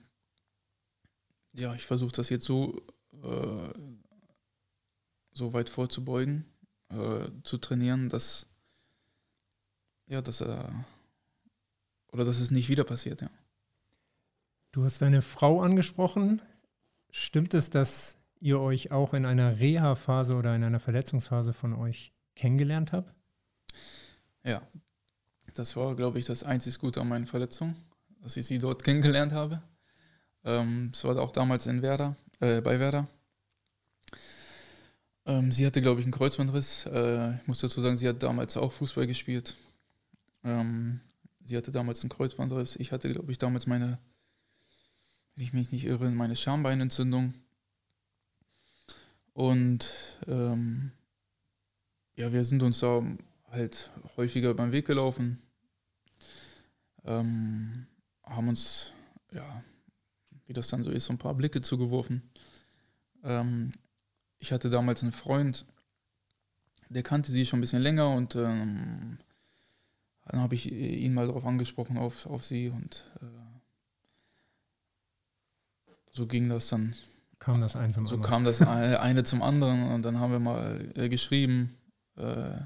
ja, 1.53 1.73
ich 1.73 1.85
versuche 1.85 2.11
das 2.11 2.27
jetzt 2.27 2.45
so, 2.45 2.81
äh, 3.23 4.00
so 5.33 5.53
weit 5.53 5.69
vorzubeugen, 5.69 6.45
äh, 6.89 7.29
zu 7.43 7.57
trainieren, 7.57 8.09
dass, 8.09 8.47
ja, 10.07 10.21
dass 10.21 10.41
er 10.41 10.85
oder 12.11 12.25
dass 12.25 12.39
es 12.39 12.51
nicht 12.51 12.69
wieder 12.69 12.83
passiert, 12.83 13.21
ja. 13.21 13.29
Du 14.71 14.83
hast 14.83 15.01
deine 15.01 15.21
Frau 15.21 15.61
angesprochen. 15.61 16.41
Stimmt 17.09 17.53
es, 17.53 17.69
dass 17.69 18.17
ihr 18.39 18.59
euch 18.59 18.91
auch 18.91 19.13
in 19.13 19.25
einer 19.25 19.59
Reha-Phase 19.59 20.35
oder 20.35 20.55
in 20.55 20.63
einer 20.63 20.79
Verletzungsphase 20.79 21.53
von 21.53 21.73
euch 21.73 22.13
kennengelernt 22.35 22.93
habt? 22.93 23.13
Ja, 24.43 24.61
das 25.53 25.75
war, 25.75 25.95
glaube 25.95 26.19
ich, 26.19 26.25
das 26.25 26.43
einzig 26.43 26.79
Gute 26.79 27.01
an 27.01 27.09
meinen 27.09 27.25
Verletzungen, 27.25 27.75
dass 28.21 28.37
ich 28.37 28.45
sie 28.45 28.59
dort 28.59 28.83
kennengelernt 28.83 29.33
habe. 29.33 29.61
Ähm, 30.43 30.91
war 31.03 31.19
auch 31.19 31.33
damals 31.33 31.65
in 31.67 31.81
Werder, 31.81 32.15
äh, 32.39 32.61
bei 32.61 32.79
Werder. 32.79 33.07
Ähm, 35.25 35.51
sie 35.51 35.65
hatte, 35.65 35.81
glaube 35.81 35.99
ich, 35.99 36.05
einen 36.05 36.13
Kreuzbandriss. 36.13 36.85
Äh, 36.87 37.35
ich 37.35 37.47
muss 37.47 37.59
dazu 37.59 37.81
sagen, 37.81 37.95
sie 37.95 38.07
hat 38.07 38.23
damals 38.23 38.57
auch 38.57 38.71
Fußball 38.71 39.07
gespielt. 39.07 39.55
Ähm, 40.43 41.01
Sie 41.45 41.57
hatte 41.57 41.71
damals 41.71 42.01
einen 42.01 42.09
Kreuzbandriss. 42.09 42.75
Ich 42.75 42.91
hatte, 42.91 43.11
glaube 43.11 43.31
ich, 43.31 43.37
damals 43.37 43.67
meine, 43.67 43.99
wenn 45.35 45.43
ich 45.43 45.53
mich 45.53 45.71
nicht 45.71 45.85
irre, 45.85 46.09
meine 46.11 46.35
Schambeinentzündung. 46.35 47.33
Und 49.33 49.91
ähm, 50.27 50.91
ja, 52.15 52.31
wir 52.31 52.43
sind 52.43 52.63
uns 52.63 52.79
da 52.79 53.03
halt 53.49 53.91
häufiger 54.17 54.53
beim 54.53 54.71
Weg 54.71 54.85
gelaufen. 54.85 55.41
Ähm, 57.05 57.87
haben 58.23 58.47
uns, 58.47 58.91
ja, 59.31 59.63
wie 60.45 60.53
das 60.53 60.67
dann 60.67 60.83
so 60.83 60.91
ist, 60.91 61.05
so 61.05 61.13
ein 61.13 61.17
paar 61.17 61.33
Blicke 61.33 61.61
zugeworfen. 61.61 62.21
Ähm, 63.23 63.71
ich 64.41 64.51
hatte 64.51 64.69
damals 64.69 65.03
einen 65.03 65.13
Freund, 65.13 65.65
der 66.89 67.03
kannte 67.03 67.31
sie 67.31 67.45
schon 67.45 67.59
ein 67.59 67.61
bisschen 67.61 67.81
länger 67.81 68.09
und 68.09 68.35
ähm, 68.35 69.19
dann 70.25 70.41
habe 70.41 70.55
ich 70.55 70.69
ihn 70.69 71.13
mal 71.13 71.27
darauf 71.27 71.45
angesprochen, 71.45 71.97
auf, 71.97 72.25
auf 72.25 72.43
sie 72.43 72.69
und 72.69 73.05
äh, 73.21 73.25
so 76.11 76.27
ging 76.27 76.49
das 76.49 76.67
dann. 76.67 76.95
Kam 77.39 77.61
das 77.61 77.75
ein 77.75 77.93
zum 77.93 78.05
so 78.05 78.15
anderen. 78.15 78.23
So 78.23 78.29
kam 78.29 78.43
das 78.43 78.61
eine 78.61 79.23
zum 79.23 79.41
anderen 79.41 79.91
und 79.91 80.03
dann 80.03 80.19
haben 80.19 80.31
wir 80.31 80.39
mal 80.39 80.91
äh, 80.95 81.07
geschrieben, 81.07 81.75
äh, 82.17 82.57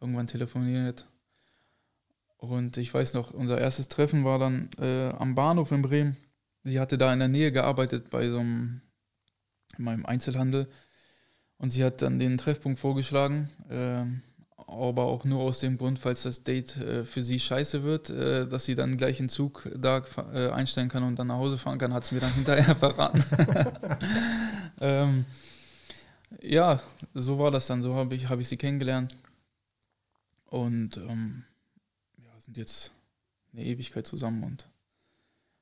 irgendwann 0.00 0.26
telefoniert. 0.26 1.06
Und 2.38 2.76
ich 2.76 2.94
weiß 2.94 3.14
noch, 3.14 3.32
unser 3.32 3.58
erstes 3.58 3.88
Treffen 3.88 4.24
war 4.24 4.38
dann 4.38 4.70
äh, 4.78 5.10
am 5.10 5.34
Bahnhof 5.34 5.72
in 5.72 5.82
Bremen. 5.82 6.16
Sie 6.62 6.78
hatte 6.80 6.98
da 6.98 7.12
in 7.12 7.18
der 7.18 7.28
Nähe 7.28 7.50
gearbeitet 7.52 8.10
bei 8.10 8.30
so 8.30 8.38
einem, 8.38 8.80
in 9.78 9.84
meinem 9.84 10.06
Einzelhandel. 10.06 10.68
Und 11.58 11.70
sie 11.70 11.84
hat 11.84 12.02
dann 12.02 12.18
den 12.18 12.38
Treffpunkt 12.38 12.78
vorgeschlagen. 12.80 13.50
Äh, 13.68 14.04
aber 14.68 15.04
auch 15.04 15.24
nur 15.24 15.40
aus 15.40 15.60
dem 15.60 15.78
Grund, 15.78 15.98
falls 15.98 16.24
das 16.24 16.44
Date 16.44 16.76
äh, 16.76 17.04
für 17.04 17.22
sie 17.22 17.40
scheiße 17.40 17.84
wird, 17.84 18.10
äh, 18.10 18.46
dass 18.46 18.66
sie 18.66 18.74
dann 18.74 18.98
gleich 18.98 19.18
einen 19.18 19.30
Zug 19.30 19.68
da 19.74 20.02
äh, 20.34 20.50
einstellen 20.50 20.90
kann 20.90 21.04
und 21.04 21.18
dann 21.18 21.28
nach 21.28 21.36
Hause 21.36 21.56
fahren 21.56 21.78
kann, 21.78 21.94
hat 21.94 22.04
sie 22.04 22.14
mir 22.14 22.20
dann 22.20 22.32
hinterher 22.34 22.76
verraten. 22.76 23.24
ähm, 24.80 25.24
ja, 26.42 26.82
so 27.14 27.38
war 27.38 27.50
das 27.50 27.66
dann. 27.66 27.82
So 27.82 27.94
habe 27.94 28.14
ich, 28.14 28.28
hab 28.28 28.40
ich 28.40 28.48
sie 28.48 28.58
kennengelernt. 28.58 29.16
Und 30.50 30.98
ähm, 30.98 31.44
ja, 32.18 32.40
sind 32.40 32.56
jetzt 32.58 32.92
eine 33.52 33.64
Ewigkeit 33.64 34.06
zusammen 34.06 34.44
und 34.44 34.68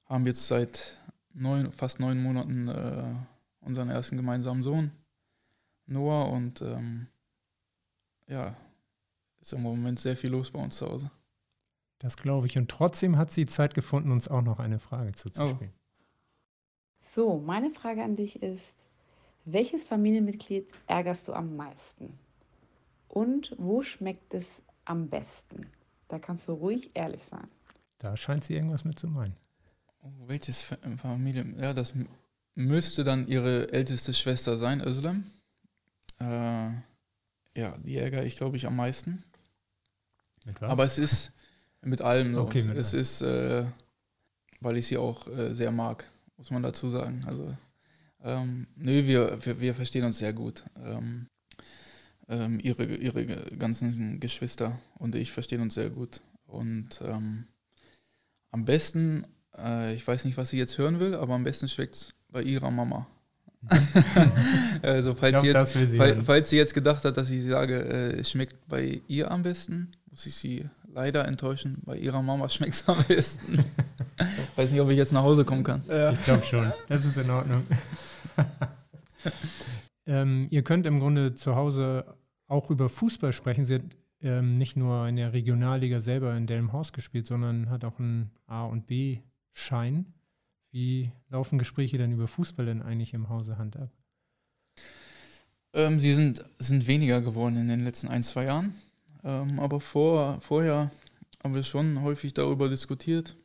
haben 0.07 0.27
jetzt 0.27 0.49
seit 0.49 0.97
neun, 1.33 1.73
fast 1.73 2.01
neun 2.01 2.23
Monaten 2.23 2.69
äh, 2.69 3.15
unseren 3.67 3.91
ersten 3.91 4.17
gemeinsamen 4.17 4.63
Sohn, 4.63 4.93
Noah. 5.87 6.31
Und 6.31 6.63
ähm, 6.63 7.09
ja, 8.29 8.57
ist 9.41 9.53
im 9.53 9.63
Moment 9.63 10.01
sehr 10.01 10.17
viel 10.17 10.31
los 10.31 10.51
bei 10.51 10.63
uns 10.63 10.77
zu 10.77 10.87
Hause. 10.87 11.11
Das 11.99 12.17
glaube 12.17 12.47
ich. 12.47 12.57
Und 12.57 12.71
trotzdem 12.71 13.17
hat 13.17 13.31
sie 13.31 13.47
Zeit 13.47 13.75
gefunden, 13.75 14.11
uns 14.11 14.29
auch 14.29 14.43
noch 14.43 14.59
eine 14.59 14.79
Frage 14.79 15.13
zuzuspielen. 15.13 15.73
Oh. 15.75 15.87
So, 17.01 17.39
meine 17.39 17.71
Frage 17.71 18.03
an 18.03 18.17
dich 18.17 18.43
ist, 18.43 18.75
welches 19.45 19.87
Familienmitglied 19.87 20.69
ärgerst 20.87 21.29
du 21.29 21.33
am 21.33 21.57
meisten? 21.57 22.19
Und 23.09 23.55
wo 23.59 23.83
schmeckt 23.83 24.35
es 24.35 24.63
am 24.85 25.09
besten? 25.09 25.67
Da 26.09 26.19
kannst 26.19 26.49
du 26.49 26.53
ruhig 26.53 26.91
ehrlich 26.95 27.25
sein. 27.25 27.49
Da 27.99 28.17
scheint 28.17 28.45
sie 28.45 28.55
irgendwas 28.55 28.85
mit 28.85 28.99
zu 28.99 29.09
meinen. 29.09 29.37
Oh, 30.03 30.11
welches 30.27 30.63
Familie? 30.63 31.47
Ja, 31.57 31.73
das 31.73 31.95
müsste 32.57 33.05
dann 33.05 33.29
ihre 33.29 33.73
älteste 33.73 34.13
Schwester 34.13 34.57
sein, 34.57 34.81
Özlem. 34.81 35.25
Äh, 36.19 36.71
ja, 37.55 37.77
die 37.79 37.97
ärgere 37.97 38.25
ich, 38.25 38.37
glaube 38.37 38.57
ich, 38.57 38.67
am 38.67 38.75
meisten. 38.75 39.23
Aber 40.61 40.85
es 40.85 40.99
ist 40.99 41.33
mit 41.83 42.03
allem. 42.03 42.35
Okay, 42.37 42.63
mit 42.63 42.77
es 42.77 42.93
allem. 42.93 43.03
ist, 43.03 43.21
äh, 43.23 43.65
weil 44.61 44.77
ich 44.77 44.87
sie 44.87 44.97
auch 44.97 45.29
äh, 45.29 45.55
sehr 45.55 45.71
mag, 45.71 46.11
muss 46.37 46.51
man 46.51 46.63
dazu 46.63 46.89
sagen. 46.89 47.23
Also, 47.27 47.57
ähm, 48.25 48.67
nö, 48.77 49.07
wir, 49.07 49.45
wir, 49.45 49.61
wir, 49.61 49.75
verstehen 49.75 50.05
uns 50.05 50.19
sehr 50.19 50.33
gut. 50.33 50.65
Ähm, 50.83 51.29
ähm, 52.29 52.59
ihre, 52.61 52.85
ihre 52.85 53.27
ganzen 53.57 54.19
Geschwister 54.19 54.81
und 54.95 55.15
ich 55.15 55.31
verstehen 55.33 55.61
uns 55.61 55.75
sehr 55.75 55.91
gut. 55.91 56.23
Und 56.47 57.01
ähm, 57.03 57.47
am 58.51 58.65
besten, 58.65 59.27
äh, 59.57 59.95
ich 59.95 60.07
weiß 60.07 60.25
nicht, 60.25 60.37
was 60.37 60.51
sie 60.51 60.59
jetzt 60.59 60.79
hören 60.79 61.01
will, 61.01 61.15
aber 61.15 61.35
am 61.35 61.45
besten 61.45 61.69
schmeckt 61.69 61.95
es 61.95 62.16
bei 62.37 62.43
ihrer 62.43 62.71
Mama. 62.71 63.07
also 64.83 65.15
falls, 65.15 65.41
glaub, 65.41 65.43
sie 65.43 65.49
jetzt, 65.49 65.91
sie 65.91 65.97
fall, 65.97 66.23
falls 66.23 66.51
sie 66.51 66.59
jetzt 66.59 66.75
gedacht 66.75 67.03
hat, 67.03 67.17
dass 67.17 67.31
ich 67.31 67.47
sage, 67.47 67.79
äh, 67.79 68.21
es 68.21 68.31
schmeckt 68.31 68.69
bei 68.69 69.01
ihr 69.09 69.31
am 69.31 69.43
besten, 69.43 69.89
muss 70.11 70.27
ich 70.27 70.35
sie 70.35 70.69
leider 70.93 71.27
enttäuschen. 71.27 71.79
Bei 71.87 71.97
ihrer 71.97 72.21
Mama 72.23 72.47
schmeckt 72.51 72.75
es 72.75 72.87
am 72.87 73.03
besten. 73.09 73.65
weiß 74.55 74.71
nicht, 74.71 74.83
ob 74.83 74.91
ich 74.91 74.99
jetzt 74.99 75.15
nach 75.15 75.23
Hause 75.23 75.47
kommen 75.47 75.65
kann. 75.65 75.83
Ja. 75.89 76.13
Ich 76.13 76.23
glaube 76.25 76.45
schon. 76.45 76.75
Das 76.91 77.07
ist 77.07 77.17
in 77.17 77.31
Ordnung. 77.31 77.63
ähm, 80.07 80.49
ihr 80.51 80.63
könnt 80.63 80.85
im 80.85 81.01
Grunde 81.01 81.33
zu 81.33 81.57
Hause 81.57 82.05
auch 82.49 82.69
über 82.71 82.91
Fußball 82.91 83.33
sprechen. 83.33 83.65
Sie 83.65 83.77
hat 83.77 83.83
ähm, 84.21 84.59
nicht 84.59 84.77
nur 84.77 85.09
in 85.09 85.17
der 85.17 85.33
Regionalliga 85.33 86.01
selber 86.01 86.37
in 86.37 86.47
Delmenhorst 86.47 86.93
gespielt, 86.93 87.27
sondern 87.27 87.71
hat 87.71 87.83
auch 87.83 87.99
einen 87.99 88.31
A- 88.47 88.67
und 88.67 88.87
B-Schein. 88.87 90.13
Wie 90.77 91.11
laufen 91.31 91.59
Gespräche 91.59 91.97
denn 91.97 92.13
über 92.13 92.29
Fußball 92.29 92.67
denn 92.67 92.83
eigentlich 92.83 93.15
im 93.15 93.31
Hause 93.31 93.57
Hand 93.57 93.79
ab? 93.79 93.89
Ähm, 95.73 95.99
sie 95.99 96.13
sind, 96.13 96.45
sind 96.59 96.87
weniger 96.87 97.23
geworden 97.23 97.57
in 97.57 97.69
den 97.69 97.83
letzten 97.83 98.09
ein, 98.09 98.23
zwei 98.23 98.45
Jahren. 98.45 98.75
Ähm, 99.25 99.59
aber 99.59 99.81
vor, 99.81 100.39
vorher 100.43 100.91
haben 101.43 101.55
wir 101.55 101.65
schon 101.65 102.03
häufig 102.03 102.35
darüber 102.35 102.69
diskutiert. 102.69 103.39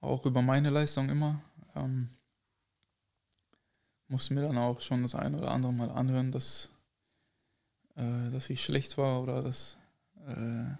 Auch 0.00 0.24
über 0.24 0.40
meine 0.40 0.70
Leistung 0.70 1.08
immer. 1.08 1.42
Ähm, 1.74 2.10
musste 4.06 4.34
mir 4.34 4.42
dann 4.42 4.58
auch 4.58 4.80
schon 4.80 5.02
das 5.02 5.16
eine 5.16 5.36
oder 5.36 5.50
andere 5.50 5.72
Mal 5.72 5.90
anhören, 5.90 6.30
dass, 6.30 6.70
äh, 7.96 8.30
dass 8.30 8.50
ich 8.50 8.62
schlecht 8.62 8.98
war 8.98 9.20
oder 9.20 9.42
dass 9.42 9.78
äh, 10.28 10.76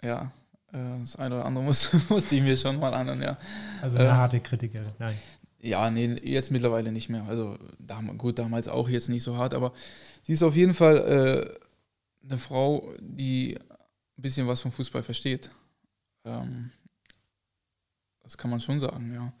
ja, 0.00 0.32
das 0.72 1.16
eine 1.16 1.36
oder 1.36 1.44
andere 1.44 1.64
muss, 1.66 1.92
musste 2.08 2.36
ich 2.36 2.42
mir 2.42 2.56
schon 2.56 2.78
mal 2.78 2.94
anhören, 2.94 3.22
ja. 3.22 3.36
Also 3.80 3.98
eine 3.98 4.08
äh, 4.08 4.12
harte 4.12 4.40
Kritiker, 4.40 4.82
nein. 4.98 5.16
Ja, 5.60 5.90
nee, 5.90 6.18
jetzt 6.24 6.50
mittlerweile 6.50 6.90
nicht 6.90 7.08
mehr. 7.08 7.24
Also 7.28 7.56
gut, 8.18 8.38
damals 8.38 8.66
auch 8.66 8.88
jetzt 8.88 9.08
nicht 9.08 9.22
so 9.22 9.36
hart, 9.36 9.54
aber 9.54 9.72
sie 10.24 10.32
ist 10.32 10.42
auf 10.42 10.56
jeden 10.56 10.74
Fall 10.74 10.96
äh, 10.96 12.28
eine 12.28 12.38
Frau, 12.38 12.92
die 13.00 13.56
ein 14.18 14.22
bisschen 14.22 14.48
was 14.48 14.60
vom 14.60 14.72
Fußball 14.72 15.04
versteht. 15.04 15.50
Ähm, 16.24 16.72
das 18.24 18.36
kann 18.36 18.50
man 18.50 18.60
schon 18.60 18.80
sagen, 18.80 19.12
ja. 19.14 19.32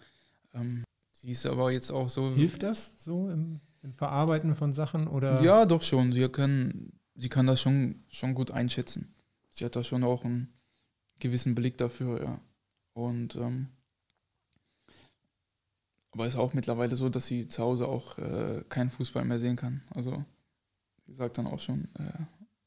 Ähm, 0.54 0.84
Sie 1.22 1.30
ist 1.30 1.46
aber 1.46 1.70
jetzt 1.70 1.92
auch 1.92 2.08
so. 2.08 2.34
Hilft 2.34 2.64
das 2.64 2.94
so 2.96 3.30
im, 3.30 3.60
im, 3.82 3.94
Verarbeiten 3.94 4.56
von 4.56 4.72
Sachen 4.72 5.06
oder? 5.06 5.40
Ja, 5.42 5.66
doch 5.66 5.82
schon. 5.82 6.12
Sie 6.12 6.28
kann, 6.28 6.92
sie 7.14 7.28
kann 7.28 7.46
das 7.46 7.60
schon, 7.60 8.02
schon 8.08 8.34
gut 8.34 8.50
einschätzen. 8.50 9.14
Sie 9.50 9.64
hat 9.64 9.76
da 9.76 9.84
schon 9.84 10.02
auch 10.02 10.24
einen 10.24 10.52
gewissen 11.22 11.54
Blick 11.54 11.78
dafür, 11.78 12.22
ja. 12.22 12.40
Und 12.94 13.36
ähm, 13.36 13.68
aber 16.10 16.26
ist 16.26 16.36
auch 16.36 16.52
mittlerweile 16.52 16.94
so, 16.94 17.08
dass 17.08 17.26
sie 17.26 17.48
zu 17.48 17.62
Hause 17.62 17.88
auch 17.88 18.18
äh, 18.18 18.62
keinen 18.68 18.90
Fußball 18.90 19.24
mehr 19.24 19.38
sehen 19.40 19.56
kann. 19.56 19.82
Also 19.94 20.22
sie 21.06 21.14
sagt 21.14 21.38
dann 21.38 21.46
auch 21.46 21.58
schon, 21.58 21.88
äh, 21.94 22.18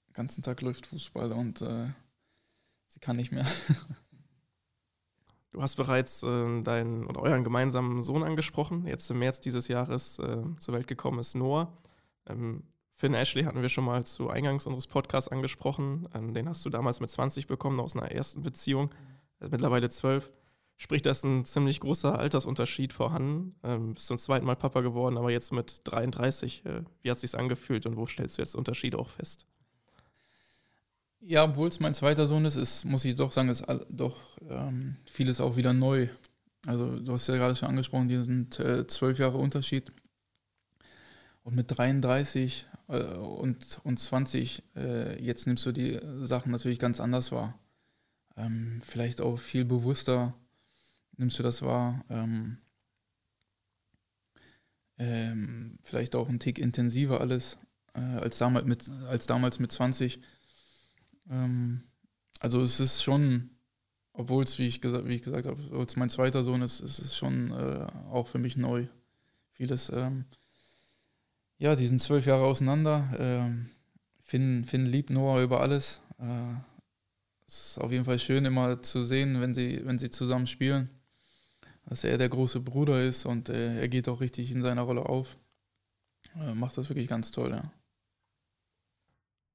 den 0.07 0.14
ganzen 0.14 0.41
Tag 0.41 0.61
läuft 0.61 0.88
Fußball 0.88 1.32
und 1.32 1.61
äh, 1.61 1.90
sie 2.88 2.99
kann 2.99 3.18
nicht 3.18 3.32
mehr. 3.32 3.45
Du 5.52 5.61
hast 5.61 5.77
bereits 5.77 6.22
äh, 6.22 6.61
deinen 6.64 7.07
oder 7.07 7.22
euren 7.22 7.45
gemeinsamen 7.45 8.02
Sohn 8.02 8.23
angesprochen. 8.23 8.86
Jetzt 8.88 9.10
im 9.10 9.19
März 9.19 9.40
dieses 9.40 9.69
Jahres 9.69 10.19
äh, 10.19 10.44
zur 10.57 10.73
Welt 10.73 10.86
gekommen 10.86 11.18
ist 11.19 11.34
Noah. 11.34 11.72
Ähm, 12.27 12.64
Finn 12.97 13.13
Ashley 13.13 13.43
hatten 13.43 13.61
wir 13.61 13.67
schon 13.67 13.84
mal 13.84 14.05
zu 14.05 14.30
Eingangs 14.30 14.65
unseres 14.65 14.88
Podcasts 14.88 15.30
angesprochen. 15.30 16.07
Ähm, 16.15 16.34
den 16.34 16.47
hast 16.47 16.63
du 16.63 16.69
damals 16.69 17.01
mit 17.01 17.09
20 17.09 17.45
bekommen 17.45 17.81
aus 17.81 17.95
einer 17.95 18.09
ersten 18.09 18.41
Beziehung, 18.41 18.89
äh, 19.41 19.49
mittlerweile 19.51 19.89
12. 19.89 20.31
Sprich, 20.77 21.01
da 21.01 21.11
ist 21.11 21.26
ein 21.26 21.45
ziemlich 21.45 21.81
großer 21.81 22.17
Altersunterschied 22.17 22.93
vorhanden. 22.93 23.55
Ähm, 23.63 23.93
bist 23.93 24.07
zum 24.07 24.17
zweiten 24.17 24.45
Mal 24.45 24.55
Papa 24.55 24.80
geworden, 24.80 25.17
aber 25.17 25.30
jetzt 25.30 25.51
mit 25.51 25.81
33. 25.84 26.65
Äh, 26.65 26.84
wie 27.01 27.09
hat 27.09 27.15
es 27.15 27.22
sich 27.22 27.38
angefühlt 27.38 27.85
und 27.85 27.97
wo 27.97 28.07
stellst 28.07 28.38
du 28.38 28.41
jetzt 28.41 28.55
Unterschiede 28.55 28.97
auch 28.97 29.09
fest? 29.09 29.45
Ja, 31.19 31.43
obwohl 31.43 31.67
es 31.67 31.81
mein 31.81 31.93
zweiter 31.93 32.27
Sohn 32.27 32.45
ist, 32.45 32.55
ist, 32.55 32.85
muss 32.85 33.03
ich 33.03 33.17
doch 33.17 33.34
sagen, 33.34 33.49
ist 33.49 33.65
doch 33.89 34.15
ähm, 34.49 34.95
vieles 35.05 35.41
auch 35.41 35.57
wieder 35.57 35.73
neu. 35.73 36.07
Also 36.65 36.97
du 36.97 37.11
hast 37.11 37.27
ja 37.27 37.35
gerade 37.35 37.57
schon 37.57 37.69
angesprochen, 37.69 38.07
die 38.07 38.23
sind 38.23 38.57
äh, 38.59 38.88
zwölf 38.88 39.19
Jahre 39.19 39.38
Unterschied. 39.38 39.91
Und 41.43 41.55
mit 41.55 41.77
33 41.77 42.65
äh, 42.72 42.74
und, 42.88 43.80
und 43.84 43.99
20, 43.99 44.64
äh, 44.76 45.22
jetzt 45.24 45.48
nimmst 45.48 45.66
du 45.66 45.72
die 45.72 45.99
Sachen 46.20 46.52
natürlich 46.52 46.80
ganz 46.80 46.99
anders 46.99 47.32
wahr. 47.32 47.60
Ähm, 48.38 48.82
vielleicht 48.86 49.22
auch 49.22 49.38
viel 49.38 49.66
bewusster 49.66 50.36
nimmst 51.18 51.40
du 51.40 51.44
das 51.44 51.62
wahr. 51.62 52.03
Ähm, 52.10 52.57
ähm, 54.98 55.78
vielleicht 55.82 56.16
auch 56.16 56.30
ein 56.30 56.40
Tick 56.40 56.60
intensiver 56.60 57.22
alles 57.22 57.57
äh, 57.94 57.99
als, 57.99 58.38
damals 58.38 58.66
mit, 58.66 58.90
als 59.07 59.26
damals 59.26 59.60
mit 59.60 59.72
20. 59.72 60.22
Ähm, 61.30 61.84
also 62.40 62.62
es 62.62 62.80
ist 62.80 63.03
schon, 63.03 63.49
obwohl 64.14 64.44
es, 64.44 64.60
wie 64.60 64.68
ich, 64.68 64.82
gesagt, 64.82 65.07
wie 65.07 65.16
ich 65.16 65.24
gesagt 65.24 65.48
habe, 65.48 65.88
mein 65.95 66.10
zweiter 66.10 66.44
Sohn 66.44 66.62
ist, 66.62 66.82
ist 66.82 66.99
es 66.99 67.18
schon 67.18 67.52
äh, 67.52 67.88
auch 68.10 68.28
für 68.28 68.40
mich 68.40 68.57
neu. 68.57 68.88
Vieles, 69.52 69.90
ja, 71.57 71.76
die 71.76 71.88
sind 71.88 72.02
zwölf 72.02 72.26
Jahre 72.26 72.45
auseinander. 72.45 73.10
Ähm, 73.18 73.69
Finn, 74.22 74.65
Finn 74.65 74.86
liebt 74.86 75.10
Noah 75.10 75.41
über 75.41 75.61
alles. 75.61 76.02
Äh, 76.19 76.53
es 77.48 77.72
ist 77.72 77.77
auf 77.77 77.91
jeden 77.91 78.06
Fall 78.06 78.19
schön, 78.19 78.45
immer 78.45 78.82
zu 78.82 79.03
sehen, 79.03 79.40
wenn 79.40 79.53
sie, 79.53 79.82
wenn 79.86 79.99
sie 79.99 80.10
zusammen 80.10 80.48
spielen, 80.48 80.90
dass 81.86 82.03
er 82.03 82.18
der 82.18 82.30
große 82.30 82.60
Bruder 82.60 83.03
ist 83.03 83.26
und 83.26 83.49
äh, 83.49 83.80
er 83.80 83.88
geht 83.88 84.10
auch 84.10 84.19
richtig 84.22 84.52
in 84.52 84.61
seiner 84.61 84.82
Rolle 84.82 85.06
auf. 85.07 85.38
Äh, 86.36 86.53
macht 86.56 86.77
das 86.77 86.90
wirklich 86.90 87.07
ganz 87.07 87.32
toll, 87.32 87.52
ja. 87.52 87.72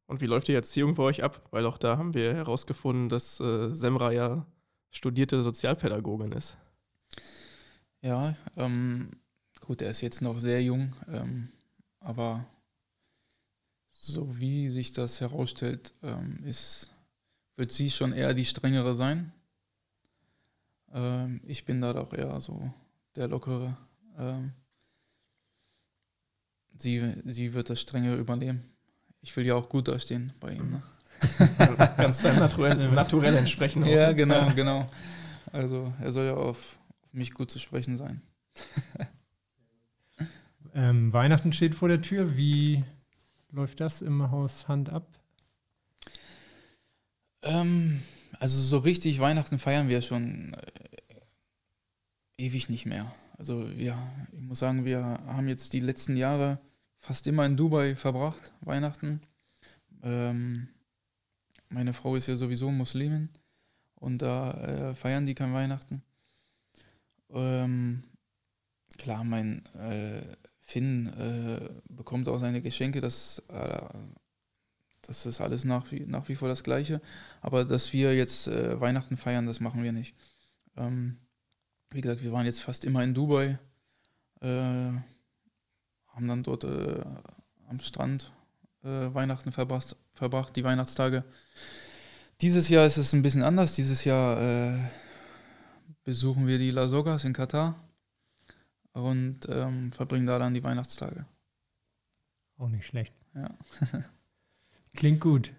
Und 0.06 0.20
wie 0.20 0.26
läuft 0.26 0.48
die 0.48 0.54
Erziehung 0.54 0.94
bei 0.96 1.04
euch 1.04 1.22
ab? 1.22 1.46
Weil 1.52 1.66
auch 1.66 1.78
da 1.78 1.96
haben 1.96 2.14
wir 2.14 2.34
herausgefunden, 2.34 3.08
dass 3.08 3.38
äh, 3.38 3.72
Semra 3.74 4.10
ja 4.12 4.44
studierte 4.90 5.42
Sozialpädagogin 5.42 6.32
ist. 6.32 6.58
Ja, 8.02 8.36
ähm, 8.56 9.10
gut, 9.60 9.82
er 9.82 9.90
ist 9.90 10.00
jetzt 10.00 10.20
noch 10.20 10.38
sehr 10.38 10.62
jung, 10.62 10.96
ähm, 11.08 11.52
aber 12.00 12.44
so 13.90 14.38
wie 14.38 14.68
sich 14.68 14.92
das 14.92 15.20
herausstellt, 15.20 15.94
ähm, 16.02 16.42
ist, 16.44 16.90
wird 17.56 17.70
sie 17.70 17.90
schon 17.90 18.12
eher 18.12 18.34
die 18.34 18.46
strengere 18.46 18.94
sein. 18.94 19.32
Ähm, 20.92 21.40
ich 21.44 21.64
bin 21.64 21.80
da 21.80 21.92
doch 21.92 22.12
eher 22.12 22.40
so 22.40 22.72
der 23.16 23.28
lockere. 23.28 23.76
Ähm, 24.16 24.52
sie, 26.78 27.22
sie 27.24 27.52
wird 27.54 27.70
das 27.70 27.80
strenge 27.80 28.16
übernehmen 28.16 28.70
ich 29.22 29.36
will 29.36 29.46
ja 29.46 29.54
auch 29.54 29.68
gut 29.68 29.88
dastehen 29.88 30.32
bei 30.40 30.52
ihm. 30.52 30.70
Ne? 30.70 30.82
Ganz 31.96 32.22
deinem 32.22 32.38
naturell, 32.38 32.90
naturell 32.90 33.36
entsprechen. 33.36 33.84
Ja, 33.84 34.12
genau, 34.12 34.50
genau. 34.54 34.88
Also 35.52 35.92
er 36.00 36.12
soll 36.12 36.26
ja 36.26 36.34
auf, 36.34 36.78
auf 37.02 37.12
mich 37.12 37.34
gut 37.34 37.50
zu 37.50 37.58
sprechen 37.58 37.96
sein. 37.96 38.22
ähm, 40.80 41.12
Weihnachten 41.12 41.52
steht 41.52 41.74
vor 41.74 41.88
der 41.88 42.00
Tür. 42.00 42.38
Wie 42.38 42.82
läuft 43.50 43.80
das 43.80 44.00
im 44.00 44.30
Haus 44.30 44.66
Hand 44.66 44.88
ab? 44.88 45.06
Ähm, 47.42 48.00
also 48.38 48.62
so 48.62 48.78
richtig 48.78 49.20
Weihnachten 49.20 49.58
feiern 49.58 49.88
wir 49.88 50.00
schon 50.00 50.54
äh, 50.54 51.20
ewig 52.38 52.70
nicht 52.70 52.86
mehr. 52.86 53.14
Also 53.36 53.66
ja, 53.68 54.10
ich 54.32 54.40
muss 54.40 54.60
sagen, 54.60 54.86
wir 54.86 55.02
haben 55.04 55.48
jetzt 55.48 55.74
die 55.74 55.80
letzten 55.80 56.16
Jahre 56.16 56.58
fast 56.98 57.26
immer 57.26 57.44
in 57.44 57.58
Dubai 57.58 57.94
verbracht, 57.94 58.54
Weihnachten. 58.62 59.20
Ähm, 60.02 60.68
meine 61.68 61.92
Frau 61.92 62.16
ist 62.16 62.26
ja 62.26 62.36
sowieso 62.36 62.70
Muslimin 62.70 63.28
und 63.96 64.22
da 64.22 64.52
äh, 64.52 64.94
feiern 64.94 65.26
die 65.26 65.34
kein 65.34 65.52
Weihnachten. 65.52 66.02
Ähm, 67.28 68.02
klar, 68.96 69.24
mein 69.24 69.64
äh, 69.76 70.22
Finn 70.70 71.08
äh, 71.08 71.68
bekommt 71.88 72.28
auch 72.28 72.38
seine 72.38 72.60
Geschenke, 72.60 73.00
das, 73.00 73.42
äh, 73.48 73.80
das 75.02 75.26
ist 75.26 75.40
alles 75.40 75.64
nach 75.64 75.90
wie, 75.90 76.06
nach 76.06 76.28
wie 76.28 76.36
vor 76.36 76.46
das 76.46 76.62
Gleiche. 76.62 77.00
Aber 77.40 77.64
dass 77.64 77.92
wir 77.92 78.14
jetzt 78.14 78.46
äh, 78.46 78.80
Weihnachten 78.80 79.16
feiern, 79.16 79.46
das 79.46 79.58
machen 79.58 79.82
wir 79.82 79.90
nicht. 79.90 80.14
Ähm, 80.76 81.18
wie 81.90 82.00
gesagt, 82.00 82.22
wir 82.22 82.30
waren 82.30 82.46
jetzt 82.46 82.62
fast 82.62 82.84
immer 82.84 83.02
in 83.02 83.14
Dubai. 83.14 83.58
Äh, 84.40 84.46
haben 86.06 86.28
dann 86.28 86.44
dort 86.44 86.62
äh, 86.62 87.04
am 87.68 87.80
Strand 87.80 88.32
äh, 88.84 89.12
Weihnachten 89.12 89.50
verbracht, 89.50 89.96
verbracht, 90.14 90.54
die 90.54 90.62
Weihnachtstage. 90.62 91.24
Dieses 92.42 92.68
Jahr 92.68 92.86
ist 92.86 92.96
es 92.96 93.12
ein 93.12 93.22
bisschen 93.22 93.42
anders. 93.42 93.74
Dieses 93.74 94.04
Jahr 94.04 94.88
besuchen 96.04 96.46
wir 96.46 96.56
die 96.56 96.70
Lasogas 96.70 97.24
in 97.24 97.34
Katar 97.34 97.89
und 98.92 99.48
ähm, 99.48 99.92
verbringen 99.92 100.26
da 100.26 100.38
dann 100.38 100.54
die 100.54 100.64
Weihnachtstage. 100.64 101.26
Auch 102.58 102.68
nicht 102.68 102.86
schlecht. 102.86 103.14
Ja. 103.34 103.56
Klingt 104.94 105.20
gut. 105.20 105.52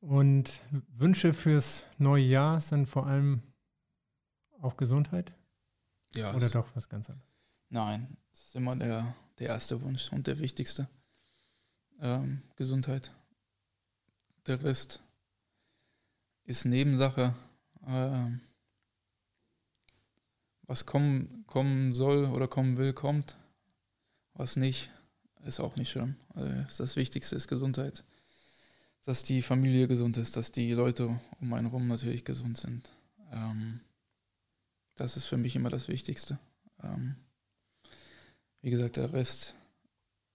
Und 0.00 0.60
Wünsche 0.88 1.32
fürs 1.32 1.86
neue 1.98 2.24
Jahr 2.24 2.60
sind 2.60 2.86
vor 2.86 3.06
allem 3.06 3.42
auch 4.60 4.76
Gesundheit? 4.76 5.32
ja 6.14 6.34
Oder 6.34 6.48
doch 6.48 6.68
was 6.74 6.88
ganz 6.88 7.08
anderes? 7.08 7.36
Nein, 7.68 8.16
das 8.30 8.40
ist 8.46 8.54
immer 8.54 8.76
der, 8.76 9.14
der 9.38 9.48
erste 9.48 9.80
Wunsch 9.82 10.12
und 10.12 10.26
der 10.26 10.38
wichtigste. 10.38 10.88
Ähm, 12.00 12.42
Gesundheit. 12.56 13.10
Der 14.46 14.62
Rest 14.62 15.02
ist 16.44 16.64
Nebensache. 16.64 17.34
Ähm, 17.86 18.40
was 20.66 20.86
kommen, 20.86 21.44
kommen 21.46 21.92
soll 21.92 22.26
oder 22.26 22.48
kommen 22.48 22.78
will, 22.78 22.92
kommt. 22.92 23.36
Was 24.34 24.56
nicht, 24.56 24.90
ist 25.44 25.60
auch 25.60 25.76
nicht 25.76 25.90
schlimm. 25.90 26.16
Also 26.34 26.82
das 26.82 26.96
Wichtigste 26.96 27.36
ist 27.36 27.48
Gesundheit. 27.48 28.04
Dass 29.04 29.22
die 29.22 29.42
Familie 29.42 29.86
gesund 29.86 30.16
ist, 30.16 30.36
dass 30.36 30.50
die 30.50 30.72
Leute 30.72 31.18
um 31.40 31.52
einen 31.52 31.68
herum 31.68 31.86
natürlich 31.86 32.24
gesund 32.24 32.58
sind. 32.58 32.92
Ähm, 33.30 33.80
das 34.96 35.16
ist 35.16 35.26
für 35.26 35.36
mich 35.36 35.54
immer 35.54 35.70
das 35.70 35.88
Wichtigste. 35.88 36.38
Ähm, 36.82 37.14
wie 38.62 38.70
gesagt, 38.70 38.96
der 38.96 39.12
Rest 39.12 39.54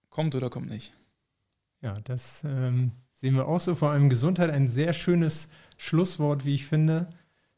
kommt 0.08 0.34
oder 0.34 0.48
kommt 0.48 0.70
nicht. 0.70 0.94
Ja, 1.82 1.94
das 2.04 2.42
ähm, 2.44 2.92
sehen 3.14 3.34
wir 3.34 3.46
auch 3.46 3.60
so. 3.60 3.74
Vor 3.74 3.90
allem 3.90 4.08
Gesundheit, 4.08 4.50
ein 4.50 4.68
sehr 4.68 4.94
schönes 4.94 5.48
Schlusswort, 5.76 6.46
wie 6.46 6.54
ich 6.54 6.64
finde. 6.64 7.10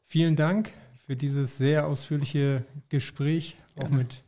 Vielen 0.03 0.35
Dank 0.35 0.73
für 1.05 1.15
dieses 1.15 1.57
sehr 1.57 1.87
ausführliche 1.87 2.65
Gespräch, 2.89 3.57
auch 3.75 3.83
Gerne. 3.83 3.97
mit 3.97 4.23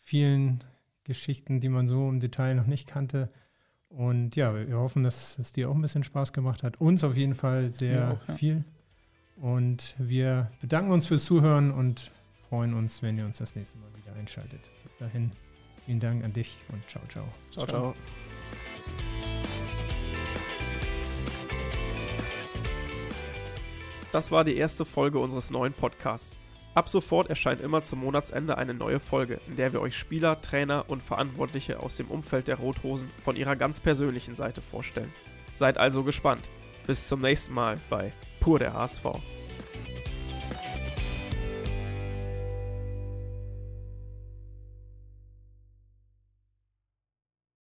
vielen 0.00 0.64
Geschichten, 1.04 1.60
die 1.60 1.68
man 1.68 1.88
so 1.88 2.08
im 2.08 2.20
Detail 2.20 2.54
noch 2.54 2.66
nicht 2.66 2.86
kannte. 2.86 3.30
Und 3.88 4.36
ja, 4.36 4.54
wir 4.54 4.78
hoffen, 4.78 5.02
dass 5.02 5.38
es 5.38 5.52
dir 5.52 5.70
auch 5.70 5.74
ein 5.74 5.82
bisschen 5.82 6.04
Spaß 6.04 6.32
gemacht 6.32 6.62
hat. 6.62 6.80
Uns 6.80 7.04
auf 7.04 7.16
jeden 7.16 7.34
Fall 7.34 7.70
sehr 7.70 8.12
auch, 8.12 8.28
ja. 8.28 8.34
viel. 8.34 8.64
Und 9.36 9.94
wir 9.98 10.50
bedanken 10.60 10.90
uns 10.90 11.06
fürs 11.06 11.24
Zuhören 11.24 11.70
und 11.70 12.10
freuen 12.48 12.74
uns, 12.74 13.02
wenn 13.02 13.18
ihr 13.18 13.24
uns 13.24 13.38
das 13.38 13.54
nächste 13.54 13.78
Mal 13.78 13.88
wieder 13.94 14.14
einschaltet. 14.18 14.60
Bis 14.82 14.96
dahin, 14.96 15.30
vielen 15.84 16.00
Dank 16.00 16.24
an 16.24 16.32
dich 16.32 16.58
und 16.72 16.86
ciao, 16.88 17.02
ciao. 17.08 17.26
Ciao, 17.50 17.66
ciao. 17.66 17.94
Das 24.12 24.30
war 24.30 24.44
die 24.44 24.56
erste 24.56 24.84
Folge 24.84 25.18
unseres 25.18 25.50
neuen 25.50 25.72
Podcasts. 25.72 26.40
Ab 26.74 26.88
sofort 26.88 27.30
erscheint 27.30 27.60
immer 27.60 27.82
zum 27.82 28.00
Monatsende 28.00 28.58
eine 28.58 28.74
neue 28.74 29.00
Folge, 29.00 29.40
in 29.48 29.56
der 29.56 29.72
wir 29.72 29.80
euch 29.80 29.96
Spieler, 29.96 30.40
Trainer 30.42 30.84
und 30.88 31.02
Verantwortliche 31.02 31.80
aus 31.80 31.96
dem 31.96 32.08
Umfeld 32.08 32.48
der 32.48 32.56
Rothosen 32.56 33.10
von 33.24 33.34
ihrer 33.34 33.56
ganz 33.56 33.80
persönlichen 33.80 34.34
Seite 34.34 34.60
vorstellen. 34.60 35.12
Seid 35.52 35.78
also 35.78 36.04
gespannt. 36.04 36.50
Bis 36.86 37.08
zum 37.08 37.22
nächsten 37.22 37.54
Mal 37.54 37.78
bei 37.88 38.12
Pur 38.40 38.58
der 38.58 38.74
HSV. 38.74 39.06